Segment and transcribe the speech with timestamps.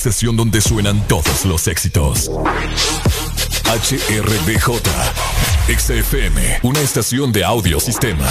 [0.00, 2.30] estación donde suenan todos los éxitos.
[3.66, 4.80] HRBJ.
[5.68, 8.26] XFM, una estación de audiosistema.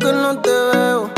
[0.00, 1.10] que no te veo.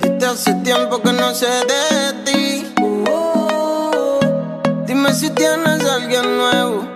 [0.00, 2.74] Desde hace tiempo que no sé de ti.
[4.86, 6.88] Dime si tienes alguien nuevo.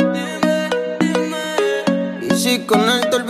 [2.22, 3.29] Y si con él te olvidas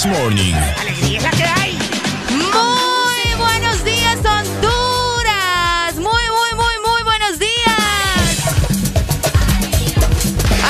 [0.00, 0.54] This Morning.
[0.78, 1.78] Alegría la que hay.
[2.30, 5.94] Muy buenos días, Honduras.
[5.96, 8.46] Muy, muy, muy, muy buenos días.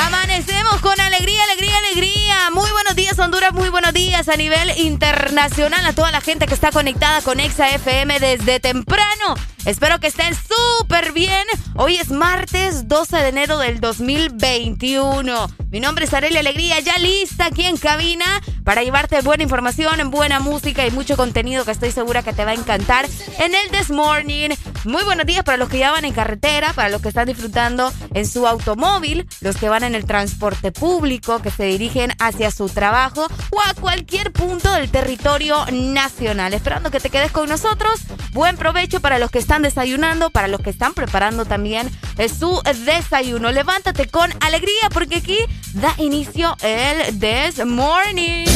[0.05, 2.49] Amanecemos con alegría, alegría, alegría.
[2.51, 3.53] Muy buenos días, Honduras.
[3.53, 7.69] Muy buenos días a nivel internacional a toda la gente que está conectada con Exa
[7.69, 9.35] FM desde temprano.
[9.63, 11.47] Espero que estén súper bien.
[11.75, 15.49] Hoy es martes 12 de enero del 2021.
[15.69, 20.39] Mi nombre es Arely Alegría, ya lista aquí en cabina para llevarte buena información, buena
[20.39, 23.05] música y mucho contenido que estoy segura que te va a encantar
[23.39, 24.49] en el This Morning.
[24.85, 27.91] Muy buenos días para los que ya van en carretera, para los que están disfrutando
[28.13, 32.69] en su automóvil, los que van en el transporte público, que se dirigen hacia su
[32.69, 36.55] trabajo o a cualquier punto del territorio nacional.
[36.55, 37.99] Esperando que te quedes con nosotros.
[38.31, 42.59] Buen provecho para los que están desayunando, para los que están preparando también eh, su
[42.85, 43.51] desayuno.
[43.51, 45.37] Levántate con alegría porque aquí
[45.73, 48.47] da inicio el This Morning.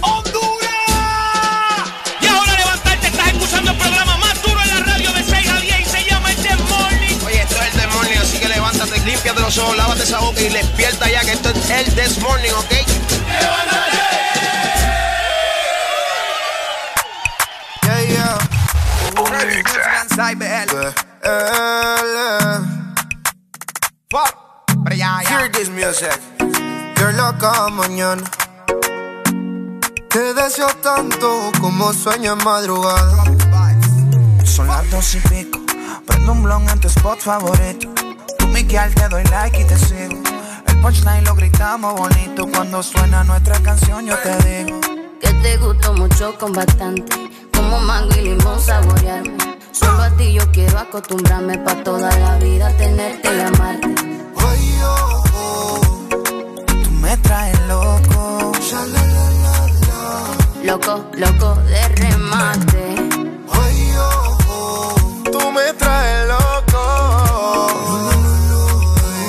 [0.00, 0.72] ¡Honduras!
[2.22, 5.60] Y ahora levantarte, estás escuchando el programa más duro en la radio de 6 a
[5.60, 7.16] 10 y se llama el This Morning.
[7.26, 10.40] Oye, esto es el This Morning, así que levántate, límpiate los ojos, lávate esa boca
[10.40, 12.70] y despierta ya que esto es el This Morning, ¿ok?
[12.72, 14.05] ¡Levántate!
[25.28, 26.20] Hear this music.
[30.08, 33.24] Te deseo tanto como sueño en madrugada.
[34.44, 35.58] Son las dos y pico.
[36.06, 37.88] Prendo un blog en tu spot favorito.
[38.38, 40.22] Tú, Miguel, te doy like y te sigo.
[40.66, 42.46] El punchline lo gritamos bonito.
[42.50, 44.80] Cuando suena nuestra canción, yo te digo.
[45.20, 47.30] Que te gustó mucho con bastante.
[47.66, 49.36] Como mango y limón saborearme.
[49.72, 53.94] Solo a ti yo quiero acostumbrarme pa' toda la vida tenerte y amarte.
[54.36, 55.80] Ay, oh, oh,
[56.84, 58.52] tú me traes loco.
[60.62, 62.94] Loco, loco de remate.
[63.50, 64.94] Ay, oh, oh,
[65.32, 66.82] tú me traes loco.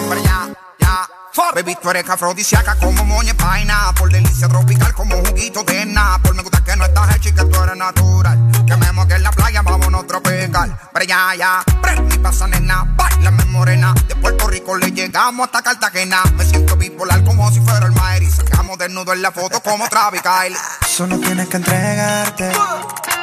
[0.10, 1.10] Para allá, ya.
[1.57, 3.91] Baby, tú eres afrodisíaca como moña paina.
[3.97, 7.43] Por delicia tropical como juguito de Por Me gusta que no estás hecha y que
[7.45, 8.37] tú eres natural.
[8.67, 10.77] Que me que en la playa, vámonos tropical.
[10.93, 11.63] Allá, ya.
[11.81, 13.95] Prende pasa nena, bailame morena.
[14.07, 16.21] De Puerto Rico le llegamos hasta Cartagena.
[16.35, 18.21] Me siento bipolar como si fuera el Maer.
[18.21, 20.55] Y sacamos desnudo en la foto como Travis Kyle.
[20.87, 22.51] Solo tienes que entregarte.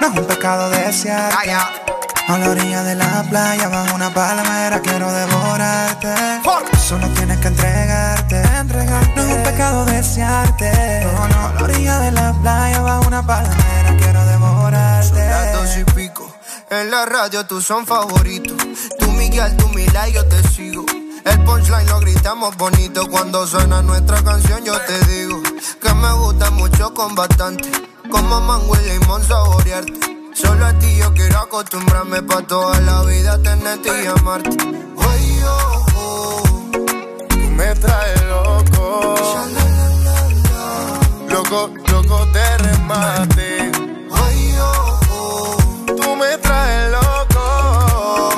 [0.01, 1.53] No es un pecado desearte.
[2.27, 6.41] A la orilla de la playa, bajo una palmera, quiero devorarte.
[6.79, 7.49] Solo tienes que
[8.25, 9.15] entregarte, entregarte.
[9.17, 11.05] No es un pecado desearte.
[11.05, 11.49] No, no.
[11.49, 15.09] A la orilla de la playa, bajo una palmera, quiero devorarte.
[15.09, 16.35] Son las dos y pico.
[16.71, 18.57] En la radio tú son favoritos.
[18.99, 20.85] Tú Miguel, tú Mila y yo te sigo.
[21.25, 23.09] El punchline lo gritamos bonito.
[23.09, 25.43] Cuando suena nuestra canción, yo te digo
[25.81, 27.71] que me gusta mucho con bastante.
[28.11, 30.15] Como mango y limón saborearte.
[30.35, 34.57] Solo a ti yo quiero acostumbrarme pa' toda la vida tenerte y amarte.
[34.57, 35.11] Tú
[37.75, 39.15] me traes loco.
[41.29, 43.73] Loco, loco de remate.
[45.87, 48.31] Tú me traes loco.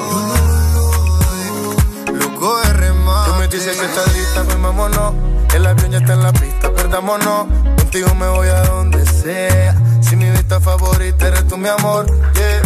[2.13, 3.31] Loco de remate.
[3.31, 5.15] Tú me dices que estás lista, pues vámonos.
[5.55, 7.47] El avión ya está en la pista, perdámonos.
[7.77, 12.66] Contigo me voy a donde sea si mi vista favorita eres tú, mi amor, yeah.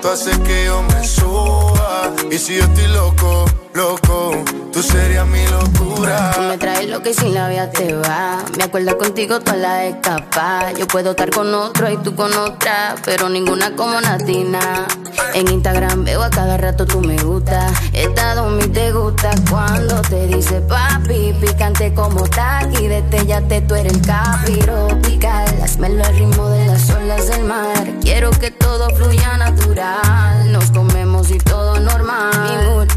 [0.00, 2.12] Tú haces que yo me suba.
[2.30, 4.32] Y si yo estoy loco, loco,
[4.72, 6.32] tú serías mi locura.
[6.34, 8.38] Tú me traes lo que sin la vida te va.
[8.56, 10.72] Me acuerdo contigo toda la escapa.
[10.72, 14.86] Yo puedo estar con otro y tú con otra, pero ninguna como Natina.
[15.34, 17.66] En Instagram veo a cada rato tú me gusta.
[17.92, 22.72] Estado mi te gusta cuando te dice papi, picante como tal.
[22.80, 25.48] Y desde ya te tú eres el capiro pical.
[25.62, 27.92] Hazmelo al ritmo de las olas del mar.
[28.00, 30.50] Quiero que todo fluya natural.
[30.50, 32.30] Nos comemos y todo normal.
[32.32, 32.88] Mi mood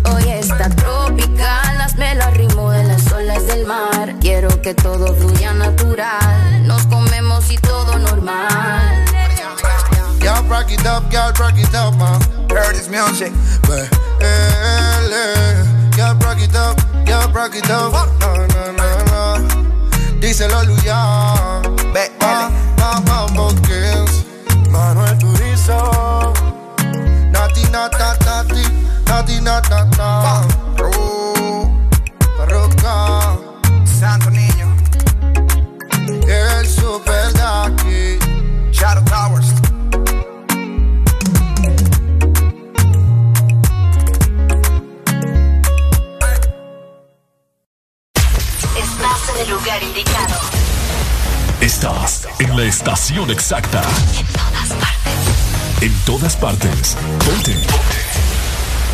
[0.58, 1.82] tropical.
[1.82, 4.16] Hazmelo al ritmo de las olas del mar.
[4.20, 6.68] Quiero que todo fluya natural.
[6.68, 9.06] Nos comemos y todo normal.
[10.20, 12.20] Y'all rock it up, y'all rock it up, man.
[12.50, 13.34] Heard this music.
[15.98, 17.92] Y'all rock it up, y'all rock it up.
[18.20, 19.48] No, no, no, no.
[20.20, 21.62] Díselo, Luyan.
[21.94, 22.64] Vale.
[22.78, 23.28] Mamá
[23.68, 24.24] Kings.
[24.70, 26.34] Manuel Turizo.
[27.32, 28.63] Nati, nata, nati.
[29.14, 30.42] Nati, nata, nata.
[32.36, 33.38] Parroca.
[33.86, 34.76] Santo Niño.
[36.28, 38.18] El super Daki.
[38.72, 39.50] Shadow Towers.
[48.76, 50.40] Estás en el lugar indicado.
[51.62, 53.84] Estás en la estación exacta.
[54.18, 55.82] En todas partes.
[55.82, 56.98] En todas partes.
[57.24, 58.03] Ponte.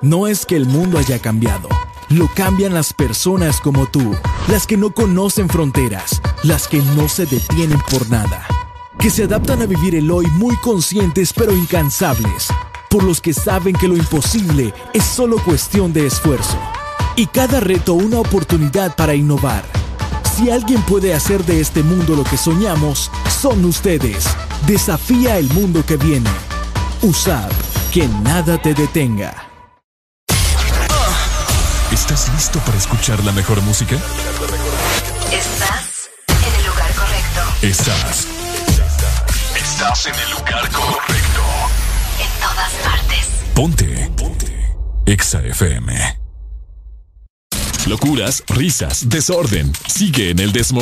[0.00, 1.68] No es que el mundo haya cambiado.
[2.08, 4.14] Lo cambian las personas como tú,
[4.48, 8.46] las que no conocen fronteras, las que no se detienen por nada,
[8.98, 12.48] que se adaptan a vivir el hoy muy conscientes pero incansables,
[12.88, 16.58] por los que saben que lo imposible es solo cuestión de esfuerzo,
[17.14, 19.77] y cada reto una oportunidad para innovar.
[20.38, 24.24] Si alguien puede hacer de este mundo lo que soñamos, son ustedes.
[24.68, 26.30] Desafía el mundo que viene.
[27.02, 27.50] Usad
[27.92, 29.34] que nada te detenga.
[31.90, 33.96] ¿Estás listo para escuchar la mejor música?
[35.32, 37.66] Estás en el lugar correcto.
[37.66, 38.28] Estás.
[39.56, 41.42] Estás en el lugar correcto.
[42.22, 43.28] En todas partes.
[43.56, 44.12] Ponte.
[44.16, 44.76] Ponte.
[45.04, 46.17] Exa FM.
[47.88, 49.72] Locuras, risas, desorden.
[49.86, 50.72] Sigue en el This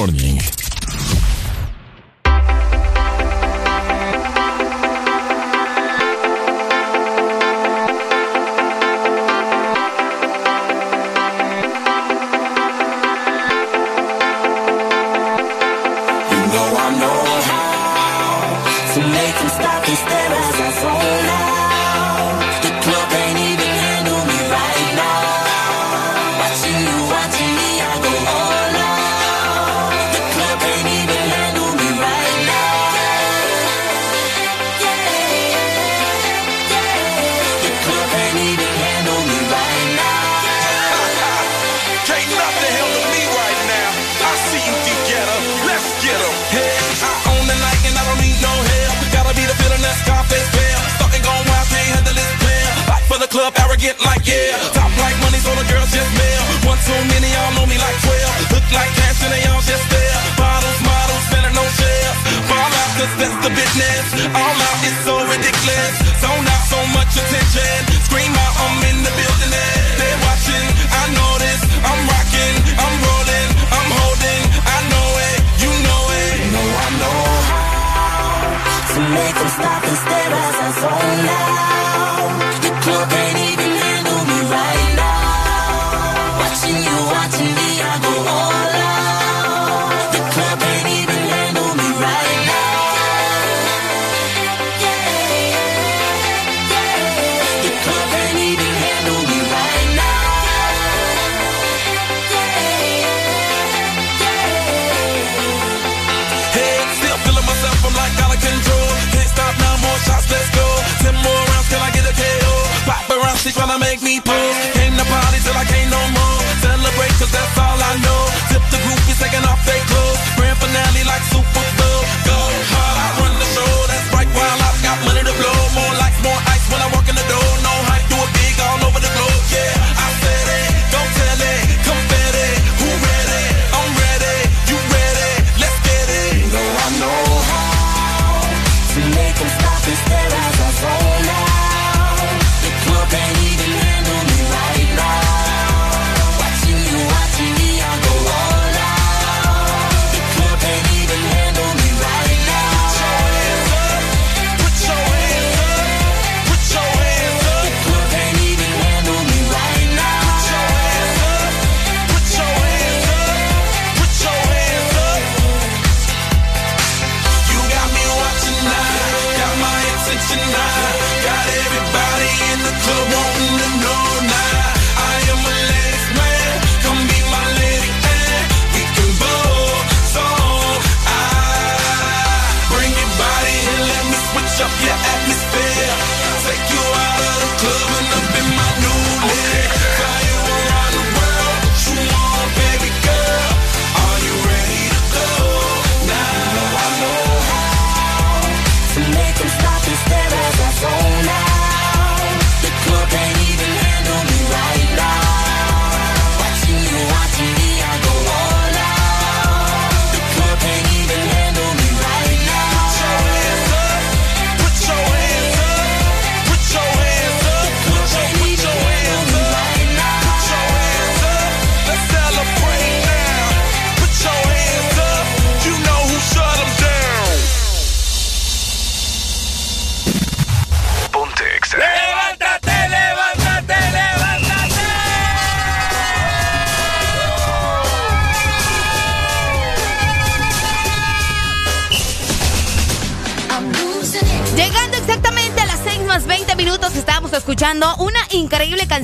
[53.86, 54.58] arrogant like yeah.
[54.74, 56.42] Top like money, so the girls just mail.
[56.66, 58.52] One too many, y'all know me like 12.
[58.52, 60.18] Look like cash and they all just there.
[60.36, 62.18] Bottles, models, spending no shares.
[62.50, 64.04] Fall out, cause that's the business.
[64.34, 65.94] All out is so ridiculous.
[66.18, 67.95] Zone out, so much attention.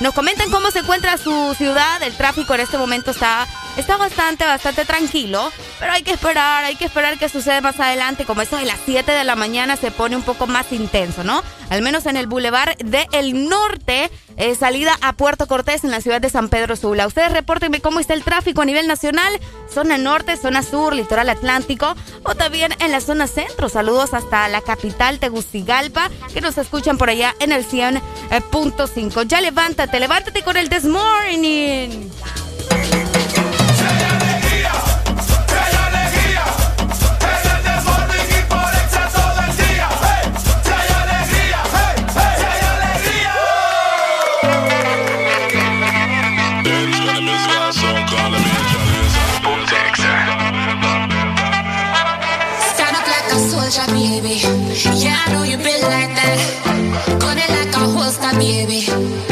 [0.00, 2.00] Nos comenten cómo se encuentra su ciudad.
[2.02, 5.50] El tráfico en este momento está, está bastante, bastante tranquilo.
[5.78, 8.24] Pero hay que esperar, hay que esperar que suceda más adelante.
[8.24, 11.42] Como eso de las 7 de la mañana se pone un poco más intenso, ¿no?
[11.70, 16.20] Al menos en el Boulevard del Norte, eh, salida a Puerto Cortés en la ciudad
[16.20, 17.06] de San Pedro Sula.
[17.06, 19.32] Ustedes repórtenme cómo está el tráfico a nivel nacional,
[19.72, 23.68] zona norte, zona sur, litoral atlántico o también en la zona centro.
[23.68, 29.26] Saludos hasta la capital Tegucigalpa, que nos escuchan por allá en el 100.5.
[29.26, 32.08] Ya levántate, levántate con el This Morning.
[53.88, 54.40] Baby.
[54.96, 57.18] Yeah, I know you been like that.
[57.20, 58.80] Got it like a holster, baby.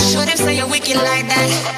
[0.00, 1.75] Show them say you're wicked like that.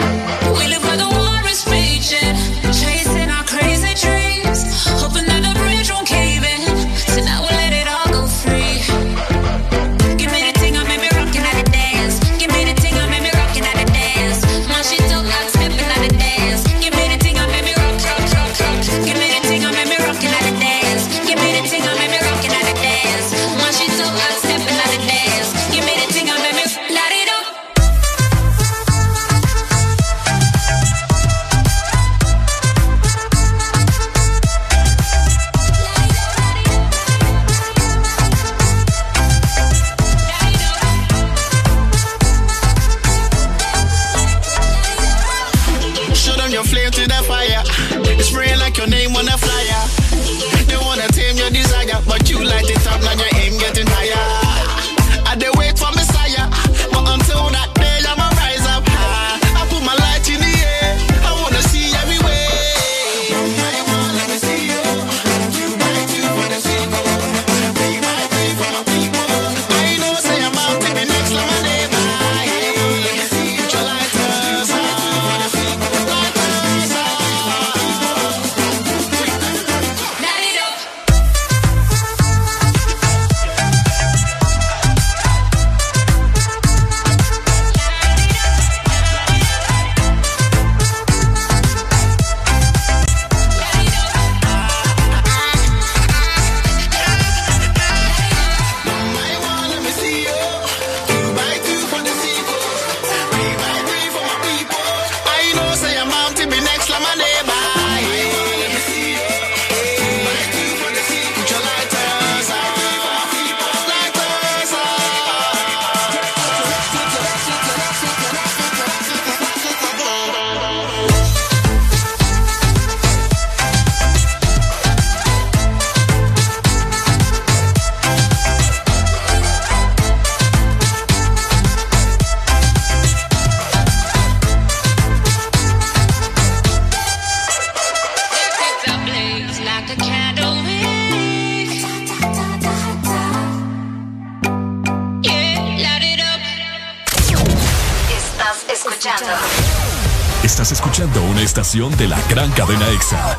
[151.79, 153.38] Estación de la gran cadena EXA.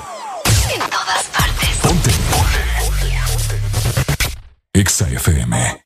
[0.73, 1.69] en todas partes.
[1.82, 2.12] Ponte.
[4.73, 5.84] EXA FM.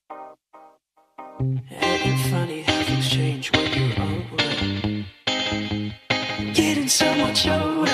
[2.29, 5.05] funny how things change when you're older.
[6.53, 7.91] Getting so much older.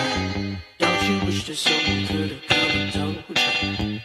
[0.77, 3.99] Don't you wish that someone could have come and told you?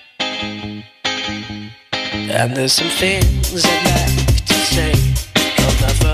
[2.33, 4.95] And there's some things I'd like to say.
[5.81, 6.13] Never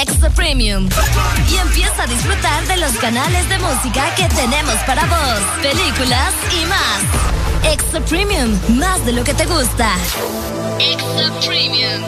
[0.00, 0.88] Extra Premium.
[1.50, 6.64] Y empieza a disfrutar de los canales de música que tenemos para vos, películas y
[6.66, 7.70] más.
[7.70, 9.94] Extra Premium, más de lo que te gusta.
[10.78, 12.02] Extra Premium.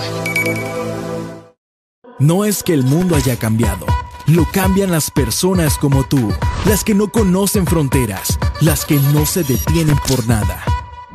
[2.18, 3.84] No es que el mundo haya cambiado,
[4.26, 6.32] lo cambian las personas como tú,
[6.64, 10.64] las que no conocen fronteras, las que no se detienen por nada,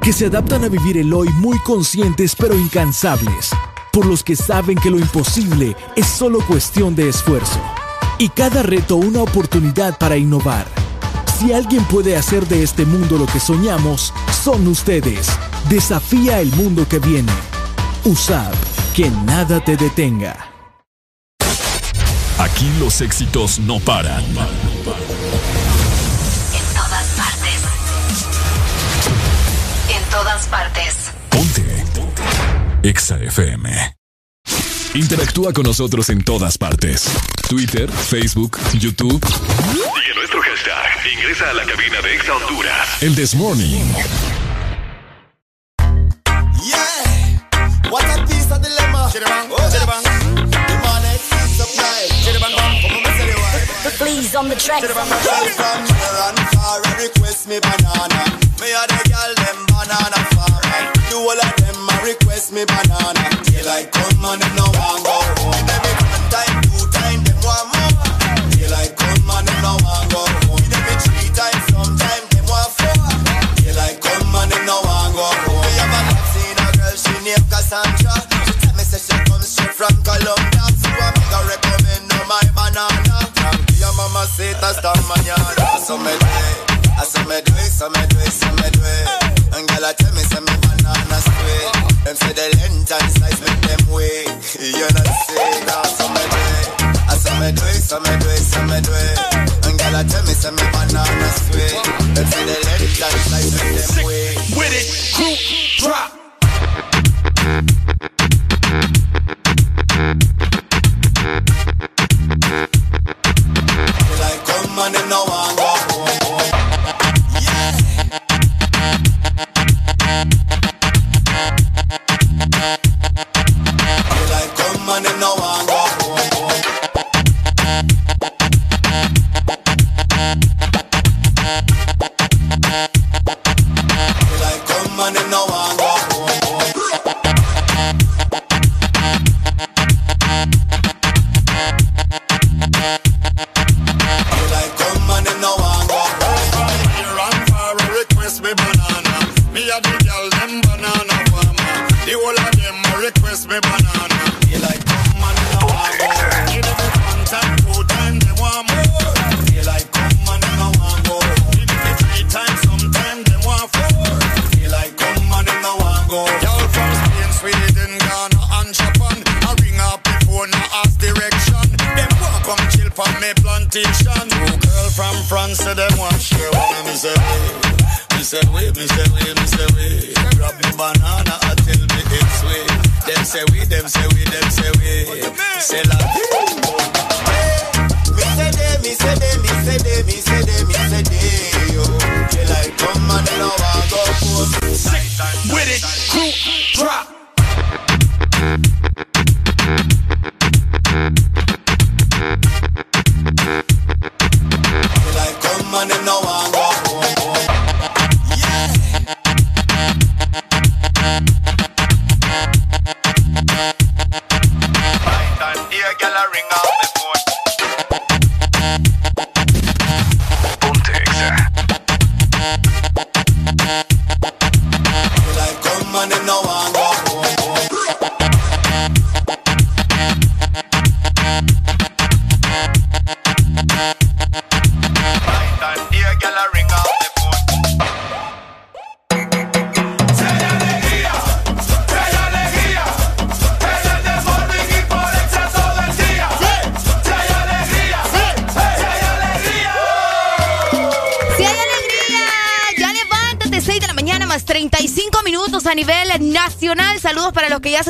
[0.02, 3.52] que se adaptan a vivir el hoy muy conscientes pero incansables,
[3.98, 7.60] por los que saben que lo imposible es solo cuestión de esfuerzo,
[8.20, 10.68] y cada reto una oportunidad para innovar.
[11.40, 15.28] Si alguien puede hacer de este mundo lo que soñamos, son ustedes.
[15.68, 17.32] Desafía el mundo que viene.
[18.04, 18.54] USAP,
[18.96, 20.48] que nada te detenga.
[22.38, 24.24] Aquí los éxitos no paran.
[24.24, 24.36] En
[26.76, 27.64] todas partes.
[29.90, 31.07] En todas partes.
[33.08, 33.70] Exa FM.
[34.96, 37.10] Interactúa con nosotros en todas partes.
[37.48, 39.26] Twitter, Facebook, YouTube.
[39.26, 41.14] Sigue nuestro hashtag.
[41.14, 43.02] Ingresa a la cabina de Exa Honduras.
[43.02, 43.94] El This Morning.
[46.66, 49.10] Yeah, what a piece of dilemma.
[49.10, 50.04] Chiribang, oh, chiribang.
[50.04, 52.10] The money keeps supply.
[52.26, 53.98] Chiribang, bang, como me sale guay.
[54.00, 54.82] Please on the track.
[54.82, 55.24] Chiribang, bang,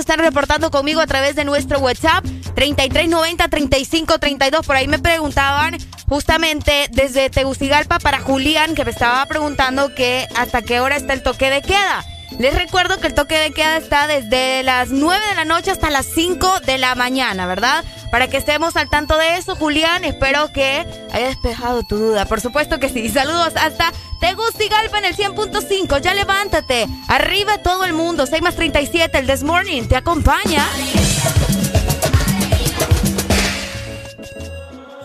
[0.07, 2.23] están reportando conmigo a través de nuestro WhatsApp
[2.55, 4.65] 3390-3532.
[4.65, 5.75] Por ahí me preguntaban
[6.07, 11.23] justamente desde Tegucigalpa para Julián, que me estaba preguntando que hasta qué hora está el
[11.23, 12.05] toque de queda.
[12.39, 15.89] Les recuerdo que el toque de queda está desde las 9 de la noche hasta
[15.89, 17.83] las 5 de la mañana, ¿verdad?
[18.09, 20.85] Para que estemos al tanto de eso, Julián, espero que
[21.17, 22.25] haya despejado tu duda.
[22.25, 23.09] Por supuesto que sí.
[23.09, 26.01] Saludos hasta Tegucigalpa en el 100.5.
[26.01, 26.87] Ya levántate.
[27.07, 28.25] Arriba todo el mundo.
[28.25, 30.65] 6 más 37, el This Morning te acompaña.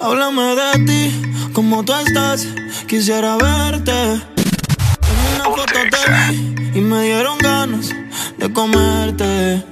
[0.01, 2.47] Háblame de ti, cómo tú estás.
[2.89, 3.93] Quisiera verte.
[3.93, 7.91] En una foto te vi y me dieron ganas
[8.39, 9.65] de comerte.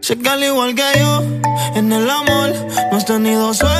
[0.00, 1.22] Sé que al igual que yo,
[1.74, 2.52] en el amor
[2.92, 3.75] no has tenido suerte.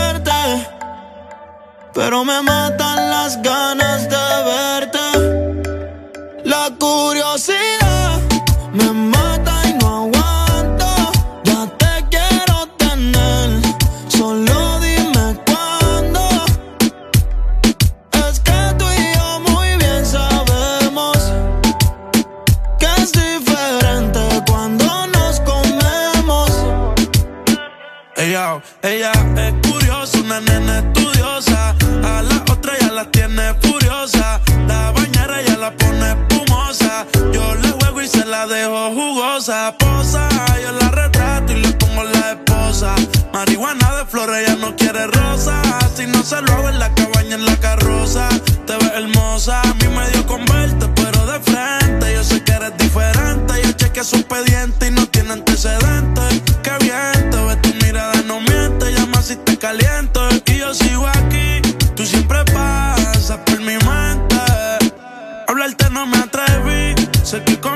[1.96, 5.00] Pero me matan las ganas de verte.
[6.44, 8.20] La curiosidad
[8.74, 10.86] me mata y no aguanto.
[11.44, 13.62] Ya te quiero tener.
[14.08, 16.20] Solo dime cuándo.
[18.28, 21.16] Es que tú y yo muy bien sabemos
[22.78, 26.50] que es diferente cuando nos comemos.
[28.16, 29.15] Ella, ella es
[39.46, 39.76] jugosa.
[39.78, 40.28] Posa,
[40.60, 42.94] yo la retrato y le pongo la esposa.
[43.32, 45.62] Marihuana de flores, ella no quiere rosa.
[45.94, 48.28] Si no se lo hago en la cabaña, en la carroza.
[48.66, 52.14] Te ves hermosa, a mí me dio con verte, pero de frente.
[52.14, 53.54] Yo sé que eres diferente.
[53.62, 56.42] Yo chequeé su expediente y no tiene antecedentes.
[56.62, 58.92] Qué bien, te ves tu mirada, no miente.
[58.92, 60.28] Llama si te caliento.
[60.46, 61.62] Y yo sigo aquí,
[61.94, 64.36] tú siempre pasas por mi mente.
[65.48, 67.75] Hablarte no me atreví, sé que conmigo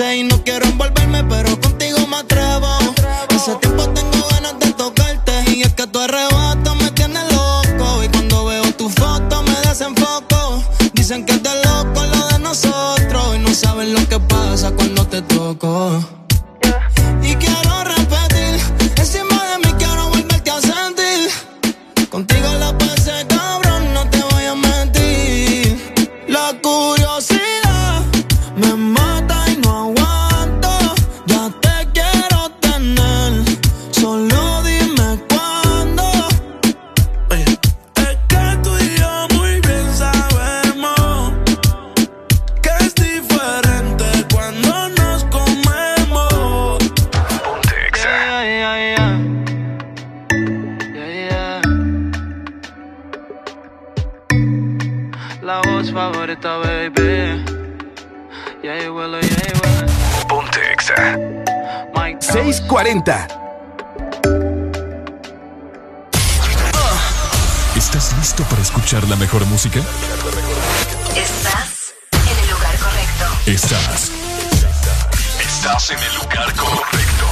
[0.00, 2.68] Y no quiero envolverme, pero contigo me atrevo.
[3.34, 5.32] Hace tiempo tengo ganas de tocarte.
[5.50, 8.04] Y es que tu arrebato me tiene loco.
[8.04, 10.62] Y cuando veo tu foto me desenfoco.
[10.92, 13.34] Dicen que de loco lo de nosotros.
[13.34, 16.17] Y no saben lo que pasa cuando te toco.
[62.44, 63.28] 1640.
[67.76, 69.80] ¿Estás listo para escuchar la mejor música?
[71.16, 73.24] Estás en el lugar correcto.
[73.46, 74.10] Estás.
[75.40, 77.26] Estás en el lugar correcto.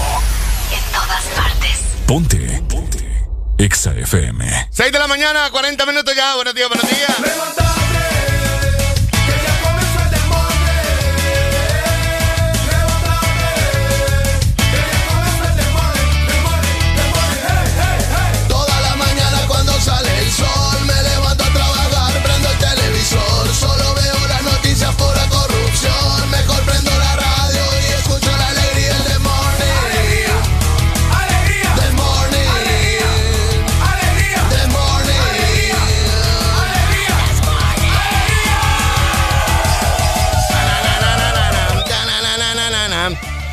[0.73, 1.79] En todas partes.
[2.07, 2.63] Ponte.
[2.69, 3.27] Ponte.
[3.59, 4.69] Exa FM.
[4.71, 6.35] 6 de la mañana, 40 minutos ya.
[6.35, 7.86] Buenos días, buenos días.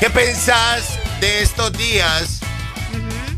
[0.04, 2.42] ¿Qué pensás de estos días?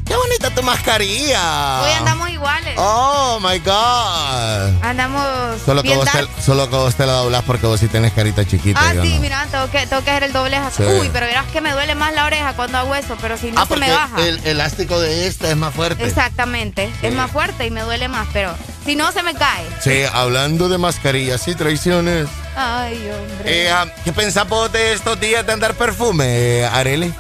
[0.04, 1.84] Qué bonita tu mascarilla?
[1.84, 2.74] Hoy andamos iguales.
[2.80, 4.84] Oh my God.
[4.84, 6.44] Andamos Solo que, bien vos te, darks.
[6.44, 8.80] solo que vos te la doblás porque vos sí tenés carita chiquita.
[8.82, 9.22] Ah, sí, no.
[9.22, 10.82] mira, tengo que, tengo que hacer el doble Sí.
[10.82, 13.62] Uy, pero verás que me duele más la oreja cuando hago eso, pero si no
[13.62, 14.26] Ah, se me baja.
[14.26, 16.04] el elástico de esta es más fuerte.
[16.04, 17.06] Exactamente, Sí.
[17.06, 18.56] es más fuerte y me duele más, pero
[18.86, 19.68] si no se me cae.
[19.82, 22.28] Sí, hablando de mascarillas y traiciones.
[22.56, 23.66] Ay, hombre.
[23.66, 27.14] Eh, ah, ¿Qué pensás vos de estos días de andar perfume, Areli?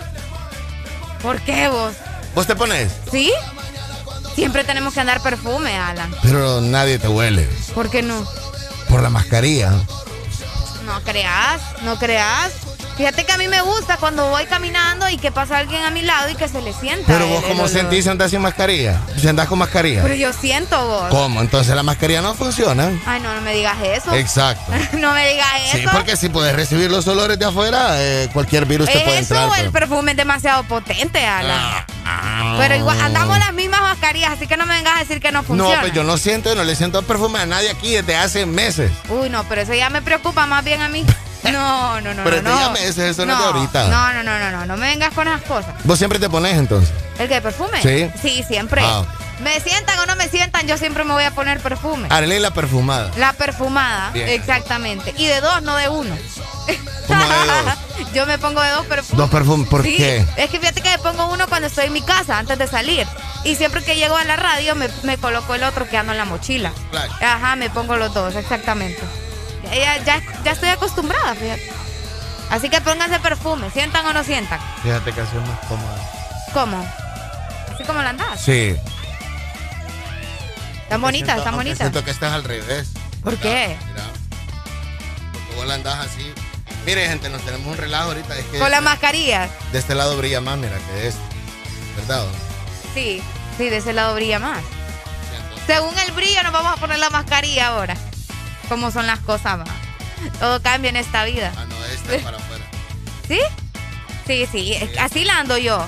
[1.21, 1.93] ¿Por qué vos?
[2.33, 2.91] ¿Vos te pones?
[3.11, 3.33] ¿Sí?
[4.35, 6.13] Siempre tenemos que andar perfume, Alan.
[6.21, 7.47] Pero nadie te huele.
[7.73, 8.25] ¿Por qué no?
[8.89, 9.71] Por la mascarilla.
[10.85, 12.51] No creas, no creas.
[12.97, 16.01] Fíjate que a mí me gusta cuando voy caminando y que pasa alguien a mi
[16.01, 17.03] lado y que se le sienta.
[17.07, 19.01] Pero el- vos, ¿cómo sentís si andás sin mascarilla?
[19.19, 20.01] Si andás con mascarilla.
[20.01, 21.09] Pero yo siento vos.
[21.09, 21.41] ¿Cómo?
[21.41, 22.91] Entonces la mascarilla no funciona.
[23.05, 24.13] Ay, no, no me digas eso.
[24.15, 24.71] Exacto.
[24.97, 25.77] no me digas eso.
[25.79, 29.35] Sí, porque si puedes recibir los olores de afuera, eh, cualquier virus te puede Eso
[29.35, 29.49] entrar.
[29.49, 31.85] o el pero- perfume es demasiado potente, Alan.
[32.05, 32.55] Ah.
[32.59, 35.39] Pero igual andamos las mismas mascarillas, así que no me vengas a decir que no
[35.41, 35.81] No, funciona.
[35.81, 38.89] pues yo no siento, no le siento perfume a nadie aquí desde hace meses.
[39.09, 41.03] Uy, no, pero eso ya me preocupa más bien a mí.
[41.51, 42.23] No, no, no.
[42.23, 42.71] Pero no, no.
[42.71, 43.87] meses, eso no es de ahorita.
[43.87, 45.73] No, no, no, no, no, no me vengas con esas cosas.
[45.83, 46.89] ¿Vos siempre te pones entonces?
[47.19, 47.81] ¿El que perfume?
[47.81, 48.09] Sí.
[48.21, 48.81] Sí, siempre.
[48.83, 49.03] Ah.
[49.39, 52.07] Me sientan o no me sientan, yo siempre me voy a poner perfume.
[52.09, 53.11] Arely la perfumada.
[53.17, 54.29] La perfumada, Bien.
[54.29, 55.13] exactamente.
[55.17, 56.15] Y de dos, no de uno.
[57.07, 57.75] ¿Cómo de dos?
[58.13, 59.17] Yo me pongo de dos perfumes.
[59.17, 60.25] Dos perfumes, ¿por Sí, qué?
[60.37, 63.05] Es que fíjate que me pongo uno cuando estoy en mi casa, antes de salir.
[63.43, 66.17] Y siempre que llego a la radio, me, me coloco el otro que ando en
[66.17, 66.71] la mochila.
[67.21, 69.01] Ajá, me pongo los dos, exactamente.
[69.73, 71.71] Ya, ya, ya estoy acostumbrada, fíjate.
[72.49, 74.59] Así que pónganse perfume, sientan o no sientan.
[74.83, 75.97] Fíjate que así es más cómoda.
[76.53, 76.87] ¿Cómo?
[77.73, 78.39] Así como la andas.
[78.39, 78.75] Sí.
[80.83, 81.79] Están bonitas, están bonitas.
[81.79, 82.89] Siento que estás al revés.
[83.23, 83.75] ¿Por qué?
[83.91, 84.03] Mira.
[85.33, 86.33] Porque vos la andás así.
[86.85, 88.37] Mire, gente, nos tenemos un relajo ahorita.
[88.37, 89.49] Es que Con la mascarilla.
[89.71, 91.21] de este lado brilla más, mira, que de este.
[91.97, 92.25] ¿Verdad?
[92.93, 93.23] Sí,
[93.57, 94.59] sí, de ese lado brilla más.
[95.65, 97.97] Según el brillo nos vamos a poner la mascarilla ahora.
[98.67, 99.59] ¿Cómo son las cosas?
[100.39, 101.51] Todo cambia en esta vida.
[101.57, 102.63] Ah, no, este es para afuera.
[103.27, 103.39] ¿Sí?
[104.27, 105.85] Sí, sí, así la ando yo.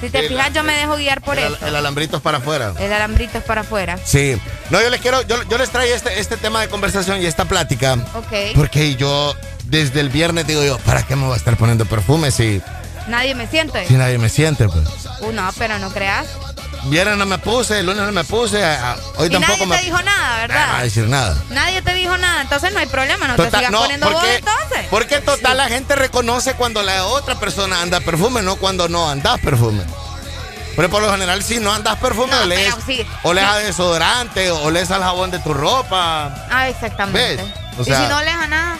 [0.00, 1.66] Si te fijas, yo me dejo guiar por el, eso.
[1.66, 2.72] el alambrito es para afuera.
[2.78, 3.98] El alambrito es para afuera.
[4.04, 4.40] Sí.
[4.70, 7.46] No, yo les quiero, yo, yo les traigo este, este tema de conversación y esta
[7.46, 7.94] plática.
[8.14, 8.54] Ok.
[8.54, 9.34] Porque yo,
[9.64, 12.62] desde el viernes digo yo, ¿para qué me voy a estar poniendo perfume si,
[13.08, 13.86] Nadie me siente.
[13.88, 14.68] si nadie me siente?
[14.68, 14.86] Pues?
[15.20, 16.28] Uh, no, pero no creas.
[16.84, 19.66] Viernes no me puse, el lunes no me puse, a- a- hoy y tampoco nadie
[19.66, 20.82] me te dijo nada, no va a ¿verdad?
[20.84, 21.36] decir nada.
[21.50, 24.14] Nadie te dijo nada, entonces no hay problema, no te Total- sigas no, poniendo vos
[24.14, 24.86] porque- entonces.
[24.90, 29.38] Porque total la gente reconoce cuando la otra persona anda perfume, no cuando no andas
[29.40, 29.82] perfume.
[30.76, 33.04] Pero por lo general, si no andas perfume, No, oles, sí.
[33.24, 37.42] oles a desodorante, oles al jabón de tu ropa, Ah, exactamente.
[37.42, 37.52] ¿Ves?
[37.78, 38.78] O y sea- si no lees a nada,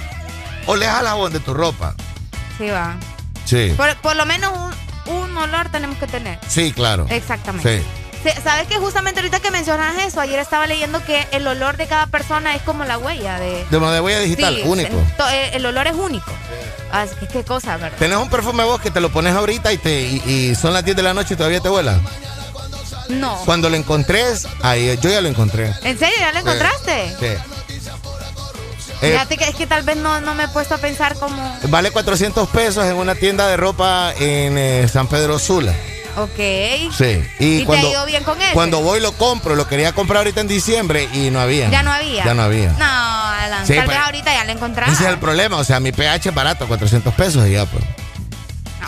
[0.67, 1.95] oles al jabón de tu ropa.
[2.57, 2.95] sí va.
[3.45, 3.73] Sí.
[3.77, 4.73] Por, por lo menos un,
[5.09, 6.39] un olor tenemos que tener.
[6.49, 7.07] Sí, claro.
[7.11, 7.81] Exactamente.
[7.81, 8.31] Sí.
[8.43, 12.07] ¿Sabes que justamente ahorita que mencionas eso, ayer estaba leyendo que el olor de cada
[12.07, 13.65] persona es como la huella de...
[13.71, 14.97] De de huella digital, Sí, único.
[15.17, 16.33] to- eh, El olor es único.
[16.91, 17.97] Así que qué cosa, ¿verdad?
[17.99, 20.85] Tenés un perfume vos que te lo pones ahorita y, te, y, y son las
[20.85, 22.01] 10 de la noche y todavía te huela.
[23.09, 23.37] No.
[23.45, 25.73] Cuando lo encontrés, ahí, yo ya lo encontré.
[25.83, 26.17] ¿En serio?
[26.19, 27.15] ¿Ya lo encontraste?
[27.21, 27.43] Sí.
[29.01, 31.57] Fíjate que es que tal vez no, no me he puesto a pensar como...
[31.69, 35.75] vale 400 pesos en una tienda de ropa en eh, San Pedro Sula.
[36.17, 36.93] Ok.
[36.97, 37.23] Sí.
[37.39, 38.53] ¿Y te ha ido bien con ese?
[38.53, 41.71] Cuando voy lo compro, lo quería comprar ahorita en diciembre y no había.
[41.71, 42.25] Ya no había.
[42.25, 42.73] Ya no había.
[42.73, 44.95] No, Alan, Sí, tal pues, vez ahorita ya lo encontraste.
[44.95, 47.85] Ese es el problema, o sea, mi pH es barato, 400 pesos y ya, pues.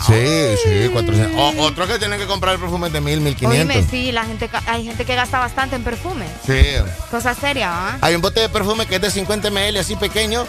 [0.05, 1.39] Sí, sí, 400.
[1.57, 3.75] O, otros que tienen que comprar perfumes de 1000, 1500.
[3.75, 6.29] Oíme, sí, la gente, hay gente que gasta bastante en perfumes.
[6.45, 6.61] Sí.
[7.09, 7.97] Cosa seria, ¿ah?
[8.01, 10.45] Hay un bote de perfume que es de 50 ml, así pequeño,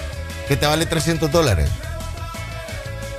[0.49, 1.71] que te vale 300 dólares.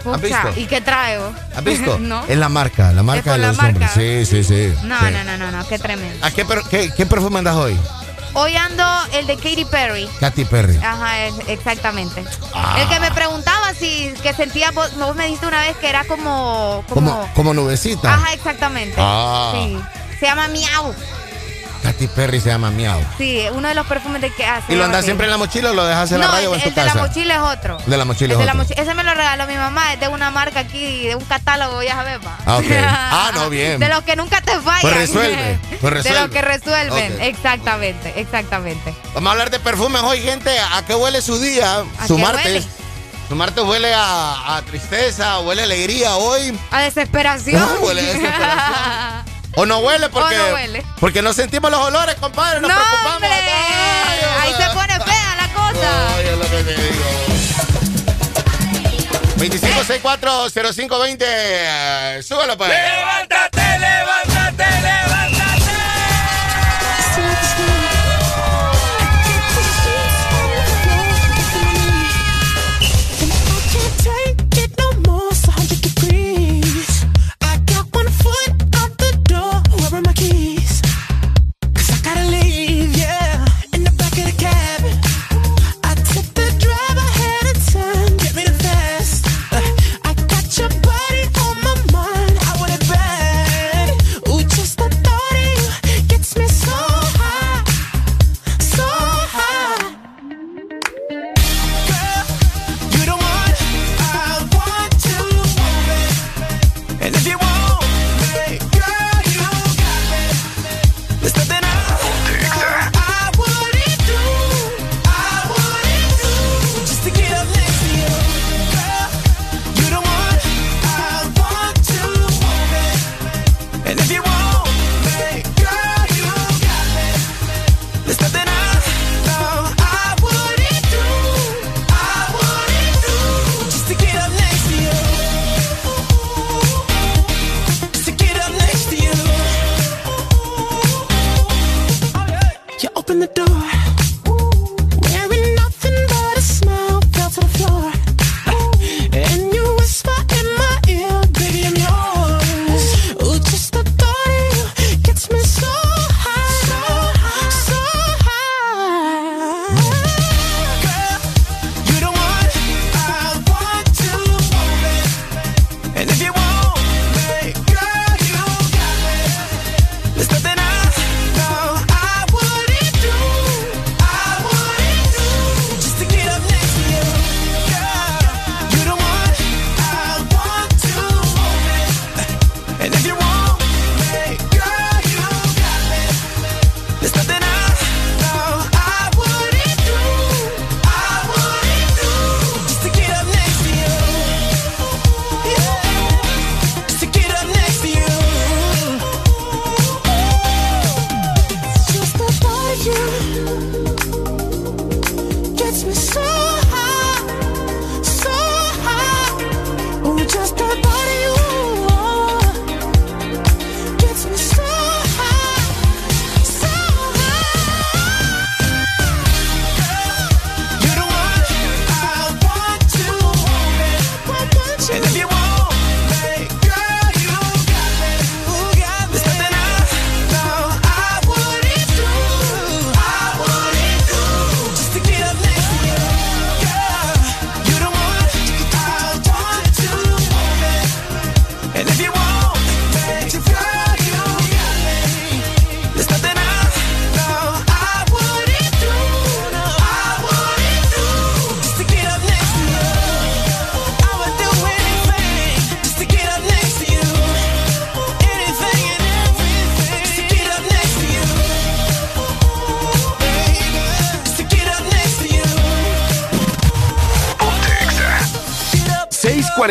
[0.05, 0.49] ¿Has visto?
[0.57, 1.33] ¿Y qué traigo?
[1.55, 1.97] ¿Has visto?
[2.01, 2.25] no.
[2.27, 3.89] Es la marca, la marca de los hombres.
[3.93, 4.73] Sí, sí, sí.
[4.83, 5.05] No, sí.
[5.13, 6.25] no, no, no, no, qué tremendo.
[6.25, 7.77] ¿A qué, per- qué, qué perfume andas hoy?
[8.35, 10.09] Hoy ando el de Katy Perry.
[10.19, 10.77] Katy Perry.
[10.77, 12.23] Ajá, es- exactamente.
[12.53, 12.77] Ah.
[12.79, 16.03] El que me preguntaba si que sentía, vos, vos me dijiste una vez que era
[16.05, 16.83] como...
[16.89, 18.11] como Como, como nubecita.
[18.13, 18.95] Ajá, exactamente.
[18.97, 19.51] Ah.
[19.53, 19.79] Sí.
[20.19, 20.95] Se llama Miau.
[21.83, 22.99] Katy Perry se llama Miau.
[23.17, 24.71] Sí, uno de los perfumes de que hace.
[24.71, 26.61] ¿Y lo andas siempre en la mochila o lo dejas en la radio o el,
[26.61, 26.95] en tu el de casa?
[26.95, 27.77] la mochila es otro.
[27.85, 28.63] De la mochila El es de la otro.
[28.63, 31.83] mochila- ese me lo regaló mi mamá, es de una marca aquí, de un catálogo,
[31.83, 32.37] ya sabes, va.
[32.45, 32.65] Ah, ok.
[33.15, 33.79] Ah, no, bien.
[33.79, 34.81] De los que nunca te fallan.
[34.81, 36.19] Pues resuelve, pues De resuelve.
[36.21, 38.93] los que resuelven, exactamente, exactamente.
[39.13, 40.57] Vamos a hablar de perfumes hoy, gente.
[40.59, 41.83] ¿A qué huele su día?
[41.99, 42.45] ¿A su qué martes.
[42.45, 42.63] huele?
[43.29, 46.57] Su martes huele a, a tristeza, huele a alegría hoy.
[46.71, 47.61] A desesperación.
[47.81, 49.32] Huele a desesperación.
[49.55, 50.35] O no huele porque.
[50.35, 50.83] O no huele.
[50.99, 52.59] Porque no sentimos los olores, compadre.
[52.61, 53.13] Nos ¡No, preocupamos.
[53.15, 53.29] hombre!
[54.41, 56.15] Ahí se pone fea la cosa.
[56.15, 57.03] Ay, es lo que te digo.
[59.37, 61.25] 25640520.
[61.27, 62.69] eh, Súbalo, pues.
[62.69, 64.32] Levántate, levántate, levántate.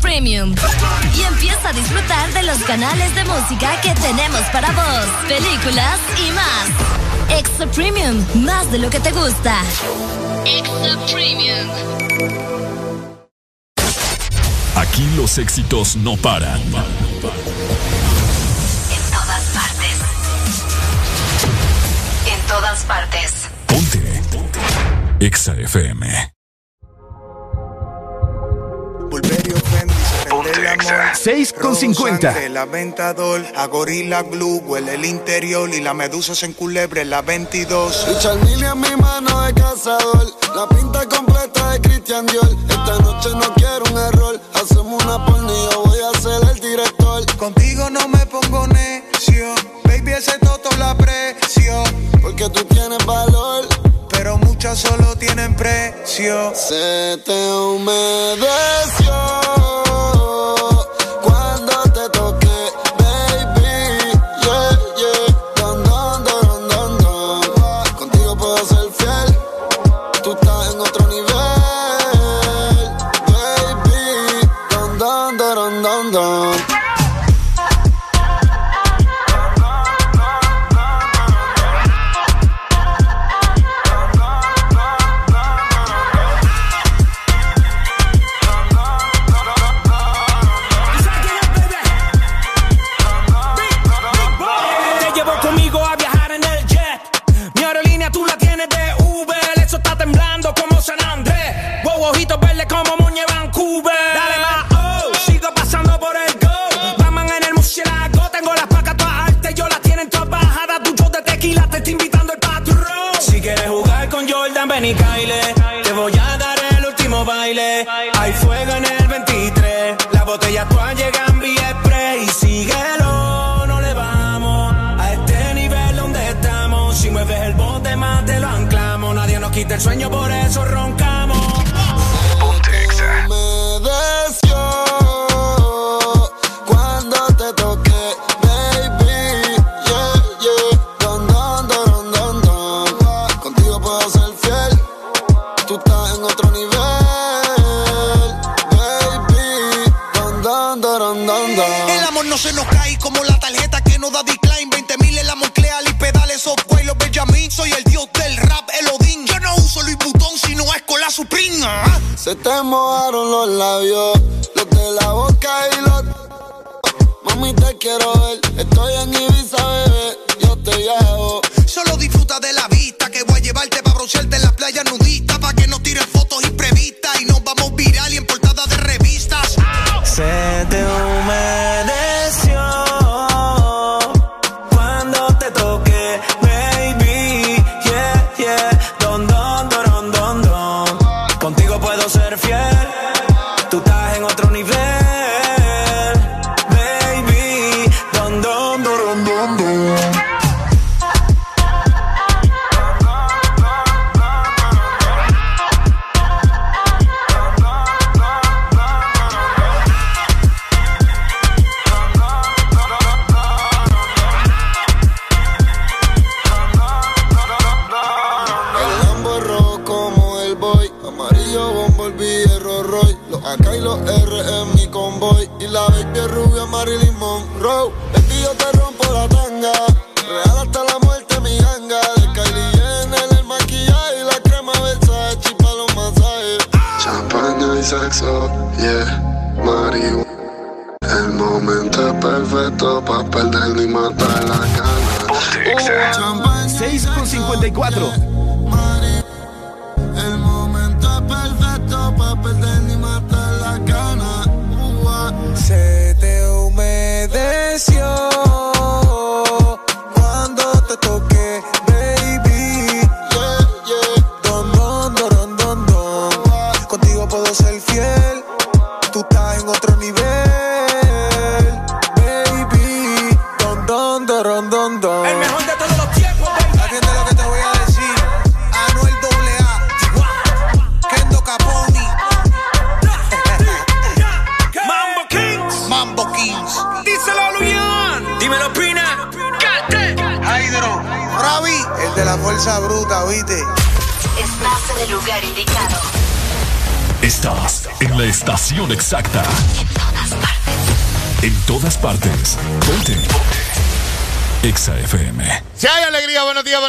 [0.00, 0.54] Premium.
[1.16, 6.30] Y empieza a disfrutar de los canales de música que tenemos para vos, películas y
[6.32, 7.38] más.
[7.38, 9.62] Extra Premium, más de lo que te gusta.
[10.44, 11.68] Extra Premium.
[14.74, 16.60] Aquí los éxitos no paran.
[16.60, 16.72] En
[19.12, 19.98] todas partes.
[22.26, 23.32] En todas partes.
[23.66, 24.22] Ponte.
[24.32, 24.60] Ponte.
[25.20, 26.29] Exa FM.
[31.22, 32.48] 6,50.
[32.48, 38.06] Lamentador, a Gorilla Glue huele el interior y la medusa se enculebre en la 22.
[38.10, 42.48] Y Charmilia en mi mano de cazador, la pinta completa de Christian Dior.
[42.68, 47.36] Esta noche no quiero un error, hacemos una pornilla, voy a ser el director.
[47.36, 49.54] Contigo no me pongo necio,
[49.84, 51.84] baby ese toto la precio.
[52.22, 53.66] Porque tú tienes valor
[54.20, 56.52] pero muchas solo tienen precio.
[56.54, 59.10] Se te humedeció.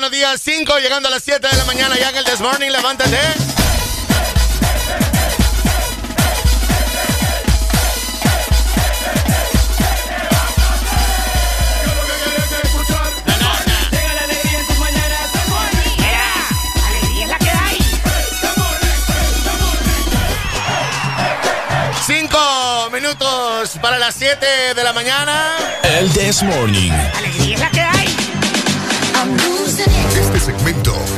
[0.01, 0.65] Buenos días, buenos días.
[0.65, 3.17] 5 llegando a las 7 de la mañana ya en el This Morning, levántate.
[16.87, 17.77] Alegría es la que hay.
[22.07, 25.57] Cinco minutos para las 7 de la mañana.
[25.83, 26.91] El This Morning.
[27.15, 27.90] Alegría es la que hay.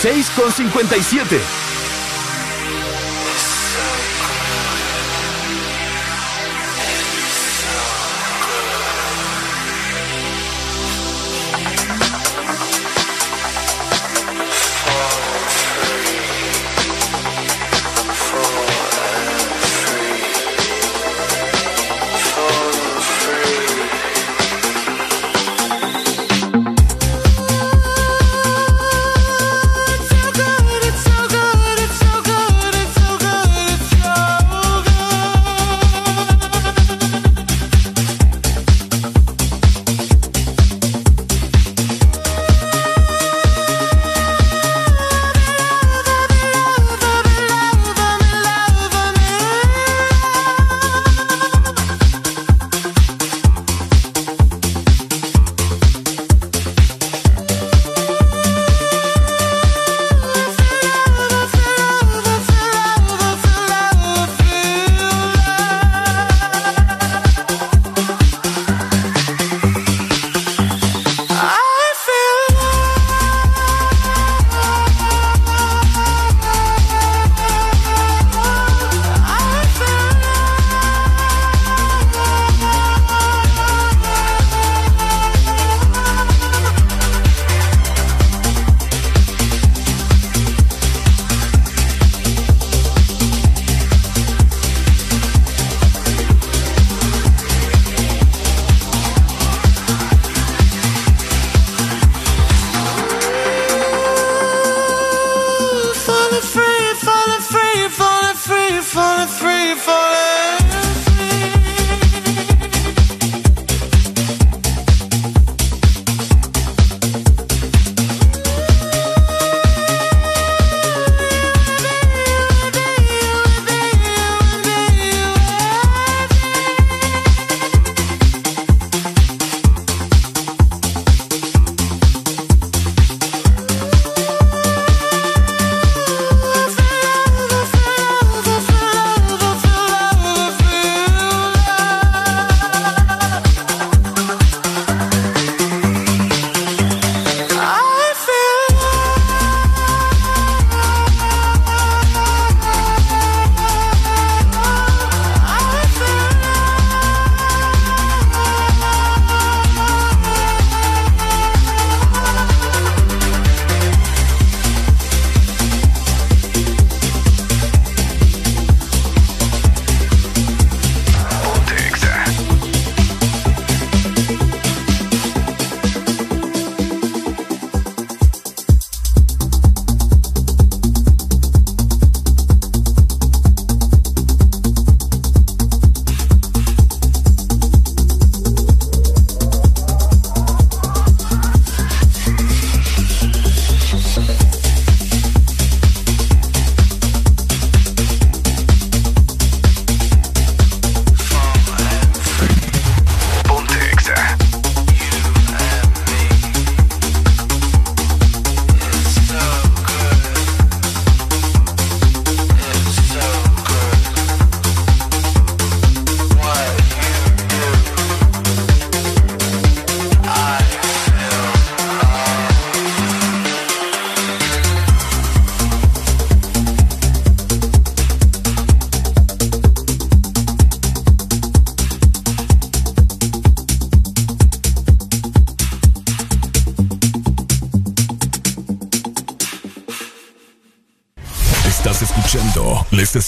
[0.00, 1.69] 6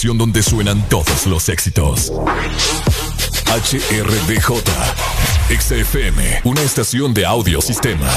[0.02, 2.12] estación donde suenan todos los éxitos.
[3.46, 4.60] HRDJ,
[5.60, 8.10] XFM, una estación de audio sistema.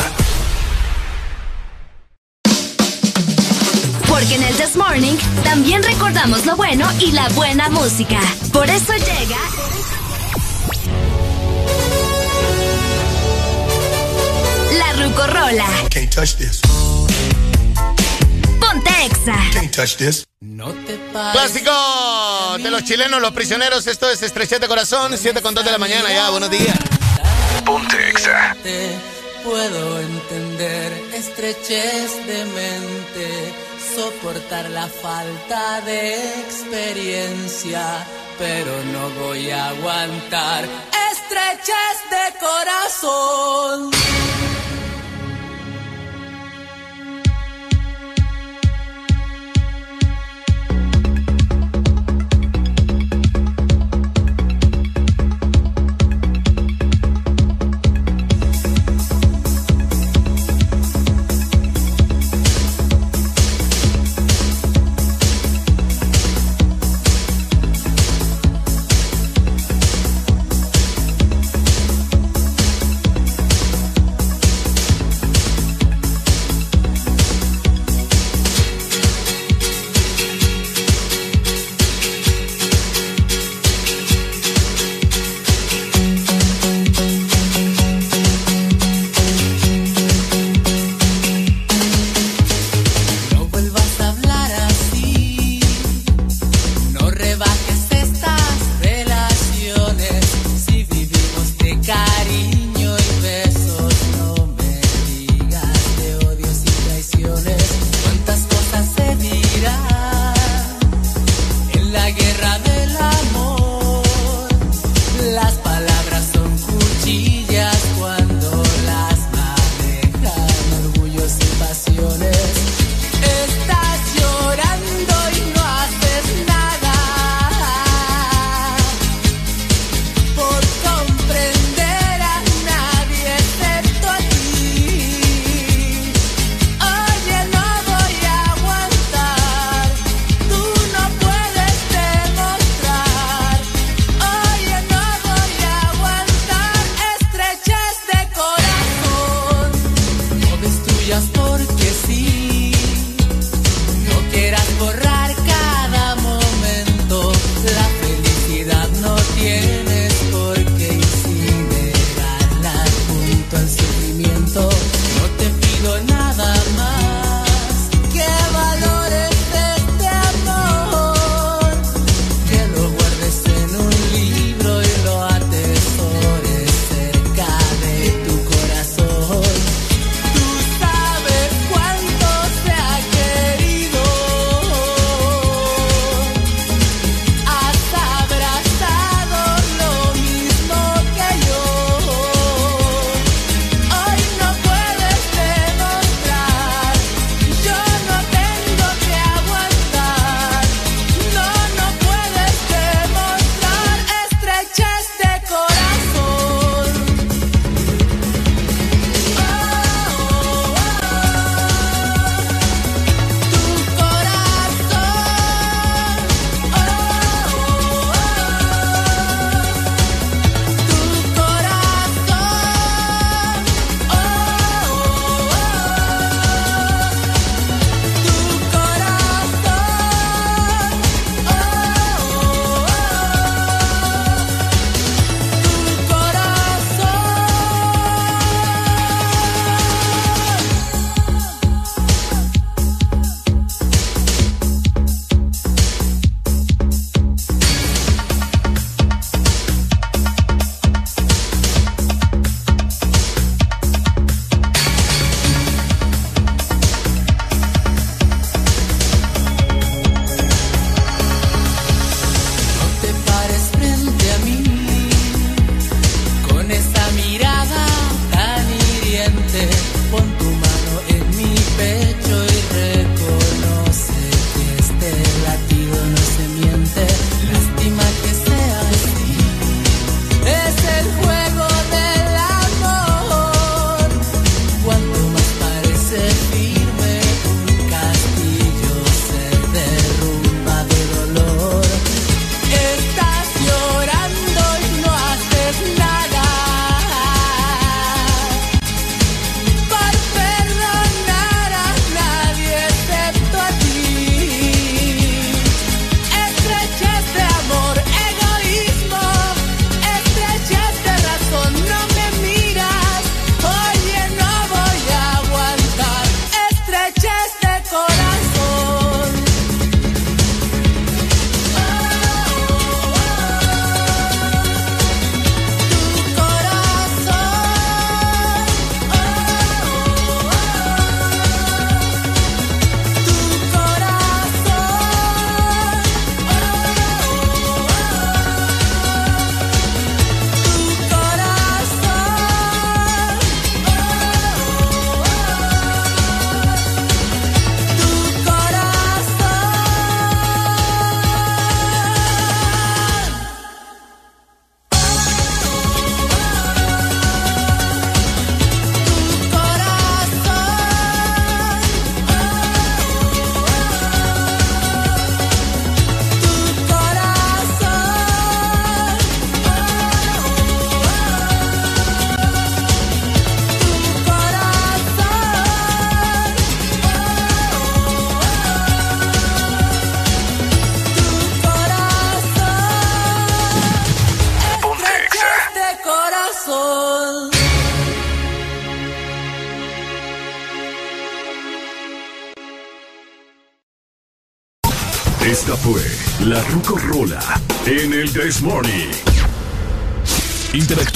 [4.08, 5.14] Porque en el This Morning
[5.44, 8.20] también recordamos lo bueno y la buena música.
[8.52, 9.38] Por eso llega.
[14.80, 15.68] La Rucorola.
[15.92, 16.62] Can't touch this.
[18.60, 19.36] Ponte Exa.
[19.54, 20.25] Can't touch this.
[21.16, 21.72] Clásico
[22.58, 23.88] de los chilenos, los prisioneros.
[23.88, 26.12] Esto es Estrechez de Corazón, 7 con 2 de la mañana.
[26.12, 26.78] Ya, buenos días.
[27.66, 28.56] Ponte Exa.
[29.42, 33.54] Puedo entender estrechez de mente,
[33.96, 38.06] soportar la falta de experiencia,
[38.38, 40.66] pero no voy a aguantar
[41.12, 43.95] estrechez de corazón.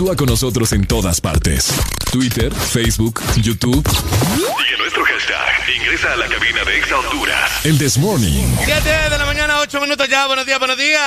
[0.10, 1.72] Interactúa con nosotros en todas partes.
[2.12, 3.88] Twitter, Facebook, YouTube.
[3.88, 7.66] Y en nuestro hashtag, ingresa a la cabina de Exa Honduras.
[7.66, 8.44] El This Morning.
[8.66, 10.26] 7 de la mañana, 8 minutos ya.
[10.26, 11.02] Buenos días, buenos días.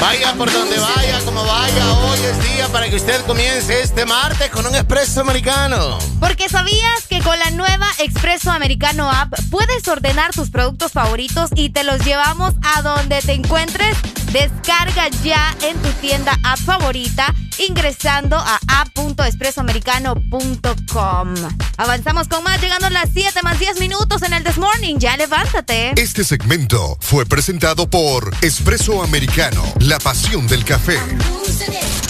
[0.00, 4.50] Vaya por donde vaya, como vaya, hoy es día para que usted comience este martes
[4.50, 5.98] con un expreso americano.
[6.20, 11.70] Porque sabías que con la nueva Expreso Americano App puedes ordenar tus productos favoritos y
[11.70, 13.96] te los llevamos a donde te encuentres.
[14.34, 17.32] Descarga ya en tu tienda app favorita
[17.68, 21.34] ingresando a app.expresoamericano.com.
[21.76, 24.96] Avanzamos con más, llegando a las 7 más 10 minutos en el This Morning.
[24.98, 25.92] Ya levántate.
[25.96, 30.98] Este segmento fue presentado por Espresso Americano, la pasión del café.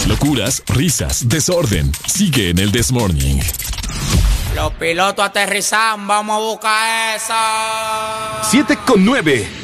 [0.07, 1.93] Locuras, risas, desorden.
[2.07, 3.39] Sigue en el This Morning.
[4.57, 8.41] Los pilotos aterrizan, vamos a buscar esa.
[8.51, 9.64] 7 con 9.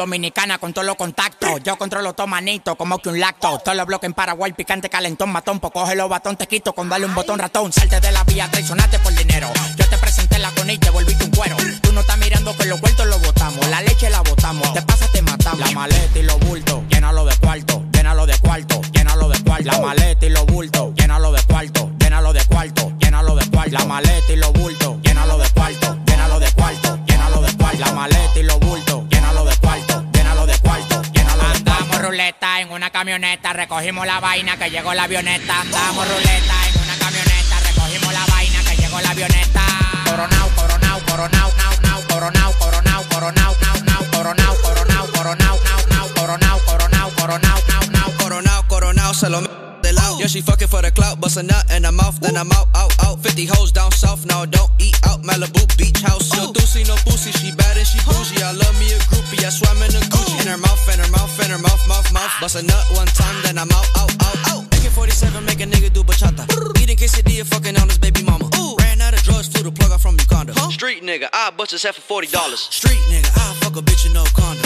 [0.00, 1.62] Dominicana con todos los contactos.
[1.62, 3.58] Yo controlo todo manito, como que un lacto.
[3.58, 5.60] Todos los bloques en Paraguay, picante, calentón, matón.
[5.60, 7.72] Pues coge los batón, te quito con darle un botón ratón.
[7.72, 9.48] Salte de la vía, traicionate por dinero.
[9.76, 11.56] Yo te presenté la con y te volviste un cuero.
[11.82, 13.66] Tú no estás mirando que los vueltos los botamos.
[13.68, 14.72] La leche la botamos.
[14.72, 15.60] Te pasa, te matamos.
[15.60, 16.59] La maleta y los bultos,
[33.52, 35.60] recogimos la vaina que llegó la avioneta.
[35.60, 39.60] Andamos ruleta en una camioneta, recogimos la vaina que llegó la avioneta.
[40.04, 46.08] Coronao, coronao, coronao, nao, nao, coronao, coronao, coronao, nao, nao, coronao, coronao, coronao, nao, nao,
[46.14, 48.12] coronao, coronao, coronao, nao, nao.
[48.18, 49.40] Coronao, coronao, se lo
[49.82, 50.18] de lado.
[50.18, 52.68] Yeah, she fucking for the clout, bust a nut in her mouth, then I'm out,
[52.74, 53.20] out, out.
[53.20, 55.22] 50 hoes down south, now don't eat out.
[55.22, 56.19] Malibu beach house.
[62.30, 62.40] Mouth.
[62.40, 64.64] Bust a nut one time, then I'm out, out, out, out.
[64.74, 66.44] AK-47, make a nigga do bachata.
[66.80, 68.48] Eating quesadilla, fucking on his baby mama.
[68.58, 68.76] Ooh.
[68.78, 70.54] Ran out of drugs, flew the plug out from Uganda.
[70.70, 72.56] Street nigga, I bust his head for $40.
[72.56, 74.59] Street nigga, I fuck a bitch in no condom.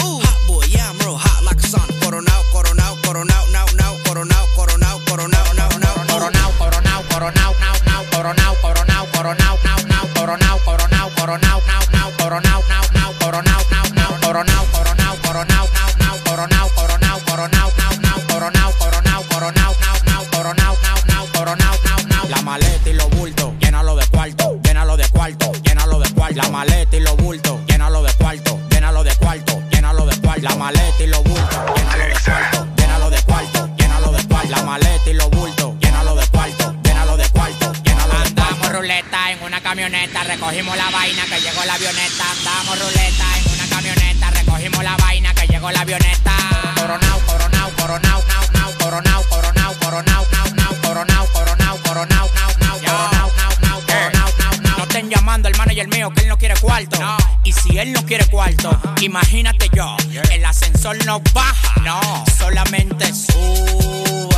[59.05, 59.95] Imagínate yo,
[60.31, 61.99] el ascensor no baja, no,
[62.37, 64.29] solamente sube.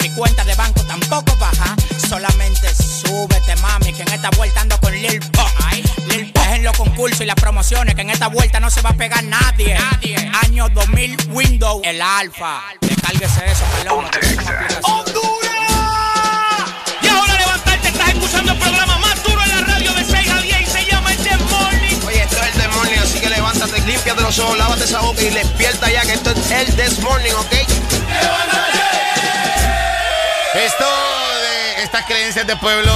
[0.00, 1.74] Mi cuenta de banco tampoco baja,
[2.08, 5.48] solamente súbete, mami, que en esta vuelta ando con Lil Pump.
[6.08, 8.82] Lil Pump es en los concursos y las promociones, que en esta vuelta no se
[8.82, 9.76] va a pegar nadie.
[10.44, 12.62] Año 2000 Windows, el alfa.
[12.80, 14.04] Descárguese eso, pelón.
[25.20, 27.52] Y despierta ya que esto es el This Morning, ¿ok?
[30.54, 30.84] Esto
[31.42, 32.92] de estas creencias de pueblo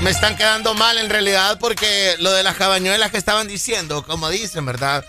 [0.00, 4.28] me están quedando mal en realidad porque lo de las cabañuelas que estaban diciendo, como
[4.30, 5.04] dicen, ¿verdad?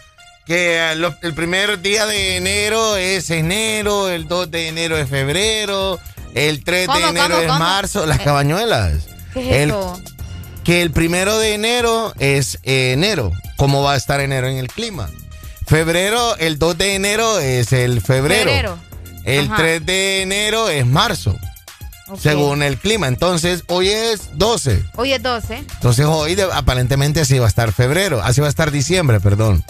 [0.46, 5.10] Que eh, lo- el primer día de enero es enero, el 2 de enero es
[5.10, 6.00] febrero,
[6.36, 7.60] el 3 de ¿Cómo, enero cómo, es cómo?
[7.60, 8.94] marzo, las cabañuelas.
[9.34, 10.02] ¿Qué es El- eso?
[10.64, 13.32] que el primero de enero es enero.
[13.58, 15.10] ¿Cómo va a estar enero en el clima?
[15.68, 18.44] Febrero, el 2 de enero es el febrero.
[18.50, 18.80] Febrero.
[19.24, 19.56] El Ajá.
[19.58, 21.38] 3 de enero es marzo.
[22.20, 23.08] según el clima.
[23.08, 24.84] Entonces, hoy es 12.
[24.98, 25.56] Hoy es 12.
[25.58, 29.64] Entonces, hoy de- aparentemente así va a estar febrero, así va a estar diciembre, perdón.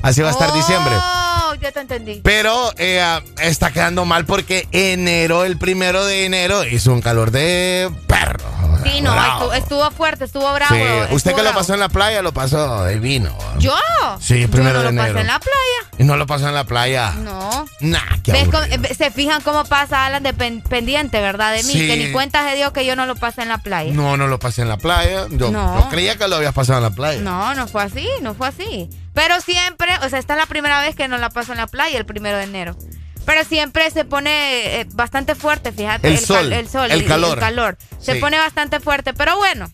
[0.00, 0.94] Así va a estar diciembre.
[0.96, 2.20] Oh, ya te entendí.
[2.22, 3.02] Pero eh,
[3.42, 8.44] está quedando mal porque enero, el primero de enero, hizo un calor de perro.
[8.84, 10.74] Sí, no, estuvo, estuvo fuerte, estuvo bravo.
[10.74, 13.36] Sí, estuvo usted que lo pasó en la playa, lo pasó de vino.
[13.58, 13.74] ¿Yo?
[14.20, 15.20] Sí, primero Yo no de lo pasé enero.
[15.20, 15.90] en la playa.
[15.98, 17.12] Y no lo pasó en la playa.
[17.12, 17.66] No.
[17.80, 21.52] Nah, qué ¿Ves cómo- eh, se fijan cómo pasa Alan de pen- pendiente, ¿verdad?
[21.54, 21.86] De mí, Sí.
[21.86, 23.92] que ni cuenta se dio que yo no lo pasé en la playa.
[23.92, 25.26] No, no lo pasé en la playa.
[25.30, 25.80] Yo, No.
[25.80, 27.20] yo creía que lo habías pasado en la playa.
[27.20, 28.90] No, no fue así, no fue así.
[29.14, 31.68] Pero siempre, o sea, esta es la primera vez que no la paso en la
[31.68, 32.76] playa, el primero de enero.
[33.26, 36.08] Pero siempre se pone eh, bastante fuerte, fíjate.
[36.08, 37.34] El cal- sol, el sol, el calor.
[37.38, 37.78] El calor.
[38.00, 38.20] Se Sí.
[38.20, 39.70] pone bastante fuerte, pero bueno.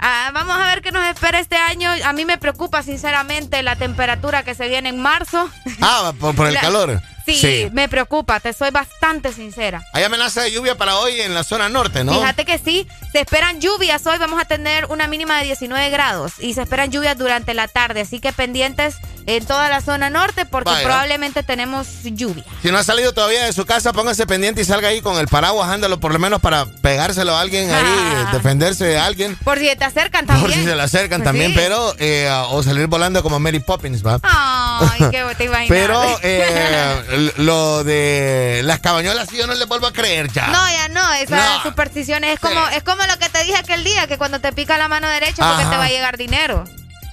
[0.00, 1.90] ah, vamos a ver qué nos espera este año.
[2.04, 5.50] A mí me preocupa, sinceramente, la temperatura que se viene en marzo.
[5.80, 7.00] Ah, por, por el La- calor.
[7.26, 9.84] Sí, me preocupa, te soy bastante sincera.
[9.92, 12.14] Hay amenaza de lluvia para hoy en la zona norte, ¿no?
[12.14, 16.32] Fíjate que sí, se esperan lluvias hoy, vamos a tener una mínima de 19 grados
[16.38, 18.96] y se esperan lluvias durante la tarde, así que pendientes
[19.28, 20.84] en toda la zona norte porque Vaya.
[20.84, 22.42] probablemente tenemos lluvia.
[22.62, 25.28] Si no ha salido todavía de su casa, póngase pendiente y salga ahí con el
[25.28, 27.84] paraguas, ándalo por lo menos para pegárselo a alguien ahí,
[28.32, 29.36] defenderse de alguien.
[29.44, 30.60] Por si te acercan Por también.
[30.60, 31.58] si se le acercan también, Sí.
[31.58, 34.18] pero eh, o salir volando como Mary Poppins, ¿va?
[34.22, 35.68] Ay, qué te imaginas.
[35.68, 40.46] Pero eh, lo de las cabañuelas sí yo no le vuelvo a creer ya.
[40.46, 41.62] No, ya no, esas No.
[41.64, 44.78] supersticiones es como, es como lo que te dije aquel día, que cuando te pica
[44.78, 45.70] la mano derecha porque Ajá.
[45.70, 46.64] te va a llegar dinero.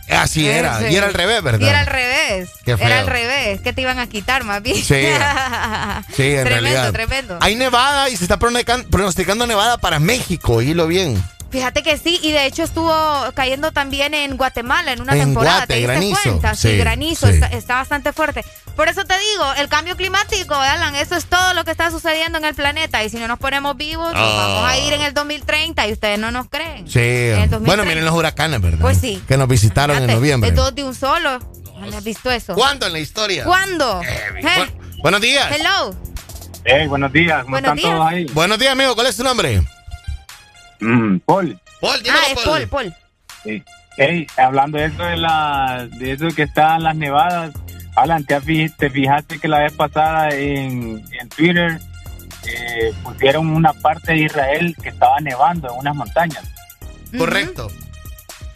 [0.10, 0.86] Así era, Sí.
[0.92, 1.60] y era al revés, ¿verdad?
[1.66, 2.50] Y era al revés.
[2.64, 2.86] Qué feo.
[2.88, 4.76] Era al revés, que te iban a quitar más bien.
[4.78, 4.94] Sí.
[6.16, 6.92] Sí, en tremendo, realidad.
[6.92, 7.38] tremendo.
[7.42, 11.22] Hay nevada y se está pronostican- pronosticando nevada para México, oílo bien.
[11.56, 12.94] Fíjate que sí, y de hecho estuvo
[13.34, 15.60] cayendo también en Guatemala en una En temporada.
[15.60, 16.20] Guate, ¿Te diste granizo.
[16.24, 16.54] cuenta?
[16.56, 17.34] Sí, Sí, granizo, sí.
[17.36, 18.44] Está, está bastante fuerte.
[18.76, 22.40] Por eso te digo, el cambio climático, Alan, eso es todo lo que está sucediendo
[22.40, 23.02] en el planeta.
[23.06, 24.36] Y si no nos ponemos vivos, nos Ah.
[24.38, 26.90] vamos a ir en el 2030 y ustedes no nos creen.
[26.90, 27.00] Sí.
[27.00, 27.60] En el 2030.
[27.60, 28.80] Bueno, miren los huracanes, ¿verdad?
[28.82, 29.24] Pues sí.
[29.26, 30.50] Que nos visitaron en noviembre.
[30.50, 31.40] Es dos de un solo.
[31.80, 32.54] ¿No has visto eso?
[32.54, 33.46] ¿Cuándo en la historia?
[33.46, 34.02] ¿Cuándo?
[34.04, 34.70] ¿Eh?
[35.02, 35.48] Buenos días.
[35.58, 35.96] Hello.
[36.66, 37.92] Hey, buenos días, ¿cómo Buenos están días.
[37.98, 38.26] todos ahí?
[38.34, 38.94] Buenos días, amigo.
[38.96, 39.62] ¿Cuál es tu nombre?
[40.80, 41.60] Mm, Paul.
[41.82, 42.96] Paul, Ah, es Paul, Paul.
[43.44, 43.64] Sí.
[43.98, 47.54] Hey, hablando de eso de la, de eso que están las nevadas,
[47.96, 51.80] Alan, ¿te, fijaste que la vez pasada en, en Twitter
[52.46, 56.44] eh, pusieron una parte de Israel que estaba nevando en unas montañas?
[57.18, 57.72] Correcto.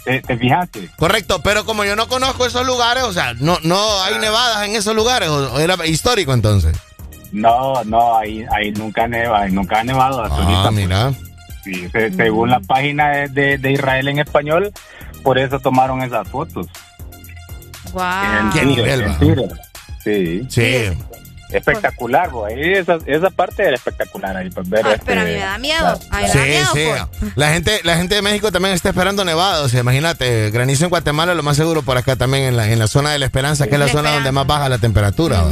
[0.03, 0.89] ¿Te, te fijaste?
[0.97, 4.75] Correcto, pero como yo no conozco esos lugares, o sea, no, no hay nevadas en
[4.75, 6.75] esos lugares, o, o era histórico entonces.
[7.31, 10.23] No, no, ahí, ahí nunca neva, ahí nunca ha nevado.
[10.23, 11.13] Ah, mira.
[11.73, 14.71] Sí, se- según la página de, de- de Israel en español,
[15.23, 16.67] por eso tomaron esas fotos.
[17.85, 19.17] En Qué Twitter, nivel, en va.
[19.17, 19.49] Twitter.
[20.03, 20.45] Sí.
[20.49, 20.97] Sí.
[21.51, 22.45] Espectacular, bo.
[22.45, 25.39] Ahí esa, esa parte era espectacular ahí, pues ver Ah, este- pero a mí me
[25.39, 25.99] da miedo.
[26.11, 27.31] Me da miedo, sí.
[27.35, 29.65] La gente, la gente de México también está esperando nevado.
[29.65, 32.77] O sea, imagínate, granizo en Guatemala, lo más seguro por acá también en la, en
[32.77, 35.43] la zona de la Esperanza, que es la La zona donde más baja la temperatura.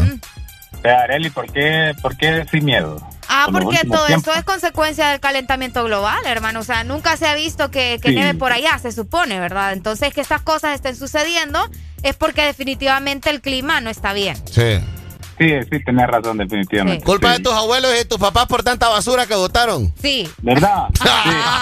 [0.84, 3.02] Areli, ¿por qué, ¿por qué sin miedo?
[3.30, 4.28] Ah, porque todo tiempos.
[4.28, 6.60] esto es consecuencia del calentamiento global, hermano.
[6.60, 8.16] O sea, nunca se ha visto que, que Sí.
[8.16, 9.74] nieve por allá, se supone, ¿verdad?
[9.74, 11.60] Entonces, que estas cosas estén sucediendo
[12.04, 14.36] es porque definitivamente el clima no está bien.
[14.48, 14.80] Sí.
[15.40, 17.04] Sí, sí, tenés razón, definitivamente.
[17.06, 17.38] Culpa Sí.
[17.38, 19.94] de tus abuelos y de tus papás por tanta basura que botaron.
[20.02, 20.28] Sí.
[20.42, 20.88] ¿Verdad?
[21.00, 21.08] Sí.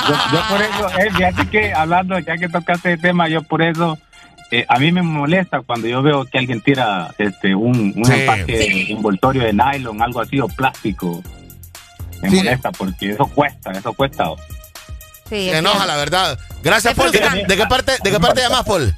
[0.07, 3.61] Yo, yo por eso, eh, fíjate que hablando, ya que tocaste el tema, yo por
[3.61, 3.97] eso,
[4.51, 8.13] eh, a mí me molesta cuando yo veo que alguien tira este un, un Sí.
[8.13, 8.91] empaque Sí.
[8.93, 11.21] envoltorio de nylon, algo así, o plástico.
[12.25, 12.37] Me Sí.
[12.37, 14.25] molesta porque eso cuesta, eso cuesta.
[15.29, 16.37] Sí, Se enoja, la verdad.
[16.63, 17.11] Gracias, Paul.
[17.11, 17.47] ¿De, frustrante.
[17.47, 18.95] de qué parte, ¿De qué parte llamas, Paul?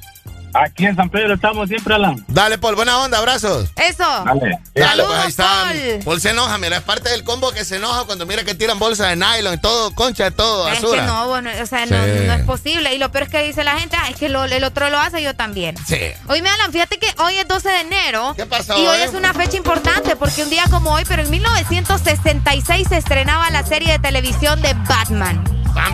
[0.54, 2.24] Aquí en San Pedro estamos siempre, Alan.
[2.28, 2.74] Dale, Paul.
[2.74, 3.18] Buena onda.
[3.18, 3.70] Abrazos.
[3.76, 4.04] Eso.
[4.24, 4.58] Dale.
[4.74, 5.44] Dale, pues ahí está.
[5.64, 6.04] Paul.
[6.04, 8.78] Paul se enoja, mira, es parte del combo que se enoja cuando mira que tiran
[8.78, 11.02] bolsas de nylon y todo, concha, todo, Es basura.
[11.02, 11.92] que no, bueno, o sea, Sí.
[11.92, 12.94] no, no es posible.
[12.94, 14.98] Y lo peor es que dice la gente, ah, es que lo- el otro lo
[14.98, 15.76] hace, yo también.
[15.86, 15.98] Sí.
[16.28, 18.34] Hoy me Alan, fíjate que hoy es 12 de enero.
[18.36, 19.02] ¿Qué pasó Y hoy hoy?
[19.02, 23.64] es una fecha importante porque un día como hoy, pero en 1966 se estrenaba la
[23.64, 25.44] serie de televisión de Batman.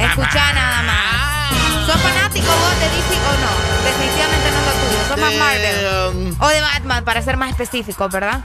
[0.00, 1.23] Escucha nada más.
[1.86, 3.84] ¿Sos fanático vos de DC o no?
[3.84, 5.08] Definitivamente no es lo tuyo.
[5.08, 6.32] ¿Sos más De, Marvel?
[6.32, 8.40] um, O de Batman, para ser más específicos, ¿verdad?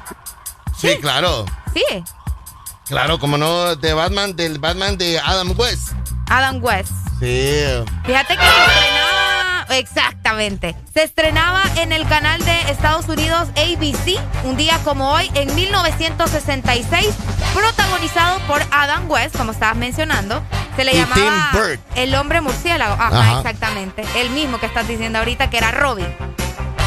[0.78, 1.46] Sí, claro.
[1.74, 1.84] Sí.
[2.88, 5.94] Claro, como no, de Batman, del Batman de Adam West.
[6.30, 6.92] Adam West.
[7.20, 7.54] Sí.
[8.06, 9.29] Fíjate que se estrenaba,
[9.70, 15.54] exactamente, se estrenaba en el canal de Estados Unidos ABC un día como hoy en
[15.56, 17.08] 1966,
[17.54, 20.42] protagonizado por Adam West, como estabas mencionando.
[20.76, 22.94] Se le Y llamaba Tim el hombre murciélago.
[22.94, 23.38] Ajá, Ajá.
[23.40, 24.04] exactamente.
[24.16, 26.08] El mismo que estás diciendo ahorita que era Robin.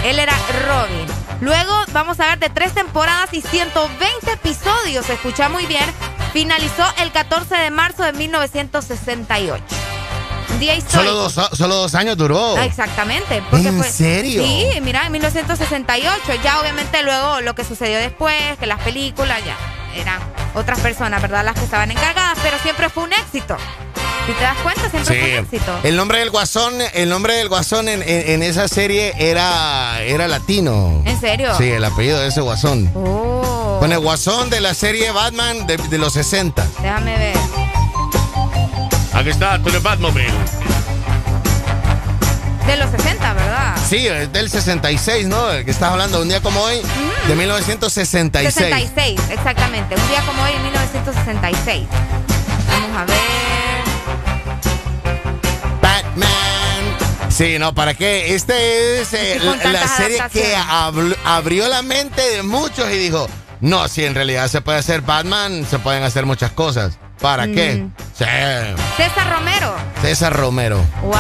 [0.04, 0.34] Él era
[0.66, 1.06] Robin.
[1.40, 5.04] Luego vamos a ver de tres temporadas y 120 episodios.
[5.06, 5.84] Se escucha muy bien.
[6.32, 9.62] finalizó el 14 de marzo de 1968.
[10.62, 11.10] Un día histórico.
[11.12, 12.56] Solo dos, solo dos años duró.
[12.56, 13.43] Ah, exactamente.
[13.51, 14.44] Porque ¿En fue- serio?
[14.44, 16.14] Sí, mira, en 1968.
[16.44, 19.56] Ya obviamente luego lo que sucedió después, que las películas ya
[20.01, 20.20] eran
[20.55, 21.44] otras personas, ¿verdad?
[21.44, 23.56] Las que estaban encargadas, pero siempre fue un éxito.
[24.26, 25.80] Si te das cuenta, siempre fue un éxito.
[25.82, 30.28] El nombre del guasón, el nombre del guasón en, en- en esa serie era, era
[30.28, 31.02] latino.
[31.05, 31.56] ¿En serio?
[31.59, 32.89] Sí, el apellido de ese guasón.
[32.94, 36.64] Oh, Con el guasón de la serie Batman de, de los 60.
[36.80, 37.36] déjame ver.
[39.14, 40.32] Aquí está, tú eres Batmobile.
[42.66, 43.76] De los 60, ¿verdad?
[43.89, 45.51] Sí, es del 66, ¿no?
[45.51, 46.80] El que estás hablando un día como hoy,
[47.28, 48.55] de 1966.
[48.55, 49.97] 66, exactamente.
[49.97, 51.86] Un día como hoy, en 1966.
[52.68, 53.16] Vamos a ver.
[55.82, 57.30] Batman.
[57.30, 58.34] Sí, no, ¿para qué?
[58.34, 60.55] Este es eh, la, serie que
[61.24, 63.28] abrió la mente de muchos y dijo,
[63.62, 66.98] no, si en realidad se puede hacer Batman, se pueden hacer muchas cosas.
[67.20, 67.86] ¿Para qué?
[68.12, 68.24] Sí,
[68.97, 69.74] César Romero.
[70.02, 70.84] César Romero.
[71.02, 71.12] ¡Wow!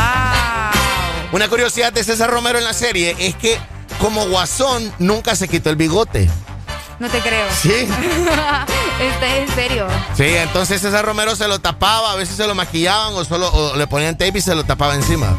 [1.30, 3.56] Una curiosidad de César Romero en la serie es que
[4.00, 6.28] como guasón nunca se quitó el bigote.
[6.98, 7.46] No te creo.
[7.60, 7.70] Sí.
[9.00, 9.86] este es en serio.
[10.16, 13.76] Sí, entonces César Romero se lo tapaba, a veces se lo maquillaban o solo o
[13.76, 15.38] le ponían tape y se lo tapaba encima.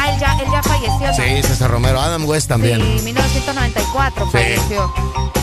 [0.00, 1.14] Ah, él ya, él ya falleció.
[1.24, 2.80] Sí, César Romero, Adam West también.
[2.80, 4.30] Sí, 1994 Sí.
[4.32, 4.92] falleció.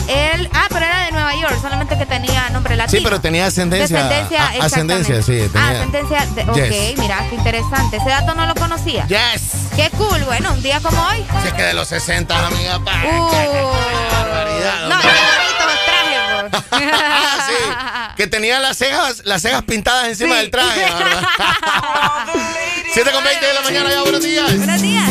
[0.08, 2.96] Él, ah, pero era de Nueva York, solamente que tenía nombre latino.
[2.98, 4.04] Sí, pero tenía ascendencia.
[4.04, 5.48] Descendencia, a- ascendencia, sí, exactamente.
[5.48, 5.68] tenía.
[5.68, 6.98] Ah, ascendencia, de- ok, Yes.
[6.98, 7.96] mira, qué interesante.
[7.96, 9.04] Ese dato no lo conocía.
[9.08, 9.42] Yes.
[9.74, 11.24] Qué cool, bueno, un día como hoy.
[11.44, 12.78] Es que de los 60, amiga.
[12.84, 13.30] pa- Uh,
[14.12, 15.45] barbaridad, no, qué bonitos los
[16.72, 21.28] Ah, Que tenía las cejas, las cejas pintadas encima del traje, ¿verdad?
[22.94, 24.56] 7 con 20 de la mañana, ya, buenos días.
[24.56, 25.10] Buenos días.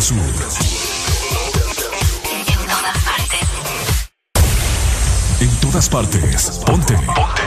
[0.00, 0.64] Norte a sur.
[5.40, 6.62] En todas partes.
[6.64, 6.94] Ponte.
[6.94, 7.42] Ponte.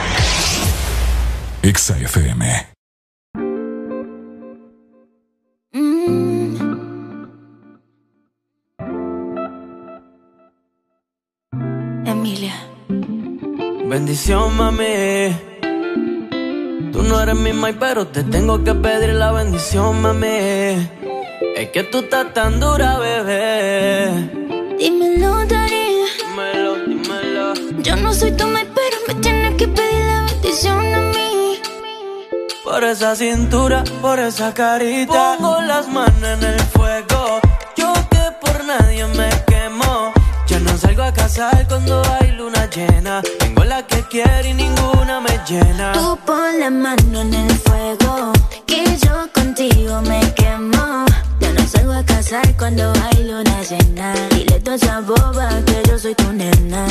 [1.62, 2.66] Exa FM.
[12.06, 12.54] Emilia.
[13.84, 15.36] Bendición, mami.
[16.92, 21.03] Tú no eres mi mai, pero te tengo que pedir la bendición, mami.
[21.56, 24.10] Es que tú estás tan dura, bebé.
[24.76, 26.04] Dímelo, Dari.
[26.18, 27.54] Dímelo, dímelo.
[27.80, 31.60] Yo no soy tu mai, pero me tienes que pedir la bendición a mí.
[32.64, 35.36] Por esa cintura, por esa carita.
[35.38, 37.40] Pongo las manos en el fuego.
[37.76, 39.33] Yo que por nadie me
[41.24, 43.22] casar cuando hay luna llena.
[43.38, 45.92] Tengo la que quiero y ninguna me llena.
[45.92, 48.32] Tú pon la mano en el fuego.
[48.66, 51.06] Que yo contigo me quemo.
[51.40, 54.12] Yo no salgo a casar cuando hay luna llena.
[54.32, 56.86] Dile toda esa boba que yo soy tu nena.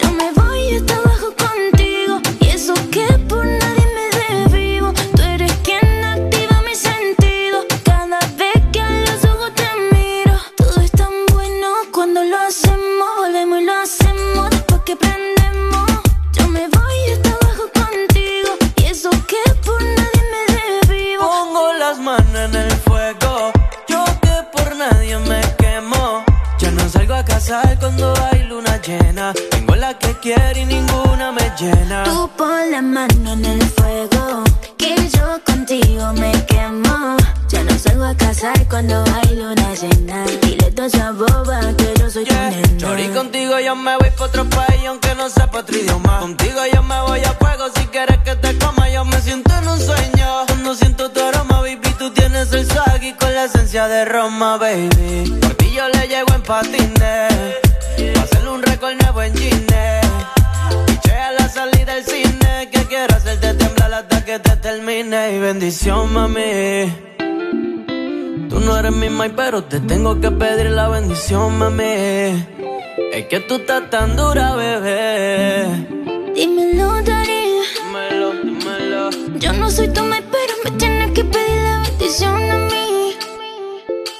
[0.00, 2.20] Yo me voy hasta abajo contigo.
[2.40, 3.81] Y eso que por nadie
[26.92, 28.31] salgo a casar cuando hay
[28.82, 29.32] llena.
[29.50, 32.04] Tengo la que quiero y ninguna me llena.
[32.04, 34.44] Tú pon la mano en el fuego.
[34.76, 37.16] Que yo contigo me quemo.
[37.48, 40.24] Ya no salgo a casar cuando hay luna llena.
[40.42, 42.76] Dile toda esa boba que yo soy tu nena.
[42.78, 46.20] Chori, contigo yo me voy pa' otro país aunque no sepa otro idioma.
[46.20, 48.88] Contigo yo me voy a fuego si quieres que te coma.
[48.90, 50.46] Yo me siento en un sueño.
[50.46, 54.56] Cuando siento tu aroma, baby, tú tienes el swag y con la esencia de Roma,
[54.56, 55.38] baby.
[55.40, 57.62] Por ti yo le llego en patines.
[58.50, 59.32] Un récord nuevo en.
[59.32, 62.68] Piché a la salida del cine.
[62.70, 65.36] Que quiero hacerte temblar hasta que te termine.
[65.36, 66.92] Y bendición, mami.
[68.48, 72.44] Tú no eres mi mai, pero te tengo que pedir la bendición, mami.
[73.12, 75.66] Es que tú estás tan dura, bebé.
[76.34, 77.44] Dímelo, Dari.
[77.84, 79.10] Dímelo, dímelo.
[79.38, 82.81] Yo no soy tu mai, pero me tienes que pedir la bendición a mí.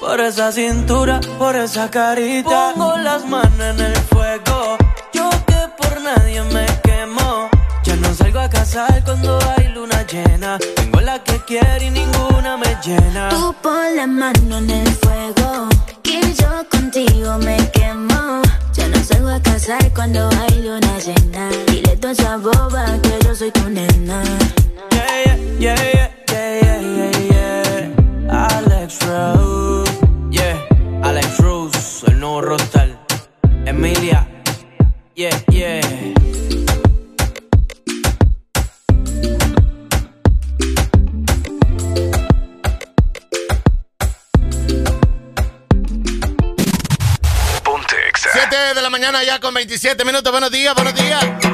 [0.02, 2.72] Por esa cintura, por esa carita.
[2.74, 4.76] Pongo las manos en el fuego.
[5.12, 7.48] Yo que por nadie me quemo.
[7.84, 10.58] Ya no salgo a casar cuando hay luna llena.
[10.58, 13.28] Tengo la que quiero y ninguna me llena.
[13.28, 15.68] Tú pon la mano en el fuego.
[16.02, 18.42] Que yo contigo me quemo.
[18.74, 21.48] Ya no salgo a casar cuando hay luna llena.
[21.68, 24.20] Dile toda esa boba que yo soy tu nena.
[24.90, 27.18] Yeah, yeah, yeah, yeah, yeah, yeah,
[28.26, 28.48] yeah.
[28.48, 29.91] Alex Rose.
[31.62, 32.98] Rose, el nuevo rostal.
[33.64, 34.26] Emilia.
[35.14, 35.80] Yeah, yeah.
[47.62, 48.30] Ponte Exa.
[48.32, 50.32] 7 de la mañana ya con 27 minutos.
[50.32, 51.51] Buenos días, buenos días.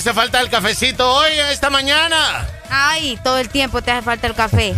[0.00, 2.48] Hace falta el cafecito hoy, esta mañana.
[2.70, 4.74] Ay, todo el tiempo te hace falta el café.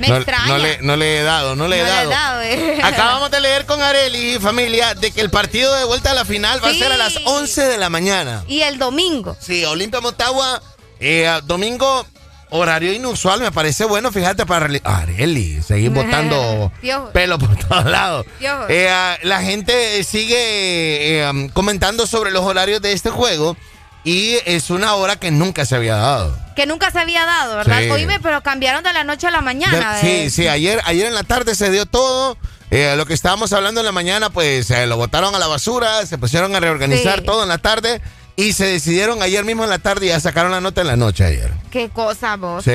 [0.00, 0.46] Me no, extraña.
[0.48, 2.42] No le, no le he dado, no le he No le he dado.
[2.42, 2.80] eh.
[2.82, 6.60] Acabamos de leer con Areli, familia, de que el partido de vuelta a la final
[6.64, 8.42] va a ser a las 11 de la mañana.
[8.48, 9.36] Y el domingo.
[9.38, 10.60] Sí, Olimpia Motagua,
[10.98, 12.04] eh, domingo,
[12.48, 16.72] horario inusual, me parece bueno, fíjate, para Areli, seguir botando
[17.12, 18.26] pelo por todos lados.
[18.68, 23.56] Eh, ah, la gente sigue comentando sobre los horarios de este juego
[24.04, 26.36] y es una hora que nunca se había dado.
[26.56, 27.80] Que nunca se había dado, ¿verdad?
[27.82, 27.90] Sí.
[27.90, 29.78] Oíme, pero cambiaron de la noche a la mañana.
[29.80, 30.30] Ya- eh.
[30.30, 32.36] sí, sí, ayer, ayer en la tarde se dio todo.
[32.72, 36.06] eh, lo que estábamos hablando en la mañana, pues eh, lo botaron a la basura,
[36.06, 37.24] se pusieron a reorganizar Sí.
[37.24, 38.00] todo en la tarde
[38.36, 40.94] y se decidieron ayer mismo en la tarde y ya sacaron la nota en la
[40.96, 41.50] noche ayer.
[41.72, 42.62] Qué cosa, vos.
[42.64, 42.70] Sí.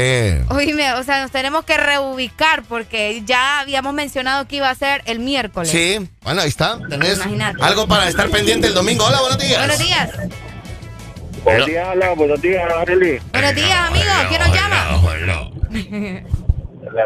[0.50, 5.02] Oíme, o sea, nos tenemos que reubicar porque ya habíamos mencionado que iba a ser
[5.06, 5.72] el miércoles.
[5.72, 6.78] Sí, bueno, ahí está.
[6.90, 7.64] Tenés Imagínate.
[7.64, 9.06] algo para estar pendiente el domingo.
[9.06, 9.60] Hola, buenos días.
[9.60, 10.10] Buenos días.
[11.46, 12.14] Buenos días, Ala.
[12.16, 13.20] Buenos días, Arely.
[13.32, 14.12] Buenos días, amigo.
[14.30, 15.02] ¿Quién nos llama?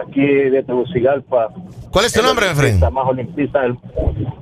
[0.07, 1.49] Aquí de Tegucigalpa.
[1.91, 3.77] ¿Cuál es tu nombre, El olimpista más olimpista, el,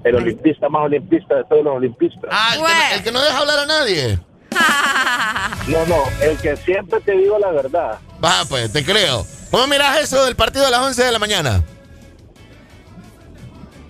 [0.03, 2.29] el olimpista más olimpista de todos los olimpistas.
[2.31, 4.19] Ah, el que, no, el que no deja hablar a nadie.
[5.67, 7.99] No, no, el que siempre te digo la verdad.
[8.23, 9.25] Va, pues, te creo.
[9.51, 11.61] ¿Cómo miras eso del partido a las 11 de la mañana?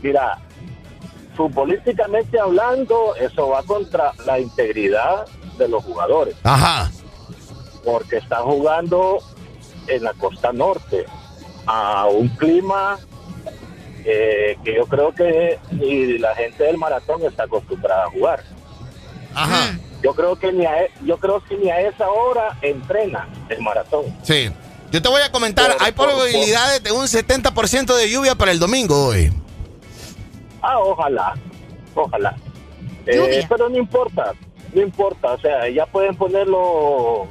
[0.02, 0.40] Mira,
[1.36, 5.28] futbolísticamente hablando, eso va contra la integridad
[5.58, 6.36] de los jugadores.
[6.44, 6.92] Ajá.
[7.84, 9.20] Porque están jugando
[9.88, 11.06] en la costa norte
[11.66, 12.98] a un clima
[14.06, 18.44] eh, que yo creo que ni la gente del maratón está acostumbrada a jugar.
[19.34, 19.78] Ajá.
[20.02, 23.62] Yo creo que ni a, e- yo creo que ni a esa hora entrena el
[23.62, 24.06] maratón.
[24.24, 24.50] Sí.
[24.92, 29.08] Yo te voy a comentar, hay probabilidades de un 70% de lluvia para el domingo
[29.08, 29.34] hoy.
[30.62, 31.34] Ah, ojalá,
[31.94, 32.36] ojalá.
[33.06, 34.34] Eh, pero no importa,
[34.74, 37.28] no importa, o sea, ya pueden ponerlo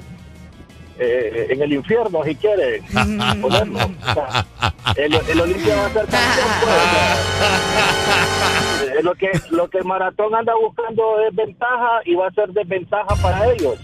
[0.99, 2.83] eh, en el infierno si quieren.
[3.41, 3.79] ponerlo.
[3.79, 4.47] O sea,
[4.97, 7.17] el, el Olimpia va a ser campeón, pues, o sea,
[8.99, 12.49] eh, lo que lo que el maratón anda buscando es ventaja y va a ser
[12.51, 13.79] desventaja para ellos.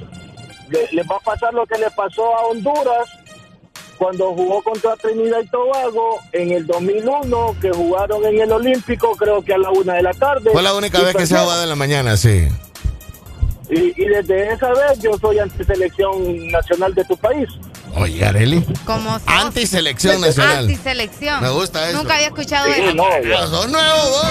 [0.71, 3.09] Le- les va a pasar lo que le pasó a Honduras
[3.99, 9.43] cuando jugó contra Trinidad y Tobago en el 2001, que jugaron en el Olímpico, creo
[9.45, 10.51] que a la una de la tarde.
[10.51, 12.49] Fue la única vez que se ha jugado en la mañana, sí.
[13.75, 17.49] Y, y desde esa vez yo soy antiselección nacional de tu país.
[17.97, 18.63] Oye, Areli.
[18.85, 19.19] Como?
[19.27, 20.59] Antiselección nacional.
[20.61, 21.43] Antiselección.
[21.43, 21.99] Me gusta eso.
[21.99, 22.95] Nunca había escuchado Sí, eso.
[22.95, 24.27] no, Ah, sos nuevo, vos.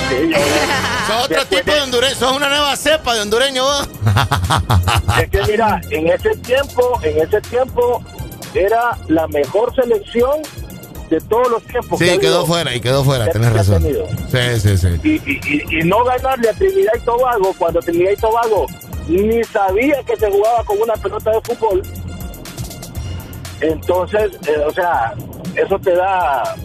[1.08, 2.16] sos otro tipo de hondureño.
[2.16, 3.90] Sos una nueva cepa de hondureño, vos.
[5.22, 8.04] Es que mira, en ese tiempo, en ese tiempo
[8.54, 10.42] era la mejor selección
[11.10, 12.00] de todos los tiempos.
[12.00, 12.46] Sí, quedó habido.
[12.46, 13.82] fuera y quedó fuera, que- tenés razón.
[13.84, 14.08] tenido.
[14.32, 14.88] Sí, sí, sí.
[15.04, 18.66] Y, y- y- y no ganarle a Trinidad y Tobago cuando Trinidad y Tobago
[19.08, 21.82] ni sabía que se jugaba con una pelota de fútbol.
[23.60, 25.14] Entonces, eh, o sea,
[25.56, 26.56] eso te da,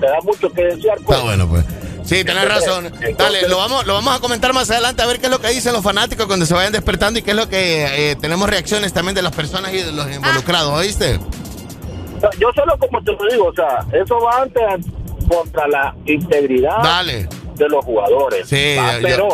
[0.00, 0.98] te da mucho que desear.
[1.04, 1.18] Pues.
[1.18, 1.64] Está bueno, pues.
[2.04, 2.86] Sí, tenés Entonces, razón.
[2.86, 5.40] entonces- Dale, lo vamos, lo vamos a comentar más adelante a ver qué es lo
[5.40, 8.48] que dicen los fanáticos cuando se vayan despertando y qué es lo que eh, tenemos
[8.48, 11.20] reacciones también de las personas y de los involucrados, ¿oíste?
[12.40, 14.86] Yo solo como te lo digo, o sea, eso va antes
[15.28, 17.28] contra la integridad Dale.
[17.56, 18.48] de los jugadores.
[18.48, 19.28] Sí, Va, ya- pero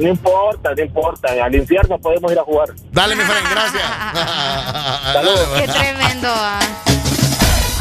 [0.00, 2.68] no importa, no importa, al infierno podemos ir a jugar.
[2.92, 3.82] Dale, mi friend, gracias.
[5.12, 5.48] Saludos.
[5.60, 6.28] Qué tremendo.
[6.30, 6.60] ah.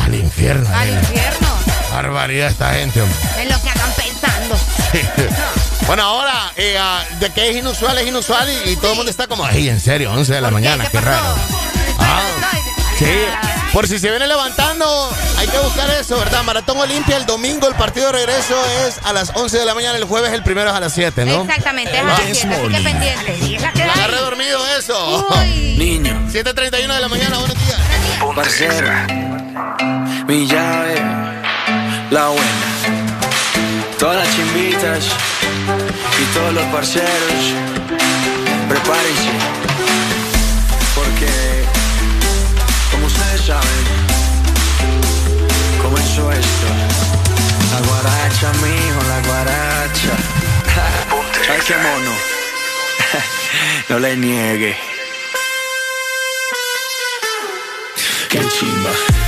[0.05, 0.69] Al infierno.
[0.75, 0.99] Al nena.
[1.01, 1.47] infierno.
[1.91, 3.17] Barbaridad esta gente, hombre.
[3.39, 4.55] Es lo que andan pensando.
[5.87, 9.11] Bueno, ahora, eh, ah, de que es inusual, es inusual y, y todo el mundo
[9.11, 11.35] está como, ay, en serio, 11 de la mañana, qué, raro.
[11.99, 12.21] Ah,
[12.97, 13.25] sí,
[13.73, 16.43] por si se viene levantando, hay que buscar eso, ¿verdad?
[16.43, 18.55] Maratón Olimpia el domingo, el partido de regreso
[18.87, 21.25] es a las 11 de la mañana, el jueves el primero es a las 7,
[21.25, 21.41] ¿no?
[21.41, 23.59] Exactamente, es a las siete, así que pendiente.
[23.93, 25.27] Agarre dormido eso.
[25.77, 26.13] Niño.
[26.31, 27.79] 7.31 de la mañana, buenos días.
[28.35, 28.89] Parcero,
[30.27, 30.95] mi llave,
[32.09, 33.03] la buena.
[33.99, 35.05] Todas las chimbitas
[36.19, 37.53] y todos los parceros,
[38.67, 39.52] prepárense.
[43.45, 43.85] Saben,
[45.81, 46.67] comenzó esto.
[47.71, 50.13] La guaracha, mijo, la guaracha.
[51.51, 52.11] Ay, qué mono.
[53.89, 54.77] no le niegue.
[58.29, 59.22] Qué chimba.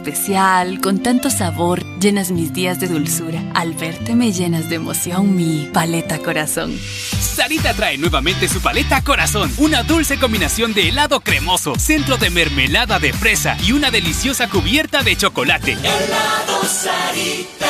[0.00, 3.42] Especial, con tanto sabor, llenas mis días de dulzura.
[3.54, 6.76] Al verte me llenas de emoción mi paleta corazón.
[6.78, 12.98] Sarita trae nuevamente su paleta corazón, una dulce combinación de helado cremoso, centro de mermelada
[12.98, 15.72] de fresa y una deliciosa cubierta de chocolate.
[15.72, 17.69] Helado Sarita.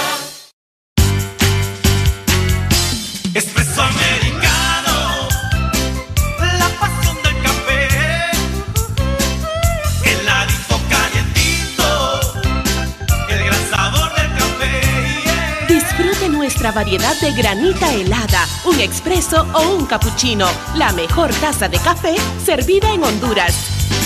[16.72, 20.48] Variedad de granita helada, un expreso o un cappuccino.
[20.76, 22.14] La mejor taza de café
[22.44, 23.52] servida en Honduras.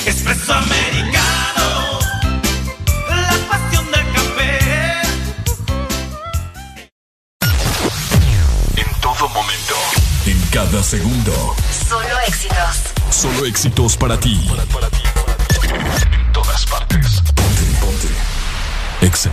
[0.07, 1.99] Espresso americano,
[3.11, 5.03] la pasión del café.
[8.77, 9.75] En todo momento.
[10.27, 11.55] En cada segundo.
[11.89, 12.77] Solo éxitos.
[13.11, 14.49] Solo éxitos para ti.
[14.51, 17.21] En todas partes.
[17.35, 18.09] Ponte, ponte.
[19.03, 19.31] Exa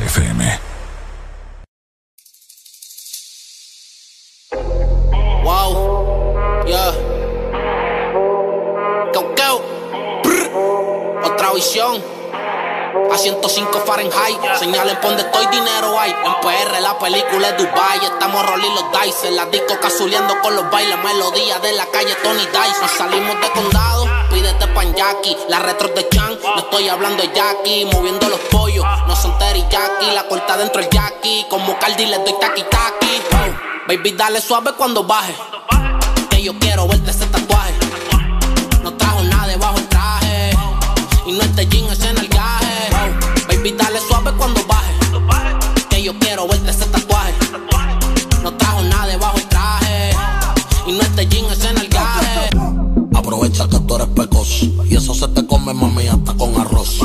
[13.11, 14.39] A 105 Fahrenheit.
[14.57, 16.11] Señalen por donde estoy, dinero hay.
[16.11, 17.99] En PR la película es Dubai.
[18.05, 19.31] Estamos rolling los dice.
[19.31, 20.97] La disco cazuleando con los bailes.
[21.03, 22.47] Melodía de la calle Tony.
[22.81, 24.07] Nos salimos de condado.
[24.31, 25.35] Pídete pan Jackie.
[25.49, 26.39] La retro de Chan.
[26.41, 27.85] No estoy hablando de Jackie.
[27.91, 28.85] Moviendo los pollos.
[29.07, 30.11] No son teriyaki.
[30.13, 31.45] La corta dentro el Jackie.
[31.49, 32.63] Como Cardi le doy taki.
[32.63, 35.35] Oh, Baby, dale suave cuando baje.
[36.29, 37.73] Que yo quiero verte ese tatuaje.
[38.83, 40.51] No trajo nada debajo el traje.
[41.25, 41.70] Y no este.
[43.69, 44.91] Dale suave cuando baje.
[45.89, 47.33] Que yo quiero verte ese tatuaje.
[48.41, 50.15] No trajo nada debajo el traje.
[50.87, 52.49] Y no este jean, ese nalgaje.
[53.13, 56.97] Aprovecha que tú eres pecoso Y eso se te come, mami, hasta con arroz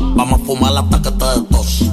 [0.00, 1.84] Vamos a fumar hasta que te des tos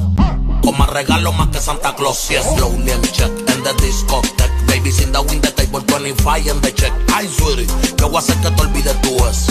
[0.64, 5.12] Como regalo más que Santa Claus Yes, slowly and check in the discotheque Baby, sin
[5.12, 7.68] the win the table 25 en the check Ay, sweetie,
[7.98, 9.48] yo voy a hacer que te olvides tú es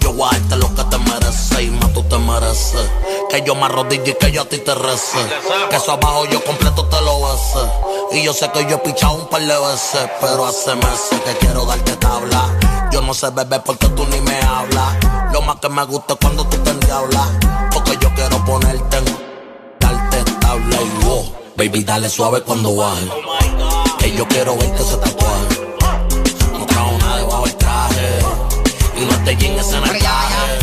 [0.00, 2.90] Yo voy a darte lo que te mereces Y más tú te mereces
[3.30, 5.18] Que yo me arrodille y que yo a ti te rece
[5.70, 9.14] Que eso abajo yo completo te lo bese Y yo sé que yo he pichado
[9.14, 12.50] un par de veces Pero hace meses que quiero darte tabla
[12.90, 14.96] yo no sé beber porque tú ni me hablas.
[15.32, 17.28] Lo más que me gusta es cuando tú te endiablas.
[17.72, 19.04] Porque yo quiero ponerte en
[19.78, 21.32] darte tabla y wow.
[21.56, 23.08] Baby, dale suave cuando baje.
[23.98, 25.49] Que yo quiero verte ese tatuaje.
[29.00, 30.58] Y no te llenes en el traje.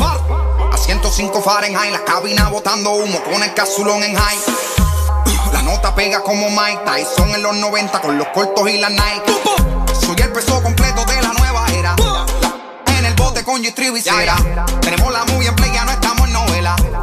[0.72, 4.38] A 105 Fahrenheit, la cabina botando humo con el casulón en high.
[5.54, 9.34] La nota pega como Mike Tyson en los 90 con los cortos y la Nike.
[10.00, 11.96] Soy el peso completo de la nueva era.
[12.98, 14.36] En el bote con G-Tree visera.
[14.82, 16.07] Tenemos la muy en play, ya no estamos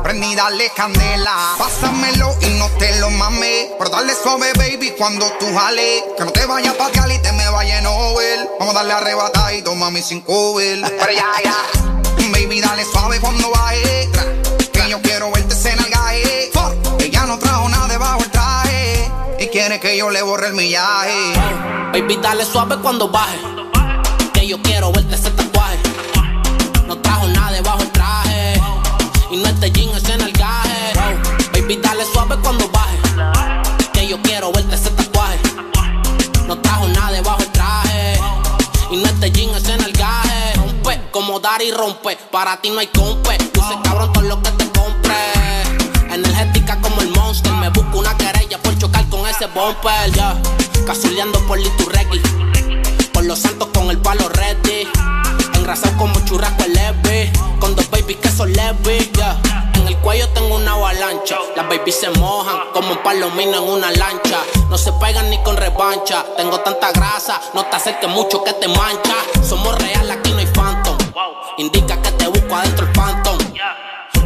[0.02, 1.54] Prendí, dale candela.
[1.58, 3.68] Pásamelo y no te lo mames.
[3.78, 6.04] Pero dale suave, baby, cuando tú jale.
[6.16, 7.84] Que no te vayas a patear y te me vaya en.
[7.84, 10.80] Vamos a darle arrebatadito, mami, sin cover.
[10.82, 11.56] Pero ya, ya.
[12.32, 14.10] Baby, dale suave cuando baje.
[14.72, 16.50] Que yo quiero verte en el gaje.
[17.10, 19.10] Ya no trajo nada debajo el traje.
[19.38, 21.32] Y quiere que yo le borre el millaje.
[21.92, 23.38] Baby, dale suave cuando baje.
[24.32, 25.30] Que yo quiero verte ese
[29.34, 30.92] Y no este jean, ese nalgaje.
[31.52, 32.96] Baby, dale suave cuando baje.
[33.92, 35.40] Que yo quiero verte ese tatuaje.
[36.46, 38.20] No trajo nada debajo el traje.
[38.92, 40.52] Y no este jean, ese nalgaje.
[40.54, 42.16] Rompe como dar y rompe.
[42.30, 43.36] Para ti no hay compe.
[43.54, 45.16] Luce cabrón todo lo que te compre.
[46.12, 47.50] Energética como el monster.
[47.54, 50.40] Me busco una querella por chocar con ese bumper, ya.
[50.86, 52.22] Cazuleando por Liturregui.
[53.12, 54.86] Por los santos con el palo ready.
[55.64, 57.32] Engrasado como churrasco leve.
[57.58, 59.40] Con dos babies que son leves, ya.
[59.76, 61.38] En el cuello tengo una avalancha.
[61.56, 64.40] Las babies se mojan como un palomino en una lancha.
[64.68, 66.22] No se pegan ni con revancha.
[66.36, 69.14] Tengo tanta grasa, no te acerques mucho que te mancha.
[69.42, 70.98] Somos real, aquí no hay phantom.
[71.56, 73.38] Indica que te busco adentro el phantom.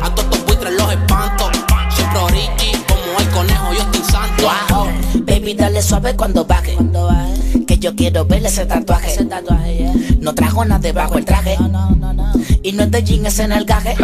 [0.03, 1.51] A todos tus buitres los espanto.
[1.95, 4.51] Siempre origi, como el conejo, yo estoy santo.
[5.15, 6.77] Baby, dale suave cuando baje.
[7.67, 9.17] Que yo quiero ver ese tatuaje.
[10.21, 11.57] No trajo nada debajo el traje.
[12.63, 13.95] Y no es de jean, es en el gaje.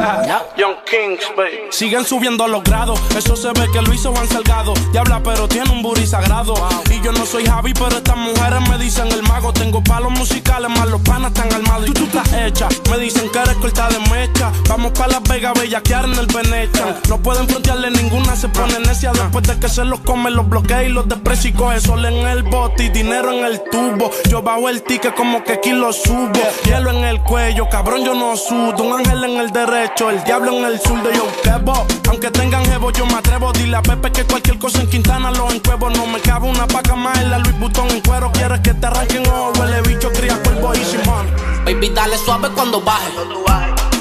[0.56, 1.70] Young Kings, baby.
[1.70, 3.01] Siguen subiendo los grados.
[3.16, 4.74] Eso se ve que lo hizo Juan Salgado.
[4.93, 6.55] Diabla, pero tiene un booty sagrado.
[6.90, 9.52] Y yo no soy Javi, pero estas mujeres me dicen el mago.
[9.52, 11.89] Tengo palos musicales, más los panas están armados.
[11.89, 12.68] Y tú estás hecha.
[12.90, 14.52] Me dicen que eres corta de mecha.
[14.68, 16.97] Vamos pa' Las Vegas, bellaquear en el Venecia.
[17.09, 19.12] No pueden frontearle ninguna, se pone necia.
[19.12, 21.50] Después de que se los come, los bloquea y los desprecia.
[21.50, 24.10] Y coge sol en el bote y dinero en el tubo.
[24.30, 26.32] Yo bajo el ticket como que aquí lo subo.
[26.64, 28.82] Hielo en el cuello, cabrón, yo no sudo.
[28.82, 31.86] Un ángel en el derecho, el diablo en el sur de yo quebo.
[32.08, 33.52] Aunque tengan jevo, yo me atrevo.
[33.52, 35.90] Dile a Pepe que cualquier cosa en Quintana lo encuevo.
[35.90, 38.30] No me cabe una paca más en la Louis Vuitton en cuero.
[38.32, 41.26] Quieres que te arranquen ojo, huele bicho, cría cuervo y Simón.
[41.64, 43.10] Baby, dale suave cuando baje.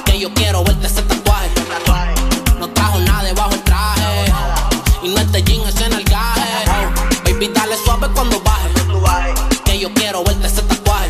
[0.06, 1.50] Que yo quiero verte ese tatuaje.
[2.60, 4.32] No trajo nada debajo el traje.
[5.02, 5.63] Y no es de jean,
[7.44, 8.70] Baby, dale suave cuando baje.
[9.66, 11.10] Que yo quiero verte ese tatuaje.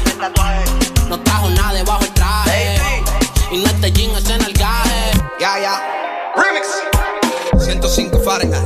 [1.08, 3.04] No trajo nada debajo el traje.
[3.52, 5.12] Y no es de jean, es en el gaje.
[5.40, 6.34] Ya, ya.
[6.36, 6.68] Remix.
[7.64, 8.63] 105 Fahrenheit.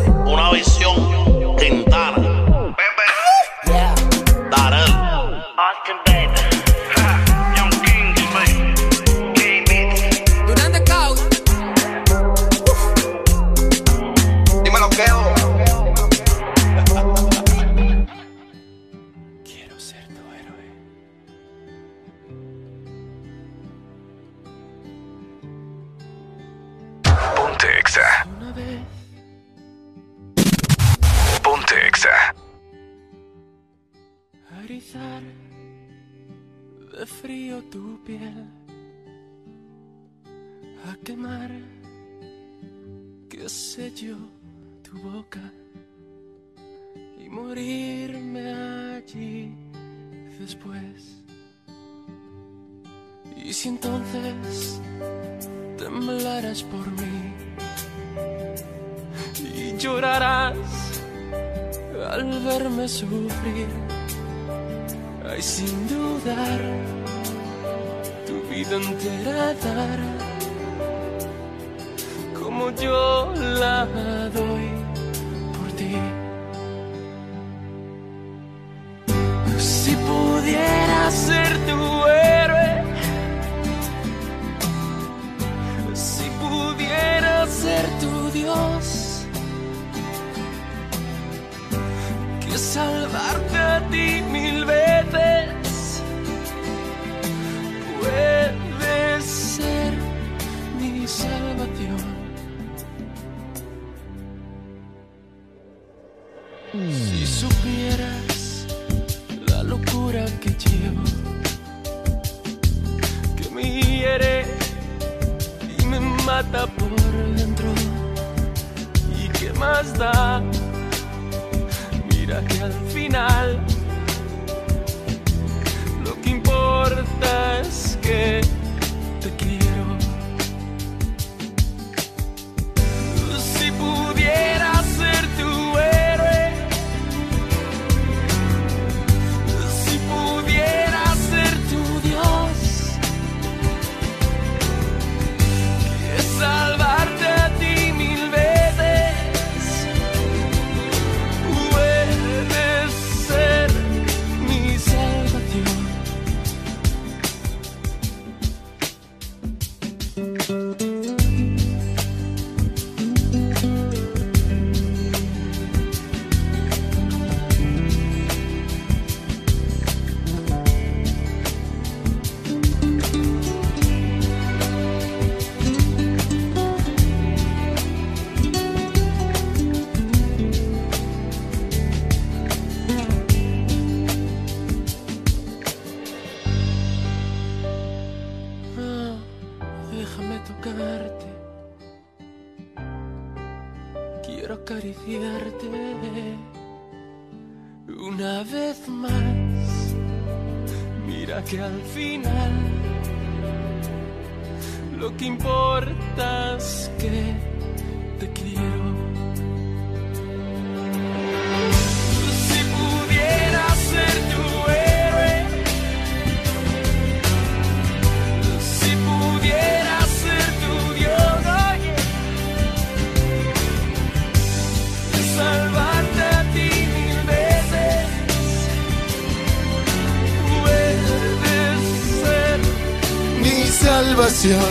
[234.38, 234.66] Salvación.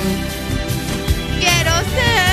[1.41, 2.27] Quiero ser.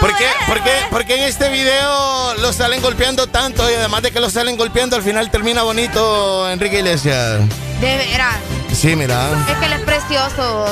[0.00, 4.02] ¿Por qué, por, qué, por qué en este video lo salen golpeando tanto y además
[4.02, 7.40] de que lo salen golpeando al final termina bonito Enrique Iglesias?
[7.80, 8.36] De veras.
[8.74, 9.28] Sí, mira.
[9.50, 10.66] Es que él es precioso.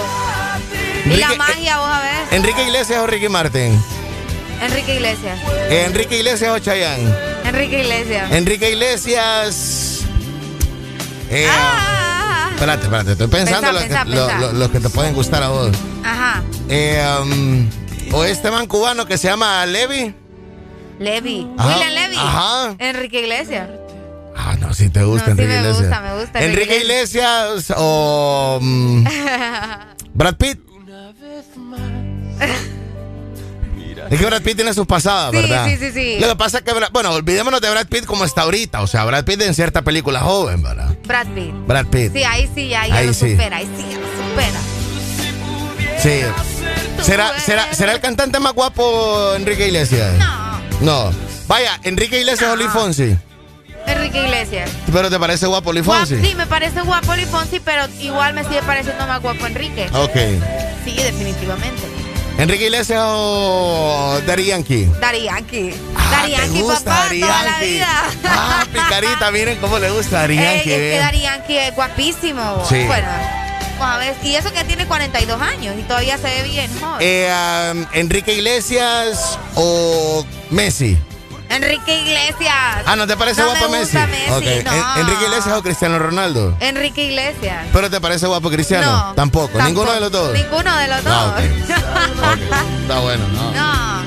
[1.06, 2.12] Y la Enrique- magia, vos a ver.
[2.32, 3.82] Enrique Iglesias o Ricky Martin.
[4.60, 5.39] Enrique Iglesias.
[5.70, 7.12] Eh, Enrique Iglesias o Chayanne.
[7.44, 8.31] Enrique Iglesias.
[8.32, 10.01] Enrique Iglesias.
[11.31, 11.81] Eh, Ah.
[12.62, 14.40] Espérate, espérate, estoy pensando Pensá, los, pensá, que, lo- pensá.
[14.40, 15.70] lo- los que te pueden gustar a vos.
[16.05, 16.43] Ajá.
[16.68, 17.68] Eh, um,
[18.12, 20.14] o este man cubano que se llama Levi.
[21.01, 21.48] Levi.
[21.59, 21.68] Ajá.
[21.68, 22.16] William Levi.
[22.16, 22.74] Ajá.
[22.78, 23.68] Enrique Iglesias.
[24.36, 25.89] Ah, no, si te gusta No, sí Enrique me Iglesias.
[25.89, 29.05] gusta, me gusta Enrique Enrique Iglesias o mm,
[30.14, 30.60] Brad Pitt.
[34.10, 35.66] Es que Brad Pitt tiene sus pasadas, Sí, ¿verdad?
[35.68, 36.16] sí, sí, sí.
[36.20, 38.82] Lo que pasa es que, bueno, olvidémonos de Brad Pitt como está ahorita.
[38.82, 40.91] O sea, Brad Pitt en cierta película joven, ¿verdad?
[41.06, 41.52] Brad Pitt.
[41.66, 42.12] Brad Pitt.
[42.12, 43.30] Sí, ahí sí, ahí ya Ahí lo sí.
[43.32, 44.60] supera, ahí sí ya lo supera.
[45.98, 46.20] Sí.
[47.02, 50.12] ¿Será, será, ¿Será el cantante más guapo Enrique Iglesias?
[50.80, 51.10] No.
[51.10, 51.12] No.
[51.48, 53.16] Vaya, Enrique Iglesias o Luis Fonsi.
[53.86, 54.70] Enrique Iglesias.
[54.92, 56.24] ¿Pero te parece guapo Luis Guap- Fonsi?
[56.24, 59.88] sí, me parece guapo Luis Fonsi, pero igual me sigue pareciendo más guapo Enrique.
[59.92, 60.14] Ok.
[60.84, 61.82] Sí, definitivamente.
[62.38, 64.88] ¿Enrique Iglesias o Daddy Yankee?
[65.00, 65.74] Daddy Yankee.
[66.22, 68.02] Ah, Daddy ¿te Yankee, gusta papá, toda la vida.
[68.24, 70.58] Ah, picarita, miren cómo le gusta Ey, Yankee.
[70.58, 70.62] es
[71.46, 71.68] que ¿eh?
[71.68, 72.64] Es guapísimo.
[72.68, 72.84] Sí.
[72.86, 73.08] Bueno,
[73.78, 74.14] vamos a ver.
[74.22, 76.96] Y eso que tiene 42 años y todavía se ve bien, joven.
[77.00, 80.96] Eh, um, ¿Enrique Iglesias o Messi?
[81.50, 82.54] Enrique Iglesias.
[82.86, 83.98] Ah, ¿no te parece No guapo me Messi?
[83.98, 84.64] gusta Messi, Ok.
[84.64, 84.72] no.
[84.94, 86.56] ¿En- ¿Enrique Iglesias o Cristiano Ronaldo?
[86.60, 87.66] Enrique Iglesias.
[87.74, 88.86] ¿Pero te parece guapo Cristiano?
[88.90, 89.48] No, Tampoco.
[89.58, 89.64] Tampoco.
[89.68, 90.32] ¿Ninguno de los dos?
[90.32, 91.12] Ninguno de los dos.
[91.12, 92.36] Ah,
[92.80, 93.50] Está bueno, ¿no?
[93.52, 94.01] no.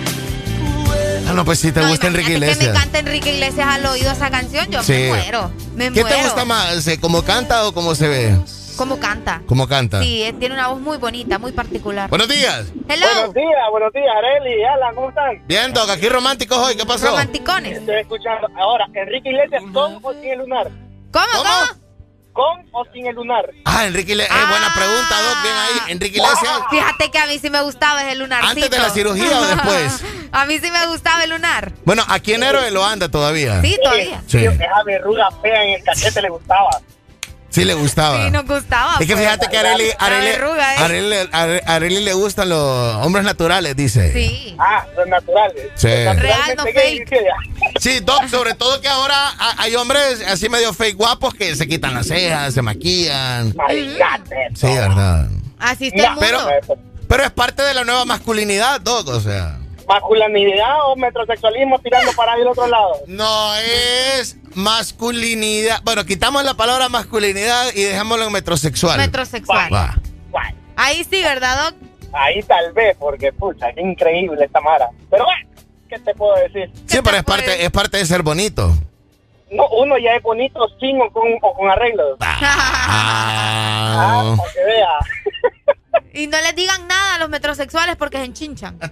[1.35, 2.83] No, pues sí te No, gusta Enrique imagínate que me Iglesias.
[2.83, 4.93] canta Enrique Iglesias al oído esa canción, yo Sí.
[4.93, 5.51] me muero.
[5.75, 6.15] Me ¿Qué muero.
[6.17, 6.87] te gusta más?
[6.87, 8.35] eh, ¿Cómo canta o cómo se ve?
[8.77, 9.41] ¿Cómo canta?
[9.45, 10.01] ¿Cómo canta?
[10.01, 12.09] Sí, eh, tiene una voz muy bonita, muy particular.
[12.09, 12.65] Buenos días.
[12.89, 13.05] Hello.
[13.13, 15.47] Buenos días, buenos días, Areli, Alan, ¿cómo están?
[15.47, 16.75] Bien, Doc, aquí románticos hoy.
[16.75, 17.07] ¿Qué pasó?
[17.07, 17.77] Romanticones.
[17.79, 18.47] Estoy escuchando.
[18.57, 20.69] Ahora, Enrique Iglesias, ¿con o sin el lunar?
[21.11, 21.84] ¿Cómo, cómo?
[22.35, 23.45] ¿Con o sin el lunar?
[23.63, 24.37] Ah, Enrique Iglesias.
[24.37, 25.41] Eh, buena pregunta, Doc.
[25.41, 25.91] Bien ahí.
[25.93, 26.51] Enrique Iglesias.
[26.69, 28.51] Fíjate que a mí sí me gustaba ese lunarcito.
[28.51, 30.03] ¿Antes de la cirugía o después?
[30.33, 31.71] a mí sí me gustaba el lunar.
[31.85, 33.61] Bueno, aquí en Héroe lo anda todavía.
[33.61, 34.21] Sí, todavía.
[34.27, 34.39] Sí.
[34.39, 36.81] Esa verruga fea en el cachete le gustaba.
[37.55, 38.25] Sí le gustaba.
[38.25, 38.93] Sí, nos gustaba.
[38.99, 39.19] Es que pues.
[39.19, 40.77] fíjate que a Areli, Areli- verruga, ¿eh?
[40.79, 44.11] Areli- Are- Areli le gustan los hombres naturales, dice.
[44.13, 44.55] Sí.
[44.59, 45.67] Ah, los naturales.
[45.75, 45.87] Sí.
[45.87, 47.15] Real, no fake.
[47.79, 51.67] Sí, Doc, sobre todo que ahora ha- hay hombres así medio fake guapos que se
[51.67, 53.53] quitan las cejas, se maquillan.
[54.53, 55.29] Sí, verdad.
[55.57, 56.21] Así está el mundo.
[56.21, 56.77] Pero,
[57.07, 59.57] pero es parte de la nueva masculinidad, Doc, o sea.
[59.87, 62.93] ¿Masculinidad o metrosexualismo tirando para el otro lado?
[63.07, 65.81] No es masculinidad.
[65.83, 68.97] Bueno, quitamos la palabra masculinidad y dejémoslo en metrosexual.
[68.97, 69.71] Metrosexual.
[69.73, 69.95] Va.
[70.75, 71.75] Ahí sí, ¿verdad, Doc?
[72.13, 74.89] Ahí tal vez, porque pucha, qué increíble esta Mara.
[75.09, 75.49] Pero bueno,
[75.89, 76.69] ¿qué te puedo decir?
[76.85, 78.71] Sí, pero es parte, es parte de ser bonito.
[79.51, 82.17] No, uno ya es bonito sin o con, o con arreglos.
[82.19, 84.35] Ah.
[84.37, 84.89] para que vea.
[86.13, 88.77] Y no les digan nada a los metrosexuales porque se enchinchan.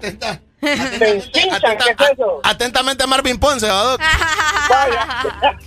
[0.63, 2.39] Se enchinchan, ¿qué es eso?
[2.41, 4.01] Atentamente Marvin Ponce, ¿va, Doc?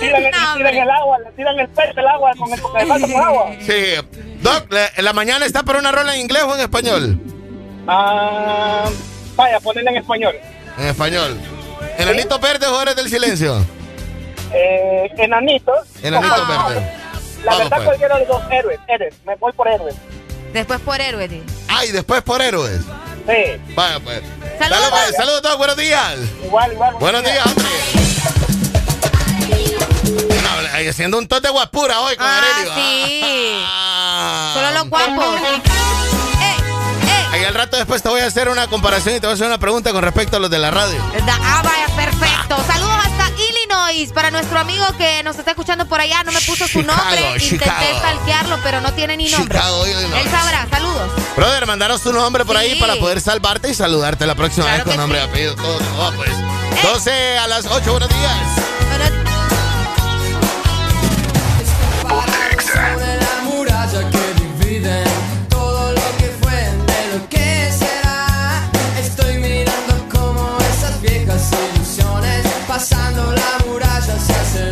[0.00, 3.22] Tiran, el agua, le tiran el pecho el agua con el, con el vaso con
[3.22, 3.50] agua.
[3.60, 3.94] Sí.
[4.42, 7.20] Doc, la- la mañana está para una rola en inglés o en español?
[7.86, 8.84] Ah,
[9.36, 10.34] vaya, ponerla en español.
[10.78, 11.38] En español.
[11.98, 13.64] ¿Enanitos verdes o eres del silencio?
[14.52, 15.86] Eh, enanitos.
[16.02, 16.90] Enanitos Ah, verdes.
[17.44, 17.84] La Vamos, verdad, pues.
[17.86, 18.80] cualquiera de los dos héroes.
[18.88, 19.94] Héroes, me voy por héroes.
[20.52, 21.42] Después por héroe, tío.
[21.68, 22.80] Ah, y después por héroes.
[23.26, 23.60] Sí.
[23.74, 24.20] Vaya, pues.
[24.58, 24.90] Saludos.
[24.90, 25.16] Dale, pues.
[25.16, 25.58] Saludos, Doc.
[25.58, 26.14] Buenos días.
[26.44, 26.94] Igual, igual.
[27.00, 27.64] Buenos días, hombre.
[30.42, 32.74] No, ahí haciendo un tote de guapura hoy con Ah, Aurelio.
[32.74, 33.20] sí.
[33.66, 34.50] Ah.
[34.54, 35.40] Solo los guapos.
[37.32, 39.46] Ahí al rato después te voy a hacer una comparación y te voy a hacer
[39.46, 40.98] una pregunta con respecto a los de la radio.
[41.24, 42.56] Da- Ah, vaya, perfecto.
[42.66, 43.24] Saludos hasta
[43.72, 44.12] Illinois.
[44.12, 47.20] Para nuestro amigo que nos está escuchando por allá, no me puso su nombre.
[47.36, 49.58] Intenté stalkearlo, pero no tiene ni nombre.
[49.58, 50.24] Chicago, Illinois.
[50.24, 50.66] Él sabrá.
[50.70, 51.10] Saludos.
[51.36, 52.80] Brother, mandanos tu nombre por ahí Sí.
[52.80, 55.28] para poder salvarte y saludarte la próxima Claro vez con nombre y sí.
[55.28, 55.54] apellido.
[55.56, 56.30] Todo, todo, pues.
[56.82, 58.36] 12 a las 8, buenos días.
[62.72, 65.04] Sobre la muralla que divide
[65.50, 68.62] todo lo que fue de lo que será.
[68.98, 73.61] Estoy mirando como esas viejas ilusiones pasando la
[74.18, 74.71] muralla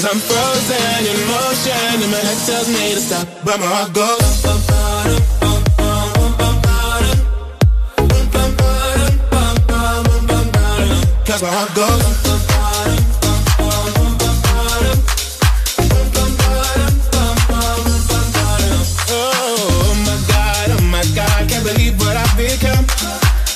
[0.00, 3.92] Cause I'm frozen in motion, and my head tells me to stop, but my heart
[3.92, 4.40] goes.
[4.40, 7.18] bum, ba-dum, bum, bum, bum, bum, ba-dum.
[8.08, 11.04] Bum, bum, ba-dum, bum, bum, bum, bum, ba-dum.
[11.28, 12.00] Cause my heart goes.
[19.12, 22.88] Oh my god, oh my god, can't believe what I've become.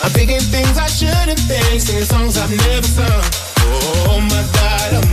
[0.04, 3.24] I'm thinking things I shouldn't think, singing songs I've never sung.
[3.64, 4.73] Oh my god, oh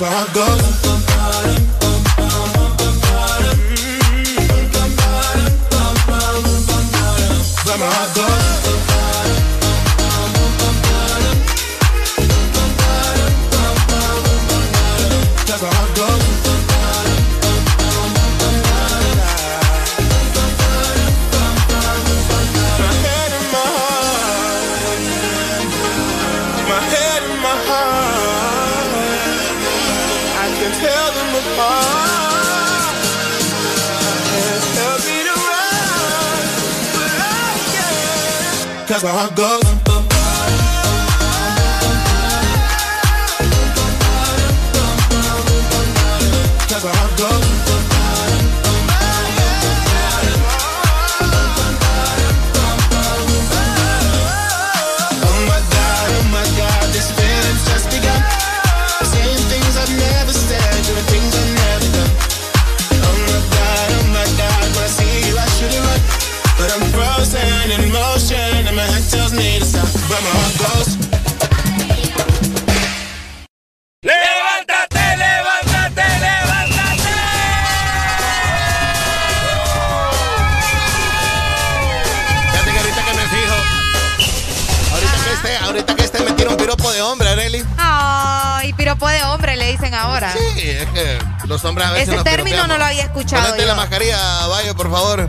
[0.00, 0.58] Bum, ba-dum.
[7.64, 8.35] But my heart goes.
[38.96, 39.02] Can't.
[39.02, 39.75] Cause my heart
[91.56, 92.68] los hombres a veces Ese nos término piropeamos.
[92.68, 93.68] no lo había escuchado Ponete yo.
[93.68, 95.28] la mascarilla, Bayo, por favor.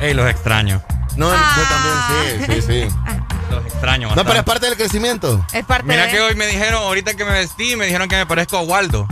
[0.00, 0.82] Ey, los extraño.
[1.16, 1.54] No, Ah.
[1.56, 2.96] yo también, sí, sí, sí.
[3.50, 4.08] Los extraño.
[4.08, 4.50] No, pero es bastante.
[4.50, 5.46] parte del crecimiento.
[5.52, 6.10] Es parte Mira de...
[6.10, 9.06] que hoy me dijeron, ahorita que me vestí, me dijeron que me parezco a Waldo.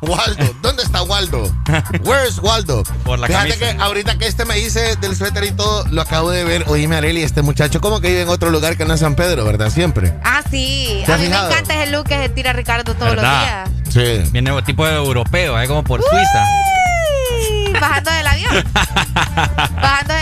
[0.00, 1.50] Waldo, ¿dónde está Waldo?
[2.04, 2.84] Where's Waldo?
[3.04, 3.76] Por la Fíjate camisa.
[3.76, 6.64] que ahorita que este me dice del suéter y todo, lo acabo de ver.
[6.68, 9.44] Oíme, Areli, este muchacho como que vive en otro lugar que no es San Pedro,
[9.44, 9.70] ¿verdad?
[9.70, 10.14] Siempre.
[10.24, 11.02] Ah, sí.
[11.06, 13.64] ¿Te A mí me encanta ese look que se tira Ricardo todos ¿Verdad?
[13.64, 13.81] los días.
[13.92, 14.22] Sí.
[14.32, 16.46] Viene tipo de europeo, es como por Suiza.
[17.78, 18.64] Bajando del avión.
[18.74, 20.21] Bajando del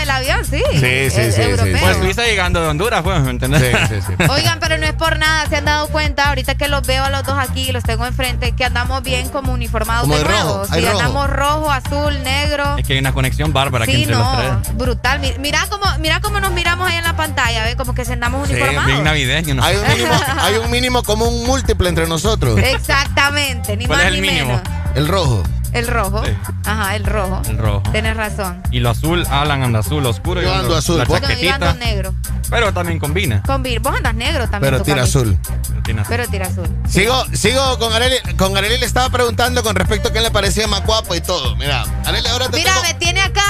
[0.51, 0.63] sí.
[0.73, 1.77] Sí, sí, Es sí, sí, europeo.
[1.81, 3.61] Pues Suiza llegando de Honduras, pues, ¿me entendés?
[3.89, 4.23] Sí, sí, sí.
[4.29, 7.09] Oigan, pero no es por nada, se han dado cuenta, ahorita que los veo a
[7.09, 10.43] los dos aquí los tengo enfrente, que andamos bien como uniformados Como de de rojo,
[10.43, 10.65] nuevo.
[10.65, 10.99] Sí, rojo.
[10.99, 12.77] andamos rojo, azul, negro.
[12.77, 14.77] Es que hay una conexión bárbara aquí Sí, entre no, los tres.
[14.77, 15.19] brutal.
[15.19, 17.75] Mi- Mira cómo, mira cómo nos miramos ahí en la pantalla, ¿ves?
[17.75, 18.85] Como que se andamos Sí, uniformados.
[18.87, 19.63] bien navideño, ¿no?
[19.63, 22.59] Hay un mínimo, hay un mínimo como un múltiple entre nosotros.
[22.59, 24.47] Exactamente, ni ¿Cuál más es el ni mínimo?
[24.49, 24.80] menos.
[24.95, 25.43] El rojo.
[25.73, 26.25] El rojo.
[26.25, 26.31] Sí.
[26.65, 27.41] Ajá, el rojo.
[27.47, 27.83] El rojo.
[27.93, 28.61] Tienes razón.
[28.71, 30.41] Y lo azul, Alan anda azul oscuro.
[30.41, 30.97] Yo ando azul.
[30.97, 31.21] La ¿Vos?
[31.21, 31.55] No, yo chaquetita.
[31.69, 32.13] ando negro.
[32.49, 33.41] Pero también combina.
[33.43, 33.79] Con vir.
[33.79, 34.73] Vos andas negro también.
[34.73, 35.37] Pero tira azul.
[35.69, 36.09] Pero tiene azul.
[36.17, 36.67] Pero tira azul.
[36.89, 38.17] Sigo, sigo con Areli.
[38.35, 41.55] Con Areli le estaba preguntando con respecto a quién le parecía más guapo y todo.
[41.55, 43.41] Mira, Areli, ahora te Mira, tengo, me tiene acá,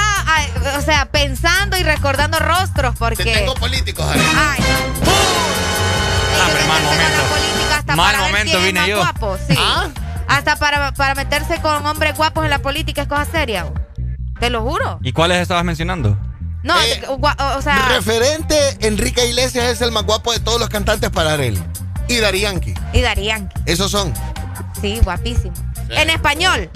[0.78, 3.24] o sea, pensando y recordando rostros te porque.
[3.24, 4.24] tengo políticos, Areli.
[4.28, 5.12] Ay, no.
[6.40, 7.96] Ah, que pero mal momento.
[7.96, 8.98] Mal momento vine yo.
[8.98, 9.56] guapo, sí.
[9.58, 9.88] ¿Ah?
[10.28, 13.64] Hasta para, para meterse con hombres guapos en la política es cosa seria.
[13.64, 13.74] bo.
[14.40, 14.98] Te lo juro.
[15.02, 16.18] ¿Y cuáles estabas mencionando?
[16.62, 17.14] No, Eh, o,
[17.56, 21.60] o sea, Referente, Enrique Iglesias es el más guapo de todos los cantantes para Areli.
[22.08, 22.74] Y Darianki.
[22.92, 23.52] y Darían.
[23.66, 24.12] Esos son.
[24.80, 25.54] Sí, guapísimo.
[25.88, 26.70] En español.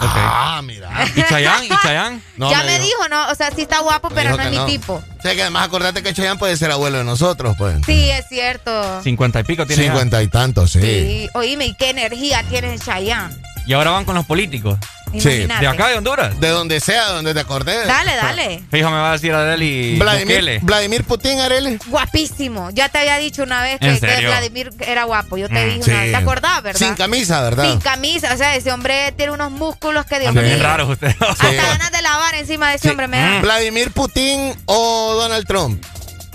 [0.00, 0.90] Ah, mira.
[1.16, 1.66] ¿Y Chayanne?
[1.66, 2.20] ¿Y Chayanne?
[2.36, 3.08] No, ya me dijo.
[3.08, 3.28] ¿no?
[3.30, 4.94] O sea, sí está guapo, Me pero dijo no es que mi tipo.
[4.94, 7.76] O sea que además acordate que Chayanne puede ser abuelo de nosotros, pues.
[7.86, 9.02] Sí, es cierto.
[9.02, 9.82] Cincuenta y pico tiene.
[9.84, 9.90] ya.
[9.90, 10.80] Cincuenta y tantos, sí.
[10.80, 11.28] Sí.
[11.34, 13.34] Oíme, ¿y qué energía tiene Chayanne?
[13.68, 14.78] Y ahora van con los políticos.
[15.12, 15.60] Imagínate.
[15.62, 16.38] ¿De acá, de Honduras?
[16.40, 17.86] De donde sea, donde te acordés.
[17.86, 18.62] Dale, dale.
[18.70, 20.58] Fijo, me va a decir Adeli Vladimir, Bukele.
[20.62, 21.78] Vladimir Putin, Areli.
[21.86, 22.70] Guapísimo.
[22.70, 24.26] Ya te había dicho una vez que, ¿En que?
[24.26, 25.36] Vladimir era guapo.
[25.38, 25.90] Yo te Mm, dije sí.
[25.90, 26.10] una vez.
[26.10, 26.78] ¿Te acordás, verdad?
[26.78, 27.70] Sin camisa, ¿verdad?
[27.70, 28.34] Sin camisa.
[28.34, 30.42] O sea, ese hombre tiene unos músculos que Dios mío.
[30.42, 31.16] bien raros ustedes.
[31.20, 32.88] Hasta ganas de lavar encima de ese Sí.
[32.90, 33.40] hombre me da.
[33.40, 35.82] Vladimir Putin o Donald Trump.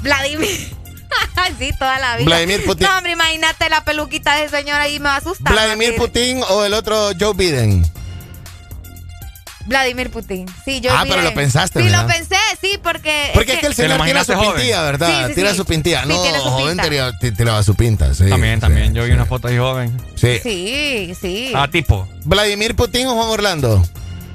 [0.01, 0.71] Vladimir.
[1.59, 2.25] sí, toda la vida.
[2.25, 2.87] Vladimir Putin.
[2.87, 5.53] No, hombre, imagínate la peluquita de ese señor ahí me va a asustar.
[5.53, 5.95] Vladimir.
[5.95, 7.85] Putin o el otro Joe Biden.
[9.65, 10.45] Vladimir Putin.
[10.65, 12.01] Sí, yo Ah, pero lo pensaste, Sí, ¿verdad?
[12.01, 13.31] lo pensé, sí, porque.
[13.33, 14.51] Porque es que el ¿Te lo señor tira su joven?
[14.55, 15.21] pintilla, ¿verdad?
[15.21, 15.57] Sí, sí, tira sí.
[15.57, 16.01] su pintilla.
[16.01, 16.89] Sí, no, tiene su joven pinta.
[16.89, 18.13] tiraba, ti- tiraba su pinta.
[18.13, 18.93] Sí, También, sí, también.
[18.93, 19.13] Yo vi sí.
[19.15, 19.95] una foto ahí joven.
[20.15, 20.37] Sí.
[20.43, 21.53] Sí, sí.
[21.55, 22.09] Ah, tipo.
[22.25, 23.81] Vladimir Putin o Juan Orlando.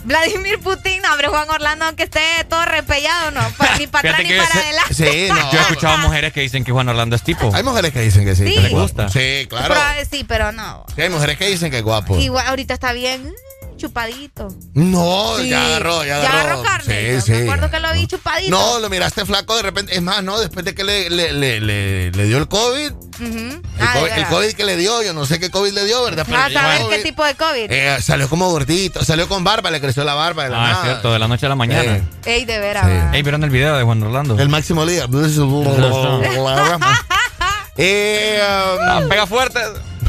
[0.09, 4.26] Vladimir Putin, no, hombre, Juan Orlando, aunque esté todo repellado, no, pa- ni para atrás
[4.26, 4.94] ni para ese- adelante.
[4.94, 5.52] Sí, no.
[5.52, 7.55] Yo he escuchado mujeres que dicen que Juan Orlando es tipo.
[7.55, 8.47] Hay mujeres que dicen que sí.
[8.47, 8.55] Sí.
[8.55, 8.82] que es ¿Te guapo.
[8.85, 9.09] gusta?
[9.10, 9.74] Sí, claro.
[9.74, 10.85] Pero, sí, pero no.
[10.97, 12.18] Sí, hay mujeres que dicen que es guapo.
[12.18, 13.32] Igual ahorita está bien.
[13.78, 14.48] Chupadito.
[14.74, 15.48] No, Sí.
[15.48, 16.38] ya agarró, ya Ya agarró.
[16.38, 17.20] agarró carne.
[17.22, 17.42] Sí, Me sí.
[17.44, 18.50] acuerdo que lo vi chupadito.
[18.50, 19.94] No, lo miraste flaco de repente.
[19.94, 22.92] Es más, no, después de que le, le, le, le- le dio el COVID.
[23.20, 24.28] El, Ah, COVID el veras.
[24.30, 26.24] COVID que le dio, yo no sé qué COVID le dio, ¿verdad?
[26.28, 27.70] Pero A dio saber qué tipo de COVID.
[27.70, 30.78] Eh, salió como gordito, salió con barba, le creció la barba de la Ah, es
[30.82, 32.00] cierto, de la noche a la mañana.
[32.24, 33.14] Ey, de veras.
[33.14, 34.38] Ey, ¿vieron el video de Juan Orlando?
[34.38, 35.09] El máximo líder.
[37.76, 39.60] eh, Ah, pega fuerte.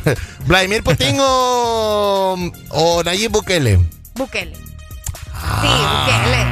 [0.45, 3.79] Vladimir Putin o, o Nayib Bukele.
[4.15, 4.55] Bukele.
[4.55, 6.45] Sí, Bukele.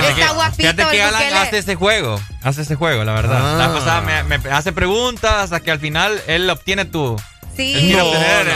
[0.00, 1.36] Que- Está guapito Fíjate que Alan Bukele.
[1.38, 2.20] hace ese juego.
[2.42, 3.54] Hace ese juego, la verdad.
[3.54, 3.58] Ah.
[3.58, 7.16] La vez pasada me, me hace preguntas hasta que al final él obtiene tu.
[7.56, 7.92] Sí.
[7.94, 8.48] No, obtener.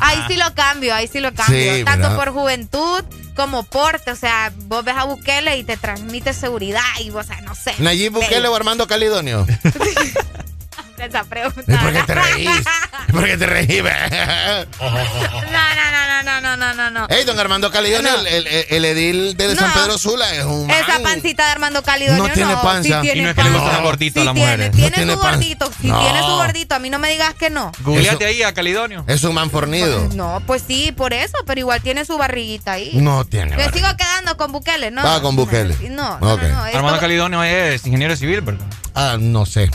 [0.00, 1.74] Ahí sí lo cambio, ahí sí lo cambio.
[1.74, 2.16] Sí, Tanto mira.
[2.18, 3.02] por juventud
[3.34, 4.10] como porte.
[4.10, 7.54] O sea, vos ves a Bukele y te transmite seguridad y vos, o sea, no
[7.54, 7.74] sé.
[7.78, 9.46] Nayib Bukele o Armando Calidonio.
[10.98, 11.62] Esa pregunta.
[11.66, 12.50] ¿Y por qué te reís?
[13.08, 13.82] ¿Y por qué te reís?
[13.82, 13.90] No,
[14.80, 17.06] no, no, no, no, no, no, no.
[17.08, 18.20] Ey, don Armando Calidonio, No.
[18.26, 19.74] el, el- el edil de San No.
[19.74, 21.02] Pedro Sula, es un Esa man.
[21.02, 22.82] pancita de Armando Calidonio No tiene panza.
[23.02, 23.64] Sí Y tiene no es que le panza.
[23.64, 24.70] gustan gorditos a Sí tiene, mujeres.
[24.72, 25.36] tiene No tiene su panza.
[25.36, 25.70] gordito.
[25.80, 26.00] Si No.
[26.00, 27.72] tiene su gordito, a mí no me digas que no.
[27.80, 29.04] Googleate ahí a Calidonio.
[29.06, 30.08] Es un man fornido.
[30.14, 32.92] No, pues sí, por eso, pero igual tiene su barriguita ahí.
[32.94, 33.56] No tiene.
[33.56, 35.02] Me sigo quedando con Bukele, ¿no?
[35.04, 35.76] Va con Bukele.
[35.90, 36.42] No, no, Ok.
[36.42, 38.66] no, no, Armando Calidonio es ingeniero civil, ¿verdad?
[38.94, 39.70] Ah, no sé.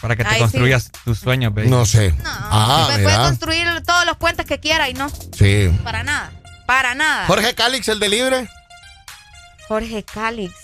[0.00, 0.40] Para que te Ay, sí.
[0.42, 1.68] construyas tus sueños, baby.
[1.68, 2.12] No sé.
[2.12, 3.24] No, ah, me puede mira.
[3.28, 5.70] construir todos los puentes que quiera y no, Sí.
[5.82, 6.30] para nada,
[6.66, 7.26] para nada.
[7.26, 8.48] Jorge Calix, el de libre.
[9.66, 10.54] Jorge Calix.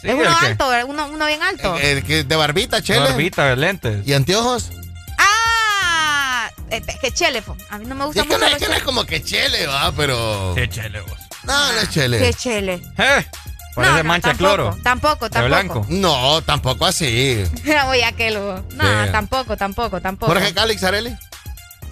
[0.00, 1.76] Sí, es uno que- alto, uno, uno bien alto.
[1.76, 3.00] El, el que de barbita, chele.
[3.00, 4.06] Barbita, lentes.
[4.06, 4.70] ¿Y anteojos?
[5.18, 8.68] Ah, es que chele, a mí no me gusta es que mucho no es, que
[8.68, 10.52] no es como que chele, va, pero.
[10.54, 11.18] Qué chele vos.
[11.44, 12.18] No, no es chele.
[12.18, 12.82] Qué chele.
[12.98, 13.26] Eh,
[13.74, 14.76] parece No, no, mancha tampoco, cloro.
[14.82, 15.48] Tampoco, De tampoco.
[15.48, 15.86] blanco.
[15.90, 17.44] No, tampoco así.
[17.86, 18.62] Voy a que lo.
[18.74, 19.10] No, Sí.
[19.12, 20.32] tampoco, tampoco, tampoco.
[20.32, 21.14] Jorge Calix, Areli.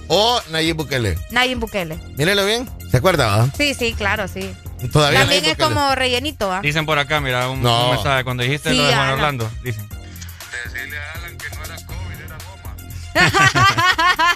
[0.09, 1.16] O Nayib Bukele.
[1.30, 1.96] Nayib Bukele.
[2.16, 2.68] Mírelo bien.
[2.90, 3.48] ¿Se acuerda, va?
[3.56, 4.52] Sí, sí, claro, sí.
[4.92, 5.74] Todavía También Nayib es Bukele.
[5.74, 6.60] como rellenito, ¿va?
[6.60, 7.90] Dicen por acá, mira, un, No.
[7.90, 8.24] un mensaje.
[8.24, 9.14] Cuando dijiste Sí, lo de Juan Alan.
[9.18, 9.88] Orlando, dicen.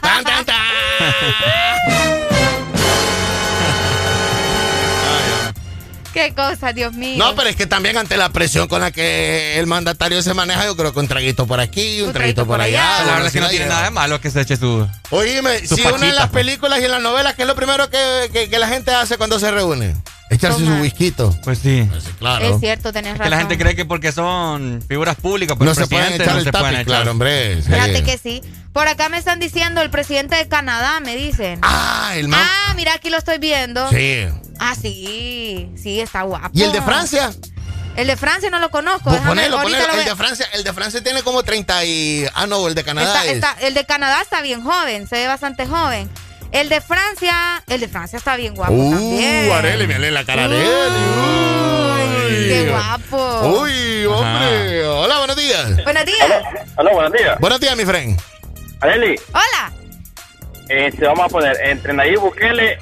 [0.02, 0.56] Tan, tan, tan.
[6.16, 7.18] Qué cosa, Dios mío.
[7.22, 10.64] No, pero es que también ante la presión con la que el mandatario se maneja,
[10.64, 13.01] yo creo que un traguito por aquí, un, traguito, por allá.
[13.05, 14.88] La verdad es que no tiene nada de malo que se eche su.
[15.10, 16.43] Oíme, Su si una de pachita, las pues.
[16.44, 19.18] películas y en las novelas, ¿qué es lo primero que, que- que la gente hace
[19.18, 19.94] cuando se reúne?
[20.28, 20.77] Echarse Toma.
[20.77, 21.12] su whisky.
[21.44, 21.89] Pues sí.
[22.19, 22.44] claro.
[22.55, 23.24] Es cierto, tenés razón.
[23.24, 26.39] Que la gente cree que porque son figuras públicas, pues No se pueden echar no
[26.39, 26.85] el se pueden tapi, echar.
[26.86, 27.62] claro, hombre.
[27.62, 27.70] sí.
[27.70, 28.43] Fíjate que sí.
[28.73, 31.61] Por acá me están diciendo el presidente de Canadá, me dicen.
[31.62, 32.40] Ah, el man.
[32.44, 33.89] Ah, mira, aquí lo estoy viendo.
[33.90, 34.27] Sí.
[34.59, 36.51] Ah, sí, sí, está guapo.
[36.53, 37.31] ¿Y el de Francia?
[37.97, 39.05] El de Francia no lo conozco.
[39.05, 39.86] Pues déjame- ponelo, ponelo.
[39.86, 42.27] lo El de Francia, el de Francia tiene como 30 y.
[42.35, 43.35] Ah, no, el de Canadá Está- es.
[43.36, 46.11] está- el de Canadá está bien joven, se ve bastante joven.
[46.52, 49.51] El de Francia, el de Francia está bien guapo también.
[49.51, 50.93] Uh, Areli, mírale la cara de él.
[52.28, 52.48] Uy.
[52.48, 53.60] Qué guapo.
[53.60, 54.86] Uy, hombre.
[54.86, 55.85] Hola, buenos días.
[55.85, 56.28] Buenos días.
[56.77, 57.39] Hola, buenos días.
[57.40, 58.20] Buenos días, mi friend.
[58.81, 59.73] Areli, Hola.
[60.68, 62.78] este, vamos a poner entre Nayib Bukele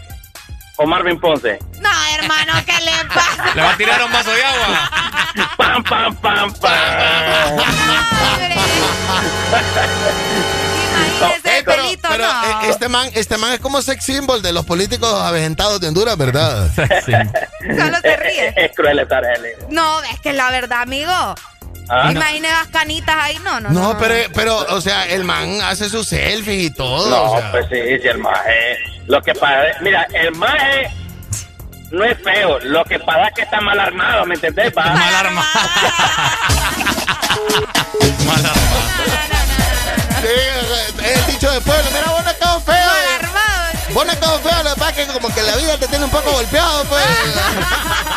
[0.76, 1.58] o Marvin Ponce.
[1.80, 3.54] No, hermano, ¿qué le pasa?
[3.54, 4.90] Le va a tirar un vaso de agua.
[5.56, 7.58] Pam, pam, pam, pam.
[7.58, 8.54] Hombre.
[11.26, 12.62] El Pero, pelito, pero, no.
[12.62, 16.16] eh, este man, este man es como sex symbol de los políticos aventados de Honduras,
[16.16, 16.68] ¿verdad?
[16.76, 18.54] Solo se ríe.
[18.64, 19.50] Es cruel esta Areli.
[19.70, 21.12] No, es que la verdad, amigo.
[21.88, 22.12] Ah.
[22.14, 23.70] Las canitas ahí, no, no.
[23.70, 27.10] No, pero, pero, o sea, el man hace sus selfies y todo.
[27.10, 27.50] No, o sea.
[27.50, 28.78] pues sí, sí, el maje.
[29.06, 30.90] Lo que pasa, mira, el maje
[31.90, 32.58] no es feo.
[32.60, 34.72] Lo que pasa es que está mal armado, ¿me entendés?
[34.76, 34.86] Va?
[34.86, 35.46] Mal armado.
[38.26, 39.43] Mal armado.
[40.24, 40.30] Sí,
[41.04, 41.84] es el dicho de pueblo.
[41.92, 42.90] Mira, vos no has quedado feo.
[43.92, 45.86] Vos no has quedado feo, lo que pasa es que como que la vida te
[45.86, 47.04] tiene un poco golpeado, pues.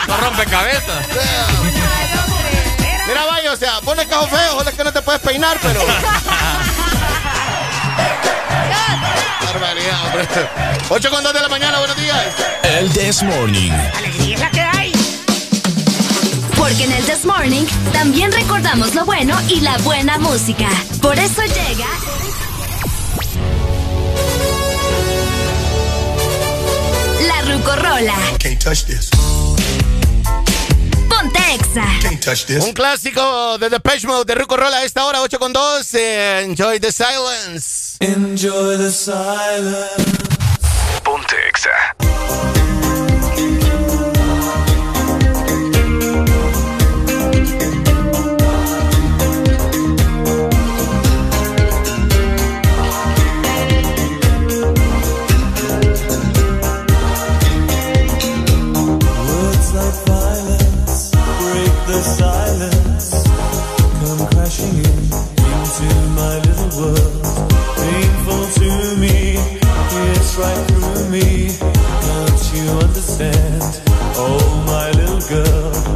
[0.08, 1.06] No rompe cabezas.
[3.08, 5.20] Mira, vaya, o sea, vos no has quedado feo, solo es que no te puedes
[5.22, 5.82] peinar, pero...
[9.42, 10.28] Barbaridad, hombre.
[10.90, 12.26] 8 con 2 de la mañana, buenos días.
[12.64, 13.72] El This Morning.
[13.98, 14.77] Alegría es la que hay.
[16.68, 20.68] Porque en el This Morning también recordamos lo bueno y la buena música.
[21.02, 21.88] Por eso llega.
[27.26, 28.16] La Rucorola.
[28.40, 29.10] Can't touch this.
[31.08, 31.86] Ponte Exa.
[32.02, 32.62] Can't touch this.
[32.62, 35.94] Un clásico de Depeche Mode de Ruco Rola a esta hora, 8 con 2.
[35.94, 37.96] eh, enjoy the silence.
[38.02, 40.04] Enjoy the silence.
[41.02, 41.38] Ponte
[73.20, 73.82] understand.
[74.16, 75.87] Oh, my little girl.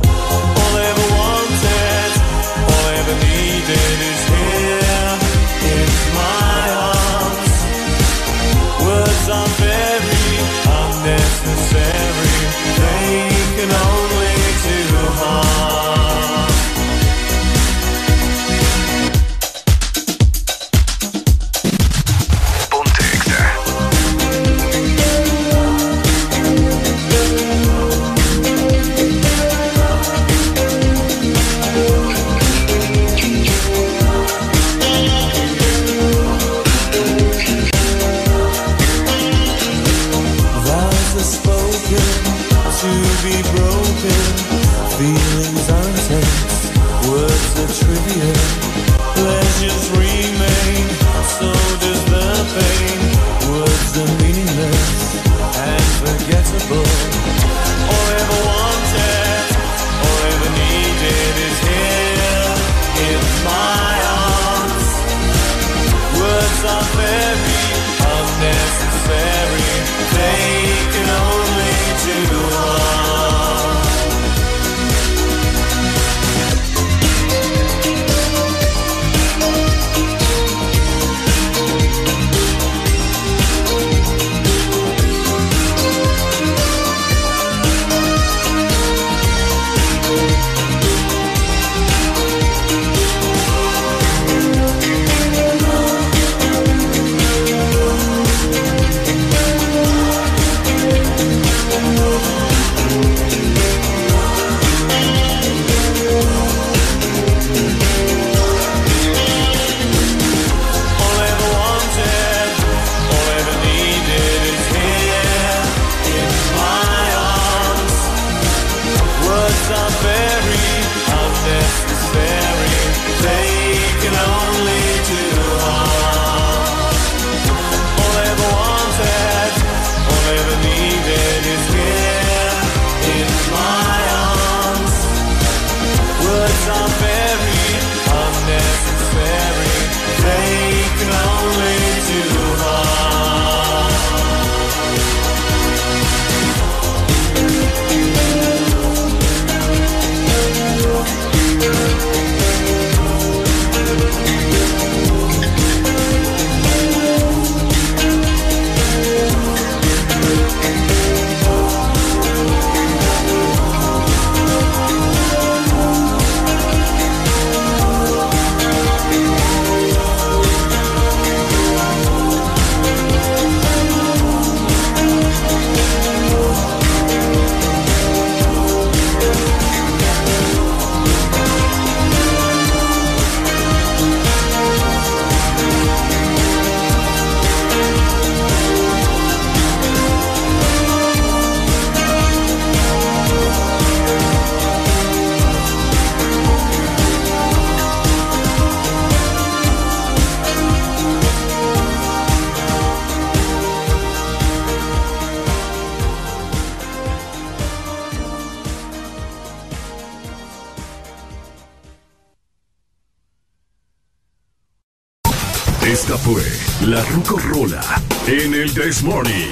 [219.04, 219.52] Morning.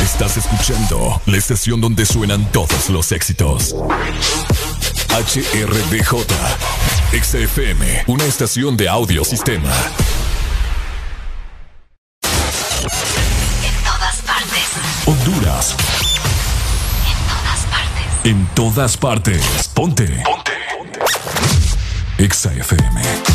[0.00, 3.76] Estás escuchando la estación donde suenan todos los éxitos.
[5.10, 6.26] HRDJ,
[7.12, 9.72] XFM, una estación de audio sistema.
[13.62, 14.68] En todas partes.
[15.06, 15.76] Honduras.
[17.06, 18.24] En todas partes.
[18.24, 19.70] En todas partes.
[19.74, 20.22] Ponte.
[20.24, 20.52] Ponte.
[20.76, 22.34] Ponte.
[22.34, 23.27] XFM.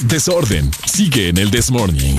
[0.00, 0.70] Desorden.
[0.86, 2.16] Sigue en el This Morning.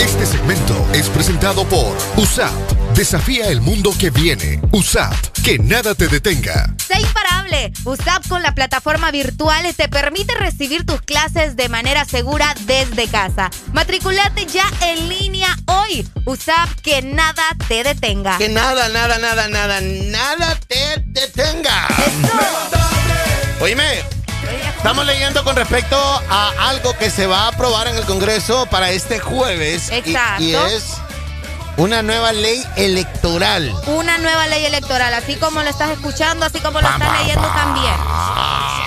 [0.00, 2.52] Este segmento es presentado por USAP.
[2.94, 4.60] Desafía el mundo que viene.
[4.72, 5.14] USAP.
[5.44, 6.74] Que nada te detenga.
[6.86, 7.72] Sé imparable.
[7.84, 13.50] USAP con la plataforma virtual te permite recibir tus clases de manera segura desde casa.
[13.72, 16.08] Matriculate ya en línea hoy.
[16.26, 18.38] USAP, que nada te detenga.
[18.38, 21.88] Que nada, nada, nada, nada, nada te detenga.
[23.60, 24.02] Oíme,
[24.82, 25.96] estamos leyendo con respecto
[26.28, 29.88] a algo que se va a aprobar en el Congreso para este jueves.
[29.90, 30.42] y- Exacto.
[30.42, 30.96] Y, es
[31.76, 33.72] una nueva ley electoral.
[33.86, 37.94] Una nueva ley electoral, así como lo estás escuchando, así como lo estás leyendo también.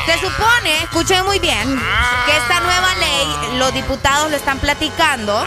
[0.06, 1.82] Se supone, escuchen muy bien,
[2.26, 5.46] que esta nueva ley, los diputados lo están platicando,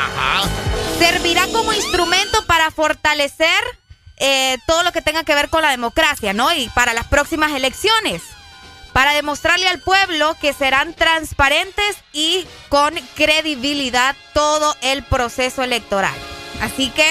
[0.99, 3.62] servirá como instrumento para fortalecer
[4.16, 6.51] eh, todo lo que tenga que ver con la democracia, ¿no?
[6.55, 8.23] Y para las próximas elecciones.
[8.99, 16.16] Para demostrarle al pueblo que serán transparentes y con credibilidad todo el proceso electoral.
[16.62, 17.07] Así que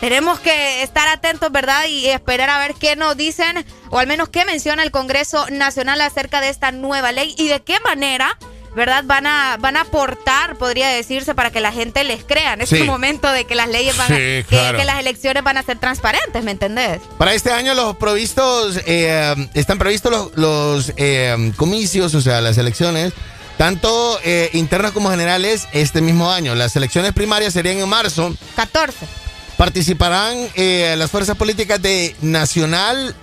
[0.00, 1.84] tenemos que estar atentos, ¿verdad?
[1.86, 6.00] Y esperar a ver qué nos dicen, o al menos qué menciona el Congreso Nacional
[6.00, 8.36] acerca de esta nueva ley y de qué manera,
[8.74, 9.02] ¿verdad?
[9.04, 12.78] Van a, van a aportar, podría decirse, para que la gente les crea en este
[12.78, 12.82] Sí.
[12.84, 14.78] momento de que las leyes van a, Sí, que- claro.
[14.78, 17.00] que, las elecciones van a ser transparentes, ¿me entendés?
[17.18, 22.58] Para este año los provistos, eh, están previstos los, los, eh, comicios, o sea, las
[22.58, 23.12] elecciones,
[23.58, 26.54] tanto eh, internas como generales, este mismo año.
[26.54, 28.34] Las elecciones primarias serían en marzo.
[28.56, 29.06] 14.
[29.58, 33.14] Participarán eh, las fuerzas políticas de Nacional,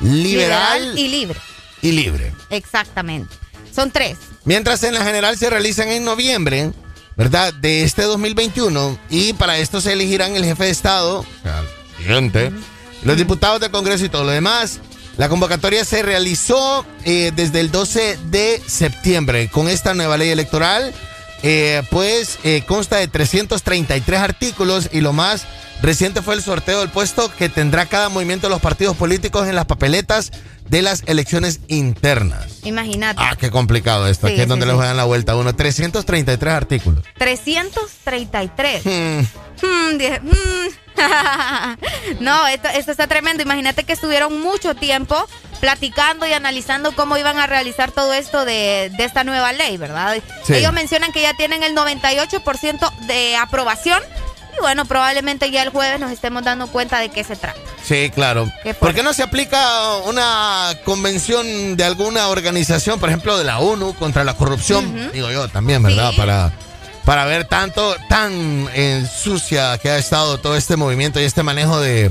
[0.00, 1.38] Liberal, y libre.
[1.82, 2.32] y Libre.
[2.50, 3.34] Exactamente.
[3.80, 4.18] Son tres.
[4.44, 6.70] Mientras en la general se realizan en noviembre,
[7.16, 7.54] ¿verdad?
[7.54, 8.98] De este 2021.
[9.08, 11.24] Y para esto se elegirán el jefe de Estado,
[11.96, 12.52] siguiente,
[13.04, 14.80] los diputados del Congreso y todo lo demás.
[15.16, 20.92] La convocatoria se realizó eh, desde el 12 de septiembre con esta nueva ley electoral.
[21.42, 25.46] eh, pues eh, consta de 333 artículos y lo más
[25.82, 29.54] reciente fue el sorteo del puesto que tendrá cada movimiento de los partidos políticos en
[29.54, 30.30] las papeletas
[30.68, 32.60] de las elecciones internas.
[32.62, 33.20] Imagínate.
[33.22, 34.28] Ah, qué complicado esto.
[34.28, 34.72] Sí, Aquí es sí, donde sí.
[34.72, 35.54] les dan la vuelta a uno.
[35.54, 37.04] 333 artículos.
[37.18, 38.84] 333.
[38.84, 39.20] Hmm.
[39.62, 40.90] Hmm, dije, hmm.
[42.20, 43.42] no, esto, esto está tremendo.
[43.42, 45.16] Imagínate que estuvieron mucho tiempo
[45.60, 50.22] platicando y analizando cómo iban a realizar todo esto de, de esta nueva ley, ¿verdad?
[50.44, 50.54] Sí.
[50.54, 54.00] Ellos mencionan que ya tienen el 98% de aprobación
[54.56, 57.60] y bueno, probablemente ya el jueves nos estemos dando cuenta de qué se trata.
[57.82, 58.50] Sí, claro.
[58.62, 63.58] Qué ¿Por qué no se aplica una convención de alguna organización, por ejemplo, de la
[63.58, 65.10] ONU contra la corrupción?
[65.12, 66.10] Digo yo también, ¿verdad?
[66.10, 66.16] Sí.
[66.16, 66.52] Para
[67.04, 71.80] para ver tanto, tan eh, sucia que ha estado todo este movimiento y este manejo
[71.80, 72.10] de,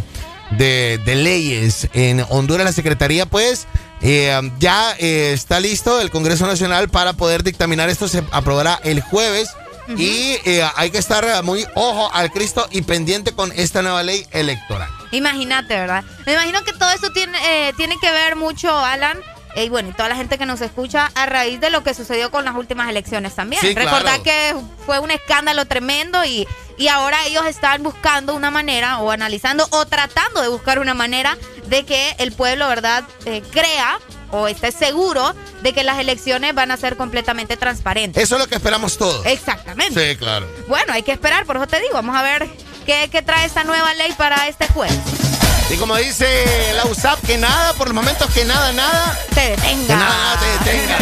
[0.51, 2.65] de, de leyes en Honduras.
[2.65, 3.67] La Secretaría, pues,
[4.01, 8.07] eh, ya eh, está listo el Congreso Nacional para poder dictaminar esto.
[8.07, 9.49] Se aprobará el jueves.
[9.97, 14.25] Y eh, hay que estar muy ojo al Cristo y pendiente con esta nueva ley
[14.31, 14.89] electoral.
[15.11, 16.03] Imagínate, ¿verdad?
[16.25, 17.37] Me imagino que todo esto tiene,
[17.69, 19.17] eh, tiene que ver mucho, Alan.
[19.55, 21.93] eh, Y bueno, y toda la gente que nos escucha a raíz de lo que
[21.95, 23.61] sucedió con las últimas elecciones también.
[23.61, 24.23] Sí, Recordad claro.
[24.23, 29.67] que fue un escándalo tremendo y, y ahora ellos están buscando una manera o analizando
[29.71, 31.35] o tratando de buscar una manera
[31.65, 33.97] de que el pueblo, ¿verdad?, Eh, crea
[34.31, 38.21] o esté seguro de que las elecciones van a ser completamente transparentes.
[38.21, 39.25] Eso es lo que esperamos todos.
[39.25, 40.11] Exactamente.
[40.11, 40.47] Sí, claro.
[40.67, 42.49] Bueno, hay que esperar, por eso te digo, vamos a ver
[42.85, 45.28] qué, qué trae esta nueva ley para este jueves.
[45.69, 49.17] Y como dice la USAP, que nada, por los momentos que nada, nada.
[49.33, 49.87] Te detenga.
[49.87, 50.97] Que nada, te detenga.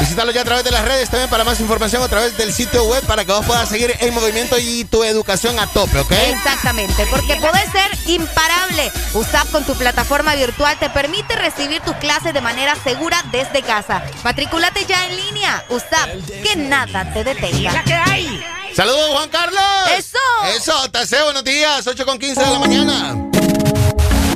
[0.00, 2.84] Visítalo ya a través de las redes también para más información a través del sitio
[2.84, 6.12] web para que vos puedas seguir en movimiento y tu educación a tope, ¿ok?
[6.12, 8.92] Exactamente, porque podés ser imparable.
[9.14, 14.02] USAP con tu plataforma virtual te permite recibir tus clases de manera segura desde casa.
[14.22, 15.64] Matricúlate ya en línea.
[15.68, 16.08] USAP,
[16.44, 17.82] que nada te detenga.
[17.82, 18.44] que hay!
[18.76, 19.62] Saludos, Juan Carlos.
[19.96, 20.18] Eso.
[20.56, 21.84] Eso, Taseo, buenos días.
[21.84, 23.27] 8 con 15 de la mañana.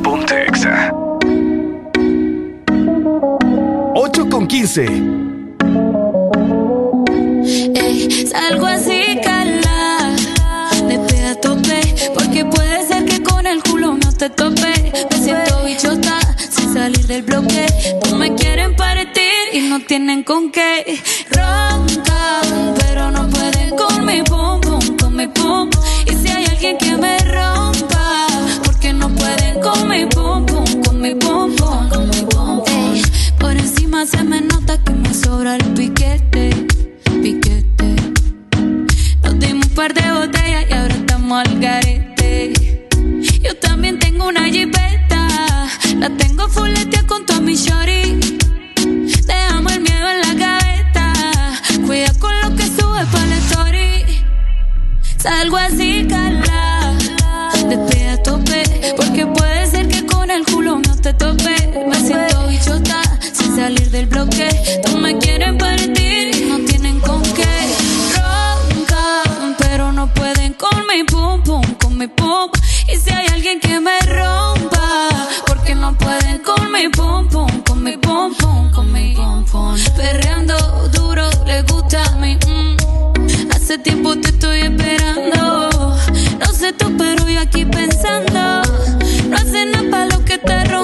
[0.02, 0.92] Ponte Exa.
[3.94, 4.86] 8 con 15.
[7.74, 10.14] Ey, salgo así, cala.
[11.08, 11.80] Pega a tope.
[12.14, 14.92] Porque puede ser que con el culo no te tope.
[15.10, 16.18] Me siento bichota
[16.50, 17.66] sin salir del bloque.
[18.10, 21.00] No me quieren partir y no tienen con qué.
[21.30, 25.70] Roncan, pero no pueden con mi pum pum, con mi pum.
[26.06, 27.21] Y si hay alguien que me
[31.02, 32.20] mi pum, con mi.
[32.66, 33.02] Ey,
[33.40, 36.50] por encima se me nota que me sobra el piquete,
[37.22, 37.96] piquete.
[39.24, 42.52] Nos dimos un par de botellas y ahora estamos al garete.
[43.42, 45.26] Yo también tengo una jipeta,
[45.98, 48.38] la tengo fuletea con toda mi shorty.
[49.26, 51.12] Dejamos el miedo en la gaveta,
[51.84, 54.04] cuida con lo que sube para la story.
[55.18, 56.31] Salgo así, cala,
[61.02, 61.86] te tope.
[61.88, 64.48] Me siento bichota sin salir del bloque.
[64.86, 67.52] No me quieren partir no tienen con qué.
[68.14, 72.50] Roncan, pero no pueden con mi pum pum, con mi pum.
[72.92, 75.08] Y si hay alguien que me rompa,
[75.46, 79.76] porque no pueden con mi pum pum, con mi pum pum, con mi pum pum.
[79.96, 80.56] Perreando
[80.92, 83.50] duro, le gusta a mi mm.
[83.54, 85.70] Hace tiempo te estoy esperando.
[86.38, 88.62] No sé tú, pero yo aquí pensando.
[89.28, 90.81] No hace nada para lo que está roncando.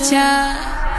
[0.00, 0.91] Se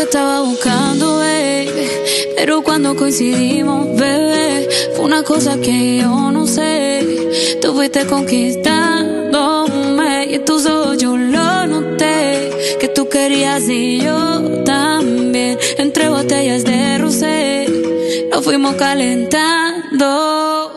[0.00, 1.86] te estaba buscando, baby,
[2.34, 7.04] pero cuando coincidimos, bebé, fue una cosa que yo no sé.
[7.60, 14.62] Tú fuiste conquistándome y en tus ojos yo lo noté, que tú querías y yo
[14.64, 15.58] también.
[15.76, 17.66] Entre botellas de rosé,
[18.30, 20.72] nos fuimos calentando.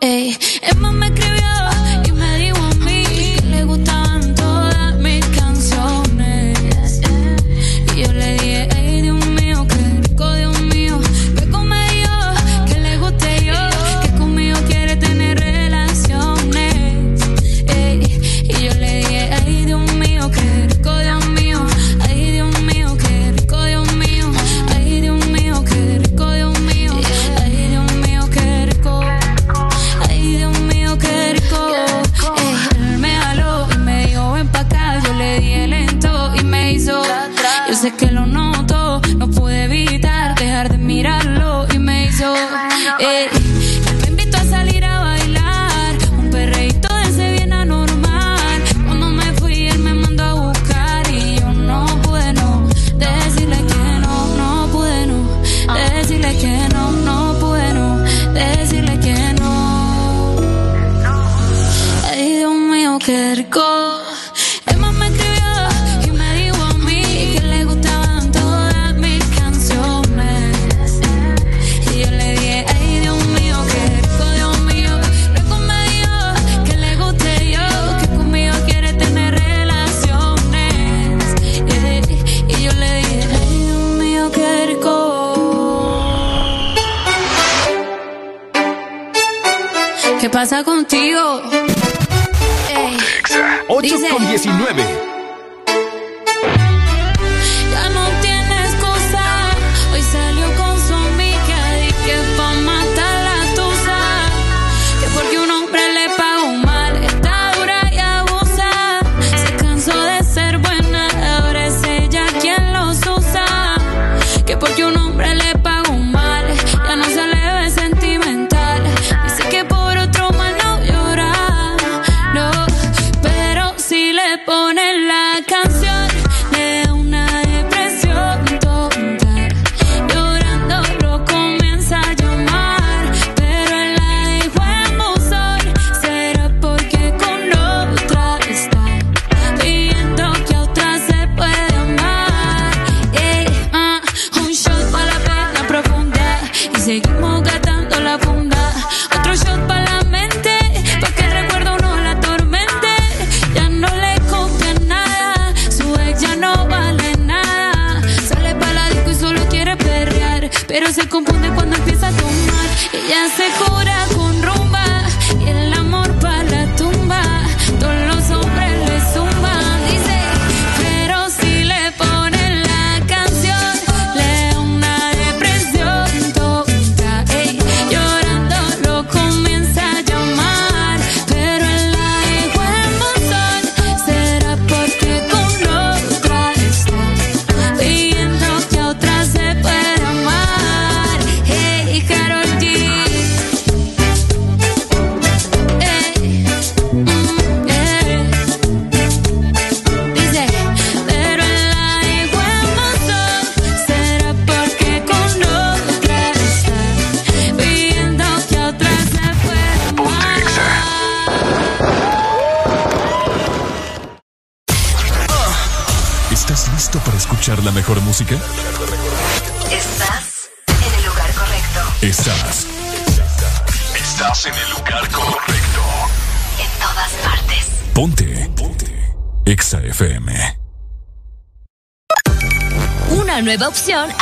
[0.00, 1.11] Ey, Emma me
[37.84, 38.41] hace que lo no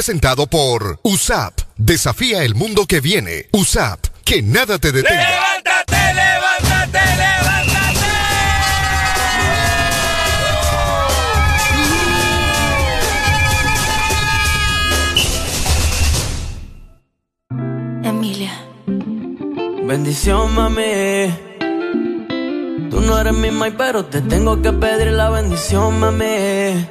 [0.00, 1.60] presentado por USAP.
[1.76, 3.48] Desafía el mundo que viene.
[3.52, 5.28] USAP, que nada te detenga.
[5.28, 8.08] ¡Levántate, levántate, levántate!
[18.08, 18.54] Emilia.
[19.84, 21.36] Bendición, mami.
[22.90, 26.88] Tú no eres mi mai, pero te tengo que pedir la bendición, mami.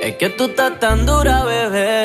[0.00, 1.97] Es que tú estás tan dura, bebé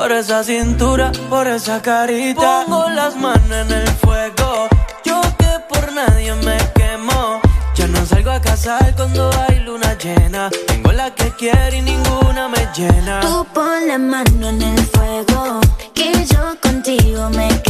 [0.00, 2.64] Por esa cintura, por esa carita.
[2.64, 4.66] Pongo las manos en el fuego.
[5.04, 7.38] Yo que por nadie me quemo.
[7.74, 10.48] Ya no salgo a casar cuando hay luna llena.
[10.68, 13.20] Tengo la que quiero y ninguna me llena.
[13.20, 15.60] Tú pon la mano en el fuego.
[15.92, 17.69] Que yo contigo me quemo.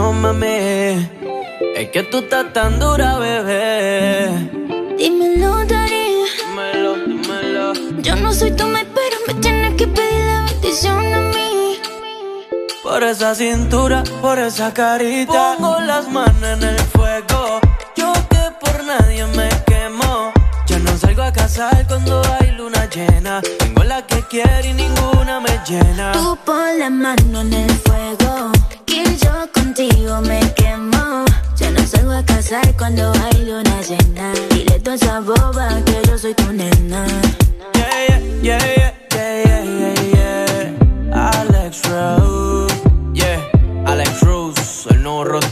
[0.00, 1.08] Mami.
[1.76, 4.28] Es que tú estás tan dura, bebé.
[4.96, 6.24] Dímelo, Dari.
[6.38, 7.72] Dímelo, dímelo.
[8.00, 11.78] Yo no soy tu mai, pero me tienes que pedir la bendición a mí.
[12.82, 15.56] Por esa cintura, por esa carita.
[15.58, 17.60] Pongo las manos en el fuego.
[17.96, 20.32] Yo que por nadie me quemo.
[20.66, 23.42] Ya no salgo a casar cuando hay luna llena.
[23.58, 26.12] Tengo la que quiero y ninguna me llena.
[26.12, 28.21] Tú pon la mano en el fuego.
[30.12, 31.24] Yo me quemo.
[31.56, 34.34] Ya no salgo a casar cuando hay luna llena.
[34.50, 37.06] Dile toda esa boba que yo soy tu nena.
[37.72, 40.74] Yeah, yeah, yeah, yeah, yeah, yeah,
[41.14, 41.30] yeah.
[41.40, 42.74] Alex Rose.
[43.14, 43.40] Yeah,
[43.86, 45.51] Alex Rose, el nuevo rostal.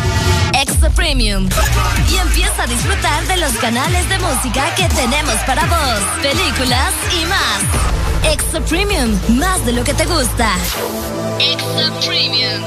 [0.53, 1.49] Extra Premium.
[2.09, 7.25] Y empieza a disfrutar de los canales de música que tenemos para vos, películas y
[7.25, 8.33] más.
[8.33, 10.55] Extra Premium, más de lo que te gusta.
[11.39, 12.61] Extra Premium.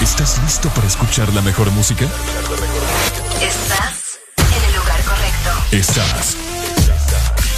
[0.00, 2.04] ¿Estás listo para escuchar la mejor música?
[3.40, 5.50] Estás en el lugar correcto.
[5.70, 6.36] Estás.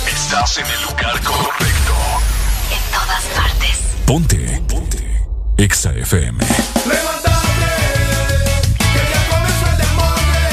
[0.07, 1.95] Estás en el lugar correcto.
[2.71, 3.79] En todas partes.
[4.07, 4.63] Ponte.
[4.69, 5.14] Ponte.
[5.57, 6.39] XFM.
[6.85, 7.71] Levántame
[8.93, 10.45] que ya comienza el de morne.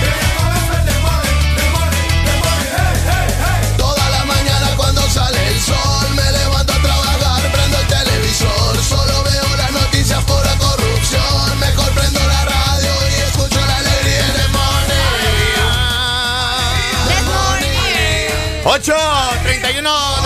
[0.00, 3.74] Que ya comienza el de de morne, de morne, hey, hey, hey.
[3.78, 9.22] Toda la mañana cuando sale el sol me levanto a trabajar, prendo el televisor solo
[9.24, 14.48] veo las noticias por la corrupción mejor prendo la radio y escucho la alegría de
[14.52, 15.00] morne.
[17.08, 17.74] De morne.
[18.64, 18.94] Ocho
[19.44, 20.25] treinta y uno.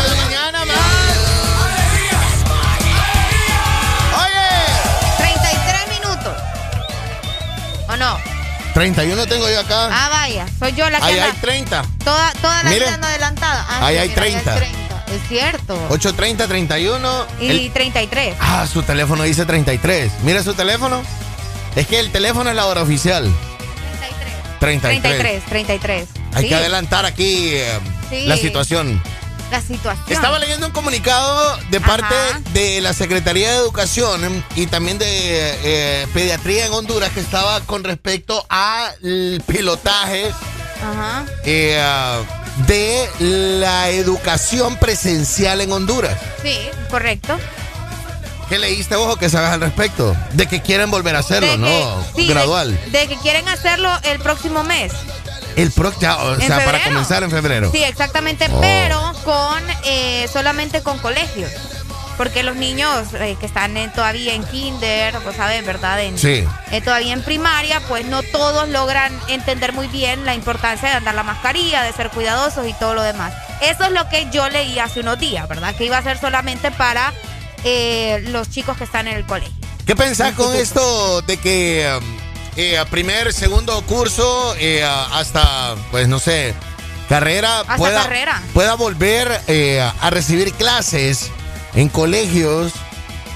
[8.80, 9.88] 31 tengo yo acá.
[9.92, 10.46] Ah, vaya.
[10.58, 11.84] Soy yo la que Ahí hay anda- 30.
[12.02, 13.66] Toda, toda la vida adelantada.
[13.68, 14.56] Ah, Ahí hay mira, ahí 30.
[14.56, 15.74] Es cierto.
[15.90, 17.26] 830 31.
[17.42, 18.36] Y El- 33.
[18.40, 20.10] Ah, su teléfono dice 33.
[20.22, 21.02] Mira su teléfono.
[21.76, 23.30] Es que el teléfono es la hora oficial.
[24.60, 25.02] 33.
[25.02, 26.08] 33, 33.
[26.32, 27.78] Hay Sí, que adelantar aquí eh,
[28.08, 28.24] Sí.
[28.26, 29.02] la situación.
[29.50, 30.04] La situación.
[30.08, 32.40] Estaba leyendo un comunicado de parte Ajá.
[32.52, 37.60] de la Secretaría de Educación em, y también de eh, Pediatría en Honduras que estaba
[37.62, 40.30] con respecto al pilotaje
[40.82, 41.24] Ajá.
[41.44, 41.82] eh,
[42.68, 46.16] de la educación presencial en Honduras.
[46.42, 46.56] Sí,
[46.88, 47.36] correcto.
[48.48, 50.16] ¿Qué leíste vos o qué sabes al respecto?
[50.32, 52.04] De que quieren volver a hacerlo, De que- ¿no?
[52.16, 52.80] sí, de- Gradual.
[52.90, 54.92] De, que quieren hacerlo el próximo mes.
[55.56, 57.70] El pro, ya, o ¿En sea, para comenzar en febrero.
[57.72, 58.60] Sí, exactamente, Oh.
[58.60, 61.50] pero con eh, solamente con colegios.
[62.16, 66.02] Porque los niños eh, que están en- todavía en kinder, pues saben, ¿verdad?
[66.02, 66.44] En, Sí.
[66.70, 71.14] eh, todavía en primaria, pues no todos logran entender muy bien la importancia de andar
[71.14, 73.32] la mascarilla, de ser cuidadosos y todo lo demás.
[73.62, 75.74] Eso es lo que yo leí hace unos días, ¿verdad?
[75.74, 77.14] Que iba a ser solamente para
[77.64, 79.54] eh, los chicos que están en el colegio.
[79.86, 82.04] ¿Qué pensás con esto de que um,
[82.56, 86.54] eh, a primer, segundo curso, eh, hasta, pues no sé,
[87.08, 88.42] carrera, Hasta pueda, carrera.
[88.54, 91.30] pueda volver eh, a recibir clases
[91.74, 92.72] en colegios?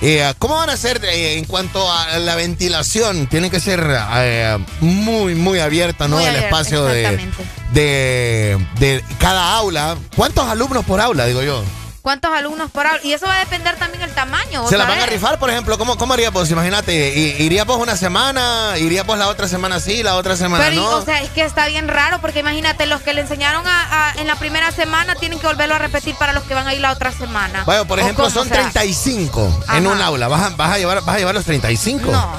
[0.03, 3.27] Eh, ¿Cómo van a ser eh, en cuanto a la ventilación?
[3.27, 3.83] Tiene que ser
[4.17, 6.17] eh, muy, muy abierta, ¿no?
[6.17, 7.27] Muy el espacio de,
[7.73, 9.97] de, de cada aula.
[10.15, 11.63] ¿Cuántos alumnos por aula, digo yo?
[12.05, 13.01] ¿Cuántos alumnos por aula?
[13.03, 14.61] Y eso va a depender también del tamaño.
[14.61, 15.79] ¿vos ¿Se la van a rifar, por ejemplo?
[15.79, 16.51] ¿Cómo, cómo harías vos?
[16.51, 16.93] Imagínate,
[17.39, 20.91] irías vos una semana, irías vos la otra semana sí, la otra semana Pero, no.
[20.99, 24.15] o sea, es que está bien raro porque imagínate, los que le enseñaron a, a-
[24.21, 26.83] en la primera semana tienen que volverlo a repetir para los que van a ir
[26.83, 27.65] la otra semana.
[27.65, 28.69] Vaya, por ¿O ejemplo, son será?
[28.71, 29.95] 35 en Ajá.
[29.97, 30.29] un aula.
[30.29, 32.13] ¿Vas a, vas, a llevar, ¿Vas a llevar los 35?
[32.13, 32.37] No.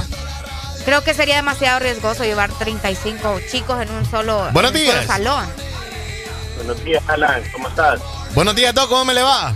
[0.86, 4.94] Creo que sería demasiado riesgoso llevar 35 chicos en un solo, Buenos en un solo
[5.00, 5.08] días.
[5.08, 5.46] salón.
[6.58, 7.42] Buenos días, Alan.
[7.52, 8.00] ¿Cómo estás?
[8.36, 8.90] Buenos días, Doc.
[8.90, 9.56] ¿Cómo me le va?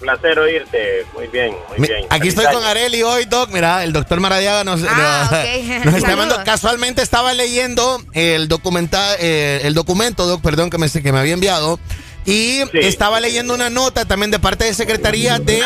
[0.00, 1.06] placer oírte.
[1.14, 2.04] Muy bien, muy bien.
[2.10, 3.48] Aquí estoy con Areli hoy, Doc.
[3.50, 5.84] Mira, el doctor Maradiaga nos, Ah, nos- ok.
[5.86, 6.36] nos está llamando.
[6.44, 11.32] Casualmente estaba leyendo el, documenta, eh, el documento, Doc, perdón, que me, que me había
[11.32, 11.78] enviado.
[12.26, 15.62] Y estaba leyendo una nota también de parte de Secretaría de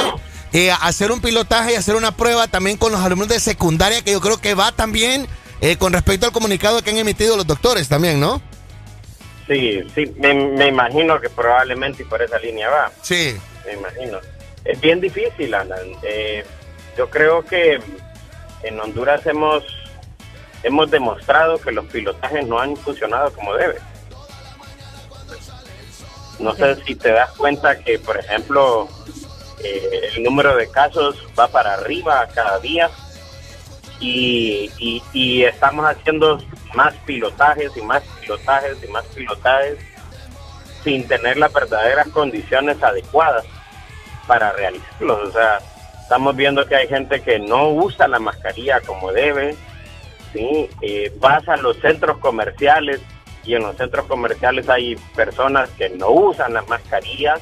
[0.52, 4.12] eh, hacer un pilotaje y hacer una prueba también con los alumnos de secundaria, que
[4.12, 5.26] yo creo que va también
[5.60, 8.40] eh, con respecto al comunicado que han emitido los doctores también, ¿no?
[9.48, 12.92] Sí, sí, me, me imagino que probablemente por esa línea va.
[13.02, 13.36] Sí.
[13.64, 14.18] Me imagino.
[14.64, 15.88] Es bien difícil, Alan.
[16.02, 16.44] Eh,
[16.96, 17.80] yo creo que
[18.62, 19.64] en Honduras hemos,
[20.62, 23.78] hemos demostrado que los pilotajes no han funcionado como debe.
[26.38, 28.88] No sé si te das cuenta que, por ejemplo,
[29.64, 32.90] eh, el número de casos va para arriba cada día
[33.98, 36.38] y, y, y estamos haciendo
[36.74, 39.78] más pilotajes y más pilotajes y más pilotajes
[40.84, 43.44] sin tener las verdaderas condiciones adecuadas
[44.26, 45.28] para realizarlos.
[45.28, 45.58] O sea,
[46.02, 49.56] estamos viendo que hay gente que no usa la mascarilla como debe,
[50.32, 50.70] ¿sí?
[50.82, 53.00] Eh, vas a los centros comerciales
[53.44, 57.40] y en los centros comerciales hay personas que no usan las mascarillas,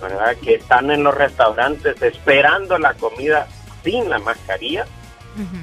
[0.00, 0.34] ¿verdad?
[0.42, 3.46] Que están en los restaurantes esperando la comida
[3.84, 4.86] sin la mascarilla.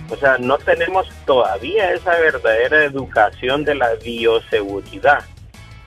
[0.10, 5.24] O sea, no tenemos todavía esa verdadera educación de la bioseguridad.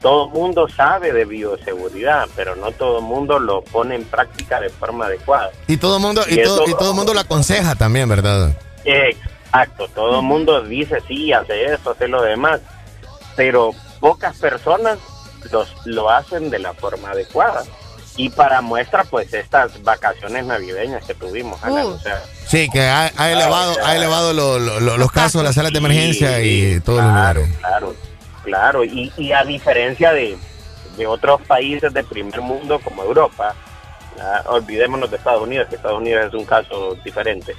[0.01, 4.61] Todo el mundo sabe de bioseguridad, pero no todo el mundo lo pone en práctica
[4.61, 5.51] de forma adecuada.
[5.67, 8.57] Y todo el mundo, y, Y todo, y todo mundo lo aconseja también, ¿verdad?
[8.85, 12.61] Exacto, todo el mundo dice sí, hace eso, hace lo demás,
[13.35, 14.99] pero pocas personas
[15.51, 17.65] los, lo hacen de la forma adecuada.
[18.19, 23.11] Y para muestra, pues estas vacaciones navideñas que tuvimos, Alan, o sea, Sí, que ha,
[23.17, 27.03] ha elevado, ha elevado lo- lo- lo- los casos, las salas de emergencia y todos
[27.03, 27.49] los lugares.
[27.59, 27.95] Claro,
[28.43, 28.85] claro.
[28.85, 30.39] Y, y a diferencia de,
[30.97, 33.55] de otros países de primer mundo como Europa,
[34.47, 37.55] olvidémonos de Estados Unidos, que Estados Unidos es un caso diferente.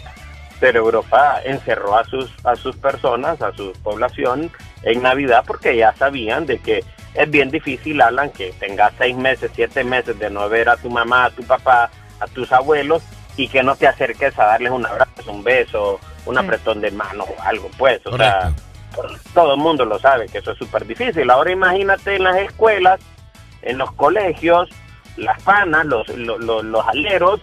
[0.59, 5.93] Pero Europa encerró a sus, a sus personas, a su población en Navidad porque ya
[5.95, 6.83] sabían de que
[7.17, 10.89] es bien difícil, Alan, que tengas seis meses, siete meses de no ver a tu
[10.89, 11.89] mamá, a tu papá,
[12.19, 13.03] a tus abuelos
[13.35, 17.23] y que no te acerques a darles un abrazo, un beso, un apretón de mano
[17.23, 18.05] o algo, pues.
[18.05, 18.53] O sea,
[19.33, 21.29] todo el mundo lo sabe que eso es súper difícil.
[21.29, 22.99] Ahora imagínate en las escuelas,
[23.63, 24.69] en los colegios,
[25.17, 27.41] las panas, los, los, los, los aleros,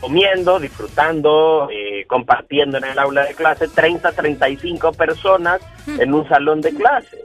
[0.00, 6.60] comiendo, disfrutando, eh, compartiendo en el aula de clase, 30, 35 personas en un salón
[6.60, 7.22] de clase.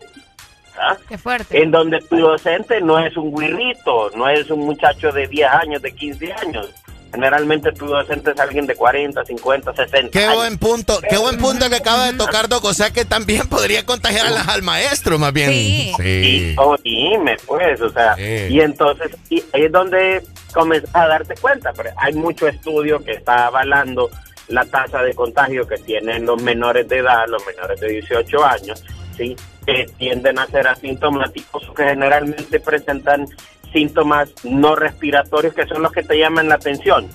[0.79, 0.97] ¿Ah?
[1.07, 1.61] Qué fuerte.
[1.61, 5.81] En donde tu docente no es un guirrito, no es un muchacho de 10 años,
[5.81, 6.69] de 15 años.
[7.11, 10.35] Generalmente tu docente es alguien de 40, 50, 60 Qué años.
[10.35, 12.63] buen punto, qué buen punto que acaba de tocar, Doc.
[12.65, 15.49] O sea que también podría contagiar a las- al maestro, más bien.
[15.49, 15.91] Sí.
[15.97, 16.55] Sí.
[16.59, 20.21] Oh, dime, pues, o sea, y entonces y ahí es donde
[20.53, 24.09] comienzas a darte cuenta, pero hay mucho estudio que está avalando
[24.47, 28.83] la tasa de contagio que tienen los menores de edad, los menores de 18 años,
[29.19, 29.35] ¿sí?
[29.65, 33.27] que tienden a ser asintomáticos o que generalmente presentan
[33.71, 37.07] síntomas no respiratorios que son los que te llaman la atención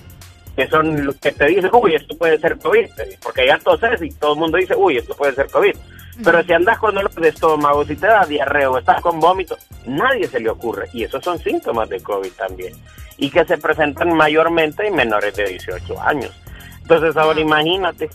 [0.54, 2.86] que son los que te dicen, uy, esto puede ser COVID,
[3.22, 5.74] porque ya toses y todo el mundo dice, uy, esto puede ser COVID.
[6.22, 9.56] Pero si andas con dolor de estómago, si te da diarrea o estás con vómito,
[9.84, 10.88] nadie se le ocurre.
[10.92, 12.72] Y esos son síntomas de COVID también.
[13.16, 16.30] Y que se presentan mayormente en menores de 18 años.
[16.82, 18.10] Entonces ahora imagínate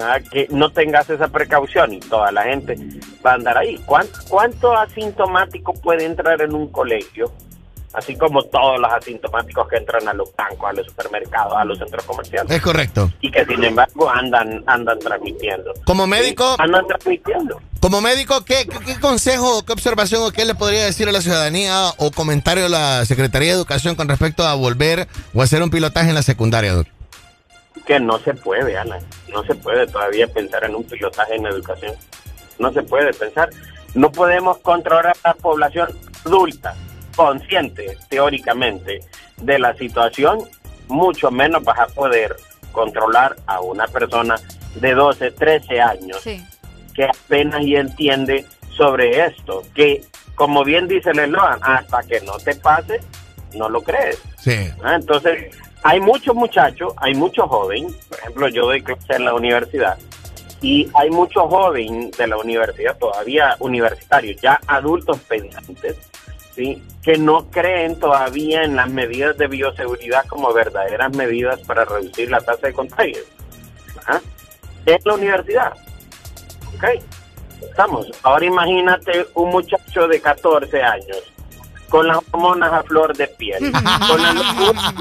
[0.00, 2.76] ah, que no tengas esa precaución y toda la gente
[3.24, 3.78] va a andar ahí.
[3.86, 7.32] ¿Cuánto, ¿Cuánto asintomático puede entrar en un colegio?
[7.94, 11.76] Así como todos los asintomáticos que entran a los bancos, a los supermercados, a los
[11.76, 12.50] centros comerciales.
[12.50, 13.10] Es correcto.
[13.20, 15.74] Y que sin embargo andan, andan transmitiendo.
[15.84, 17.60] Como médico, Andan transmitiendo.
[17.80, 21.20] como médico, ¿qué, qué, qué consejo, qué observación o qué le podría decir a la
[21.20, 25.68] ciudadanía o comentario a la Secretaría de Educación con respecto a volver o hacer un
[25.68, 26.86] pilotaje en la secundaria, Doc?
[27.86, 29.02] Que no se puede, Alan.
[29.32, 31.94] No se puede todavía pensar en un pilotaje en educación.
[32.58, 33.50] No se puede pensar.
[33.94, 35.88] No podemos controlar a la población
[36.24, 36.74] adulta,
[37.16, 39.00] consciente, teóricamente,
[39.38, 40.40] de la situación.
[40.88, 42.36] Mucho menos vas a poder
[42.72, 44.36] controlar a una persona
[44.76, 46.22] de 12, 13 años
[46.94, 48.46] que apenas y entiende
[48.76, 49.62] sobre esto.
[49.74, 50.04] Que,
[50.34, 53.00] como bien dice el eslogan, hasta que no te pase,
[53.54, 54.18] no lo crees.
[54.38, 54.70] Sí.
[54.82, 59.34] Ah, Entonces, hay muchos muchachos, hay muchos jóvenes, por ejemplo, yo doy clase en la
[59.34, 59.98] universidad,
[60.60, 65.96] y hay muchos jóvenes de la universidad, todavía universitarios, ya adultos pensantes,
[66.54, 66.82] ¿sí?
[67.02, 72.40] que no creen todavía en las medidas de bioseguridad como verdaderas medidas para reducir la
[72.40, 73.18] tasa de contagio.
[73.98, 74.20] Ajá.
[74.86, 75.72] Es la universidad.
[76.76, 76.84] ¿Ok?
[77.60, 78.06] Estamos.
[78.22, 81.31] Ahora imagínate un muchacho de 14 años
[81.92, 83.70] con las hormonas a flor de piel.
[84.08, 84.94] con la locura.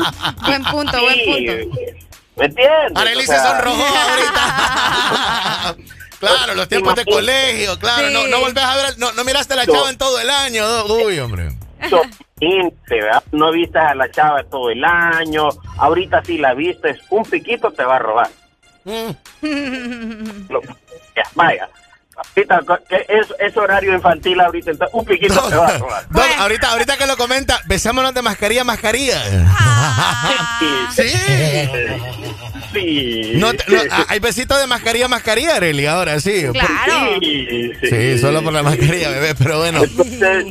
[0.45, 1.53] Buen punto, buen punto.
[2.36, 2.92] ¿Me entiendes?
[2.95, 5.76] Arely O se sea, sonrojó ahorita.
[6.20, 8.10] claro, los tiempos de colegio, claro.
[8.10, 9.74] No, no volvés a ver, no, no miraste a la No.
[9.74, 10.66] chava en todo el año.
[10.68, 11.50] no, Uy, hombre.
[13.32, 15.48] No viste a la chava todo el año.
[15.78, 18.30] Ahorita si la vistes, un piquito te va a robar.
[21.16, 21.70] Ya, vaya.
[22.35, 26.08] Ahorita, que es, es horario infantil ahorita, entonces un piquito te va a robar.
[26.09, 29.22] Doc, ahorita, ahorita que lo comenta, besámonos de mascarilla mascarilla.
[30.95, 31.09] sí.
[32.74, 33.32] Sí.
[33.35, 36.45] No te- no, ah, hay besitos de mascarilla mascarilla, Arely, ahora sí.
[36.53, 37.19] Claro.
[37.19, 37.88] Sí, sí.
[37.90, 39.83] Sí, solo por la mascarilla, bebé, pero bueno.
[39.83, 40.45] Entonces,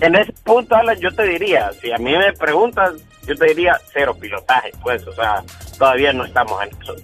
[0.00, 2.92] en ese punto, Alan, yo te diría, si a mí me preguntas,
[3.26, 5.42] yo te diría cero pilotaje, pues, o sea,
[5.78, 6.94] todavía no estamos en eso.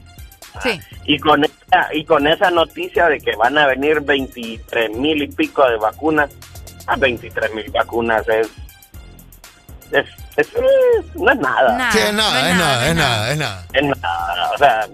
[0.62, 0.80] Sí.
[1.04, 5.28] Y con esa, y con esa noticia de que van a venir 23 mil y
[5.28, 6.30] pico de vacunas,
[6.86, 8.48] a 23 mil vacunas es,
[9.92, 10.06] es,
[10.36, 11.90] es- es- no es nada.
[11.92, 13.66] Sí, es nada, es nada, es nada, es nada.
[13.72, 14.86] Es nada, o sea,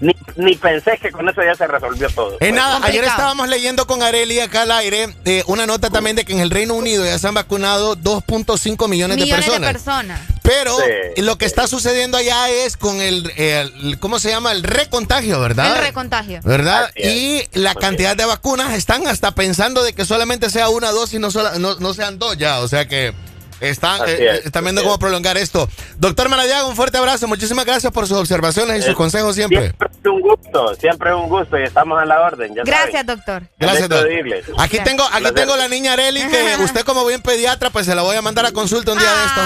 [0.00, 2.32] ni, ni pensé que con eso ya se resolvió todo.
[2.32, 2.52] Es pues.
[2.52, 6.32] nada, ayer estábamos leyendo con Areli acá al aire eh, una nota también de que
[6.32, 9.68] en el Reino Unido ya se han vacunado 2.5 millones, de Millones personas.
[9.68, 10.20] de personas.
[10.42, 11.22] Pero Sí.
[11.22, 14.52] lo que está sucediendo allá es con el, el- ¿cómo se llama?
[14.52, 15.76] El recontagio, ¿verdad?
[15.76, 16.40] El recontagio.
[16.42, 16.90] ¿Verdad?
[16.96, 21.30] Y la cantidad de vacunas están hasta pensando de que solamente sea una dosis, no,
[21.30, 22.60] sola- no, no sean dos ya.
[22.60, 23.12] O sea que
[23.60, 25.68] están, eh, están viendo cómo prolongar esto.
[25.96, 27.26] Doctor Maradiaga, un fuerte abrazo.
[27.28, 29.60] Muchísimas gracias por sus observaciones y sus Eh, consejos siempre.
[29.60, 32.54] Siempre es un gusto, siempre es un gusto y estamos a la orden.
[32.54, 33.06] Ya Gracias, saben.
[33.06, 33.42] doctor.
[33.58, 34.08] Gracias, doctor.
[34.10, 34.84] Aquí Gracias.
[34.84, 38.16] tengo, aquí tengo la niña Areli que usted como buen pediatra, pues se la voy
[38.16, 39.44] a mandar a consulta un día de estos,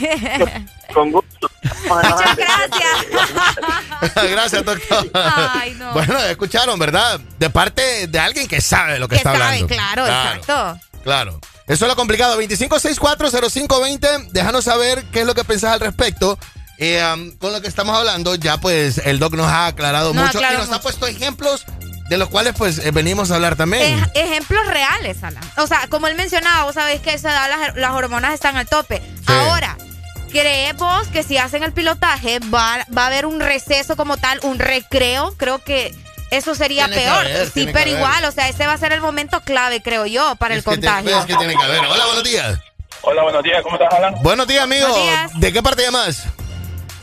[0.00, 0.66] oye.
[0.94, 1.50] Con gusto.
[1.88, 3.06] Muchas gracias.
[4.30, 5.10] Gracias, doctor.
[5.14, 5.92] Ay, no.
[5.92, 7.20] Bueno, escucharon, ¿verdad?
[7.38, 9.66] De parte de alguien que sabe lo que, Que está sabe, hablando.
[9.66, 10.80] claro, exacto.
[11.02, 11.40] Claro.
[11.66, 12.40] Eso es lo complicado.
[12.40, 14.28] 25640520.
[14.30, 16.38] Déjanos saber qué es lo que pensás al respecto.
[16.78, 20.26] Eh, um, con lo que estamos hablando, ya pues el doc nos ha aclarado Nos
[20.26, 21.64] mucho y nos ha puesto ejemplos
[22.10, 23.98] de los cuales pues eh, venimos a hablar también.
[23.98, 25.42] Ej- ejemplos reales, Alan.
[25.56, 28.68] O sea, como él mencionaba, vos sabés que esa edad las, las hormonas están al
[28.68, 29.02] tope.
[29.26, 29.76] Ahora,
[30.30, 34.38] ¿crees vos que si hacen el pilotaje va, va a haber un receso como tal,
[34.42, 35.34] un recreo?
[35.38, 35.94] Creo que
[36.30, 37.16] eso sería Tiene peor.
[37.18, 40.36] haber, sí, pero igual, o sea, ese va a ser el momento clave, creo yo,
[40.36, 41.18] para el te- contagio.
[41.18, 41.80] es que tiene que haber.
[41.86, 42.58] Hola, buenos días.
[43.02, 44.14] Hola, buenos días, ¿cómo estás, Alan?
[44.22, 44.88] Buenos días, amigo.
[44.88, 45.30] Buenos días.
[45.40, 46.24] ¿De qué parte llamas?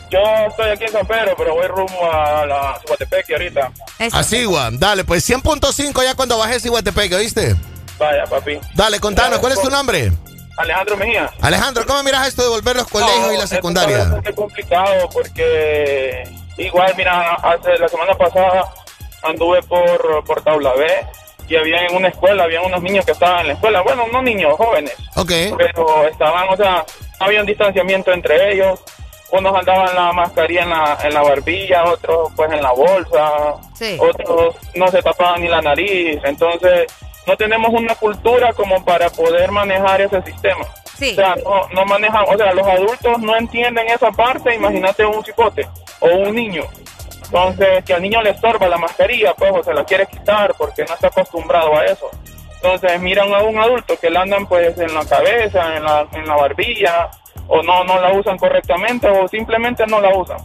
[0.09, 3.71] Yo estoy aquí en San Pedro, pero voy rumbo a la Suatepeque ahorita.
[3.97, 4.15] Eso.
[4.17, 4.77] Así, Juan.
[4.77, 7.55] Dale, pues 100.5 ya cuando bajes Iguatepeque, ¿oíste?
[7.97, 8.59] Vaya, papi.
[8.75, 10.11] Dale, contanos, ¿cuál es tu nombre?
[10.57, 11.31] Alejandro Mejía.
[11.41, 13.97] Alejandro, ¿cómo miras esto de volver los colegios No, y la secundaria?
[13.97, 18.71] Es bastante complicado porque igual, mira, hace la semana pasada
[19.23, 20.85] anduve por, por Tabla B
[21.49, 24.21] y había en una escuela, había unos niños que estaban en la escuela, bueno, no
[24.21, 25.31] niños, jóvenes, Ok.
[25.57, 26.85] pero estaban, o sea,
[27.19, 28.79] había un distanciamiento entre ellos.
[29.31, 33.97] Unos andaban la mascarilla en la, en la barbilla, otros pues en la bolsa, Sí.
[33.99, 36.19] otros no se tapaban ni la nariz.
[36.23, 36.85] Entonces,
[37.25, 40.63] no tenemos una cultura como para poder manejar ese sistema.
[40.99, 41.13] Sí.
[41.13, 45.25] O sea, no, no manejan, o sea, los adultos no entienden esa parte, imagínate un
[45.25, 45.67] cipote
[45.99, 46.65] o un niño.
[47.33, 50.85] Entonces, que al niño le estorba la mascarilla, pues, o se la quiere quitar porque
[50.85, 52.11] no está acostumbrado a eso.
[52.61, 56.27] Entonces, miran a un adulto que la andan, pues, en la cabeza, en la, en
[56.27, 57.09] la barbilla,
[57.47, 60.37] o no, no la usan correctamente, o simplemente no la usan.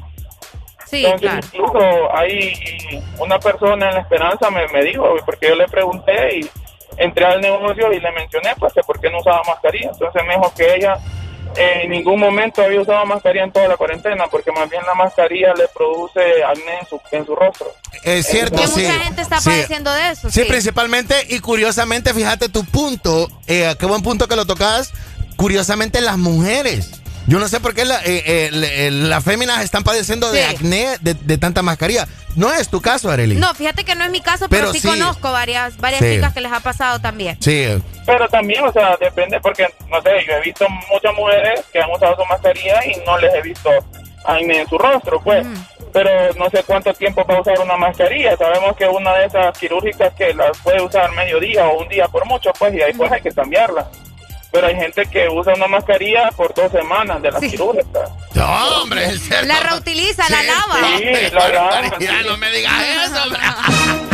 [0.87, 1.47] Sí, Entonces, claro.
[1.53, 2.55] incluso ahí
[3.19, 6.51] una persona en la esperanza me, me dijo, porque yo le pregunté y
[6.97, 9.91] entré al negocio y le mencioné, pues, que por qué no usaba mascarilla.
[9.93, 10.97] Entonces me dijo que ella
[11.57, 15.55] en ningún momento había usado mascarilla en toda la cuarentena, porque más bien la mascarilla
[15.55, 17.73] le produce acné en su, en su rostro.
[18.05, 18.81] Es cierto, Que sí.
[18.83, 19.51] mucha gente está Sí.
[19.51, 20.31] padeciendo de eso.
[20.31, 24.93] Sí, principalmente y curiosamente, fíjate tu punto, eh, qué buen punto que lo tocas,
[25.37, 26.98] curiosamente las mujeres.
[27.29, 30.45] Yo no sé por qué la- eh, eh, le- eh, las féminas están padeciendo de
[30.45, 32.09] acné de, de tanta mascarilla.
[32.37, 33.37] No es tu caso, Arely.
[33.37, 34.89] No, fíjate que no es mi caso, pero, Pero sí, sí.
[34.89, 36.15] conozco varias, varias Sí.
[36.15, 37.37] chicas que les ha pasado también.
[37.41, 37.67] Sí,
[38.07, 41.91] Pero también, o sea, depende, porque, no sé, yo he visto muchas mujeres que han
[41.91, 43.69] usado su mascarilla y no les he visto
[44.25, 45.47] acné en su rostro, pues.
[45.93, 48.37] Pero no sé cuánto tiempo va a usar una mascarilla.
[48.39, 52.25] Sabemos que una de esas quirúrgicas que las puede usar mediodía o un día por
[52.27, 53.87] mucho, pues, y ahí pues hay que cambiarla.
[54.51, 58.11] Pero hay gente que usa una mascarilla por dos semanas de las quirúrgicas.
[58.35, 59.47] No, hombre, en serio.
[59.47, 60.99] La reutiliza, la lava.
[60.99, 61.99] Sí, la lava.
[61.99, 62.73] Ya no me digas
[63.05, 63.41] eso, hombre.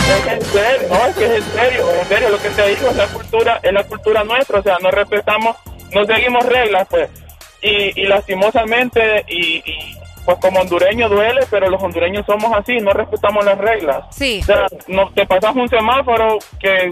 [0.04, 2.90] Es en serio, no, es que es en serio, en serio lo que te digo,
[2.90, 5.56] es la cultura, es la cultura nuestra, o sea, no respetamos,
[5.92, 7.08] no seguimos reglas, pues,
[7.62, 12.92] y, y lastimosamente, y, y, pues como hondureño duele, pero los hondureños somos así, no
[12.92, 14.04] respetamos las reglas.
[14.10, 14.40] Sí.
[14.42, 16.90] O sea, no, te pasas un semáforo que,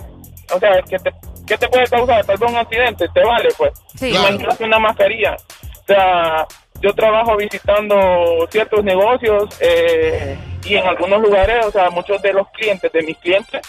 [0.54, 1.12] o sea, que te
[1.46, 2.24] ¿qué te puede causar?
[2.24, 3.72] Tal vez un accidente, te vale, pues.
[3.94, 4.10] Sí.
[4.10, 5.36] Imagínate una mascarilla.
[5.36, 6.46] O sea,
[6.80, 12.48] yo trabajo visitando ciertos negocios eh, y en algunos lugares, o sea, muchos de los
[12.50, 13.60] clientes, de mis clientes,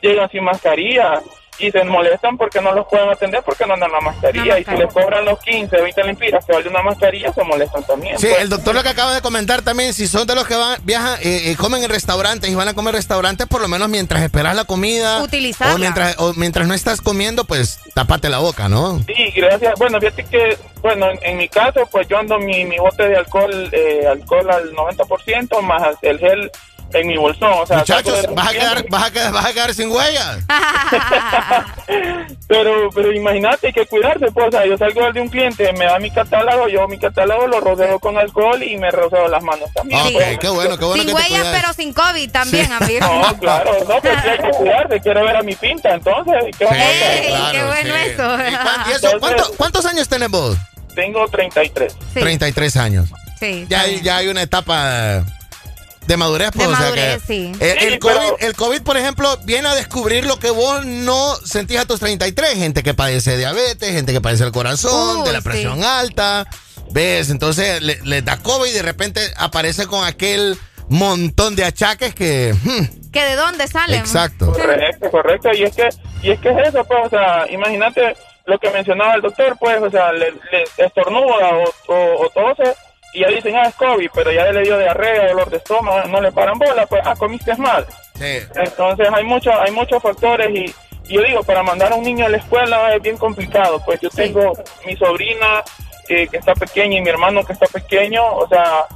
[0.00, 1.22] llegan sin mascarilla
[1.58, 4.58] y se molestan porque no los pueden atender porque no andan la mascarilla.
[4.58, 8.18] Y si les cobran los 15, 20 lempiras que vale una mascarilla, se molestan también.
[8.18, 8.40] Sí, pues.
[8.40, 11.18] el doctor lo que acaba de comentar también, si son de los que van, viajan,
[11.22, 14.56] eh, eh, comen en restaurantes y van a comer restaurantes, por lo menos mientras esperas
[14.56, 15.22] la comida.
[15.22, 15.74] Utilizarla.
[15.74, 18.98] O mientras, o mientras no estás comiendo, pues tapate la boca, ¿no?
[19.06, 19.74] Sí, gracias.
[19.78, 23.16] Bueno, fíjate que, bueno, en, en mi caso, pues yo ando mi, mi bote de
[23.16, 26.50] alcohol, eh, alcohol al 90%, más el gel
[26.92, 27.52] en mi bolsón.
[27.52, 30.38] O sea, Muchachos, vas a, quedar, vas, a quedar, vas a quedar sin huellas.
[32.48, 35.86] Pero, pero imagínate, hay que cuidarse, pues, o sea, yo salgo de un cliente, me
[35.86, 39.72] da mi catálogo, yo mi catálogo lo rodeo con alcohol y me rodeo las manos
[39.72, 40.00] también.
[40.02, 40.38] Ok, pues.
[40.38, 43.06] qué bueno, qué bueno Sin que huellas, pero sin COVID también, amigo.
[43.06, 46.64] No, claro, no, pero sí hay que cuidarse, quiero ver a mi pinta, entonces, ¿qué
[46.66, 47.24] a hacer?
[47.24, 48.36] Ey, qué bueno eso.
[48.90, 50.56] ¿Y eso, ¿cuánto- ¿Cuántos años tenés vos?
[50.94, 51.92] Tengo 33.
[52.12, 52.20] Sí.
[52.20, 53.08] 33 años.
[53.40, 53.66] Sí.
[53.68, 55.24] Ya hay, ya hay una etapa
[56.06, 56.66] de madurez, pues.
[56.66, 57.52] De o sea madurez, que sí.
[57.60, 61.84] El, COVID, el COVID, por ejemplo, viene a descubrir lo que vos no sentís a
[61.84, 62.54] tus 33.
[62.54, 65.48] Gente que padece diabetes, gente que padece el corazón, de la sí.
[65.48, 66.46] presión alta.
[66.90, 67.30] ¿Ves?
[67.30, 70.58] Entonces le, les da COVID y de repente aparece con aquel
[70.88, 72.54] montón de achaques que...
[72.62, 74.00] hmm, ¿Que de dónde salen?
[74.00, 74.52] exacto.
[74.52, 75.50] Correcto, correcto.
[75.54, 75.88] Y es que,
[76.22, 78.14] y es que es eso, pues, o sea, imagínate
[78.46, 82.74] lo que mencionaba el doctor, pues, o sea, le, le estornuda o, o, o tose
[83.12, 86.20] y ya dicen, ah, es COVID, pero ya le dio diarrea, dolor de estómago, no
[86.20, 87.86] le paran bola, pues, ah, comiste mal.
[88.18, 88.38] Sí.
[88.54, 90.64] Entonces hay muchos, hay muchos factores y,
[91.08, 94.00] y yo digo, para mandar a un niño a la escuela es bien complicado, pues
[94.00, 94.52] yo tengo
[94.86, 95.62] mi sobrina
[96.08, 98.86] eh, que está pequeña y mi hermano que está pequeño, o sea,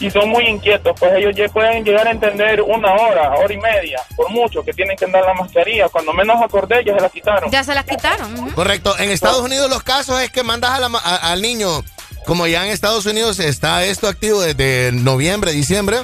[0.00, 3.58] y son muy inquietos, pues ellos ya pueden llegar a entender una hora, hora y
[3.58, 7.08] media, por mucho, que tienen que andar la mascarilla, cuando menos acordé ya se la
[7.08, 7.50] quitaron.
[7.50, 8.50] Ya se las quitaron.
[8.52, 8.94] Correcto.
[8.98, 11.84] En Estados Unidos los casos es que mandas a la ma- a- al niño,
[12.26, 15.98] como ya en Estados Unidos está esto activo desde noviembre, diciembre,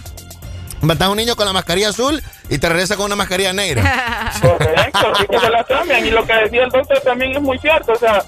[0.83, 4.33] mandas a un niño con la mascarilla azul y te regresa con una mascarilla negra.
[4.43, 6.07] Correcto, sí que se la cambian.
[6.07, 7.93] Y lo que decía el doctor también es muy cierto.
[7.93, 8.23] O sea,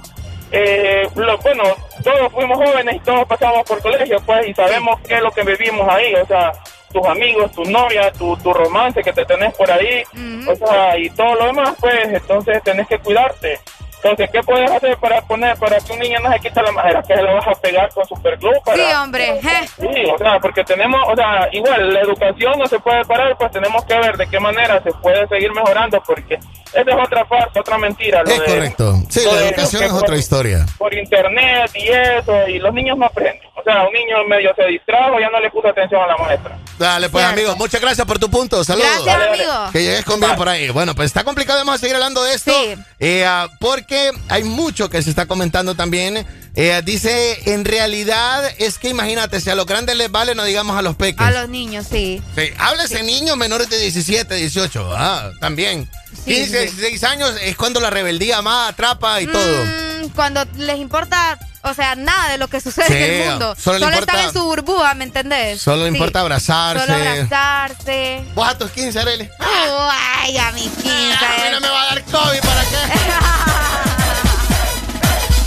[0.51, 1.65] eh, lo- bueno,
[2.05, 5.43] todos fuimos jóvenes y todos pasamos por colegio, pues, y sabemos qué es lo que
[5.45, 6.15] vivimos ahí.
[6.15, 6.53] O sea,
[6.93, 10.03] tus amigos, tu novia, tu, tu romance que te tenés por ahí,
[10.47, 13.59] o sea, y todo lo demás, pues, entonces tenés que cuidarte.
[14.03, 17.03] Entonces, ¿qué puedes hacer para poner, para que un niño no se quite la madera?
[17.03, 18.77] Que se lo vas a pegar con superglue para...
[18.77, 19.41] Sí, hombre.
[19.79, 23.53] Sí, o sea, porque tenemos, o sea, igual la educación no se puede parar, pues
[23.53, 27.61] tenemos que ver de qué manera se puede seguir mejorando, porque esa es otra farsa,
[27.61, 28.23] otra mentira.
[28.25, 28.95] lo Es de- correcto.
[29.09, 30.67] Sí, lo la de educación es por- otra historia.
[30.79, 33.41] Por internet y eso, y los niños no aprenden.
[33.55, 36.57] O sea, un niño medio se distrajo, ya no le puso atención a la maestra.
[36.79, 37.55] Dale, pues, amigo.
[37.55, 38.65] Muchas gracias por tu punto.
[38.65, 38.89] Saludos.
[39.05, 39.53] Gracias, amigo.
[39.73, 40.69] Que llegues con bien por ahí.
[40.71, 41.61] Bueno, pues está complicado.
[41.61, 42.53] Vamos a seguir hablando de esto.
[42.53, 42.75] Sí.
[42.99, 43.47] eh, ah,
[43.93, 46.27] porque hay mucho que se está comentando también.
[46.55, 50.77] Eh, dice, en realidad es que imagínate, si a los grandes les vale, no digamos
[50.79, 51.21] a los peques.
[51.27, 52.23] A los niños, sí.
[52.37, 54.95] Sí, háblese niños menores de 17, 18.
[54.97, 55.91] Ah, también.
[56.25, 56.77] Sí, 15, sí.
[56.77, 59.65] 16 años es cuando la rebeldía más atrapa y todo.
[59.65, 63.55] Mm, cuando les importa, o sea, nada de lo que sucede Sí, en el mundo.
[63.59, 65.61] solo le importa- están en su burbuja, ¿me entendés?
[65.61, 66.87] Solo le importa abrazarse.
[66.87, 68.25] Solo abrazarse.
[68.35, 69.29] Vos a tus 15, Arely.
[69.39, 70.91] Ay, a mis 15.
[70.93, 73.52] A mí no me va a dar COVID, ¿para qué?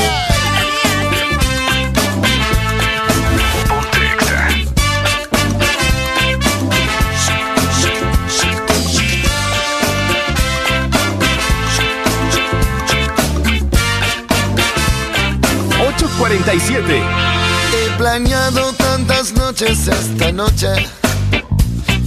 [17.73, 20.67] He planeado tantas noches esta noche.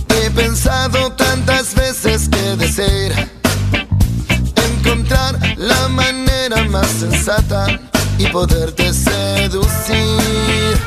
[0.08, 3.41] He pensado tantas veces que desear
[5.57, 7.67] la manera más sensata
[8.19, 10.78] y poderte seducir.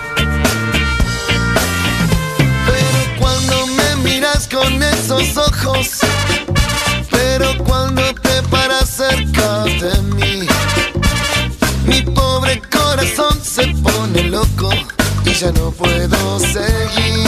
[2.66, 6.00] Pero cuando me miras con esos ojos,
[7.12, 10.48] pero cuando te paras cerca de mí,
[11.86, 14.70] mi pobre corazón se pone loco
[15.26, 17.25] y ya no puedo seguir.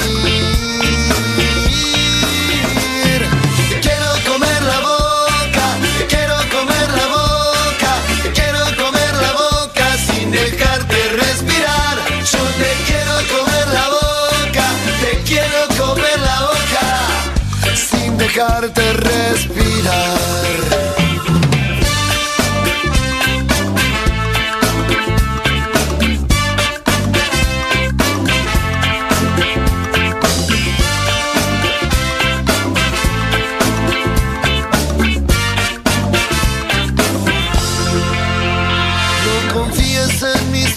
[18.37, 20.17] dejarte respirar.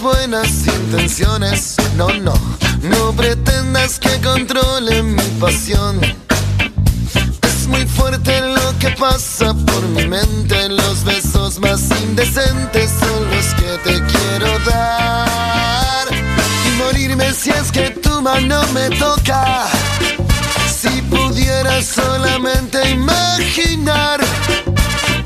[0.00, 1.76] buenas intenciones.
[1.96, 2.32] No, no,
[2.82, 6.19] no pretendas que controle mi pasión.
[7.70, 10.68] Muy fuerte lo que pasa por mi mente.
[10.68, 16.08] Los besos más indecentes son los que te quiero dar.
[16.66, 19.66] Y morirme si es que tu mano me toca.
[20.68, 24.20] Si pudiera solamente imaginar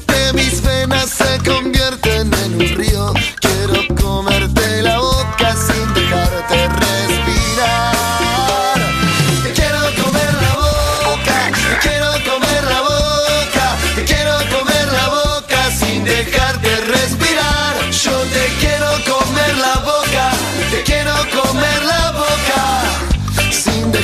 [0.07, 3.15] que mis venas se convierten en un río,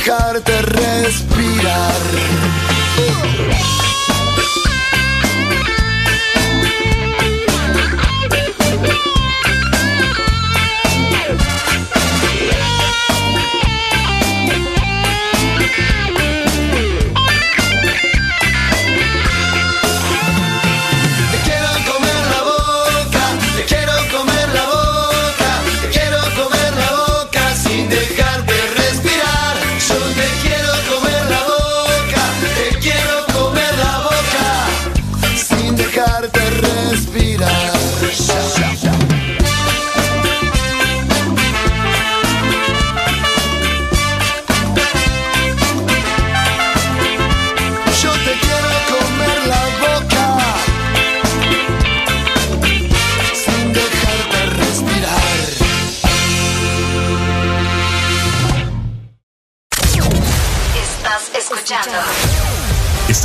[0.01, 1.40] dejarte respirar.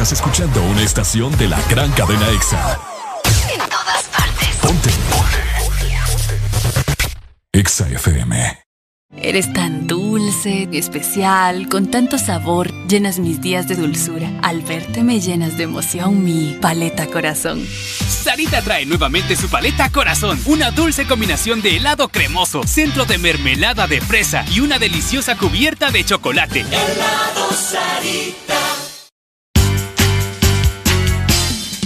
[0.06, 2.80] Estás escuchando una estación de la gran cadena EXA.
[3.51, 4.56] en todas partes.
[4.61, 4.90] Ponte.
[7.53, 8.59] EXA FM.
[9.17, 14.30] Eres tan dulce, especial, con tanto sabor, llenas mis días de dulzura.
[14.43, 17.66] Al verte me llenas de emoción mi paleta corazón.
[17.66, 23.88] Sarita trae nuevamente su paleta corazón, una dulce combinación de helado cremoso, centro de mermelada
[23.88, 26.59] de fresa y una deliciosa cubierta de chocolate.
[26.59, 28.56] Helado Sarita.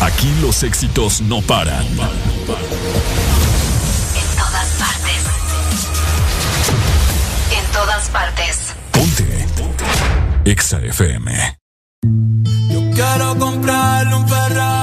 [0.00, 1.84] Aquí los éxitos no paran.
[1.84, 1.96] En
[4.36, 5.24] todas partes.
[7.50, 8.74] En todas partes.
[10.44, 11.58] EXA FM.
[12.94, 14.77] Quiero comprarle un Ferrari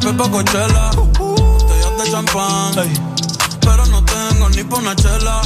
[0.00, 0.90] Hawaii, después pa' Coachella.
[1.18, 2.78] Botellas de champán.
[2.78, 2.92] ey,
[3.60, 5.42] pero no tengo ni pa' una chela.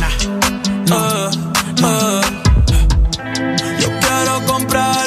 [0.86, 1.30] Eh,
[1.78, 2.20] eh.
[3.80, 5.03] Yo quiero comprarle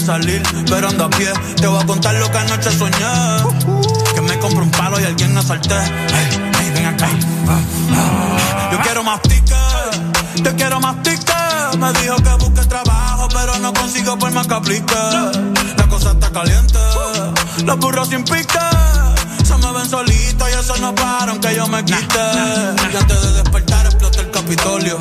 [0.00, 1.30] Salir, pero ando a pie.
[1.56, 2.96] Te voy a contar lo que anoche soñé.
[4.14, 5.74] Que me compro un palo y alguien me asalté.
[5.74, 7.08] Ay, ay, ven acá.
[8.72, 11.76] Yo quiero más tickets, te quiero más tickets.
[11.78, 14.94] Me dijo que busque trabajo, pero no consigo por más que aplique.
[15.76, 16.78] La cosa está caliente,
[17.64, 18.58] los burros sin pique.
[19.44, 22.18] Se me ven solitos y eso no para aunque yo me quite.
[22.92, 24.98] Y antes de despertar explota el Capitolio.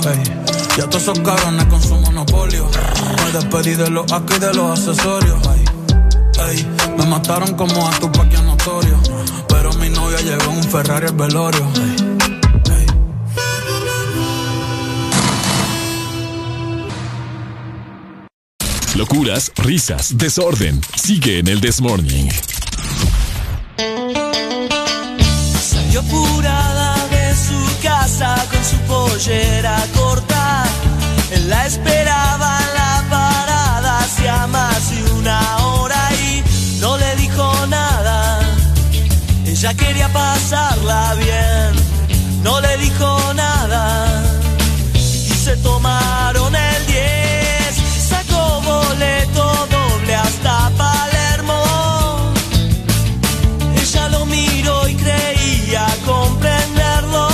[0.78, 2.70] Ya todos esos cabrones con su monopolio.
[3.26, 5.40] Me despedí de los aquí y de los accesorios.
[6.48, 6.66] Ey,
[6.98, 9.00] me mataron como a tu paquia notorio.
[9.48, 11.68] Pero mi novia llegó en un Ferrari al velorio.
[11.76, 12.00] Ey.
[18.96, 20.82] Locuras, risas, desorden.
[20.96, 22.30] Sigue en el This Morning.
[25.62, 29.86] Salió apurada de su casa con su pollera
[40.40, 44.24] pasarla bien, no le dijo nada.
[44.94, 47.76] Y se tomaron el 10,
[48.10, 49.44] sacó boleto
[49.78, 51.62] doble hasta Palermo.
[53.82, 57.28] Ella lo miró y creía comprenderlo.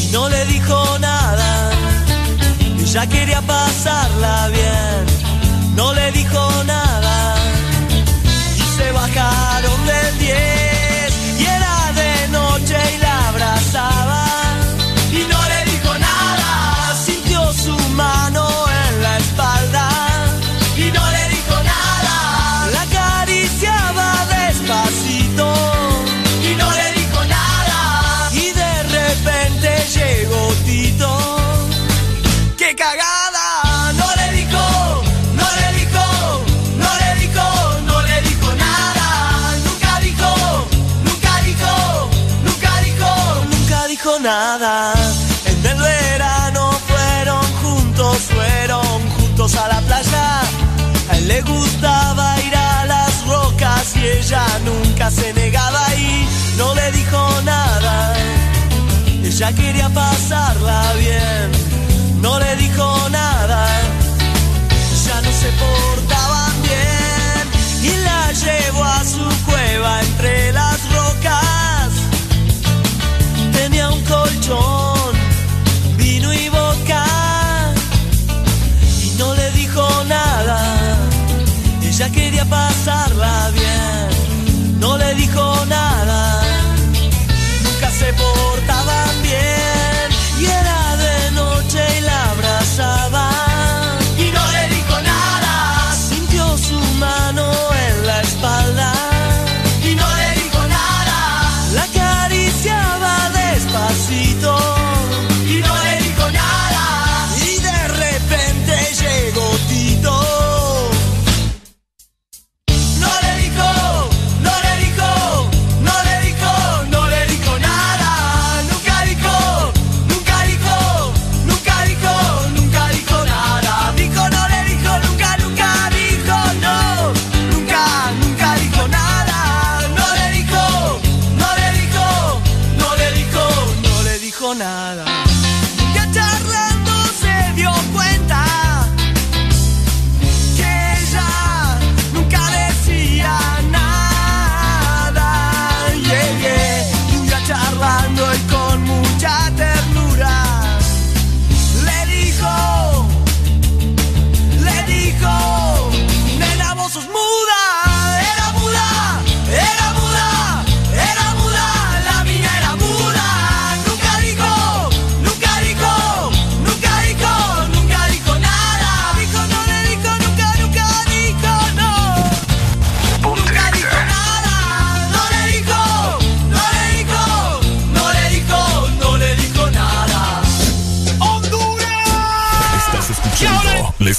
[0.00, 1.70] Y no le dijo nada.
[2.80, 5.76] Ella quería pasarla bien.
[5.76, 6.91] No le dijo nada.
[49.56, 50.40] A la playa.
[51.10, 56.74] A él le gustaba ir a las rocas y ella nunca se negaba y no
[56.74, 58.14] le dijo nada.
[59.24, 61.72] Ella quería pasarla bien
[62.22, 63.66] no le dijo nada,
[65.04, 67.44] ya no se portaban bien
[67.82, 69.01] y la llevó a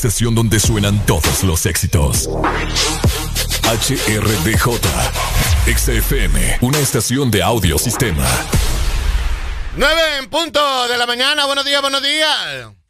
[0.08, 2.28] estación donde suenan todos los éxitos.
[3.64, 4.82] HRDJ.
[5.66, 8.28] XFM, una estación de audio sistema.
[9.78, 10.60] 9 en punto
[10.90, 11.46] de la mañana.
[11.46, 12.83] Buenos días, buenos días.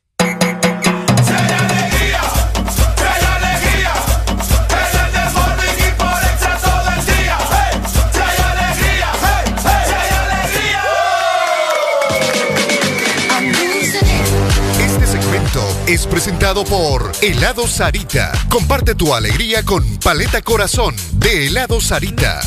[15.94, 18.32] Es presentado por Helado Sarita.
[18.50, 22.42] Comparte tu alegría con Paleta Corazón de Helado Sarita.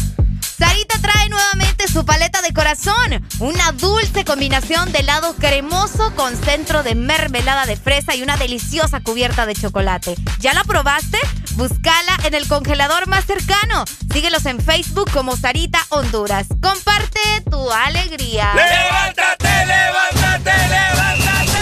[0.58, 6.82] Sarita trae nuevamente su paleta de corazón, una dulce combinación de helado cremoso con centro
[6.82, 10.16] de mermelada de fresa y una deliciosa cubierta de chocolate.
[10.40, 11.18] ¿Ya la probaste?
[11.52, 13.84] Búscala en el congelador más cercano.
[14.12, 16.48] Síguelos en Facebook como Sarita Honduras.
[16.60, 18.50] Comparte tu alegría.
[18.54, 21.55] ¡Levántate, levántate, levántate!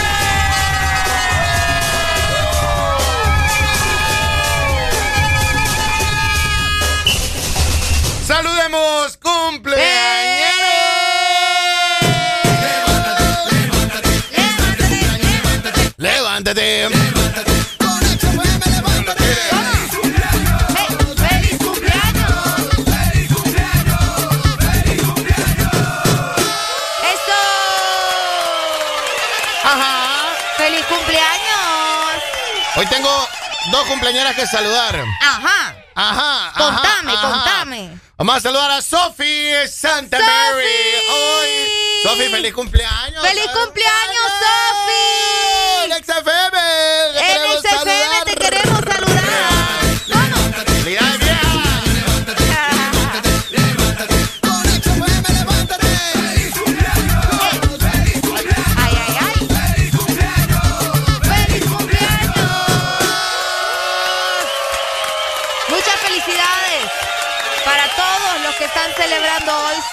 [8.27, 9.85] ¡Saludemos cumpleaños!
[15.99, 16.89] ¡Levántate!
[21.17, 22.45] ¡Feliz cumpleaños!
[27.13, 27.41] ¡Eso!
[29.65, 30.27] ¡Ajá!
[30.57, 32.23] ¡Feliz cumpleaños!
[32.77, 33.29] Hoy tengo
[33.71, 34.97] dos cumpleañeras que saludar.
[35.21, 35.75] Ajá.
[35.95, 36.49] Ajá.
[36.49, 37.29] ajá, Contame, ajá.
[37.29, 38.04] contame.
[38.17, 40.31] Vamos a saludar a Sophie Santa ¡Sofi!
[40.31, 40.67] Mary.
[41.11, 41.49] Hoy.
[42.05, 43.27] Sophie, feliz cumpleaños.
[43.27, 45.85] ¡Feliz cumpleaños, Sofi!
[45.85, 47.04] En XFM.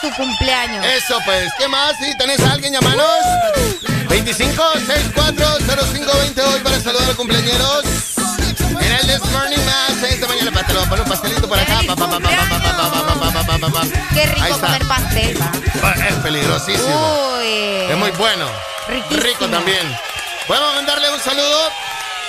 [0.01, 0.85] su cumpleaños.
[0.85, 1.95] Eso pues, ¿qué más?
[1.97, 3.05] Si tenés a alguien, llámanos.
[3.05, 7.83] Uh, 25 hoy para saludar a los cumpleañeros.
[8.81, 11.79] En el This Morning Mass, esta mañana pastel, vamos a poner un pastelito por acá.
[11.87, 12.19] Pa, pa, pa,
[14.13, 15.37] Qué rico comer pastel.
[16.07, 17.37] Es peligrosísimo.
[17.37, 17.91] Uy.
[17.91, 18.45] Es muy bueno.
[18.87, 19.21] Riquísimo.
[19.21, 19.97] Rico también.
[20.47, 21.69] Podemos mandarle un saludo.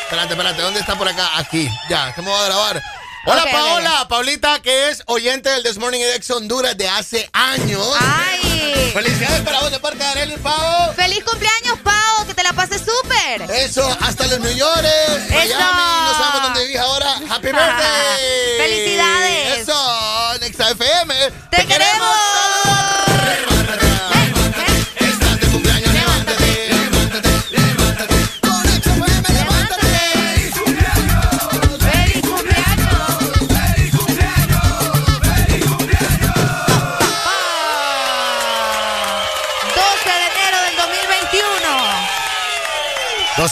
[0.05, 1.39] Espérate, espérate, ¿dónde está por acá?
[1.39, 2.83] Aquí, ya, estamos a grabar.
[3.25, 3.52] Hola Ok, ok.
[3.52, 7.86] Paola, Paulita, que es oyente del This Morning Ex Honduras de hace años.
[8.01, 8.91] ¡Ay!
[8.92, 10.92] Felicidades para vos de parte de Arely Pau.
[10.94, 12.26] ¡Feliz cumpleaños, Pau!
[12.26, 13.42] ¡Que te la pases súper!
[13.51, 14.84] Eso, hasta los New York,
[15.31, 17.12] Miami, no sabemos dónde vive ahora.
[17.31, 18.59] ¡Happy birthday!
[18.59, 19.59] ¡Felicidades!
[19.60, 21.15] Eso, Nexa FM.
[21.51, 22.17] ¡Te, queremos!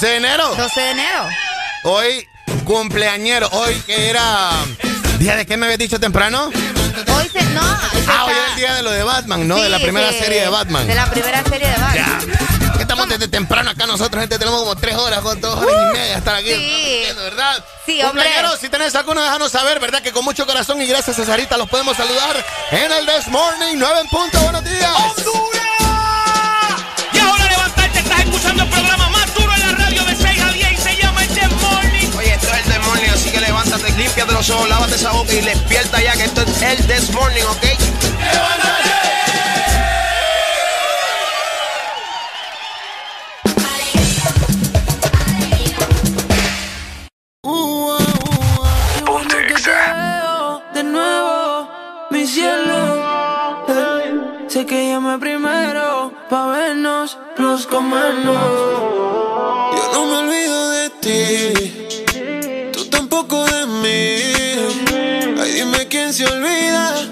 [0.01, 0.55] 12 de enero.
[0.57, 1.29] 12 de enero.
[1.85, 2.27] Hoy,
[2.65, 3.51] cumpleañero.
[3.53, 4.51] Hoy que era.
[5.19, 6.47] ¿Día de qué me habías dicho temprano?
[6.47, 7.43] Hoy se.
[7.51, 9.57] No, hoy se Ah, hoy era el día de lo de Batman, ¿no?
[9.61, 10.87] de la primera sí, serie de Batman.
[10.87, 12.21] De la primera serie de Batman.
[12.27, 12.73] Ya.
[12.77, 14.39] Que estamos desde temprano acá nosotros, gente.
[14.39, 16.55] Tenemos como tres horas, con dos horas y media estar aquí.
[16.55, 17.03] sí.
[17.07, 17.63] ¿De verdad?
[17.85, 18.25] Sí, hombre.
[18.59, 20.01] Si tenés alguno, déjanos saber, ¿verdad?
[20.01, 23.75] Que con mucho corazón y gracias a Sarita los podemos saludar en el This Morning,
[23.77, 24.41] 9 en punto.
[24.41, 24.91] Buenos días.
[25.19, 25.80] Y
[33.91, 37.13] levántate, límpiate los ojos, lávate esa boca y despierta ya que esto es el This
[37.13, 37.67] Morning, ¿ok?
[50.75, 51.69] De nuevo,
[52.11, 53.65] mi cielo.
[53.69, 58.37] eh, sé que llamé primero pa' vernos, los comernos.
[59.77, 61.80] Yo no me olvido de ti,
[65.43, 67.11] Ay, dime quién se olvida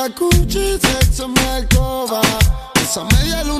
[0.00, 2.20] Tequila, cuchi, sexo en mi alcoba.
[2.80, 3.59] Esa media luna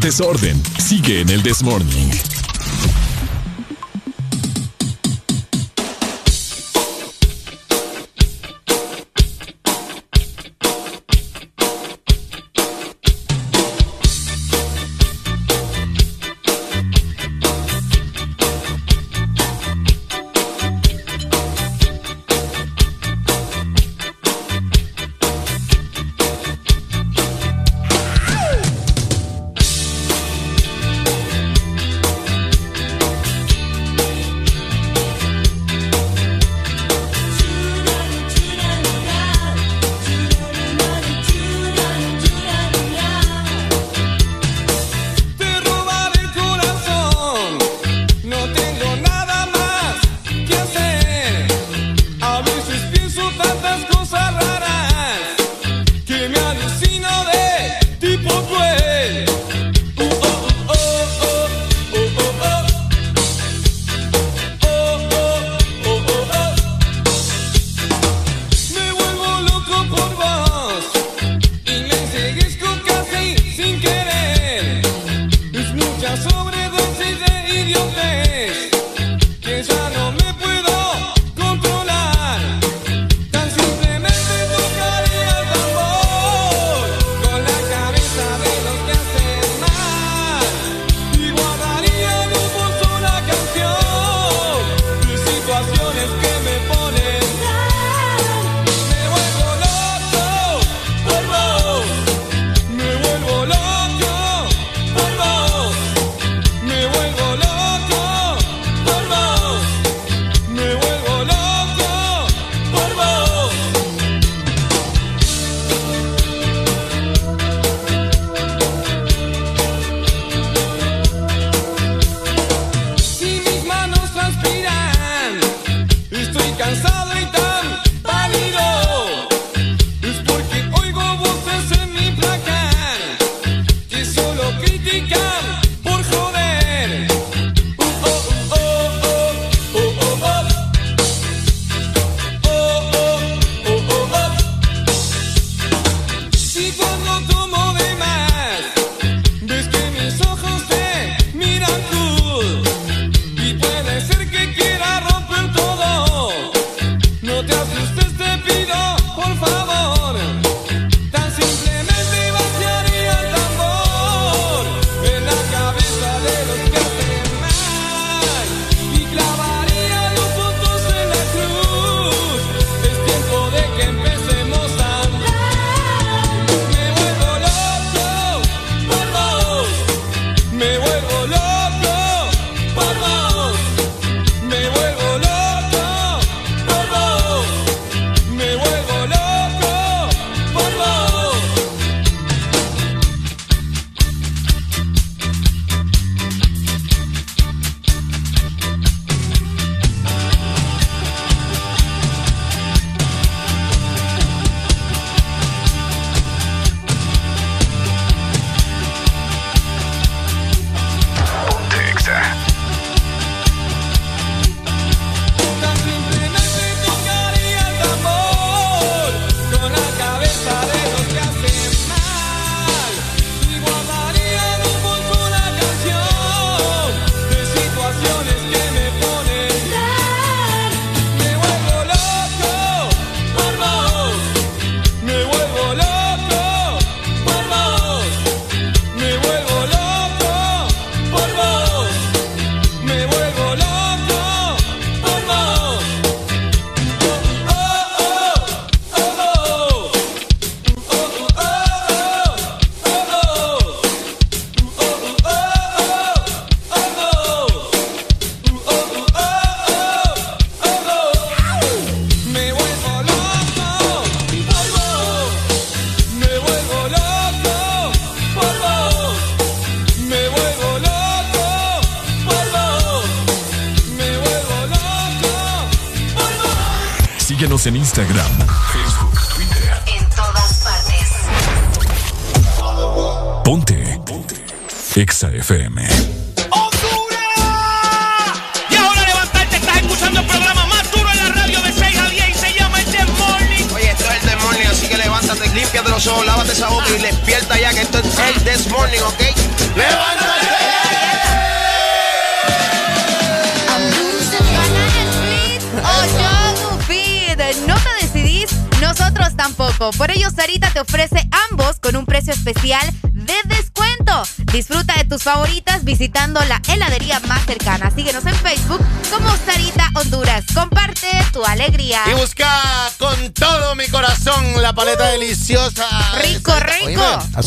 [0.00, 2.29] desorden sigue en el Desmorning.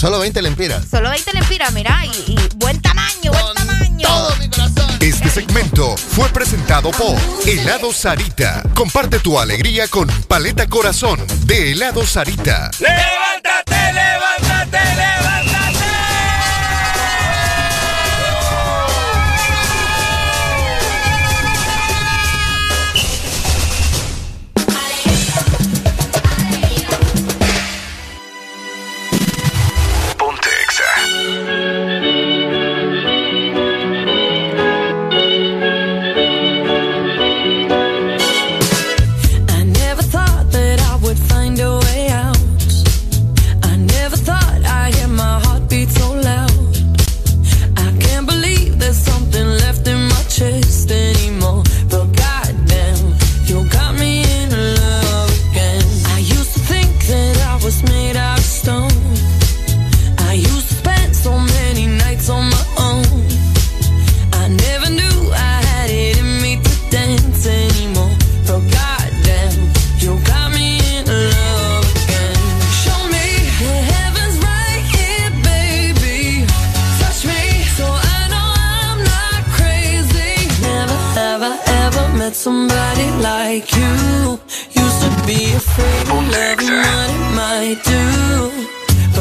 [0.03, 0.83] Solo 20 lempiras.
[0.91, 2.03] Solo 20 lempiras, mira.
[2.05, 4.05] Y, buen tamaño, buen tamaño.
[4.05, 4.97] Todo mi corazón.
[4.99, 7.15] Este segmento fue presentado por
[7.47, 8.63] Helado Sarita.
[8.73, 12.69] Comparte tu alegría con Paleta Corazón de Helado Sarita.
[12.81, 13.22] ¡Leva!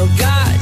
[0.05, 0.62] Oh God.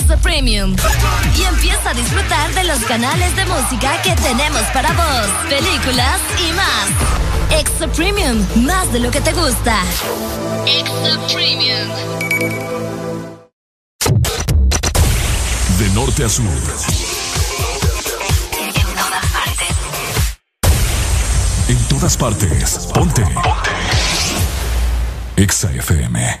[0.17, 0.75] Premium.
[1.37, 6.51] Y empieza a disfrutar de los canales de música que tenemos para vos, películas y
[6.53, 7.59] más.
[7.59, 9.77] Extra Premium, más de lo que te gusta.
[10.65, 11.89] Extra Premium.
[15.79, 16.45] De norte a sur.
[21.67, 22.89] En todas partes.
[22.93, 23.21] Ponte.
[23.23, 23.71] Ponte.
[25.37, 26.40] Exa FM.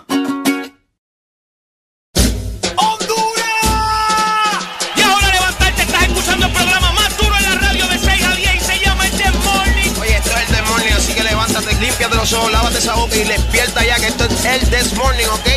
[12.21, 15.47] Los ojos, lávate esa boca y despierta ya que esto es el This Morning, ¿ok?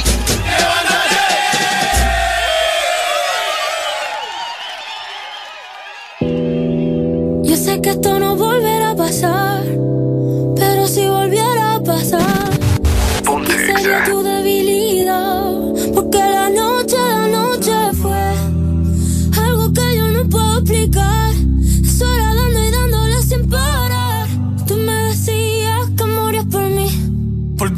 [7.43, 9.54] Yo sé que esto no volverá a pasar,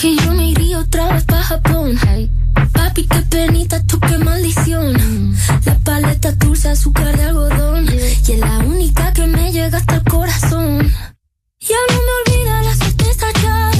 [0.00, 1.98] Que yo me iría otra vez pa' Japón.
[2.72, 5.36] Papi, qué penita, tú qué maldición.
[5.66, 7.84] La paleta dulce, azúcar de algodón.
[7.84, 10.90] Y es la única que me llega hasta el corazón.
[11.60, 13.79] Ya no me olvida la suerte estallada.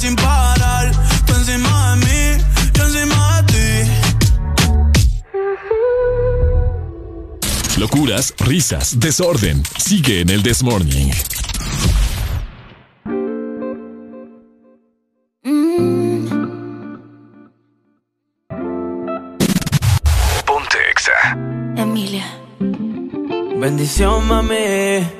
[0.00, 0.90] sin parar.
[1.26, 3.90] Tú encima de mí, yo encima de ti.
[7.76, 9.62] Locuras, risas, desorden.
[9.78, 11.10] Sigue en el This Morning.
[20.46, 21.36] Ponte Exa.
[21.76, 22.26] Emilia.
[23.58, 25.19] Bendición, mami.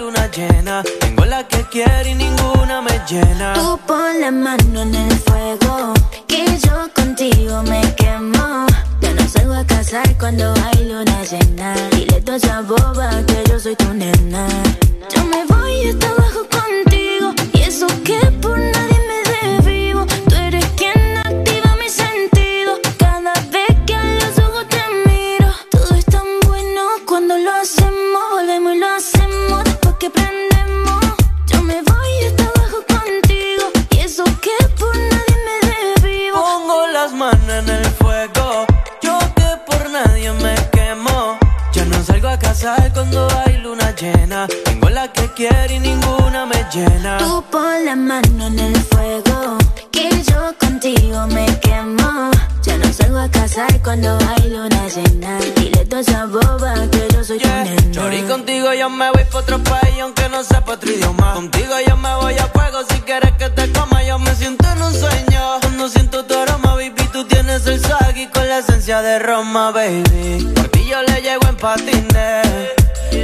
[0.00, 0.82] luna llena.
[1.00, 3.52] Tengo la que quiere y ninguna me llena.
[3.52, 5.92] Tú pon la mano en el fuego,
[6.26, 8.66] que yo contigo me quemo.
[9.02, 11.74] Yo no salgo a casar cuando hay luna llena.
[11.90, 14.46] Dile a boba que yo soy tu nena.
[15.14, 18.79] Yo me voy hasta abajo contigo, y eso que por nadie
[42.60, 44.46] cazar cuando hay luna llena.
[44.64, 47.18] Tengo la que quiere y ninguna me llena.
[47.18, 49.58] Tú pon la mano en el fuego,
[50.08, 52.30] que yo contigo me quemo.
[52.62, 55.38] Ya no salgo a casar cuando hay luna llena.
[55.56, 57.90] Dile tú a esa boba que yo soy tu nena.
[57.92, 61.34] Chori, contigo yo me voy pa' otro país aunque no sepa otro idioma.
[61.34, 64.02] Contigo yo me voy a fuego si quieres que te coma.
[64.04, 65.40] Yo me siento en un sueño.
[65.60, 67.80] Cuando siento tu aroma, baby, tú tienes el
[68.16, 70.52] y con la esencia de Roma, baby.
[70.54, 72.46] Por ti yo le llego en patines.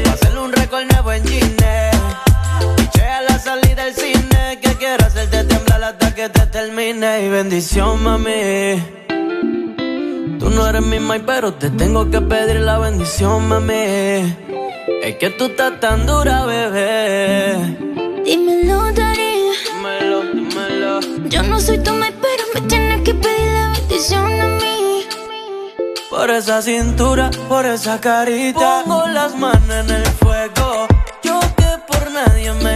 [0.05, 1.56] Pa' hacerle un récord nuevo en Gine.
[3.16, 4.58] A la salida del cine.
[4.60, 7.24] Que quiero hacerte temblar hasta que te termine.
[7.24, 8.82] Y bendición, mami.
[10.38, 14.36] Tú no eres mi mai, pero te tengo que pedir la bendición, mami.
[15.02, 17.56] Es que tú estás tan dura, bebé.
[18.24, 19.52] Dímelo, Darío.
[19.72, 21.00] Dímelo, dímelo.
[21.30, 25.06] Yo no soy tu mai, pero me tienes que pedir la bendición a mí.
[26.10, 28.82] Por esa cintura, por esa carita.
[28.84, 30.86] Pongo las manos en el fuego.
[31.22, 32.75] Yo que por nadie me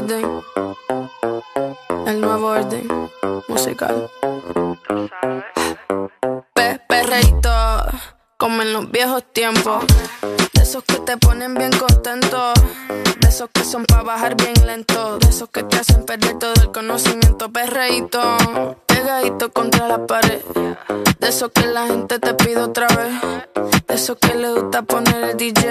[0.00, 0.42] Orden.
[2.06, 2.88] El nuevo orden
[3.48, 4.10] musical.
[8.40, 9.84] Como en los viejos tiempos.
[10.54, 12.54] De esos que te ponen bien contento.
[13.20, 15.18] De esos que son para bajar bien lento.
[15.18, 17.52] De esos que te hacen perder todo el conocimiento.
[17.52, 18.20] Perreíto,
[18.86, 20.40] pegadito contra la pared.
[21.18, 23.12] De esos que la gente te pide otra vez.
[23.86, 25.62] De esos que le gusta poner el DJ.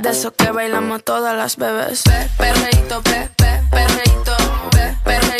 [0.00, 2.04] De esos que bailamos todas las bebés.
[2.04, 4.36] Pe perreíto, pe, pe, perreíto,
[4.70, 5.39] pe, perreíto,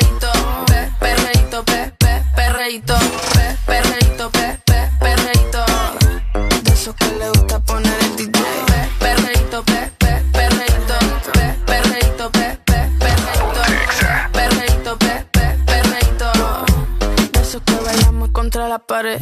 [2.71, 2.95] perreíto,
[3.33, 5.65] pe, perreíto, pe, pe, perreíto.
[6.63, 8.31] De esos que le gusta poner el DJ.
[8.31, 10.95] Pe, perreíto, pe, pe, perreíto,
[11.33, 13.61] pe, perreíto, pe, pe, perreíto,
[14.31, 16.31] perreíto, pe, pe, perreíto.
[17.33, 19.21] De esos que bailamos contra la pared.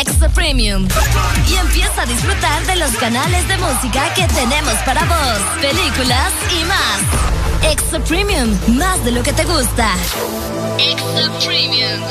[0.00, 0.88] Extra Premium.
[1.48, 6.64] Y empieza a disfrutar de los canales de música que tenemos para vos, películas y
[6.64, 7.72] más.
[7.72, 9.94] Extra Premium, más de lo que te gusta.
[10.78, 12.02] Extra Premium.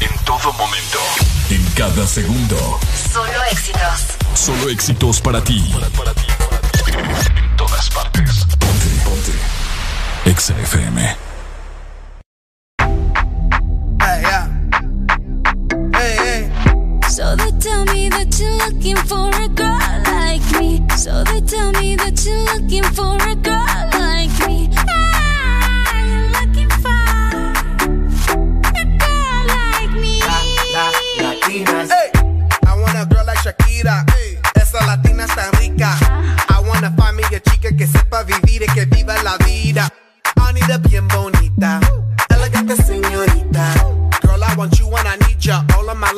[0.00, 0.98] En todo momento.
[1.50, 2.78] En cada segundo.
[3.12, 4.06] Solo éxitos.
[4.34, 5.74] Solo éxitos para ti.
[6.86, 8.44] En todas partes.
[8.58, 8.86] Ponte.
[9.04, 9.32] Ponte.
[10.30, 11.27] Exa FM.
[17.18, 19.74] So they tell me that you're looking for a girl
[20.06, 20.86] like me.
[20.96, 24.70] So they tell me that you're looking for a girl like me.
[24.86, 26.94] Ah, you're looking for
[28.70, 30.22] a girl like me.
[31.18, 31.90] Latinas.
[31.90, 32.12] Hey,
[32.64, 34.08] I want a girl like Shakira.
[34.14, 34.38] Hey.
[34.54, 35.98] Esa latina está rica.
[36.48, 39.92] I wanna find me a chica que sepa vivir y que viva la vida.
[40.36, 41.80] Anita bien bonita.
[42.28, 43.74] Elegante señorita.
[44.22, 45.64] Girl, I want you when I need ya.
[45.76, 46.17] All of my life,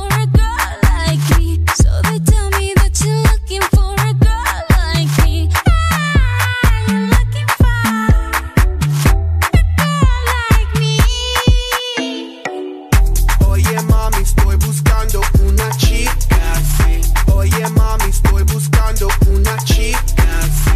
[19.27, 20.70] una chica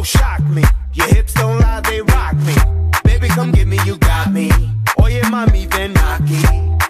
[0.00, 0.62] So shock me.
[0.94, 2.54] Your hips don't lie, they rock me.
[3.04, 4.48] Baby, come get me, you got me.
[4.96, 6.40] Oye, mami, ven aquí.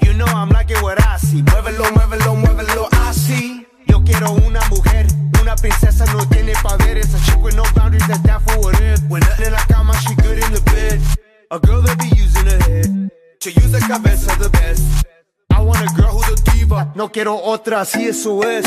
[0.07, 1.43] You know I'm like it what I see.
[1.43, 3.67] Muévelo, muévelo, muévelo, así.
[3.89, 5.09] Yo quiero una mujer,
[5.43, 7.13] una princesa no tiene poderes.
[7.13, 9.01] A chick with no boundaries, that's that for what it.
[9.09, 11.01] When nothing in la cama, she good in the bed.
[11.51, 15.05] A girl that be using her head to use the cabeza the best.
[15.51, 16.93] I want a girl who's a diva.
[16.95, 18.67] No quiero otra, así eso es.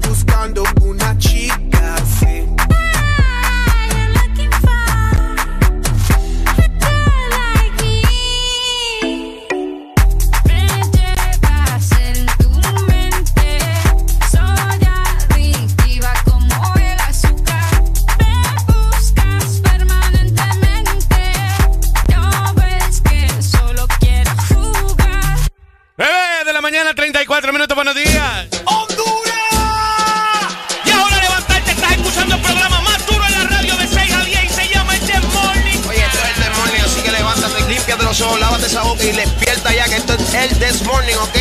[0.00, 0.62] buscando
[40.34, 41.36] el This Morning, ¿ok?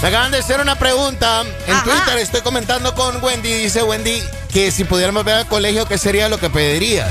[0.00, 2.18] Me acaban de hacer una pregunta en Twitter.
[2.18, 3.52] Estoy comentando con Wendy.
[3.52, 4.22] Dice Wendy
[4.52, 7.08] que si pudiéramos ver al colegio, ¿qué sería lo que pedirías?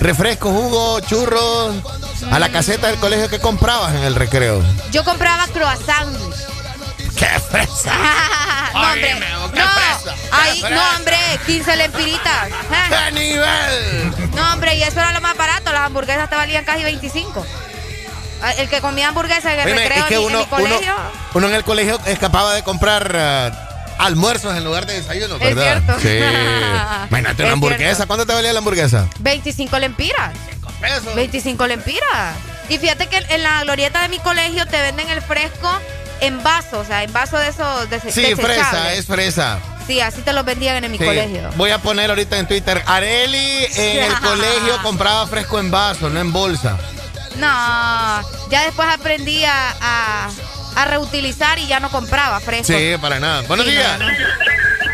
[0.00, 1.76] Refresco, jugo, churros.
[2.30, 4.62] A la caseta del colegio, ¿qué comprabas en el recreo?
[4.90, 6.16] Yo compraba croissant.
[7.16, 7.92] ¡Qué fresa!
[8.74, 9.33] no, hombre.
[10.30, 12.48] Ahí, no, hombre, 15 lempiritas.
[12.88, 14.30] ¡Qué nivel!
[14.34, 15.72] No, hombre, y eso era lo más barato.
[15.72, 17.46] Las hamburguesas te valían casi 25.
[18.42, 20.94] Ah, El que comía hamburguesas en el Oíme, recreo es que en, uno, mi colegio.
[20.94, 23.50] uno, uno en el colegio escapaba de comprar eh,
[23.98, 25.82] almuerzos en lugar de desayuno, Es ¿verdad?
[25.84, 26.00] cierto.
[26.00, 26.18] Sí.
[27.10, 27.84] Imagínate una hamburguesa.
[27.94, 28.06] cierto.
[28.08, 29.06] ¿Cuánto te valía la hamburguesa?
[29.20, 30.32] 25 lempiras.
[30.80, 31.14] pesos.
[31.14, 32.34] 25 lempiras.
[32.68, 35.70] Y fíjate que en la glorieta de mi colegio te venden el fresco
[36.20, 39.58] en vaso, o sea, en vaso de esos de Sí, fresa, es fresa.
[39.86, 41.04] Sí, así te los vendían en mi Sí.
[41.04, 41.50] colegio.
[41.56, 42.82] Voy a poner ahorita en Twitter.
[42.86, 46.78] Areli en el colegio compraba fresco en vaso, no en bolsa.
[47.36, 47.48] No,
[48.50, 50.30] ya después aprendí a, a-
[50.76, 52.72] a reutilizar y ya no compraba fresco.
[52.72, 53.42] Sí, para nada.
[53.42, 53.98] Buenos Sí, días.
[53.98, 54.14] no, no.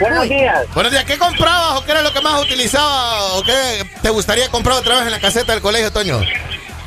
[0.01, 0.59] Buenos días.
[0.75, 1.05] Buenos días.
[1.05, 4.97] ¿Qué comprabas o qué era lo que más utilizaba o qué te gustaría comprar otra
[4.97, 6.21] vez en la caseta del colegio, Toño?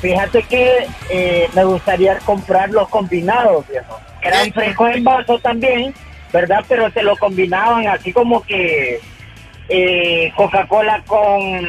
[0.02, 4.00] Fíjate que eh, me gustaría comprar los combinados, viejo.
[4.22, 5.94] Eran frescos en vaso también,
[6.34, 6.66] ¿verdad?
[6.68, 9.00] Pero se lo combinaban así como que
[9.70, 11.68] eh, Coca-Cola con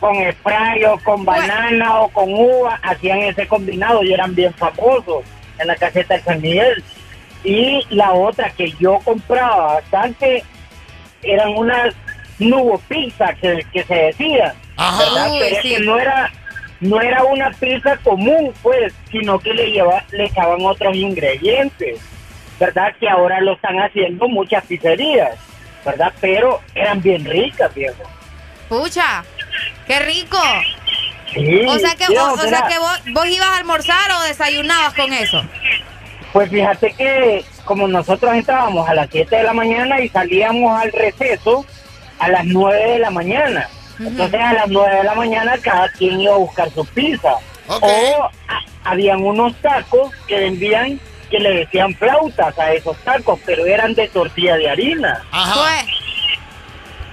[0.00, 5.24] con spray o con banana o con uva, hacían ese combinado y eran bien famosos
[5.58, 6.82] en la caseta de San Miguel.
[7.44, 10.42] Y la otra que yo compraba bastante
[11.22, 11.94] eran unas
[12.38, 14.14] nubo pizza que, que se.
[14.18, 14.38] Uy,
[15.38, 16.32] Pero es que no era
[16.80, 22.00] no era una pizza común, pues, sino que le lleva, le echaban otros ingredientes,
[22.60, 22.94] ¿verdad?
[23.00, 25.30] Que ahora lo están haciendo muchas pizzerías,
[25.84, 26.12] ¿verdad?
[26.20, 28.02] Pero eran bien ricas, viejo.
[28.68, 29.24] Pucha,
[29.86, 30.38] qué rico.
[31.32, 34.94] Sí, o sea que, vos, o sea que vos, vos ibas a almorzar o desayunabas
[34.94, 35.42] con eso.
[36.32, 40.92] Pues fíjate que como nosotros entrábamos a las 7 de la mañana y salíamos al
[40.92, 41.64] receso
[42.18, 43.68] a las 9 de la mañana.
[43.98, 47.34] Entonces a las 9 de la mañana cada quien iba a buscar su pizza.
[47.68, 48.30] O a-
[48.90, 51.00] habían unos tacos que vendían
[51.30, 55.22] que le decían flautas a esos tacos, pero eran de tortilla de harina.
[55.30, 55.84] Ajá.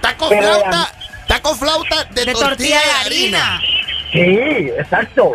[0.00, 3.60] Taco Pero flauta, eran- taco flauta de, tortilla, de harina.
[4.12, 4.20] Sí,
[4.78, 5.32] exacto.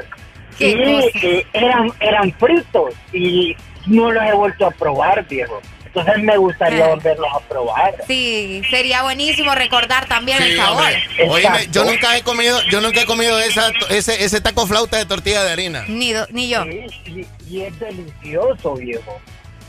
[0.58, 1.20] Qué Y cosa.
[1.28, 3.56] eh, eran, eran fritos y
[3.88, 5.60] no los he vuelto a probar, viejo.
[5.86, 7.94] entonces me gustaría volverlos a probar.
[8.08, 10.86] Sí, sería buenísimo recordar también el sabor.
[11.30, 15.06] Oíme, yo nunca he comido, yo nunca he comido esa, ese, ese taco flauta de
[15.06, 15.84] tortilla de harina.
[15.88, 16.64] Ni, ni yo.
[16.64, 19.20] Sí, y, es delicioso, viejo.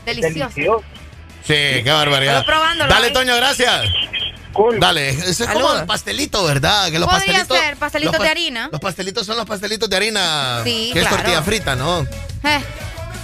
[0.05, 0.83] Delicioso.
[1.43, 2.39] Sí, qué barbaridad.
[2.39, 3.13] Estoy probándolo Dale, ahí.
[3.13, 3.85] Toño, gracias.
[4.79, 6.89] Dale, eso es como el pastelito, ¿verdad?
[6.89, 8.69] Que los Podría pastelitos, ser pastelitos los de harina.
[8.71, 10.61] Los pastelitos son los pastelitos de harina.
[10.63, 11.17] Sí, que es claro.
[11.17, 12.01] tortilla frita, ¿no?
[12.43, 12.61] Eh,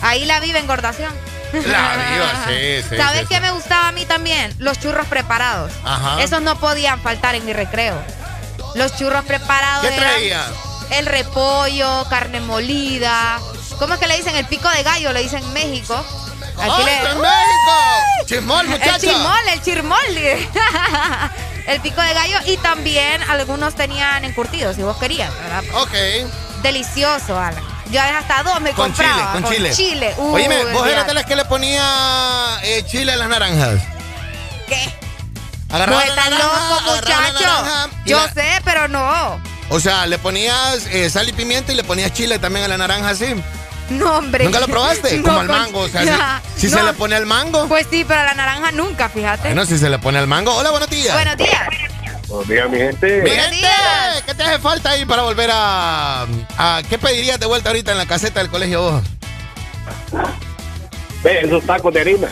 [0.02, 1.14] ahí la viva engordación.
[1.54, 2.98] La viva, sí, sí.
[2.98, 3.42] ¿Sabes sí, qué sí.
[3.42, 4.54] me gustaba a mí también?
[4.60, 5.72] Los churros preparados.
[5.84, 6.22] Ajá.
[6.22, 8.02] Esos no podían faltar en mi recreo.
[8.76, 9.88] Los churros preparados.
[9.88, 10.46] ¿Qué eran traía?
[10.92, 13.40] El repollo, carne molida.
[13.80, 14.36] ¿Cómo es que le dicen?
[14.36, 15.96] El pico de gallo, le dicen en México.
[16.60, 18.26] Aquí ¡Ay, le- en México!
[18.28, 18.66] ¡Chismol!
[18.74, 20.00] El chismol, el chirmol.
[21.68, 25.64] el pico de gallo y también algunos tenían encurtidos, si vos querías, ¿verdad?
[25.82, 25.94] Ok.
[26.62, 27.64] Delicioso, Alan.
[27.90, 29.32] Yo hasta dos me Con chile, compraba.
[29.34, 29.74] con chile.
[29.74, 30.14] chile.
[30.18, 33.82] Uy, Oíme, vos eras de las que le ponía eh, chile a las naranjas.
[34.68, 34.94] ¿Qué?
[35.70, 37.90] Agarraba No la estás loco, muchacho.
[38.06, 39.42] Yo la- sé, pero no.
[39.70, 42.78] O sea, le ponías eh, sal y pimienta y le ponías chile también a la
[42.78, 43.34] naranja así.
[43.90, 44.44] No, hombre.
[44.46, 45.18] ¿Nunca lo probaste?
[45.18, 45.80] No, Como al con- mango.
[45.82, 46.42] O sea, Ya.
[46.56, 46.78] si, si No.
[46.80, 47.68] se le pone al mango.
[47.68, 49.48] Pues sí, pero a la naranja nunca, fíjate.
[49.50, 50.54] Bueno, si se le pone al mango.
[50.56, 51.14] Hola, buenos días.
[51.14, 51.68] Buenos días.
[52.28, 53.22] Buenos días, mi gente.
[53.24, 53.68] Mi gente,
[54.26, 56.26] ¿qué te hace falta ahí para volver a,
[56.58, 59.04] a- ¿Qué pedirías de vuelta ahorita en la caseta del colegio vos?
[61.24, 62.28] Ve, esos tacos de harina.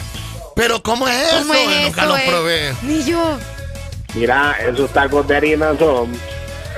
[0.55, 1.69] Pero ¿cómo es ¿Cómo eso?
[1.69, 2.25] es Nunca eso, los eh?
[2.27, 2.73] probé.
[2.83, 3.37] Ni yo.
[4.13, 6.11] Mira, esos tacos de harina son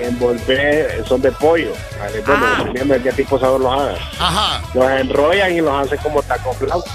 [0.06, 1.74] envolver, son de pollo.
[2.00, 2.22] ¿vale?
[2.22, 2.56] Bueno, Ah.
[2.60, 3.96] dependiendo de qué tipo de sabor los hagan.
[4.20, 4.62] Ajá.
[4.74, 6.92] Los enrollan y los hacen como tacos flauta.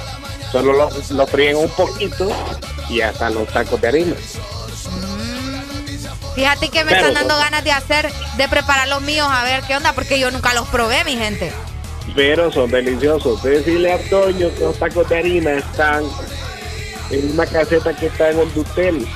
[0.52, 2.30] Solo los, los fríen un poquito
[2.88, 4.14] y ya están los tacos de harina.
[6.34, 9.62] Fíjate que me Pero- están dando ganas de hacer, de preparar los míos, a ver
[9.62, 11.50] qué onda, porque yo nunca los probé, mi gente.
[12.14, 13.42] Pero son deliciosos.
[13.42, 16.04] Decirle a Toño que los tacos de harina están
[17.10, 19.06] en una caseta que está en el Dutel.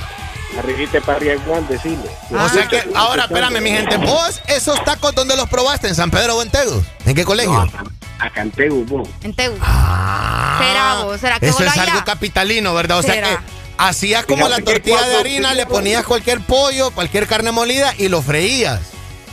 [0.59, 2.11] Arribita para arriba Juan, decirle.
[2.31, 3.97] O sea que, ahora, espérame, mi gente.
[3.97, 5.89] ¿Vos esos tacos dónde los probaste?
[5.89, 6.83] ¿En San Pedro o en Tegu?
[7.07, 7.71] ¿En qué colegio?
[8.19, 9.09] Acá en Tegu, vos.
[9.23, 9.57] En Teu.
[9.61, 11.21] Ah, ¿Será vos?
[11.21, 12.99] ¿Será que Eso vos es algo capitalino, ¿verdad?
[12.99, 13.29] O sea ¿Será?
[13.29, 13.39] que
[13.79, 18.09] hacías como Fíjate la tortilla de harina, le ponías cualquier pollo, cualquier carne molida y
[18.09, 18.81] lo freías.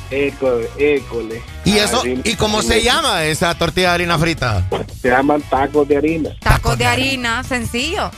[0.09, 1.41] École, école.
[1.65, 2.01] ¿Y eso?
[2.05, 4.65] ¿Y cómo se llama esa tortilla de harina frita?
[5.01, 6.29] Se llaman tacos de harina.
[6.39, 8.09] Tacos de harina, sencillo.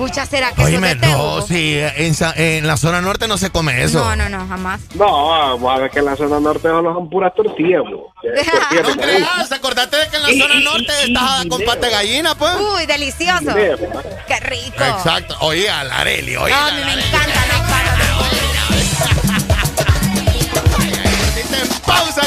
[0.00, 1.18] Pucha, ¿será que eso Oíme, es de Teu?
[1.18, 4.02] no, sí, en, la zona norte no se come eso.
[4.02, 4.80] No, no, no, jamás.
[4.94, 8.10] No, vamos a ver que en la zona norte solo son puras tortillas, bro.
[8.22, 12.34] Tortillas No creas, acordate de que en la zona norte estás con pata de gallina,
[12.34, 12.50] pues.
[12.58, 13.54] Uy, delicioso.
[13.54, 14.82] Qué rico.
[14.82, 15.36] Exacto.
[15.40, 16.50] Oye, a la Areli, oye.
[16.50, 17.90] No, a mí me encantan los tacos.
[21.86, 22.22] Pausa,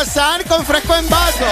[0.00, 1.44] croissant con fresco en vaso.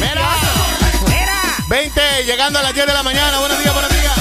[0.00, 1.32] Mira.
[1.68, 3.38] 20, llegando a las 10 de la mañana.
[3.38, 4.12] Buenos días, buenos días.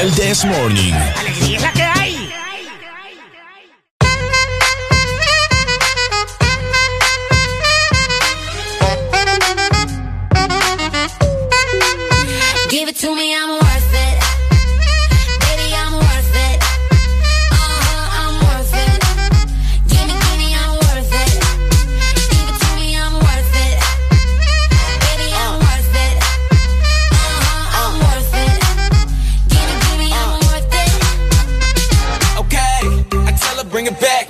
[0.00, 0.94] El This Morning.
[1.18, 1.91] Alegría es la que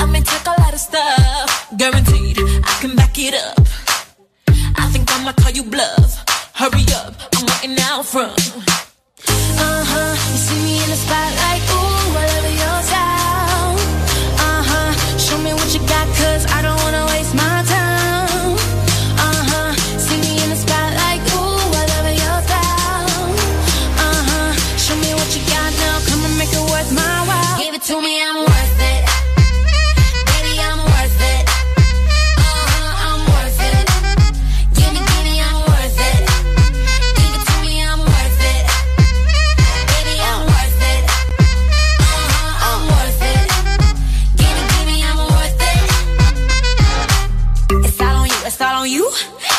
[0.00, 3.58] I may take a lot of stuff, guaranteed I can back it up.
[4.82, 6.24] I think I'ma call you bluff.
[6.54, 8.38] Hurry up, I'm waiting out front.
[9.64, 11.87] Uh huh, you see me in the spotlight, ooh,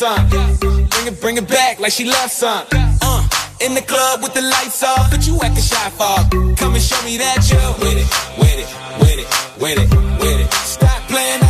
[0.00, 2.64] Bring it, bring it back like she loves some.
[2.72, 3.28] Uh,
[3.60, 6.16] in the club with the lights off, but you acting shy for.
[6.56, 8.08] Come and show me that you're with it,
[8.40, 9.28] with it, with it,
[9.60, 10.52] with it, with it.
[10.54, 11.49] Stop playing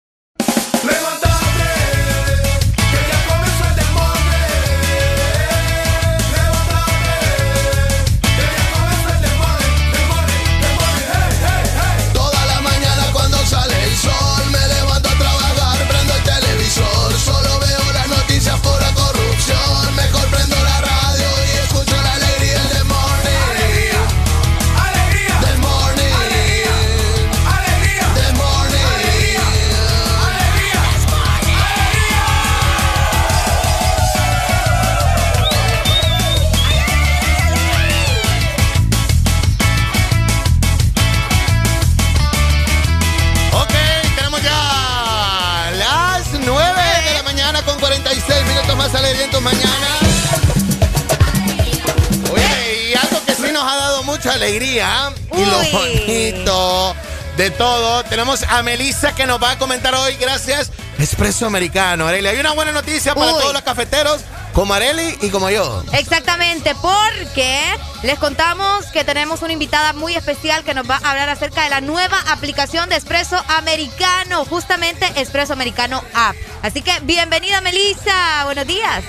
[54.53, 56.95] Y lo bonito
[57.37, 62.05] de todo, tenemos a Melissa que nos va a comentar hoy, gracias, Espresso Americano.
[62.05, 63.39] Arely, hay una buena noticia para Uy.
[63.39, 64.21] todos los cafeteros,
[64.53, 65.81] como Areli y como yo.
[65.93, 67.61] Exactamente, porque
[68.03, 71.69] les contamos que tenemos una invitada muy especial que nos va a hablar acerca de
[71.69, 76.35] la nueva aplicación de Espresso Americano, justamente Espresso Americano App.
[76.61, 79.01] Así que bienvenida Melissa, buenos días.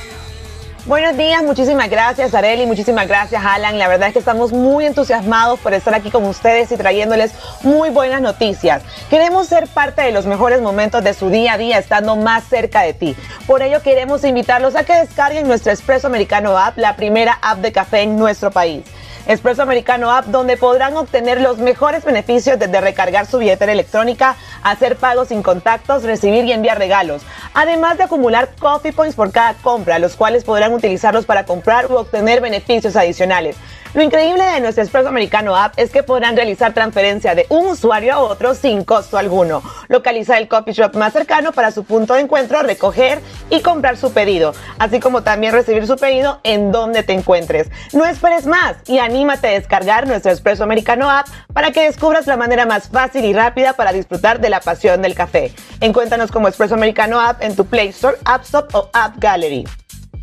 [0.84, 3.78] Buenos días, muchísimas gracias Areli, muchísimas gracias Alan.
[3.78, 7.30] La verdad es que estamos muy entusiasmados por estar aquí con ustedes y trayéndoles
[7.62, 8.82] muy buenas noticias.
[9.08, 12.82] Queremos ser parte de los mejores momentos de su día a día estando más cerca
[12.82, 13.14] de ti.
[13.46, 17.70] Por ello queremos invitarlos a que descarguen nuestro Espresso Americano App, la primera app de
[17.70, 18.82] café en nuestro país.
[19.26, 24.96] Espresso Americano App, donde podrán obtener los mejores beneficios desde recargar su billetera electrónica, hacer
[24.96, 27.22] pagos sin contactos, recibir y enviar regalos,
[27.54, 31.96] además de acumular coffee points por cada compra, los cuales podrán utilizarlos para comprar u
[31.96, 33.56] obtener beneficios adicionales.
[33.94, 38.14] Lo increíble de nuestro Expreso Americano App es que podrán realizar transferencia de un usuario
[38.14, 42.20] a otro sin costo alguno, localizar el coffee shop más cercano para su punto de
[42.20, 47.12] encuentro, recoger y comprar su pedido, así como también recibir su pedido en donde te
[47.12, 47.68] encuentres.
[47.92, 52.38] No esperes más y anímate a descargar nuestro Expreso Americano App para que descubras la
[52.38, 55.52] manera más fácil y rápida para disfrutar de la pasión del café.
[55.80, 59.66] Encuéntranos como Expreso Americano App en tu Play Store, App Store o App Gallery.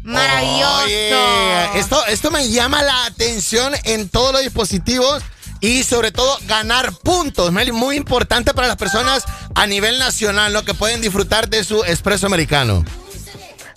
[0.03, 1.75] Maravilloso.
[1.75, 5.21] esto, esto me llama la atención en todos los dispositivos
[5.59, 7.51] y sobre todo ganar puntos.
[7.51, 11.83] Meli, muy importante para las personas a nivel nacional, lo que pueden disfrutar de su
[11.83, 12.85] espresso americano.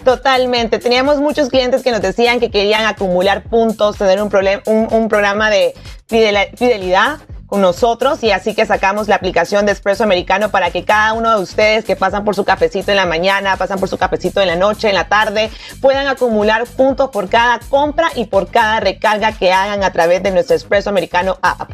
[0.05, 0.79] Totalmente.
[0.79, 4.31] Teníamos muchos clientes que nos decían que querían acumular puntos, tener un,
[4.67, 5.75] un, un programa de
[6.09, 7.21] fidelidad
[7.61, 11.43] nosotros y así que sacamos la aplicación de Espresso Americano para que cada uno de
[11.43, 14.57] ustedes que pasan por su cafecito en la mañana, pasan por su cafecito en la
[14.57, 15.51] noche, en la tarde,
[15.81, 20.31] puedan acumular puntos por cada compra y por cada recarga que hagan a través de
[20.31, 21.71] nuestro Espresso Americano app.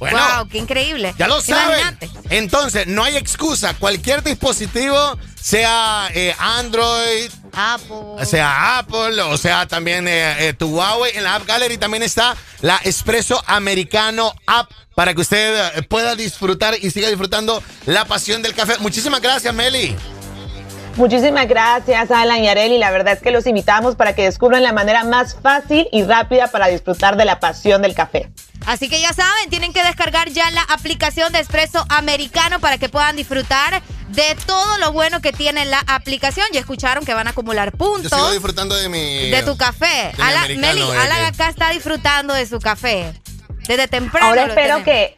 [0.00, 1.14] Bueno, wow, qué increíble.
[1.18, 1.98] Ya lo saben.
[2.30, 3.74] Entonces, no hay excusa.
[3.74, 4.96] Cualquier dispositivo,
[5.38, 8.24] sea eh, Android, Apple.
[8.24, 12.34] sea Apple, o sea también eh, eh, tu Huawei, en la App Gallery también está
[12.62, 18.54] la Espresso Americano App para que usted pueda disfrutar y siga disfrutando la pasión del
[18.54, 18.78] café.
[18.78, 19.94] Muchísimas gracias, Meli.
[20.96, 22.78] Muchísimas gracias, Alan y Areli.
[22.78, 26.48] La verdad es que los invitamos para que descubran la manera más fácil y rápida
[26.48, 28.30] para disfrutar de la pasión del café.
[28.66, 32.88] Así que ya saben, tienen que descargar ya la aplicación de Espresso Americano para que
[32.88, 36.46] puedan disfrutar de todo lo bueno que tiene la aplicación.
[36.52, 38.10] Ya escucharon que van a acumular puntos.
[38.10, 39.30] Yo sigo disfrutando de mi.
[39.30, 40.12] De tu café.
[40.18, 43.12] Alan, Meli, Alan acá está disfrutando de su café.
[43.66, 44.26] Desde temprano.
[44.26, 45.14] Ahora espero que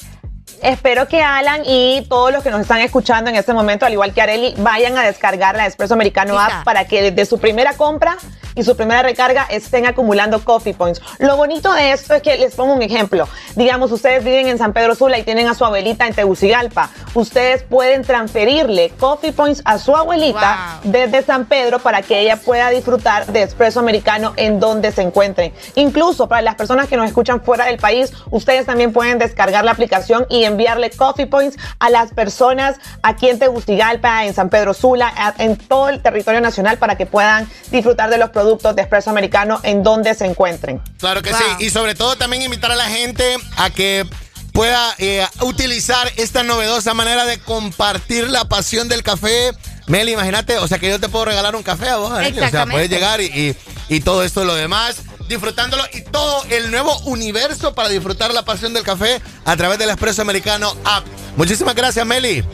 [0.62, 4.15] Espero que Alan y todos los que nos están escuchando en este momento, al igual
[4.15, 8.16] que Areli, vayan a descargar la Espresso Americano App para que desde su primera compra
[8.55, 11.00] y su primera recarga estén acumulando coffee points.
[11.18, 13.28] Lo bonito de esto es que les pongo un ejemplo.
[13.57, 16.91] Digamos, ustedes viven en San Pedro Sula y tienen a su abuelita en Tegucigalpa.
[17.15, 22.70] Ustedes pueden transferirle coffee points a su abuelita desde San Pedro para que ella pueda
[22.70, 25.52] disfrutar de espresso americano en donde se encuentren.
[25.74, 29.73] Incluso para las personas que nos escuchan fuera del país, ustedes también pueden descargar la
[29.73, 35.34] aplicación y enviarle coffee points a las personas aquí en Tegucigalpa, en San Pedro Sula,
[35.39, 39.60] en todo el territorio nacional para que puedan disfrutar de los productos de Expreso Americano
[39.62, 40.81] en donde se encuentren.
[40.98, 41.44] Claro que sí.
[41.60, 44.06] Y sobre todo también invitar a la gente a que
[44.52, 49.52] pueda eh, utilizar esta novedosa manera de compartir la pasión del café.
[49.86, 52.66] Meli, imagínate, o sea que yo te puedo regalar un café a vos, O sea,
[52.66, 53.56] puedes llegar y,
[53.89, 54.98] y, todo esto lo demás,
[55.33, 59.91] disfrutándolo y todo el nuevo universo para disfrutar la pasión del café a través del
[59.91, 61.05] Expreso Americano App.
[61.36, 62.44] Muchísimas gracias, Meli.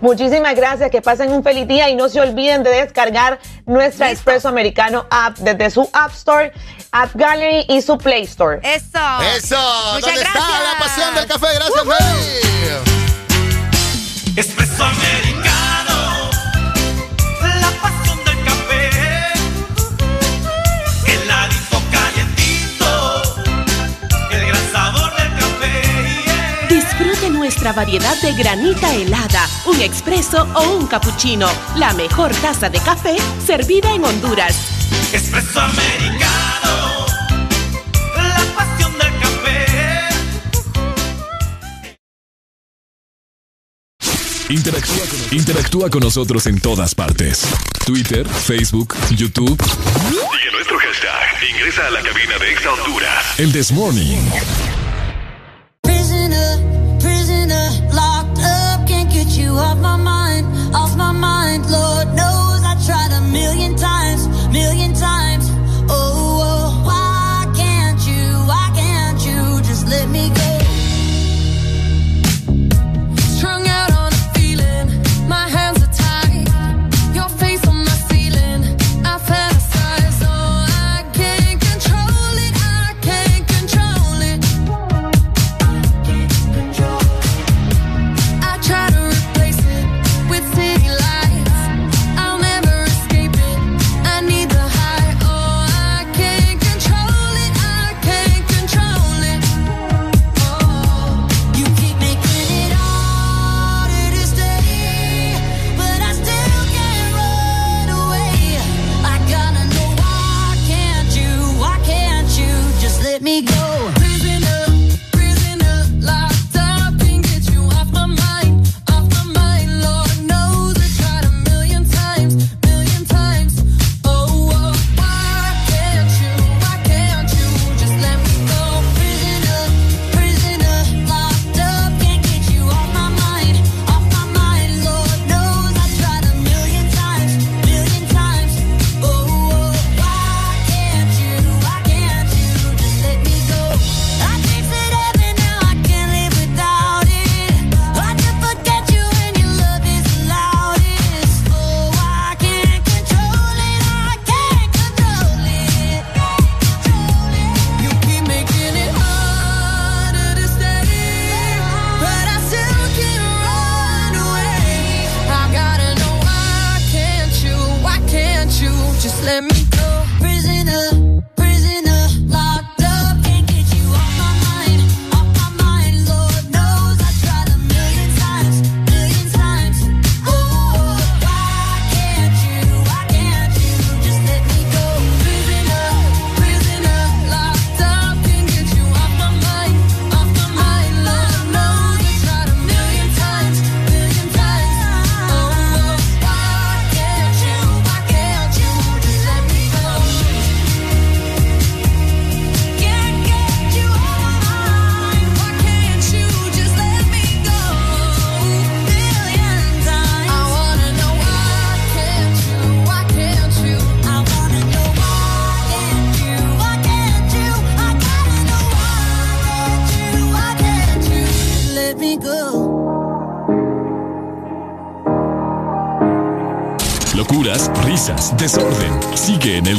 [0.00, 4.48] Muchísimas gracias, que pasen un feliz día y no se olviden de descargar nuestra Expreso
[4.48, 6.52] Americano app desde su App Store,
[6.90, 8.58] App Gallery y su Play Store.
[8.62, 8.98] Eso.
[9.36, 9.56] Eso.
[10.00, 11.46] ¿Dónde está la pasión del café?
[11.54, 12.62] Gracias, Meli.
[14.36, 14.84] Expreso
[27.42, 31.48] nuestra variedad de granita helada, un expreso o un cappuccino.
[31.74, 34.54] La mejor taza de café servida en Honduras.
[35.12, 37.06] Expreso americano,
[38.14, 39.66] la pasión del café.
[44.48, 47.44] Interactúa con, interactúa con nosotros en todas partes.
[47.84, 49.60] Twitter, Facebook, YouTube.
[49.64, 51.50] Sigue nuestro hashtag.
[51.50, 53.40] Ingresa a la cabina de Exa Honduras.
[53.40, 54.30] El This Morning.
[59.58, 61.70] Off my mind, off my mind.
[61.70, 65.01] Lord knows I tried a million times, million times.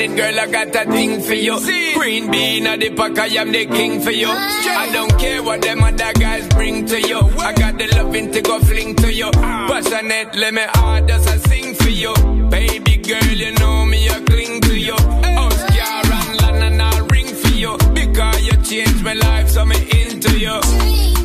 [0.00, 1.58] It, girl, I got a thing for you.
[1.60, 1.94] See?
[1.94, 4.28] Green bean at the pack, I am the king for you.
[4.28, 7.18] I don't care what them other guys bring to you.
[7.18, 9.30] I got the loving to go fling to you.
[9.36, 9.68] Ah.
[9.70, 12.14] Passionate, let me hard as I sing for you.
[12.50, 14.96] Baby girl, you know me, I cling to you.
[14.96, 17.76] House car and land and I'll ring for you.
[17.94, 20.60] Because you changed my life, so me into you.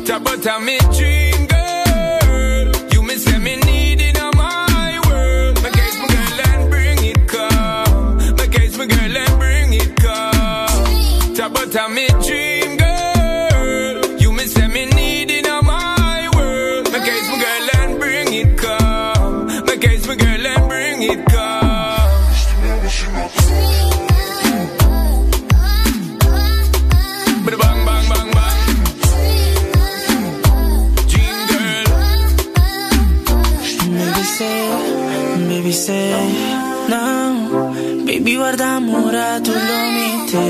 [0.06, 1.29] Talk about me dream,
[39.10, 40.48] amore, tu lo mite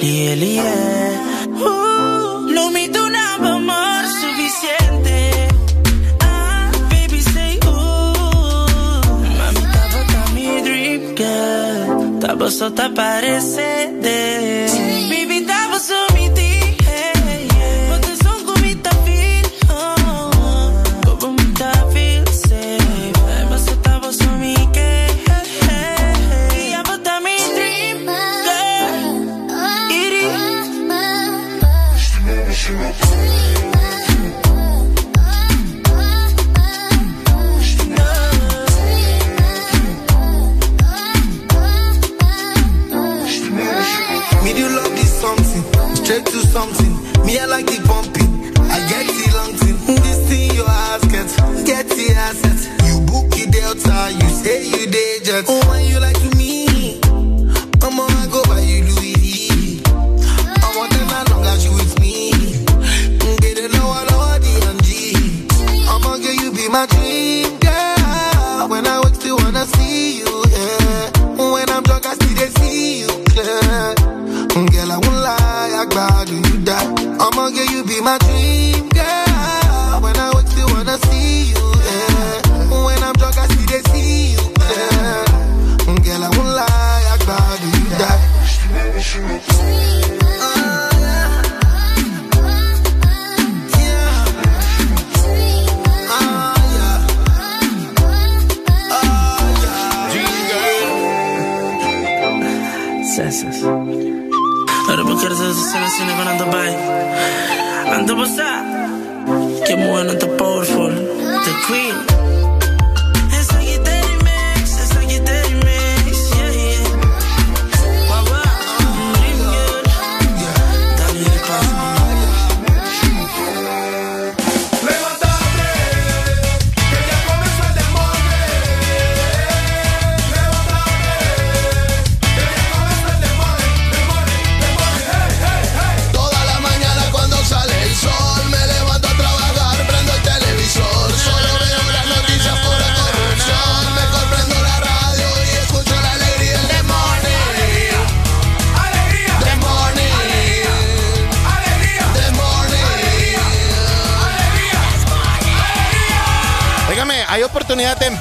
[0.00, 5.48] Lie, lie uh, Lo mite un amor suficiente.
[6.20, 9.00] Ah, baby say, uh.
[9.38, 9.62] Mami,
[10.34, 12.50] mi dream girl.
[12.50, 12.90] Só tá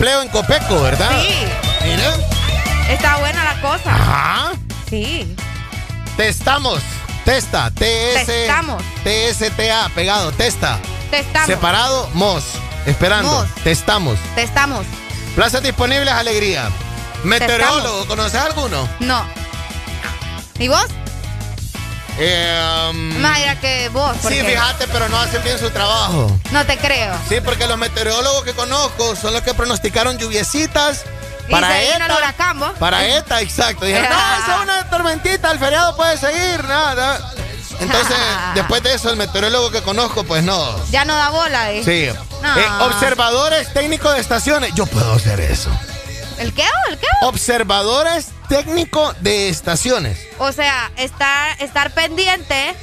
[0.02, 1.12] empleo en Copeco, ¿verdad?
[1.22, 1.36] Sí.
[1.84, 2.16] Mira.
[2.90, 3.94] Está buena la cosa.
[3.94, 4.52] Ajá.
[4.90, 5.36] Sí.
[6.18, 6.82] Testamos.
[7.24, 7.70] Testa.
[7.70, 8.26] TS.
[8.26, 8.82] Testamos.
[9.04, 9.92] TSTA.
[9.94, 10.32] Pegado.
[10.32, 10.80] Testa.
[11.12, 11.48] Testamos.
[11.48, 12.10] Separado.
[12.16, 12.44] Mos.
[12.88, 13.32] Esperando.
[13.32, 13.48] Mos.
[13.64, 14.18] Testamos.
[14.34, 14.88] Testamos.
[15.36, 16.12] Plazas disponibles.
[16.12, 16.68] Alegría.
[17.24, 18.08] Meteorólogo.
[18.08, 18.90] ¿Conoces alguno?
[19.02, 19.24] No.
[20.58, 20.88] ¿Y vos?
[22.18, 24.16] Eh, um, Más que vos.
[24.28, 26.38] sí, fíjate, pero no hacen bien su trabajo.
[26.52, 27.14] No te creo.
[27.30, 31.04] Sí, porque los meteorólogos que conozco son los que pronosticaron lluviecitas
[31.48, 32.18] Y para se vino el ETA.
[32.18, 32.72] huracán, vos.
[32.80, 33.86] Para ETA, exacto.
[33.86, 37.34] Dijeron, no, esa es una tormentita, el feriado puede seguir, nada.
[37.80, 38.18] Entonces,
[38.56, 40.76] después de eso, el meteorólogo que conozco, pues no.
[40.92, 41.84] Ya no da bola, ¿eh?
[41.84, 42.10] Sí.
[42.44, 42.60] No.
[42.60, 44.74] Eh, observadores técnicos de estaciones.
[44.76, 45.70] Yo puedo hacer eso.
[46.42, 46.66] ¿El qué?
[46.90, 47.08] ¿El qué?
[47.22, 50.18] Observadores técnicos de estaciones.
[50.40, 52.76] O sea, estar, estar pendiente,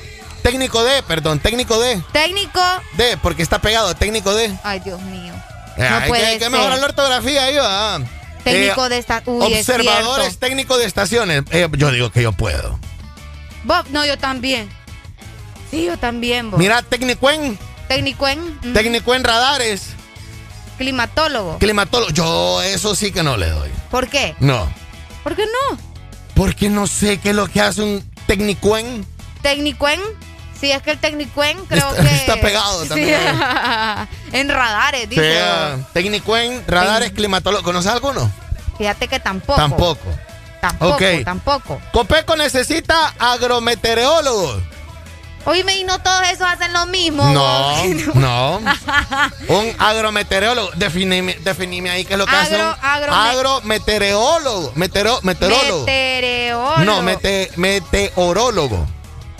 [0.42, 2.00] Técnico de, perdón, técnico de.
[2.12, 2.60] técnico.
[2.96, 4.56] De, porque está pegado, técnico de.
[4.62, 5.34] Ay, Dios mío.
[5.76, 6.50] Eh, No hay puede que, hay que ser.
[6.52, 8.00] mejorar la ortografía ahí, va.
[8.44, 9.22] Técnico Eh, de esta.
[9.26, 10.38] Uy, es Observadores cierto.
[10.46, 11.42] técnicos de estaciones.
[11.50, 12.78] Eh, yo digo que yo puedo.
[13.64, 14.70] Bob, no, yo también.
[15.70, 16.60] Sí, yo también, Bob.
[16.60, 18.56] Mira, técnico en, Técnico en.
[18.62, 19.88] mm, técnico en radares,
[20.78, 21.58] Climatólogo.
[21.58, 22.10] climatólogo.
[22.12, 23.68] Yo eso sí que no le doy.
[23.90, 24.34] ¿Por qué?
[24.40, 24.68] No.
[25.24, 25.78] ¿Por qué no?
[26.34, 29.04] Porque no sé qué es lo que hace un Tecnicuen.
[29.42, 30.00] Tecnicuen.
[30.60, 32.14] Sí, es que el Tecnicuen creo Está- que...
[32.16, 33.20] está pegado Sí, también.
[34.32, 35.22] en radares, dice.
[35.22, 37.64] Sea Tecnicuen, radares, climatólogos.
[37.64, 38.30] ¿Conoces alguno?
[38.78, 39.56] Fíjate que tampoco.
[39.56, 40.04] Tampoco.
[40.60, 41.80] Tampoco, tampoco.
[41.92, 44.60] Copeco necesita agrometeorólogos.
[45.48, 47.24] Oíme, y no todos esos hacen lo mismo.
[47.32, 48.56] No, no.
[49.48, 50.70] Un agrometeorólogo.
[50.74, 54.72] Definime, definime ahí qué es lo que hace un agrome- agrometeorólogo.
[54.74, 55.86] Metero, meteorólogo.
[55.86, 56.84] Meteorólogo.
[56.84, 58.86] No, mete, meteorólogo.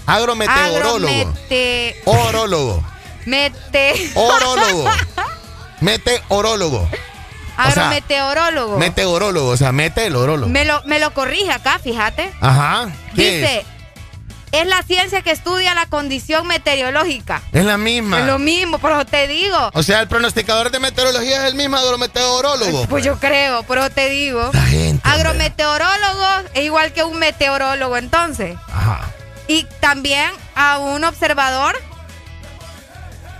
[0.06, 0.96] Agrometeorólogo.
[0.96, 2.00] Agromete...
[2.06, 2.84] Orólogo.
[3.26, 4.10] Mete...
[4.14, 4.90] Orólogo.
[5.80, 6.78] Meteorólogo.
[6.78, 8.78] O sea, Agrometeorólogo.
[8.78, 9.48] meteorólogo.
[9.50, 10.48] O sea, mete el orólogo.
[10.50, 12.32] me, lo, me lo corrige acá, fíjate.
[12.40, 12.88] Ajá.
[13.14, 13.66] ¿Qué Dice, es?
[14.66, 17.42] La ciencia que estudia la condición meteorológica.
[17.52, 18.20] Es la misma.
[18.20, 19.70] Es lo mismo, pero te digo.
[19.74, 22.86] O sea, el pronosticador de meteorología es el mismo agrometeorólogo.
[22.86, 24.50] Pues yo creo, pero te digo.
[25.02, 28.56] Agrometeorólogo es igual que un meteorólogo, entonces.
[28.72, 29.00] Ajá.
[29.46, 31.76] Y también a un observador.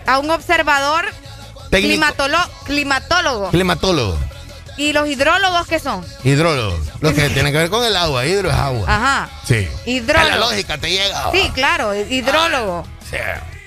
[0.06, 1.06] A un observador
[1.70, 2.02] Técnico.
[2.02, 3.50] climatolo- climatólogo.
[3.50, 4.18] Climatólogo.
[4.78, 6.04] ¿Y los hidrólogos qué son?
[6.24, 6.78] Hidrólogo.
[7.00, 8.24] Lo que tiene que ver con el agua.
[8.24, 8.84] Hidro es agua.
[8.88, 9.28] Ajá.
[9.44, 9.68] Sí.
[9.84, 10.26] Hidrólogo.
[10.26, 11.30] A la lógica te llega.
[11.32, 12.86] Sí, claro, hidrólogo.
[13.10, 13.16] Sí.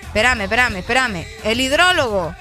[0.04, 1.26] Espérame, espérame, espérame.
[1.44, 2.34] El hidrólogo.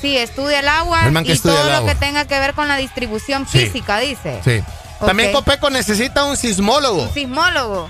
[0.00, 1.88] Sí, estudia el agua El y todo lo agua.
[1.92, 3.66] que tenga que ver con la distribución Sí.
[3.66, 4.40] física, dice.
[4.44, 4.62] Sí.
[5.04, 5.32] También.
[5.32, 7.88] Copeco necesita un sismólogo, Sismólogo.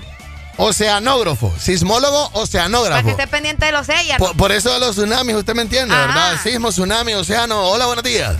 [0.57, 3.03] oceanógrafo, sismólogo, Para oceanógrafo.
[3.05, 4.17] que esté pendiente de los sellas.
[4.17, 6.05] Por, por eso de los tsunamis, usted me entiende, Ajá.
[6.07, 6.39] ¿verdad?
[6.43, 7.63] Sismo, tsunami, océano.
[7.69, 8.35] Hola, buenos días.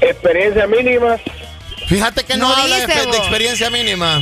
[0.00, 1.16] Experiencia mínima,
[1.86, 3.16] Fíjate que no, No habla de, dice, de vos.
[3.16, 4.20] experiencia mínima.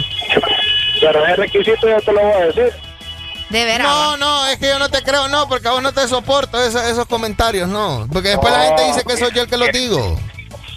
[1.00, 2.72] pero es requisito, ya te lo voy a decir.
[3.48, 3.86] De veras.
[3.86, 6.62] No, no, es que yo no te creo, no, porque a vos no te soporto
[6.62, 8.06] esos, esos comentarios, no.
[8.12, 10.18] Porque después la gente dice que soy yo el que los digo.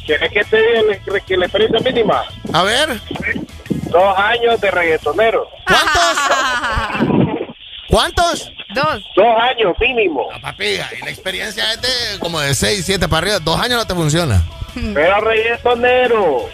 [0.05, 2.23] ¿Quieres que te diga la, experiencia mínima?
[2.53, 3.01] A ver,
[3.89, 5.47] Dos años de reggaetonero.
[7.89, 8.51] ¿cuántos?
[8.73, 9.01] Dos.
[9.15, 10.27] Dos años mínimo.
[10.41, 13.39] Papi, y la experiencia es de como de 6, 7 para arriba.
[13.39, 14.43] Dos años no te funciona.
[14.93, 16.49] Pero reggaetonero.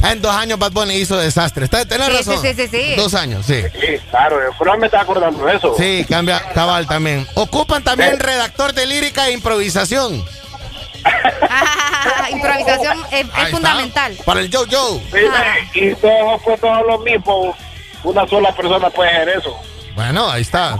[0.00, 1.64] Ah, en dos años Bad Bunny hizo desastre.
[1.64, 2.40] Está- Tenés Sí, razón.
[2.42, 2.94] sí, sí, sí, sí.
[2.96, 3.62] Dos años, sí.
[3.80, 5.74] Sí, claro, yo me estaba acordando de eso.
[5.76, 7.26] Sí, cambia cabal también.
[7.34, 10.24] Ocupan también redactor de lírica e improvisación.
[12.30, 13.46] Improvisación es, está.
[13.46, 14.16] fundamental.
[14.24, 15.00] Para el Yo-Yo.
[15.12, 17.54] Sí, y todos pues todos lo mismo.
[18.04, 19.56] Una sola persona puede hacer eso.
[19.94, 20.78] Bueno, ahí está.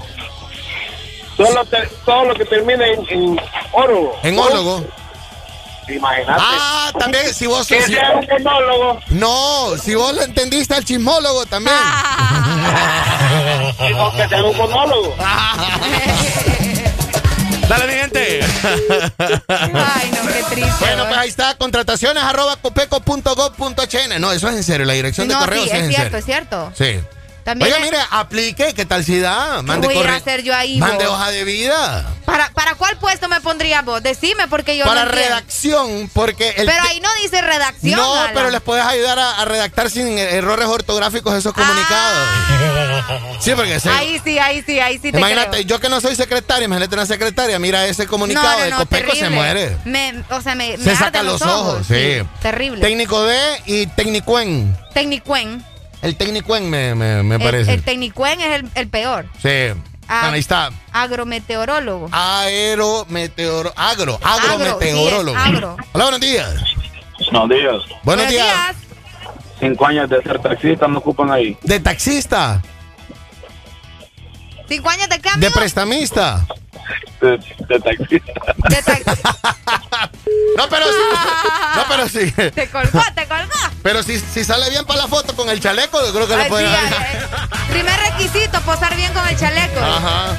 [1.37, 3.41] Solo te- todo lo que termina en, en
[3.73, 4.17] oro.
[4.23, 4.85] En ólogo.
[5.89, 6.33] Imagínate.
[6.44, 9.00] Ah, también, si vos Que si- sea un monólogo.
[9.08, 11.76] No, si vos lo entendiste al chismólogo también.
[13.86, 15.15] Digo que sea un monólogo.
[17.68, 18.41] Dale, mi gente.
[19.49, 20.73] Ay, no, qué triste.
[20.81, 21.08] Bueno, ¿no?
[21.08, 24.20] pues ahí está, contrataciones arroba copeco.gov.hn.
[24.20, 25.91] No, eso es en serio, la dirección de No, correo sí, sí es es en
[25.94, 26.18] cierto, serio.
[26.18, 26.73] es cierto.
[26.75, 27.00] Sí.
[27.49, 29.62] También Oiga, es- mire, aplique, ¿qué tal si da?
[29.62, 31.15] Mande voy a hacer yo ahí, Mande vos?
[31.15, 32.07] hoja de vida.
[32.27, 34.02] ¿Para, ¿Para cuál puesto me pondrías vos?
[34.02, 37.99] Decime porque yo Para no redacción, porque el Pero ahí no dice redacción.
[37.99, 38.33] No, Alan.
[38.35, 42.18] pero les puedes ayudar a, a redactar sin errores ortográficos esos comunicados.
[43.41, 43.89] Sí, porque sí.
[43.89, 45.62] Ahí sí, ahí sí, ahí sí te Imagínate, creo.
[45.62, 49.15] yo que no soy secretaria, imagínate una secretaria, mira ese comunicado no, no, de Copeco
[49.15, 49.77] se muere.
[49.85, 52.18] Me, o sea, me, me Se saca los ojos, sí.
[52.43, 52.81] Terrible.
[52.81, 54.77] Técnico D y Tecnicuen.
[54.93, 55.65] Tecnicuen.
[56.02, 57.75] El Tecnicuen me, me, me El, parece.
[57.75, 59.27] el Tecnicuen es el, el peor.
[59.43, 59.73] sí.
[60.10, 60.20] Ah.
[60.23, 60.70] Bueno, ahí está.
[60.93, 62.09] Agrometeorólogo.
[62.12, 63.75] Aerometeoro...
[63.77, 65.36] Agro, Agro, agrometeorólogo.
[65.39, 65.77] sí, agro.
[65.93, 66.55] Hola, buenos días.
[67.31, 67.83] Buenos días.
[68.05, 68.77] Buenos, días.
[69.60, 71.59] Cinco años de ser taxista me ocupan ahí.
[71.62, 72.62] De taxista,
[74.67, 75.49] ¿Cinco años de cambio?
[75.49, 76.47] de prestamista.
[77.20, 77.31] De,
[77.68, 78.33] de taxista.
[78.68, 79.20] De taxi-
[80.57, 80.99] No, pero sí.
[81.76, 82.33] No, pero sí.
[82.55, 83.52] te colgó, te colgó.
[83.83, 86.44] Pero si, si sale bien para la foto con el chaleco, yo creo que le
[86.47, 87.49] pueden sí, dar.
[87.70, 89.81] Primer requisito, posar bien con el chaleco.
[89.81, 90.36] Ajá.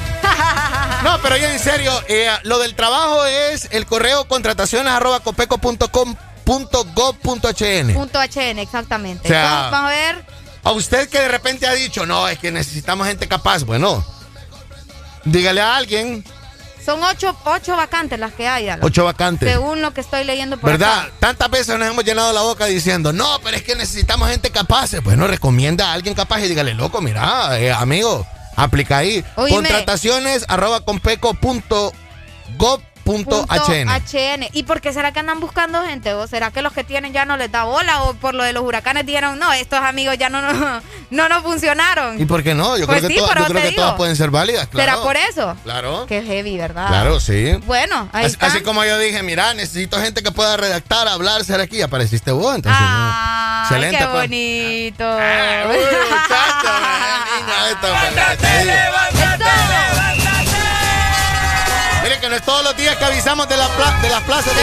[1.04, 6.14] No, pero ya en serio, eh, lo del trabajo es el correo contrataciones arroba copeco.com
[6.44, 7.94] punto gov punto hn.
[7.94, 9.26] Punto HN, exactamente.
[9.28, 10.24] O sea- Entonces, vamos a ver.
[10.64, 13.62] A usted que de repente ha dicho, no, es que necesitamos gente capaz.
[13.64, 14.04] Bueno,
[15.24, 16.22] dígale a alguien,
[16.90, 18.84] Son ocho, ocho vacantes las que hay, Alan.
[18.84, 19.48] ocho vacantes.
[19.48, 21.02] Según lo que estoy leyendo por ¿Verdad?
[21.02, 21.12] acá.
[21.20, 24.90] Tantas veces nos hemos llenado la boca diciendo, no, pero es que necesitamos gente capaz.
[25.04, 29.24] Bueno, recomienda a alguien capaz y dígale, loco, mira, eh, amigo, aplica ahí.
[29.36, 29.54] Oíme.
[29.54, 31.92] Contrataciones arroba compeco punto
[32.56, 33.88] gov Punto HN.
[33.88, 34.48] HN.
[34.52, 36.14] ¿Y por qué será que andan buscando gente?
[36.14, 38.02] ¿O será que los que tienen ya no les da bola?
[38.04, 40.80] ¿O por lo de los huracanes dijeron, no, estos amigos ya no, no,
[41.10, 42.20] no nos funcionaron?
[42.20, 42.76] ¿Y por qué no?
[42.76, 44.90] Yo Pues creo que, sí, todas- yo creo que todas pueden ser válidas, claro.
[44.92, 45.56] ¿Será por eso?
[45.64, 46.06] Claro.
[46.06, 46.86] Qué heavy, ¿verdad?
[46.88, 47.52] Claro, sí.
[47.66, 48.46] Bueno, ahí Así, está.
[48.46, 51.82] así como yo dije, mira, necesito gente que pueda redactar, hablar, ser aquí.
[51.82, 52.80] Apareciste vos, entonces.
[52.82, 54.14] Ay, Excelente, qué pues.
[54.22, 55.16] bonito.
[55.16, 56.72] uy, muchacho,
[57.40, 60.09] niña, esta, pues, te digo.
[62.38, 64.62] Todos los días que avisamos de, la pla- de las plazas de,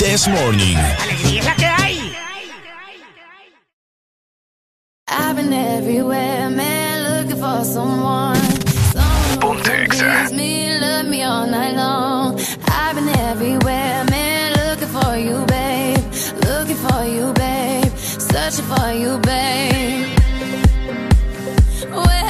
[0.00, 0.78] This Morning.
[0.78, 2.12] Alegría es la que hay.
[5.06, 8.40] I've been everywhere, man, looking for someone.
[8.94, 12.40] Someone who can please me, love me all night long.
[12.66, 16.02] I've been everywhere, man, looking for you, babe.
[16.48, 17.92] Looking for you, babe.
[17.98, 20.08] Searching for you, babe.
[21.92, 22.29] Where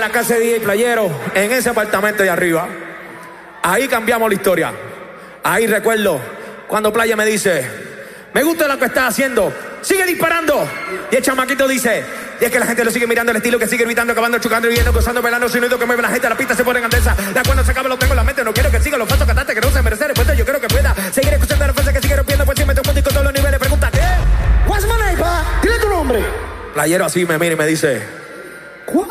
[0.00, 2.66] la casa de DJ Playero en ese apartamento de arriba.
[3.62, 4.72] Ahí cambiamos la historia.
[5.42, 6.20] Ahí recuerdo
[6.66, 7.68] cuando Playa me dice,
[8.32, 10.66] me gusta lo que estás haciendo, sigue disparando.
[11.10, 12.02] Y el chamaquito dice,
[12.40, 14.68] y es que la gente lo sigue mirando, el estilo que sigue gritando, acabando, chocando,
[14.68, 17.14] viendo, gozando, velando, sonido que mueve la gente, la pista se pone en andesa.
[17.34, 19.26] La cuando se acaba lo tengo en la mente, no quiero que siga los pasos
[19.26, 22.00] cantantes que no se merece respuesta, yo quiero que pueda seguir escuchando la fuerza que
[22.00, 24.00] sigue rompiendo, pues si me tomo con todos los niveles, pregúntate.
[24.66, 25.44] What's my name, pa?
[25.62, 26.24] Dile tu nombre.
[26.72, 28.19] Playero así me mira y me dice,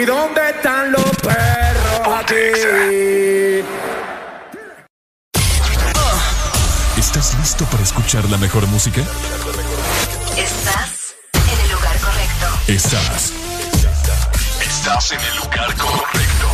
[0.00, 3.64] ¿Y dónde están los perros aquí?
[6.98, 9.02] ¿Estás listo para escuchar la mejor música?
[10.36, 12.46] Estás en el lugar correcto.
[12.68, 13.32] Estás.
[14.60, 16.48] Estás en el lugar correcto.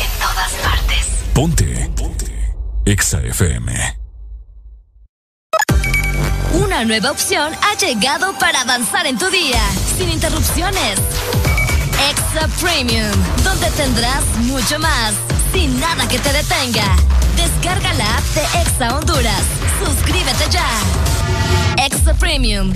[0.00, 1.06] En todas partes.
[1.32, 1.90] Ponte.
[1.96, 2.54] Ponte.
[2.86, 3.98] Exa FM.
[6.54, 9.60] Una nueva opción ha llegado para avanzar en tu día,
[9.96, 11.00] sin interrupciones.
[12.60, 13.10] Premium,
[13.42, 15.14] donde tendrás mucho más,
[15.52, 16.96] sin nada que te detenga.
[17.36, 19.42] Descarga la app de Exa Honduras.
[19.84, 20.66] Suscríbete ya.
[21.84, 22.72] Extra Premium.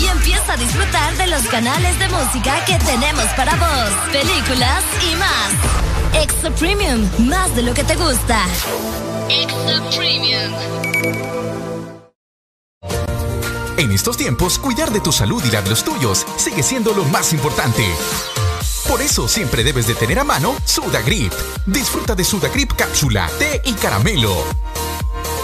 [0.00, 5.16] Y empieza a disfrutar de los canales de música que tenemos para vos, películas y
[5.16, 6.22] más.
[6.22, 8.44] Extra Premium, más de lo que te gusta.
[9.28, 10.52] Extra Premium.
[13.76, 17.04] En estos tiempos, cuidar de tu salud y la de los tuyos sigue siendo lo
[17.04, 17.86] más importante.
[18.90, 21.32] Por eso siempre debes de tener a mano Sudagrip.
[21.64, 24.34] Disfruta de Sudagrip cápsula, té y caramelo.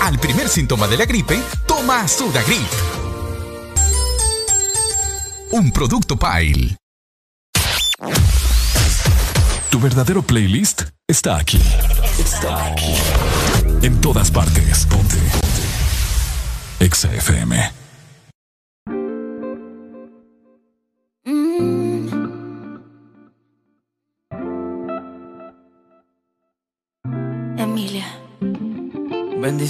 [0.03, 2.67] Al primer síntoma de la gripe, toma Sudagrip.
[5.53, 6.77] Un producto Pile.
[9.71, 11.63] Tu verdadero playlist está aquí.
[12.19, 12.97] Está aquí.
[13.81, 14.87] En todas partes.
[14.87, 15.17] Ponte.
[15.19, 16.85] Ponte.
[16.85, 17.76] Exa FM.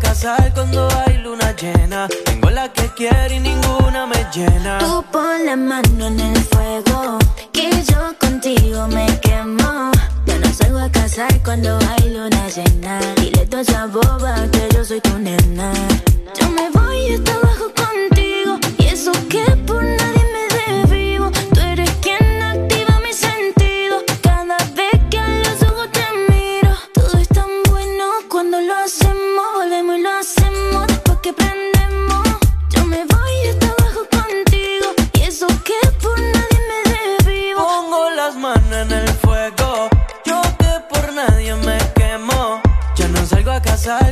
[0.00, 2.08] Casar cuando hay luna llena.
[2.24, 4.78] Tengo la que quiero y ninguna me llena.
[4.78, 7.18] Tú pon la mano en el fuego,
[7.52, 9.92] que yo contigo me quemo.
[10.26, 13.00] Yo no salgo a casar cuando hay luna llena.
[13.16, 15.72] Dile toda esa boba que yo soy tu nena.
[16.38, 20.19] Yo me voy hasta abajo contigo, y eso que por nadie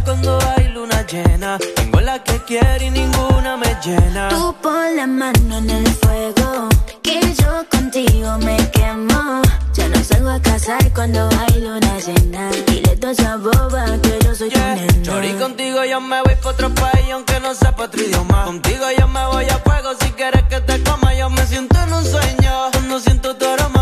[0.04, 1.58] cuando hay luna llena.
[1.76, 4.28] Tengo la que quiero y ninguna me llena.
[4.28, 6.68] Tú pon la mano en el fuego,
[7.02, 9.42] que yo contigo me quemo.
[9.74, 12.50] Ya no salgo a casar cuando hay luna llena.
[12.66, 15.02] Dile toda esa boba que yo soy tu nena.
[15.02, 18.44] Chori, contigo yo me voy pa' otro país aunque no sepa otro idioma.
[18.46, 21.14] Contigo yo me voy a fuego si quieres que te coma.
[21.14, 22.70] Yo me siento en un sueño.
[22.72, 23.77] Cuando siento tu aroma,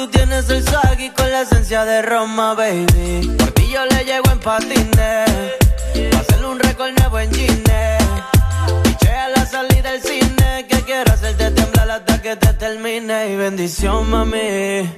[0.00, 0.64] tú tienes el
[0.98, 3.36] y con la esencia de Roma, baby.
[3.36, 5.30] Por ti yo le llego en patines.
[6.10, 7.98] Pa' hacerle un récord nuevo en Gine.
[8.82, 10.66] Piché a la salida del cine.
[10.70, 13.32] Que quiero hacerte temblar hasta que te termine.
[13.32, 14.88] Y bendición, mami.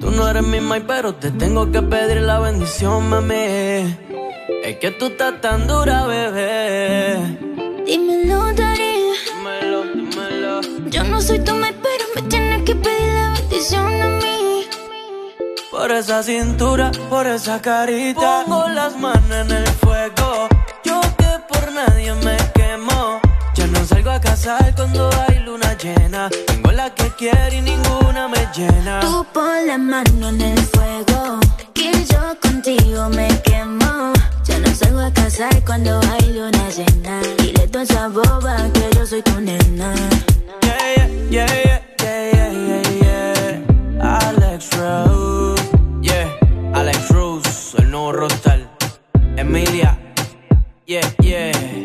[0.00, 3.96] Tú no eres mi mai, pero te tengo que pedir la bendición, mami.
[4.64, 7.18] Es que tú estás tan dura, bebé.
[7.86, 8.94] Dímelo, Dari.
[9.28, 10.60] Dímelo, dímelo.
[10.90, 12.13] Yo no soy tu mai, pero
[13.72, 14.66] a mí.
[15.70, 18.44] Por esa cintura, por esa carita.
[18.44, 20.48] Pongo las manos en el fuego.
[20.84, 23.20] Yo que por nadie me quemo.
[23.54, 26.28] Ya no salgo a casar cuando hay luna llena.
[26.46, 29.00] Tengo la que quiero y ninguna me llena.
[29.00, 31.40] Tú pon la mano en el fuego,
[31.72, 34.12] que yo contigo me quemo.
[34.44, 37.20] Ya no salgo a casar cuando hay luna llena.
[37.38, 39.94] Dile toda esa boba que yo soy tu nena.
[40.62, 43.03] Yeah, yeah, yeah, yeah, yeah, yeah, yeah.
[44.54, 45.70] Alex Rose.
[46.00, 46.30] Yeah,
[46.74, 48.70] Alex Rose, el nuevo rostal.
[49.36, 49.98] Emilia.
[50.86, 51.83] Yeah, yeah.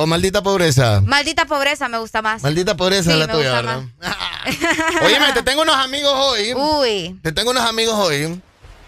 [0.00, 1.00] ¿O maldita pobreza?
[1.04, 2.40] Maldita pobreza me gusta más.
[2.42, 3.82] Maldita pobreza Sí, es la tuya, ¿verdad?
[5.04, 6.54] Óyeme, te tengo unos amigos hoy.
[6.54, 7.18] Uy.
[7.20, 8.40] Te tengo unos amigos hoy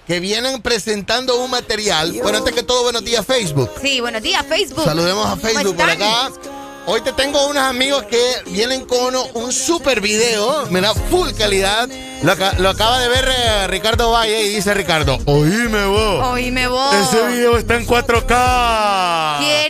[0.07, 2.13] que vienen presentando un material.
[2.23, 3.71] Bueno, antes que todo, buenos días, Facebook.
[3.83, 4.85] Sí, buenos días, Facebook.
[4.85, 6.31] Saludemos a ¿Cómo Facebook por acá.
[6.87, 11.89] Hoy te tengo unos amigos que vienen con un super video, mira, full calidad.
[12.23, 16.27] Lo, lo acaba de ver eh, Ricardo Valle y dice Ricardo, oíme vos.
[16.29, 16.95] Oíme vos.
[16.95, 19.39] Ese video está en 4K.
[19.39, 19.69] ¡Qué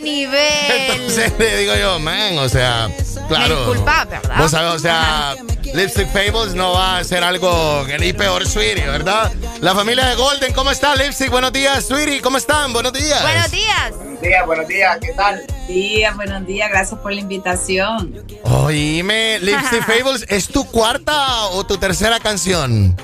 [1.11, 2.89] Entonces le digo yo, man, o sea,
[3.27, 3.55] claro.
[3.55, 4.37] Me disculpa, ¿verdad?
[4.37, 5.35] Vos sabés, o sea,
[5.73, 9.29] Lipstick Fables no va a ser algo que ni peor, Sweetie, ¿verdad?
[9.59, 11.29] La familia de Golden, ¿cómo está, Lipstick?
[11.29, 12.71] Buenos días, Sweetie, ¿cómo están?
[12.71, 13.21] Buenos días.
[13.21, 13.91] Buenos días.
[13.97, 15.45] Buenos días, buenos días, ¿qué tal?
[15.67, 18.23] Días, buenos días, gracias por la invitación.
[18.43, 22.95] Oíme, Lipstick Fables, ¿es tu cuarta o tu tercera canción?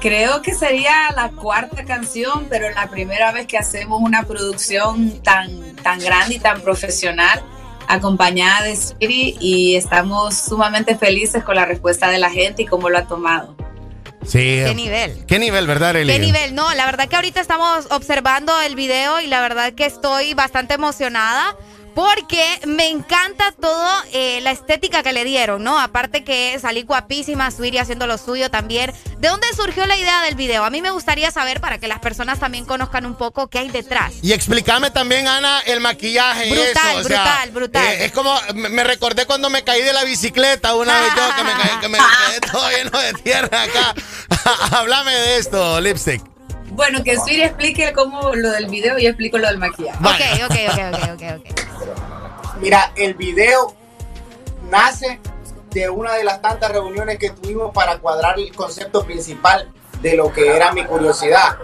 [0.00, 5.67] Creo que sería la cuarta canción, pero la primera vez que hacemos una producción tan,
[5.78, 7.42] tan grande y tan profesional,
[7.88, 12.90] acompañada de Siri, y estamos sumamente felices con la respuesta de la gente y cómo
[12.90, 13.56] lo ha tomado.
[14.26, 14.60] Sí.
[14.64, 15.24] ¿Qué nivel?
[15.26, 16.12] ¿Qué nivel, verdad, Eli?
[16.12, 16.54] ¿Qué nivel?
[16.54, 20.74] No, la verdad que ahorita estamos observando el video y la verdad que estoy bastante
[20.74, 21.56] emocionada
[21.98, 25.80] porque me encanta todo eh, la estética que le dieron, ¿no?
[25.80, 28.94] Aparte que salí guapísima, Sweetie haciendo lo suyo también.
[29.18, 30.62] ¿De dónde surgió la idea del video?
[30.64, 33.70] A mí me gustaría saber para que las personas también conozcan un poco qué hay
[33.70, 34.14] detrás.
[34.22, 36.98] Y explícame también, Ana, el maquillaje y Brutal, eso.
[37.00, 37.84] o sea, brutal, brutal.
[37.88, 41.34] eh, es como, me me recordé cuando me caí de la bicicleta una vez yo,
[41.34, 43.94] que me caí, que me quedé todo lleno de tierra acá.
[44.78, 46.37] Háblame de esto, Lipstick.
[46.78, 49.98] Bueno, que Siri explique cómo lo del video y yo explico lo del maquillaje.
[49.98, 52.60] Ok, ok, ok, ok, ok, ok.
[52.60, 53.74] Mira, el video
[54.70, 55.18] nace
[55.72, 59.68] de una de las tantas reuniones que tuvimos para cuadrar el concepto principal
[60.00, 61.56] de lo que era mi curiosidad.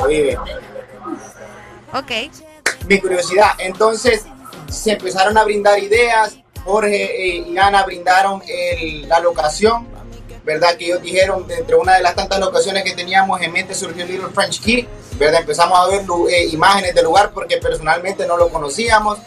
[0.00, 0.36] Oye,
[1.92, 2.10] Ok.
[2.88, 3.50] mi curiosidad.
[3.58, 4.24] Entonces
[4.68, 6.36] se empezaron a brindar ideas.
[6.64, 9.86] Jorge eh, y Ana brindaron el- la locación,
[10.44, 10.76] ¿verdad?
[10.76, 14.04] Que ellos dijeron, de entre una de las tantas locaciones que teníamos en mente surgió
[14.04, 14.86] Little French Key,
[15.18, 15.40] ¿verdad?
[15.40, 19.18] Empezamos a ver eh, imágenes del lugar porque personalmente no lo conocíamos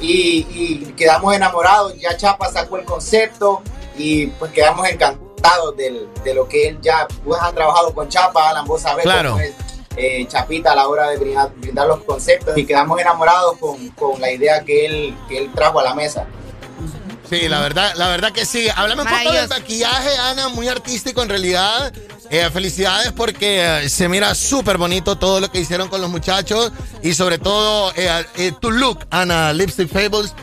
[0.00, 1.94] y, y quedamos enamorados.
[1.98, 3.62] Ya Chapa sacó el concepto
[3.96, 8.50] y pues quedamos encantados del- de lo que él ya pues, ha trabajado con Chapa,
[8.50, 9.30] Alan, vos sabés Claro.
[9.32, 9.52] cómo es
[9.96, 14.20] eh, Chapita a la hora de brindar, brindar los conceptos y quedamos enamorados con, con
[14.20, 16.26] la idea que él, que él trajo a la mesa.
[17.30, 18.66] Sí, la verdad, la verdad que sí.
[18.74, 21.92] Háblame un poco del maquillaje, Ana, muy artístico en realidad.
[22.28, 26.72] Eh, felicidades porque eh, se mira súper bonito todo lo que hicieron con los muchachos
[27.02, 30.34] y sobre todo eh, tu look, Ana, Lipstick Fables.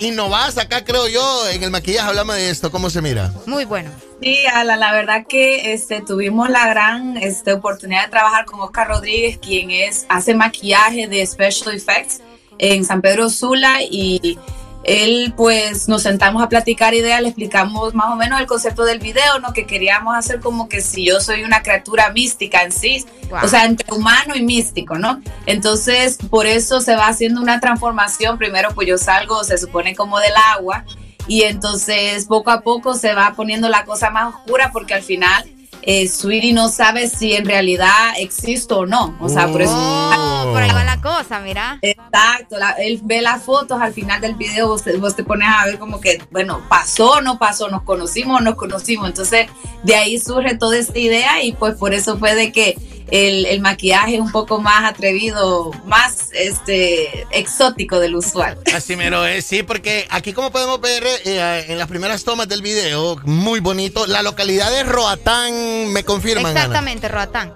[0.00, 2.08] innovás acá, creo yo, en el maquillaje.
[2.08, 3.30] Háblame de esto, ¿cómo se mira?
[3.44, 3.90] Muy bueno.
[4.22, 8.88] Sí, Ala, la verdad que este, tuvimos la gran este, oportunidad de trabajar con Oscar
[8.88, 12.22] Rodríguez, quien es, hace maquillaje de special effects
[12.56, 14.38] en San Pedro Sula y
[14.84, 18.98] él pues nos sentamos a platicar ideas, le explicamos más o menos el concepto del
[18.98, 19.52] video, ¿no?
[19.52, 23.04] Que queríamos hacer como que si yo soy una criatura mística en sí,
[23.42, 25.20] o sea, entre humano y místico, ¿no?
[25.46, 28.38] Entonces, por eso se va haciendo una transformación.
[28.38, 30.84] Primero, pues yo salgo, se supone como del agua,
[31.26, 35.44] y entonces poco a poco se va poniendo la cosa más oscura porque al final
[35.82, 39.16] eh, Sweetie no sabe si en realidad existe o no.
[39.20, 39.72] O sea, por eso.
[39.74, 41.78] Oh, por ahí va la cosa, mira.
[41.82, 42.56] Exacto.
[42.78, 46.22] él ve las fotos al final del video, vos te, pones a ver como que,
[46.30, 49.08] bueno, pasó o no pasó, nos conocimos o no nos conocimos.
[49.08, 49.46] Entonces,
[49.82, 52.76] de ahí surge toda esta idea y pues por eso fue de que
[53.10, 58.58] el, maquillaje es un poco más atrevido, más este exótico del usual.
[58.74, 62.62] Así mero es, sí, porque aquí como podemos ver eh, en las primeras tomas del
[62.62, 66.56] video, muy bonito, la localidad de Roatán, me confirman.
[66.56, 67.54] Exactamente, Roatán.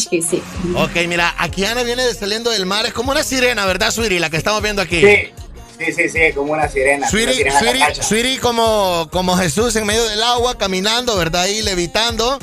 [0.00, 0.42] sí.
[0.74, 4.18] Ok, mira, aquí Ana viene saliendo del mar, es como una sirena, ¿verdad, Suiri?
[4.18, 5.00] La que estamos viendo aquí.
[5.00, 5.32] Sí.
[5.78, 7.06] Sí, sí, sí, como una sirena.
[7.06, 11.42] Suiri, como, como Jesús en medio del agua, caminando, ¿verdad?
[11.42, 12.38] Ahí levitando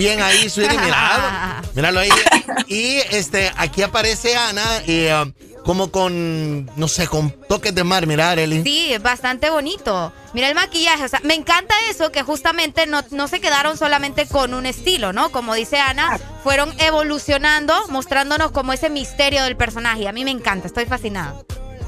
[0.00, 0.78] bien ahí, Sweetie,
[1.74, 2.00] míralo.
[2.00, 2.08] ahí.
[2.66, 8.06] Y este, aquí aparece Ana y, um, como con, no sé, con toques de mar,
[8.06, 8.62] mirar, Eli.
[8.62, 10.10] Sí, es bastante bonito.
[10.32, 14.26] Mira el maquillaje, o sea, me encanta eso, que justamente no, no se quedaron solamente
[14.26, 15.30] con un estilo, ¿no?
[15.32, 20.08] Como dice Ana, fueron evolucionando, mostrándonos como ese misterio del personaje.
[20.08, 21.34] A mí me encanta, estoy fascinada.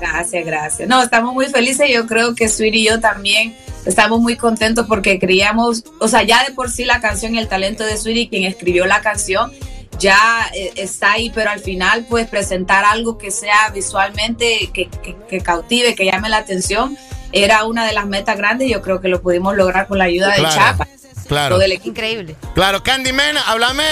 [0.00, 0.88] Gracias, gracias.
[0.88, 1.88] No, estamos muy felices.
[1.90, 6.44] Yo creo que Sweetie y yo también estamos muy contentos porque creíamos, o sea, ya
[6.44, 9.52] de por sí la canción y el talento de Sweetie, quien escribió la canción,
[9.98, 14.88] ya eh, está ahí, pero al final, pues presentar algo que sea visualmente, que,
[15.28, 16.96] que, cautive, que llame la atención,
[17.30, 18.68] era una de las metas grandes.
[18.68, 20.88] y Yo creo que lo pudimos lograr con la ayuda de Chapa.
[21.28, 21.56] Claro.
[21.56, 21.90] Del equipo.
[21.90, 22.36] Increíble.
[22.54, 23.84] Claro, Candyman, háblame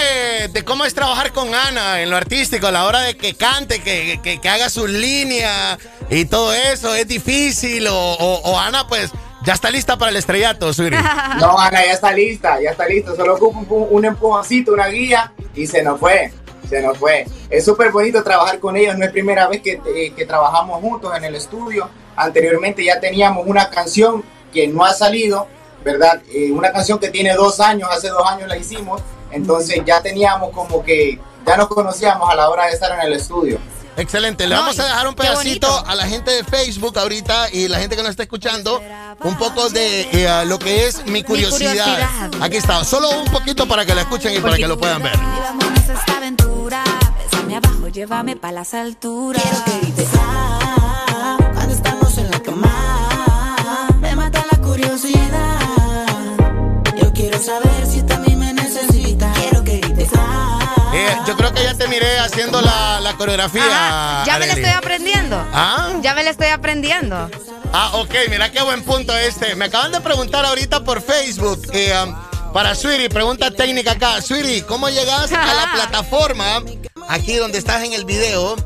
[0.52, 3.80] de cómo es trabajar con Ana en lo artístico, a la hora de que cante,
[3.80, 5.78] que, que, haga sus líneas
[6.10, 6.94] y todo eso.
[6.94, 7.86] ¿Es difícil?
[7.86, 9.10] O, o Ana, pues,
[9.44, 10.96] ya está lista para el estrellato, Suri.
[11.40, 13.14] No, Ana, ya está lista, ya está lista.
[13.16, 16.32] Solo ocupa un, empujoncito, una guía y se nos fue.
[16.68, 17.26] Se nos fue.
[17.48, 18.96] Es súper bonito trabajar con ellos.
[18.98, 21.88] No es primera vez que, eh, que trabajamos juntos en el estudio.
[22.16, 25.46] Anteriormente ya teníamos una canción que no ha salido,
[25.84, 26.20] ¿verdad?
[26.32, 29.02] Eh, una canción que tiene dos años, hace dos años la hicimos.
[29.30, 33.14] Entonces ya teníamos como que, ya nos conocíamos a la hora de estar en el
[33.14, 33.58] estudio.
[33.96, 34.46] Excelente.
[34.46, 37.96] Le vamos a dejar un pedacito a la gente de Facebook ahorita y la gente
[37.96, 38.82] que nos está escuchando
[39.22, 42.30] un poco de eh, lo que es mi curiosidad.
[42.40, 42.84] Aquí está.
[42.84, 45.12] Solo un poquito para que la escuchen y para que lo puedan ver.
[45.12, 46.82] esta aventura.
[47.56, 49.42] abajo, llévame para las alturas.
[51.54, 53.86] cuando estamos en la cama.
[54.00, 55.60] Me mata la curiosidad.
[56.96, 57.69] Yo quiero saber
[60.92, 64.24] Eh, yo creo que ya te miré haciendo la, coreografía.
[64.26, 65.36] ya me la estoy aprendiendo.
[65.52, 65.92] ¿Ah?
[66.02, 67.30] Ya me la estoy aprendiendo.
[67.72, 69.54] Ah, ok, mira qué buen punto este.
[69.54, 71.62] Me acaban de preguntar ahorita por Facebook.
[71.72, 72.14] Eh, um,
[72.52, 74.20] para Sweetie, pregunta técnica acá.
[74.20, 76.62] Sweetie, ¿cómo llegas a la plataforma
[77.08, 78.56] aquí donde estás en el video?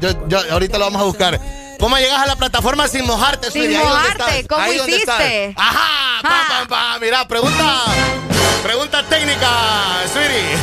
[0.00, 1.40] Yo, ahorita lo vamos a buscar.
[1.82, 3.50] ¿Cómo llegas a la plataforma sin mojarte?
[3.50, 5.52] Sin mojarte, ¿cómo hiciste?
[5.56, 6.98] Ajá, pa, pa, pa.
[7.00, 7.80] Mira, pregunta,
[8.62, 9.48] pregunta técnica,
[10.12, 10.58] Sweetie.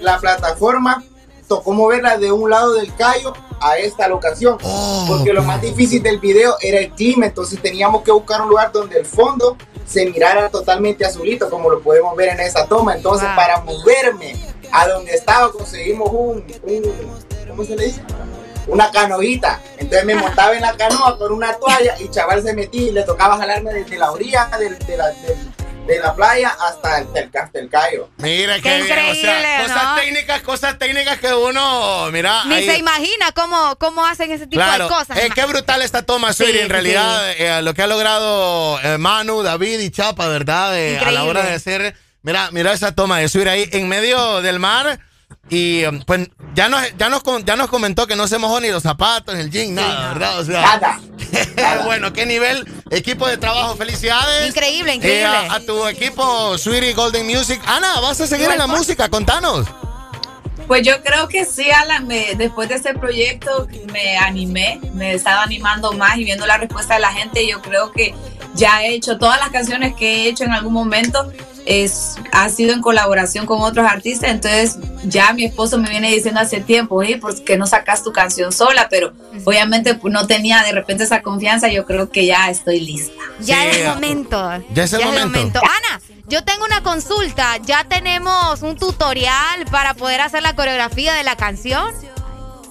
[0.00, 1.04] La plataforma
[1.46, 6.02] tocó moverla de un lado del callo a esta locación, oh, porque lo más difícil
[6.02, 10.06] del video era el clima, entonces teníamos que buscar un lugar donde el fondo se
[10.06, 12.96] mirara totalmente azulito, como lo podemos ver en esa toma.
[12.96, 14.34] Entonces, para moverme
[14.72, 16.44] a donde estaba, conseguimos un,
[17.48, 18.02] ¿cómo se le dice?
[18.66, 19.60] Una canoita.
[19.78, 23.02] Entonces me montaba en la canoa con una toalla y chaval se metía y le
[23.02, 25.12] tocaba jalarme desde la orilla del, de la,
[25.86, 28.08] de la playa hasta el, hasta el Cayo.
[28.18, 32.44] Mira qué, o sea, cosas técnicas, cosas técnicas que uno, mira.
[32.46, 35.18] Ni se imagina cómo, cómo hacen ese tipo de cosas.
[35.18, 36.58] Eh, qué brutal esta toma, Suri.
[36.58, 40.74] en realidad, eh, lo que ha logrado eh, Manu, David y Chapa, ¿verdad?
[40.74, 41.96] a la hora de hacer.
[42.24, 44.98] Mira, mira esa toma de subir ahí en medio del mar
[45.50, 48.70] y um, pues ya nos, ya, nos, ya nos comentó que no se mojó ni
[48.70, 50.40] los zapatos, ni el jean, nada, ¿verdad?
[50.40, 51.00] O sea, nada.
[51.84, 54.48] bueno, qué nivel, equipo de trabajo, felicidades.
[54.48, 55.36] Increíble, eh, increíble.
[55.50, 57.60] a, tu equipo, Sweetie Golden Music.
[57.66, 59.10] Ana, ¿vas a seguir en la música?
[59.10, 59.66] Contanos.
[60.66, 65.92] Pues yo creo que sí, Alan, después de ese proyecto me animé, me estaba animando
[65.92, 68.14] más y viendo la respuesta de la gente, yo creo que
[68.54, 71.30] ya he hecho todas las canciones que he hecho en algún momento,
[71.66, 76.40] es, ha sido en colaboración con otros artistas, entonces ya mi esposo me viene diciendo
[76.40, 77.18] hace tiempo, ¿eh?
[77.18, 78.88] ¿por qué no sacas tu canción sola?
[78.90, 79.12] Pero
[79.44, 83.14] obviamente pues, no tenía de repente esa confianza, yo creo que ya estoy lista.
[83.40, 84.50] Ya es el momento.
[84.72, 85.60] Ya es el, momento.
[85.60, 91.24] Ana, yo tengo una consulta, ya tenemos un tutorial para poder hacer la coreografía de
[91.24, 91.92] la canción.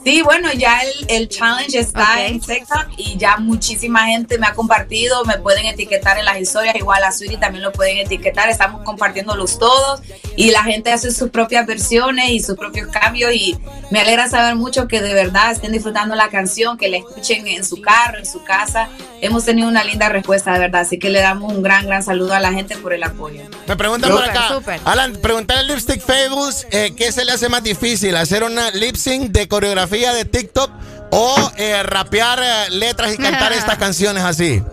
[0.03, 5.23] Sí, bueno, ya el, challenge está en TikTok y ya muchísima gente me ha compartido,
[5.23, 9.57] me pueden etiquetar en las historias, igual a Suri también lo pueden etiquetar, estamos compartiéndolos
[9.57, 10.01] todos
[10.35, 13.57] y la gente hace sus propias versiones y sus propios cambios y
[13.91, 17.63] me alegra saber mucho que de verdad estén disfrutando la canción, que la escuchen en
[17.63, 18.89] su carro, en su casa.
[19.21, 22.33] Hemos tenido una linda respuesta, de verdad, así que le damos un gran, gran saludo
[22.33, 23.41] a la gente por el apoyo.
[23.67, 27.63] Me preguntan por acá, Alan, preguntar al Lipstick Fables, eh, ¿qué se le hace más
[27.63, 28.17] difícil?
[28.17, 29.92] ¿Hacer una lip sync de coreografía?
[29.93, 30.71] De TikTok
[31.11, 34.63] o eh, rapear eh, letras y cantar estas canciones así?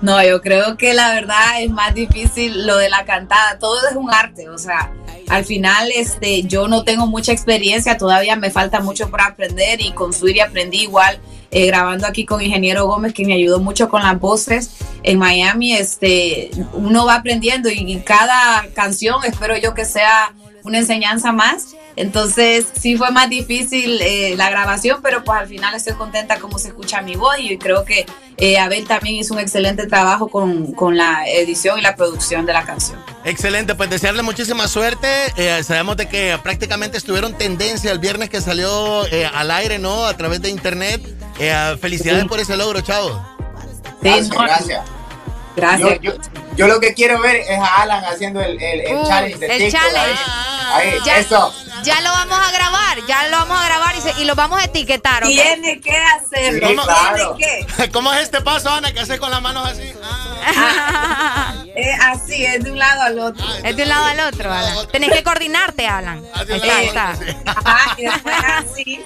[0.00, 3.58] No, yo creo que la verdad es más difícil lo de la cantada.
[3.58, 4.92] Todo es un arte, o sea,
[5.28, 9.92] al final este, yo no tengo mucha experiencia, todavía me falta mucho por aprender y
[9.92, 11.20] con Suiri aprendí igual.
[11.50, 14.70] Eh, grabando aquí con Ingeniero Gómez, que me ayudó mucho con las voces
[15.02, 20.34] en Miami, este, uno va aprendiendo y cada canción espero yo que sea
[20.68, 25.74] una enseñanza más entonces sí fue más difícil eh, la grabación, pero pues al final
[25.74, 29.40] estoy contenta como se escucha mi voz y creo que eh, Abel también hizo un
[29.40, 33.00] excelente trabajo con, con, la edición y la producción de la canción.
[33.24, 35.08] Excelente, pues desearle muchísima suerte.
[35.36, 39.02] Eh, sabemos de que prácticamente estuvieron tendencia el viernes que salió
[39.34, 40.06] al aire, ¿no?
[40.06, 41.02] A través de internet.
[41.80, 43.20] felicidades por ese logro, chavo.
[44.00, 44.30] Sí, gracias.
[44.30, 44.97] Gracias.
[46.56, 50.20] Yo, lo que quiero ver es a Alan haciendo el, el, challenge de el Challenge.
[50.72, 51.54] Ahí, eso.
[51.82, 55.22] Ya lo vamos a grabar, ya lo vamos a grabar y, lo vamos a etiquetar.
[55.24, 56.68] Tiene que hacerlo.
[56.68, 57.36] ¿Cómo, claro.
[57.92, 58.92] ¿Cómo es este paso, Ana?
[58.92, 59.92] ¿Qué haces con las manos así?
[60.44, 61.64] Ah.
[61.78, 63.46] Es así, es de un lado al otro.
[63.62, 64.88] es de un lado al otro, Alan.
[64.90, 66.24] Tenés que coordinarte, Alan.
[66.34, 66.52] Así
[68.04, 69.04] está, así.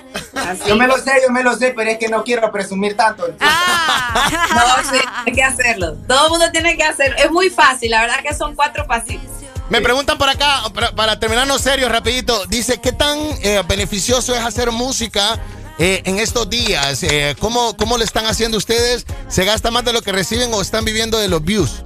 [0.67, 3.24] Yo me lo sé, yo me lo sé, pero es que no quiero presumir tanto.
[3.40, 4.31] Ah.
[4.55, 5.94] no, sí, hay que hacerlo.
[6.08, 7.17] Todo el mundo tiene que hacerlo.
[7.19, 9.28] Es muy fácil, la verdad que son cuatro pasitos.
[9.69, 10.62] Me preguntan por acá,
[10.97, 15.38] para, terminarnos serios, rapidito, dice, ¿qué tan eh, beneficioso es hacer música
[15.78, 17.03] eh, en estos días?
[17.03, 19.06] Eh, ¿cómo, ¿Cómo le están haciendo ustedes?
[19.28, 21.85] ¿Se gasta más de lo que reciben o están viviendo de los views?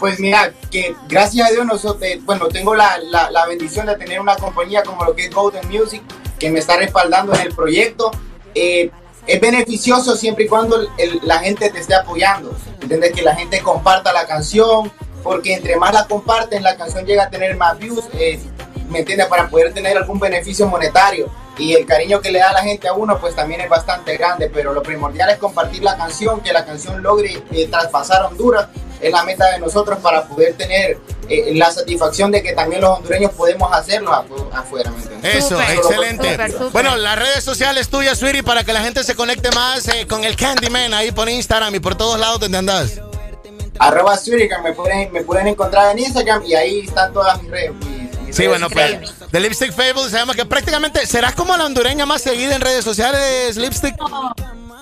[0.00, 2.98] Pues mira, que gracias a Dios nosotros, bueno, tengo la,
[3.48, 6.02] bendición de tener una compañía como lo que es Golden Music,
[6.38, 8.10] que me está respaldando en el proyecto.
[8.54, 10.78] es beneficioso siempre y cuando
[11.22, 12.56] la gente te esté apoyando.
[12.80, 13.12] ¿Entiendes?
[13.12, 14.92] Que la gente comparta la canción,
[15.26, 18.40] porque entre más la comparten, la canción llega a tener más views, eh,
[18.88, 19.26] ¿me entiendes?
[19.26, 21.28] Para poder tener algún beneficio monetario.
[21.58, 24.48] Y el cariño que le da la gente a uno, pues también es bastante grande,
[24.48, 28.68] pero lo primordial es compartir la canción, que la canción logre eh, traspasar Honduras,
[29.00, 30.98] es la meta de nosotros para poder tener
[31.28, 34.12] eh, la satisfacción de que también los hondureños podemos hacerlo
[34.52, 34.92] afuera.
[35.22, 36.36] ¿me Eso, excelente.
[36.72, 40.36] Bueno, las redes sociales tuyas, Sweetie, para que la gente se conecte más con el
[40.36, 43.00] Candyman ahí por Instagram y por todos lados donde andas
[43.78, 44.18] arroba
[44.62, 47.72] me pueden, me pueden encontrar en Instagram y ahí están todas mis redes.
[48.36, 52.54] Sí, bueno, pues de Lipstick Fable sabemos que prácticamente serás como la hondureña más seguida
[52.54, 53.96] en redes sociales, Lipstick.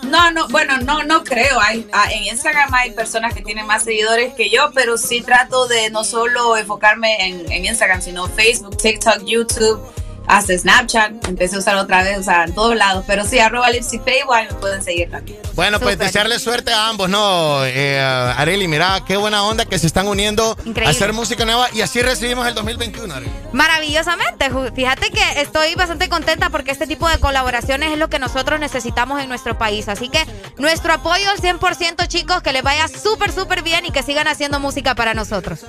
[0.03, 1.59] No, no, bueno, no, no creo.
[1.61, 5.67] Hay, ah, en Instagram hay personas que tienen más seguidores que yo, pero sí trato
[5.67, 9.81] de no solo enfocarme en, en Instagram, sino Facebook, TikTok, YouTube
[10.27, 13.05] hasta Snapchat, empecé a usar otra vez, o sea, en todos lados.
[13.07, 15.39] Pero sí, arroba Lipsy igual me pueden seguir también.
[15.55, 17.65] Bueno, pues desearle suerte a ambos, ¿no?
[17.65, 21.81] Eh, Areli, mira, qué buena onda que se están uniendo a hacer música nueva y
[21.81, 23.31] así recibimos el 2021, Areli.
[23.53, 24.51] Maravillosamente.
[24.75, 29.23] Fíjate que estoy bastante contenta porque este tipo de colaboraciones es lo que nosotros necesitamos
[29.23, 29.89] en nuestro país.
[29.89, 30.25] Así que
[30.59, 34.59] nuestro apoyo al 100%, chicos, que les vaya súper, súper bien y que sigan haciendo
[34.61, 35.61] música para nosotros.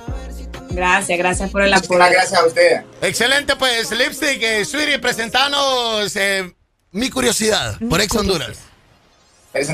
[0.70, 1.98] Gracias, gracias por el apoyo.
[1.98, 2.82] Gracias a ustedes.
[3.00, 6.52] Excelente, pues, Lipstick, eh, Sweetie, presentanos eh,
[6.92, 8.58] mi curiosidad por Ex Honduras.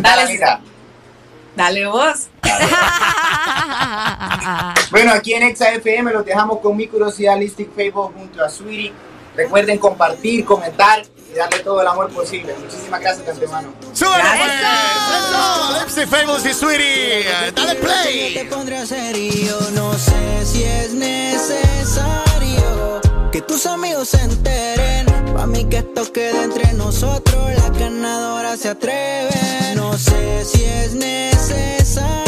[0.00, 0.40] Dale,
[1.56, 2.28] Dale vos.
[4.90, 8.92] bueno, aquí en Exa FM los dejamos con mi curiosidad Lipstick Facebook junto a Sweetie.
[9.36, 12.54] Recuerden compartir, comentar y darle todo el amor posible.
[12.58, 13.72] Muchísimas gracias de antemano.
[13.92, 14.52] ¡Súbelo, pues!
[15.80, 17.24] Lipstick Famous y Sweetie.
[17.54, 18.34] Dale play.
[18.34, 22.62] Te pondré serio, no sé si es necesario
[23.30, 25.06] que tus amigos se enteren.
[25.34, 29.74] Pa' mí que esto quede entre nosotros, la ganadora se atreve.
[29.74, 32.22] No sé si es necesario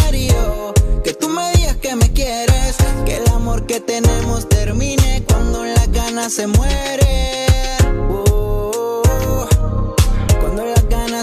[1.02, 5.86] que tú me digas que me quieres, que el amor que tenemos termine cuando la
[5.86, 6.46] gana se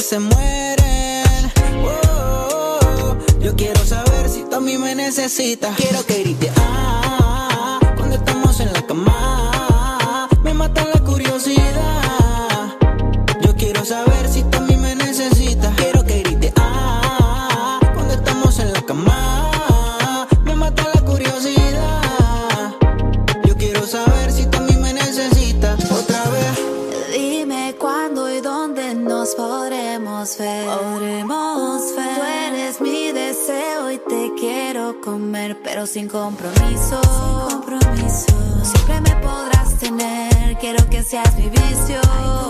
[0.01, 1.51] se mueren.
[1.85, 5.75] Oh, yo quiero saber si tú a mí me necesitas.
[5.75, 7.10] Quiero que grites ah,
[36.21, 37.01] compromiso.
[37.49, 38.33] Compromiso.
[38.63, 40.57] Siempre me podrás tener.
[40.59, 41.99] Quiero que seas mi vicio.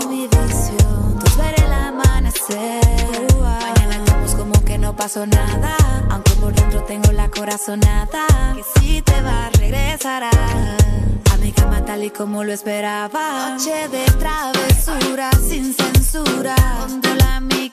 [0.08, 0.24] mi.
[0.24, 3.26] Entonces ver el amanecer.
[3.40, 5.76] Mañana estamos como que no pasó nada.
[6.10, 8.26] Aunque por dentro tengo la corazonada.
[8.56, 10.34] Que si te vas, regresarás.
[11.32, 13.54] A mi cama tal y como lo esperaba.
[13.56, 16.54] Noche de travesura sin censura.
[16.86, 17.70] Controla mi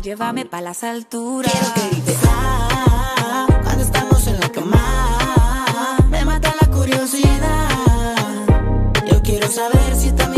[0.00, 1.52] llévame pa' las alturas.
[1.52, 5.96] Quiero que grites ah, cuando estamos en la cama.
[6.10, 7.68] Me mata la curiosidad.
[9.10, 10.37] Yo quiero saber si tú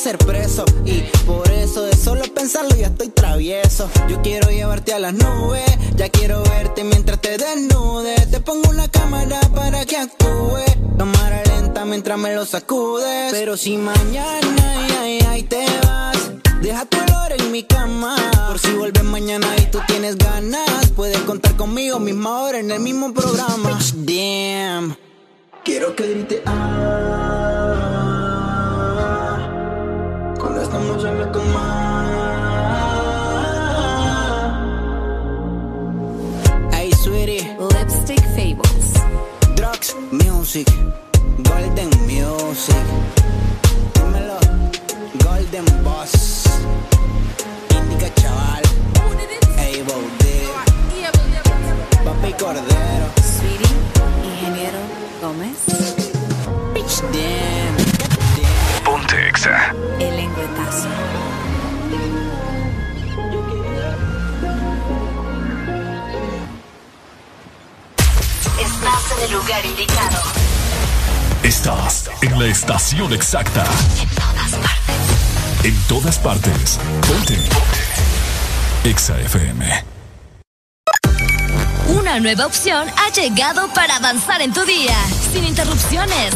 [0.00, 0.64] ser preso.
[0.86, 3.90] Y por eso de solo pensarlo ya estoy travieso.
[4.08, 5.70] Yo quiero llevarte a las nubes.
[5.96, 8.30] Ya quiero verte mientras te desnudes.
[8.30, 10.64] Te pongo una cámara para que actúe.
[10.96, 13.30] Cámara lenta mientras me lo sacudes.
[13.30, 16.30] Pero si mañana ay, ay, te vas.
[16.62, 18.16] Deja tu olor en mi cama.
[18.48, 20.90] Por si vuelves mañana y tú tienes ganas.
[20.96, 23.78] Puedes contar conmigo, misma hora en el mismo programa.
[23.96, 24.96] Damn.
[25.62, 28.39] Quiero que grite ah,
[30.70, 31.64] cuando estamos en la cama.
[36.72, 37.56] Hey, sweetie.
[37.58, 38.94] Lipstick Fables.
[39.56, 40.68] Drugs, music,
[41.38, 42.86] golden music.
[43.94, 44.38] Dímelo,
[45.24, 46.44] golden boss.
[47.70, 48.62] Indica chaval.
[49.58, 50.06] Able
[52.04, 53.06] Papi Cordero.
[53.22, 53.74] Sweetie,
[54.24, 54.80] ingeniero
[55.20, 55.58] Gómez.
[56.74, 57.69] Bitch, damn.
[59.30, 59.72] Exa.
[60.00, 60.88] El lengüetazo.
[68.60, 70.22] Estás en el lugar indicado.
[71.44, 73.64] Estás en la estación exacta.
[75.62, 76.80] En todas partes.
[77.06, 77.38] Ponte.
[78.82, 79.84] Exa FM.
[81.86, 84.96] Una nueva opción ha llegado para avanzar en tu día,
[85.32, 86.34] sin interrupciones.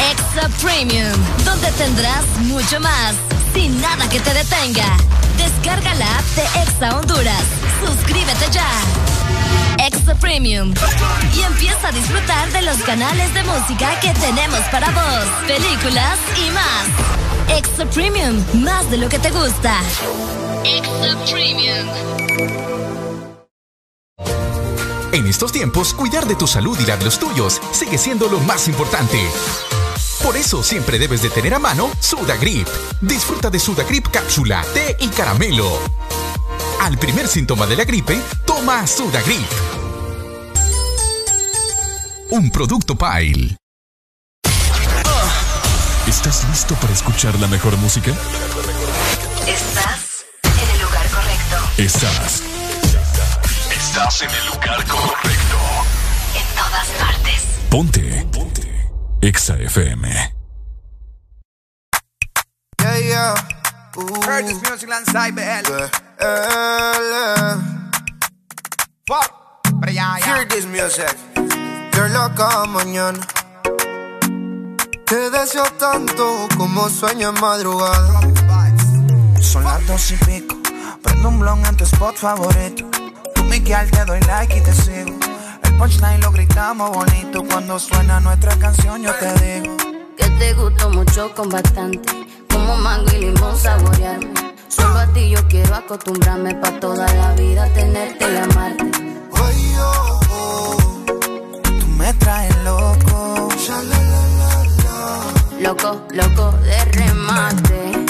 [0.00, 1.12] Extra Premium,
[1.44, 3.14] donde tendrás mucho más,
[3.54, 4.96] sin nada que te detenga.
[5.38, 7.42] Descarga la app de Exa Honduras.
[7.84, 8.68] Suscríbete ya.
[9.78, 10.74] Extra Premium.
[11.34, 16.50] Y empieza a disfrutar de los canales de música que tenemos para vos, películas y
[16.50, 17.56] más.
[17.58, 19.80] Extra Premium, más de lo que te gusta.
[20.64, 21.86] Extra Premium.
[25.12, 28.38] En estos tiempos, cuidar de tu salud y la de los tuyos sigue siendo lo
[28.40, 29.18] más importante.
[30.26, 32.66] Por eso siempre debes de tener a mano Sudagrip.
[33.00, 35.78] Disfruta de Sudagrip cápsula, té y caramelo.
[36.80, 39.46] Al primer síntoma de la gripe, toma Sudagrip.
[42.30, 43.56] Un producto Pile.
[46.08, 48.10] ¿Estás listo para escuchar la mejor música?
[49.46, 51.56] Estás en el lugar correcto.
[51.78, 52.42] Estás.
[53.70, 55.56] Estás en el lugar correcto.
[56.34, 57.42] En todas partes.
[57.70, 58.26] Ponte.
[58.32, 58.75] Ponte.
[59.26, 60.06] Exa FM.
[62.80, 63.34] Yeah, yeah.
[64.22, 65.66] Heard this music lanzai BL.
[69.10, 69.28] Fuck.
[69.82, 70.26] Pero ya, ya.
[70.26, 71.10] Hear this music.
[71.90, 73.18] You're loca mañana.
[75.06, 78.20] Te deseo tanto como sueño en madrugada.
[79.40, 80.54] Son las dos y pico.
[81.02, 82.86] Prendo un blon en tu spot favorito.
[83.34, 85.18] Tú, Miguel, te doy like y te sigo.
[85.78, 87.44] Punchline lo gritamos bonito.
[87.44, 89.76] Cuando suena nuestra canción, yo te digo.
[90.16, 92.26] Que te gusto mucho con bastante.
[92.50, 94.32] Como mango y limón saborearme.
[94.68, 98.84] Solo a ti yo quiero acostumbrarme pa' toda la vida tenerte y amarte.
[101.80, 103.48] Tú me traes loco.
[105.60, 108.05] Loco, loco de remate.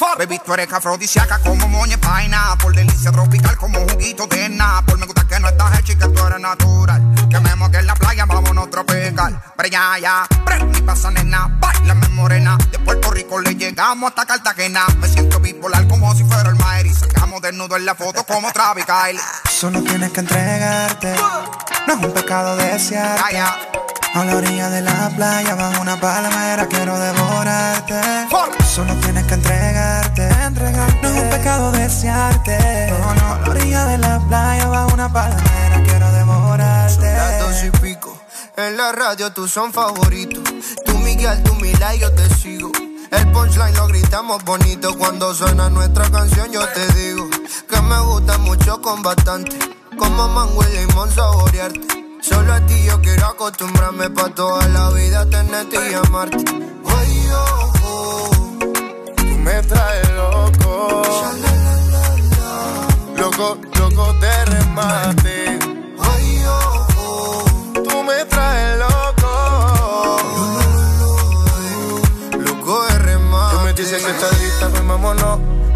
[0.00, 2.56] Baby, tú eres afrodisíaca como moña paina.
[2.60, 4.50] Por delicia tropical como juguito de
[4.86, 7.14] Por Me gusta que no estás hecha y que tú eres natural.
[7.30, 9.42] Que me que en la playa, vámonos tropical.
[9.56, 10.26] Pero ya, ya,
[10.72, 12.56] ni pasa nena, bailame morena.
[12.70, 14.86] De Puerto Rico le llegamos hasta Cartagena.
[15.00, 16.86] Me siento bipolar como si fuera el Maer.
[16.86, 19.20] Y sacamos desnudo en la foto como Travis Kyle.
[19.50, 21.14] Solo tienes que entregarte.
[21.86, 23.18] No es un pecado desear.
[24.14, 28.00] A la orilla de la playa, bajo una palmera, quiero devorarte.
[28.64, 30.28] Solo tienes que entregarte.
[31.02, 32.92] No es un pecado desearte.
[32.92, 33.34] No, no.
[33.34, 36.94] A la orilla de la playa, bajo una palmera, quiero devorarte.
[36.94, 38.03] Son las dos y pico.
[38.56, 40.44] En la radio tú son favoritos.
[40.86, 42.70] Tú Miguel, tú Mila y yo te sigo.
[43.10, 46.52] El punchline lo gritamos bonito cuando suena nuestra canción.
[46.52, 47.28] Yo te digo
[47.68, 49.58] que me gusta mucho con bastante.
[49.98, 51.80] Como mango y limón saborearte.
[52.22, 56.44] Solo a ti yo quiero acostumbrarme pa' toda la vida tenerte y amarte.
[56.84, 58.30] Oh, oh,
[59.16, 61.02] tú me traes loco.
[63.16, 65.63] Loco, loco de remate.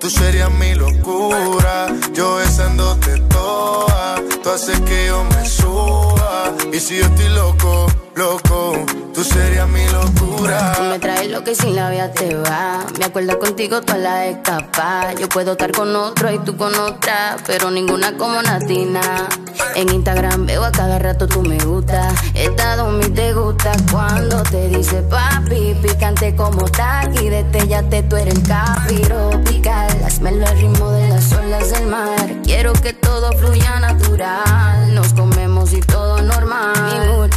[0.00, 4.16] Tú serías mi locura, yo besándote toda.
[4.42, 6.52] Tú haces que yo me suba.
[6.72, 8.72] Y si yo estoy loco, loco,
[9.12, 10.72] tú serías mi locura.
[10.76, 12.84] Tú me traes lo que sin la vida te va.
[12.98, 15.12] Me acuerdo contigo toda la escapa.
[15.14, 19.28] Yo puedo estar con otro y tú con otra, pero ninguna como Natina.
[19.74, 22.08] En Instagram veo a cada rato tú me gusta.
[22.34, 25.74] Estado mi te gusta cuando te dice papi.
[25.82, 29.90] Picante como taqui, te tú eres el capiro pical.
[30.04, 32.34] Hazmelo al ritmo de las olas del mar.
[32.44, 34.94] Quiero que todo fluya natural.
[34.94, 37.30] Nos comemos y todo normal.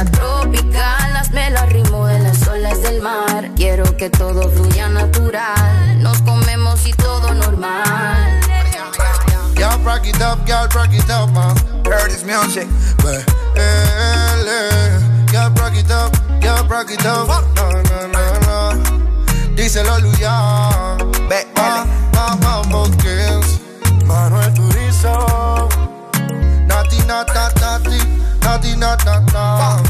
[0.00, 1.16] Está tropical.
[1.16, 3.50] Hazmelo al ritmo de las olas del mar.
[3.56, 6.02] Quiero que todo fluya natural.
[6.02, 8.40] Nos comemos y todo normal.
[9.56, 11.54] Y'all rock it up, y'all rock it up, man.
[11.84, 12.66] Heard this music.
[15.32, 17.28] Y'all rock it up, y'all rock it up.
[17.54, 19.54] No, no, no, no.
[19.54, 20.96] Díselo, Luya.
[22.42, 23.60] Vamos, Kings.
[24.06, 25.68] Manuel Turizo.
[26.66, 27.98] Nati, nata, nati.
[28.42, 29.89] Nati, nata, nata.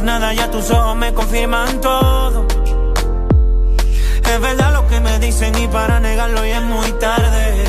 [0.00, 2.46] Digas nada, ya tus ojos me confirman todo.
[4.24, 7.64] Es verdad lo que me dicen y para negarlo ya es muy tarde.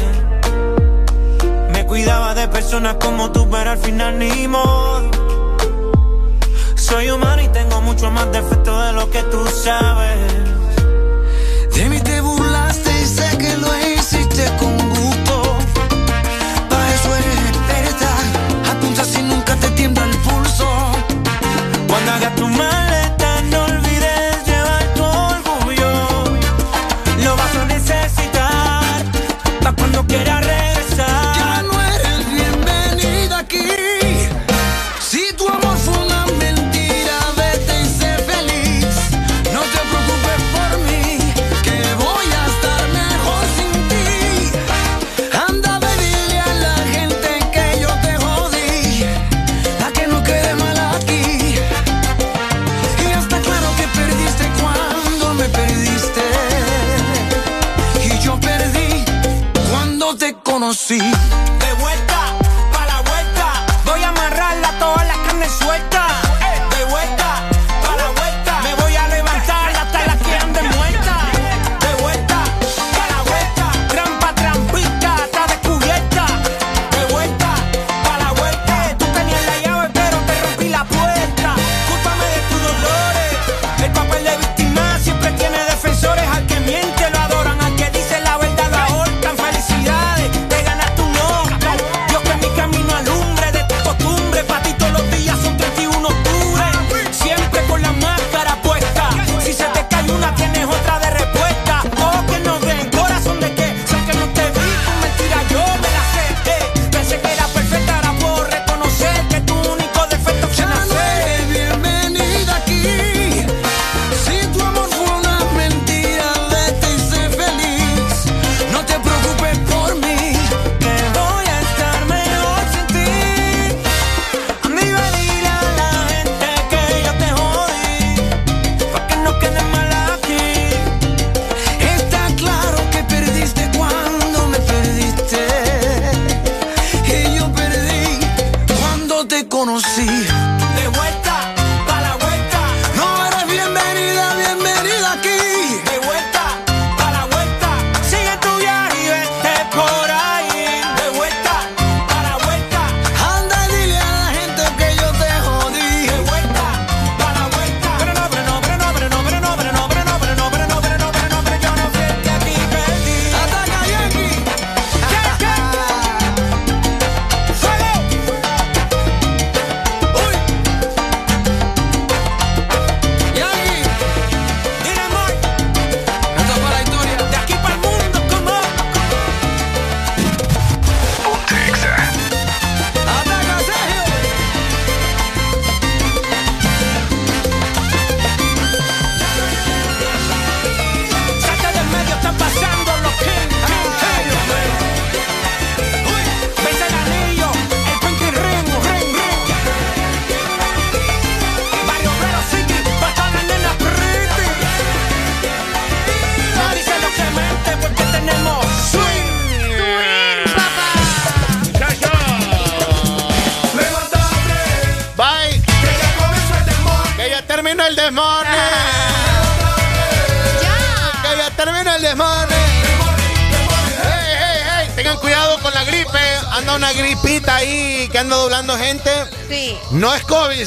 [1.71, 5.09] Me cuidaba de personas como tú, pero al final ni modo.
[6.75, 10.40] soy humano y tengo mucho más defecto de lo que tú sabes.
[22.21, 22.90] haga tu mal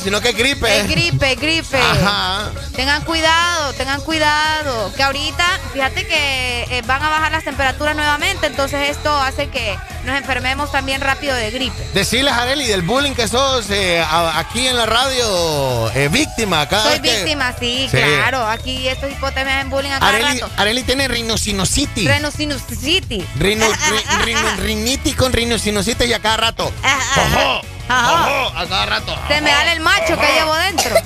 [0.05, 0.81] sino que es gripe.
[0.81, 1.79] Es gripe, gripe.
[1.81, 2.51] Ajá.
[2.77, 4.93] Tengan cuidado, tengan cuidado.
[4.95, 9.77] Que ahorita, fíjate que eh, van a bajar las temperaturas nuevamente, entonces esto hace que
[10.05, 11.77] nos enfermemos también rápido de gripe.
[11.95, 16.69] Decirles, Areli, del bullying que sos eh, a- aquí en la radio, eh, víctima.
[16.69, 17.97] Cada Soy vez que- víctima, sí, Sí.
[17.97, 18.47] claro.
[18.47, 20.53] Aquí estos hipotes en bullying a cada Areli, rato.
[20.59, 22.07] Areli tiene rinocinositis.
[22.09, 23.25] Rhinosinusitis.
[23.39, 26.71] Rino, ri- rino- rinitis con rinocinositis y a cada rato.
[27.17, 27.61] Ojo,
[27.99, 29.17] a cada rato.
[29.29, 30.95] Se me da el macho que llevo dentro.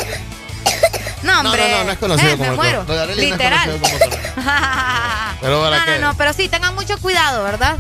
[1.22, 1.68] No, No, hombre.
[1.72, 2.84] no, no, no es conocido Eh, como me el muero.
[2.84, 3.70] de Areli no es Literal.
[3.70, 4.14] conocido como
[5.40, 5.98] Pero para no, qué.
[5.98, 7.76] no, no, pero sí, tengan mucho cuidado, ¿verdad?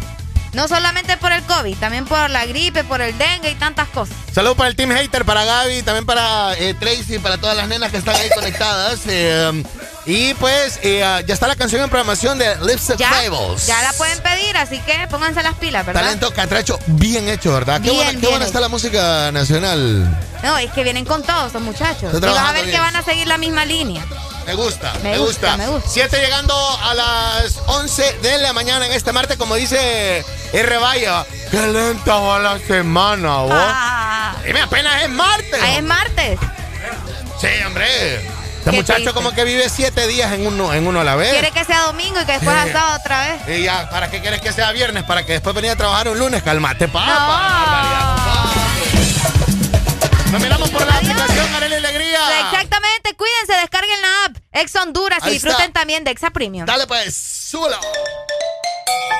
[0.54, 4.16] No solamente por el COVID, también por la gripe, por el dengue y tantas cosas.
[4.34, 7.90] Saludos para el Team Hater, para Gaby, también para eh, Tracy, para todas las nenas
[7.92, 9.00] que están ahí conectadas.
[9.06, 9.62] eh,
[10.06, 13.66] y pues eh, ya está la canción en programación de Lips Ya, Fables.
[13.66, 14.27] ya la pueden pedir,
[14.58, 16.02] así que pónganse las pilas, ¿verdad?
[16.02, 17.80] Talento catracho bien hecho, ¿verdad?
[17.80, 20.18] qué Bien, buena, qué buena está la música nacional.
[20.42, 22.12] No, es que vienen con todos esos muchachos.
[22.14, 22.76] Y vas a ver bien.
[22.76, 24.04] que van a seguir la misma línea.
[24.46, 25.48] Me gusta, me, Me gusta.
[25.50, 25.88] gusta, me gusta.
[25.90, 30.78] Siete llegando a las 11 de la mañana en este martes, como dice R.
[30.78, 31.26] Vaya.
[31.50, 33.52] Qué lenta va la semana, vos.
[33.54, 35.62] Ah, Dime, apenas es martes.
[35.62, 36.38] ahí es martes.
[37.40, 38.27] Sí, hombre.
[38.70, 41.30] Este muchacho como que vive siete días en uno, en uno a la vez.
[41.30, 42.72] Quiere que sea domingo y que después Sí.
[42.72, 43.58] sábado otra vez.
[43.58, 45.04] Y ya, ¿para qué quieres que sea viernes?
[45.04, 46.42] Para que después venga a trabajar un lunes.
[46.42, 48.54] Calmate, papá.
[50.32, 52.20] Nos miramos por la aplicación, Arely Alegría.
[52.50, 55.80] Exactamente, cuídense, descarguen la app Ex Honduras y Ahí disfruten está.
[55.80, 56.66] también de Exa Premium.
[56.66, 57.78] Dale pues, súbelo.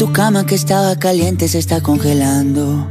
[0.00, 2.90] Tu cama que estaba caliente se está congelando.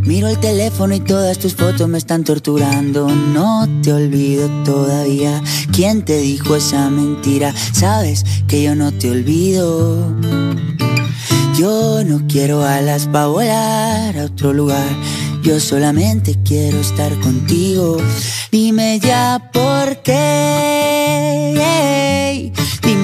[0.00, 3.06] Miro el teléfono y todas tus fotos me están torturando.
[3.08, 5.40] No te olvido todavía.
[5.72, 7.54] ¿Quién te dijo esa mentira?
[7.72, 10.12] Sabes que yo no te olvido.
[11.56, 14.90] Yo no quiero alas para volar a otro lugar.
[15.44, 17.98] Yo solamente quiero estar contigo.
[18.50, 20.93] Dime ya por qué.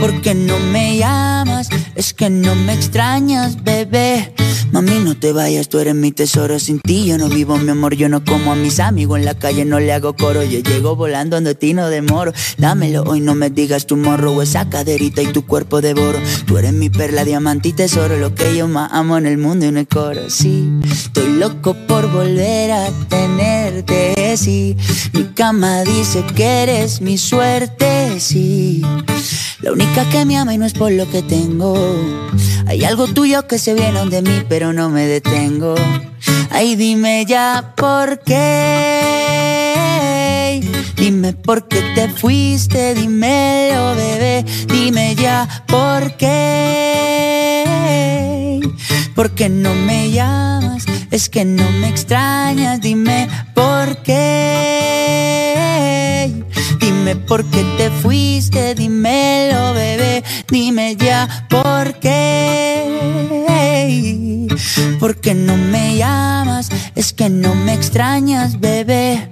[0.00, 1.68] ¿Por qué no me llamas?
[1.94, 4.32] Es que no me extrañas, bebé.
[4.70, 6.58] Mami, no te vayas, tú eres mi tesoro.
[6.58, 7.96] Sin ti yo no vivo, mi amor.
[7.96, 10.44] Yo no como a mis amigos en la calle, no le hago coro.
[10.44, 12.32] Yo llego volando donde ti no demoro.
[12.58, 16.18] Dámelo hoy, no me digas tu morro o esa caderita y tu cuerpo devoro.
[16.46, 18.18] Tú eres mi perla, diamante y tesoro.
[18.18, 20.28] Lo que yo más amo en el mundo y en el coro.
[20.28, 24.17] Sí, estoy loco por volver a tenerte.
[24.28, 28.20] Mi cama dice que eres mi suerte.
[28.20, 28.82] Sí,
[29.62, 31.74] la única que me ama y no es por lo que tengo.
[32.66, 35.76] Hay algo tuyo que se viene de mí, pero no me detengo.
[36.50, 40.17] Ay, dime ya por qué.
[40.96, 44.44] Dime por qué te fuiste, dímelo, bebé.
[44.66, 47.64] Dime ya por qué.
[49.14, 50.86] ¿Por qué no me llamas?
[51.10, 52.80] Es que no me extrañas.
[52.80, 55.18] Dime por qué.
[56.80, 60.22] Dime por qué te fuiste, dímelo, bebé.
[60.48, 63.28] Dime ya por qué.
[64.98, 66.68] ¿Por qué no me llamas?
[66.94, 69.30] Es que no me extrañas, bebé.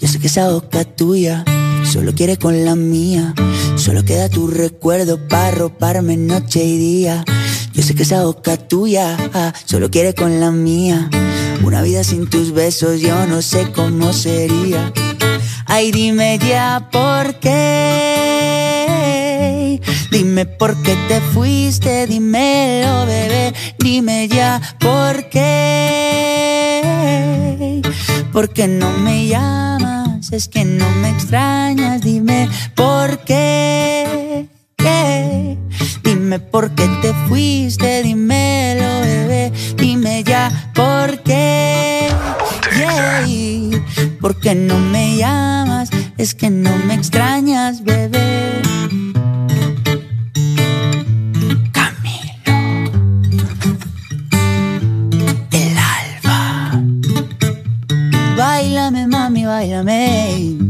[0.00, 1.44] Yo sé que esa boca tuya
[1.90, 3.34] solo quiere con la mía.
[3.76, 7.24] Solo queda tu recuerdo para roparme noche y día.
[7.72, 9.16] Yo sé que esa boca tuya
[9.64, 11.10] solo quiere con la mía.
[11.62, 14.92] Una vida sin tus besos yo no sé cómo sería.
[15.66, 18.68] Ay, dime ya por qué.
[20.10, 23.52] Dime por qué te fuiste, dímelo, bebé.
[23.78, 26.82] Dime ya por qué.
[28.32, 30.32] ¿Por qué no me llamas?
[30.32, 32.00] Es que no me extrañas.
[32.00, 34.48] Dime por qué
[36.28, 42.10] dime por qué te fuiste, dímelo, bebé, dime ya por qué.
[42.76, 43.82] Yeah.
[44.20, 45.88] ¿Por qué no me llamas?
[46.18, 48.60] Es que no me extrañas, bebé.
[51.72, 52.58] Camilo.
[55.50, 56.82] El alba.
[58.36, 60.67] Báilame, mami, báilame.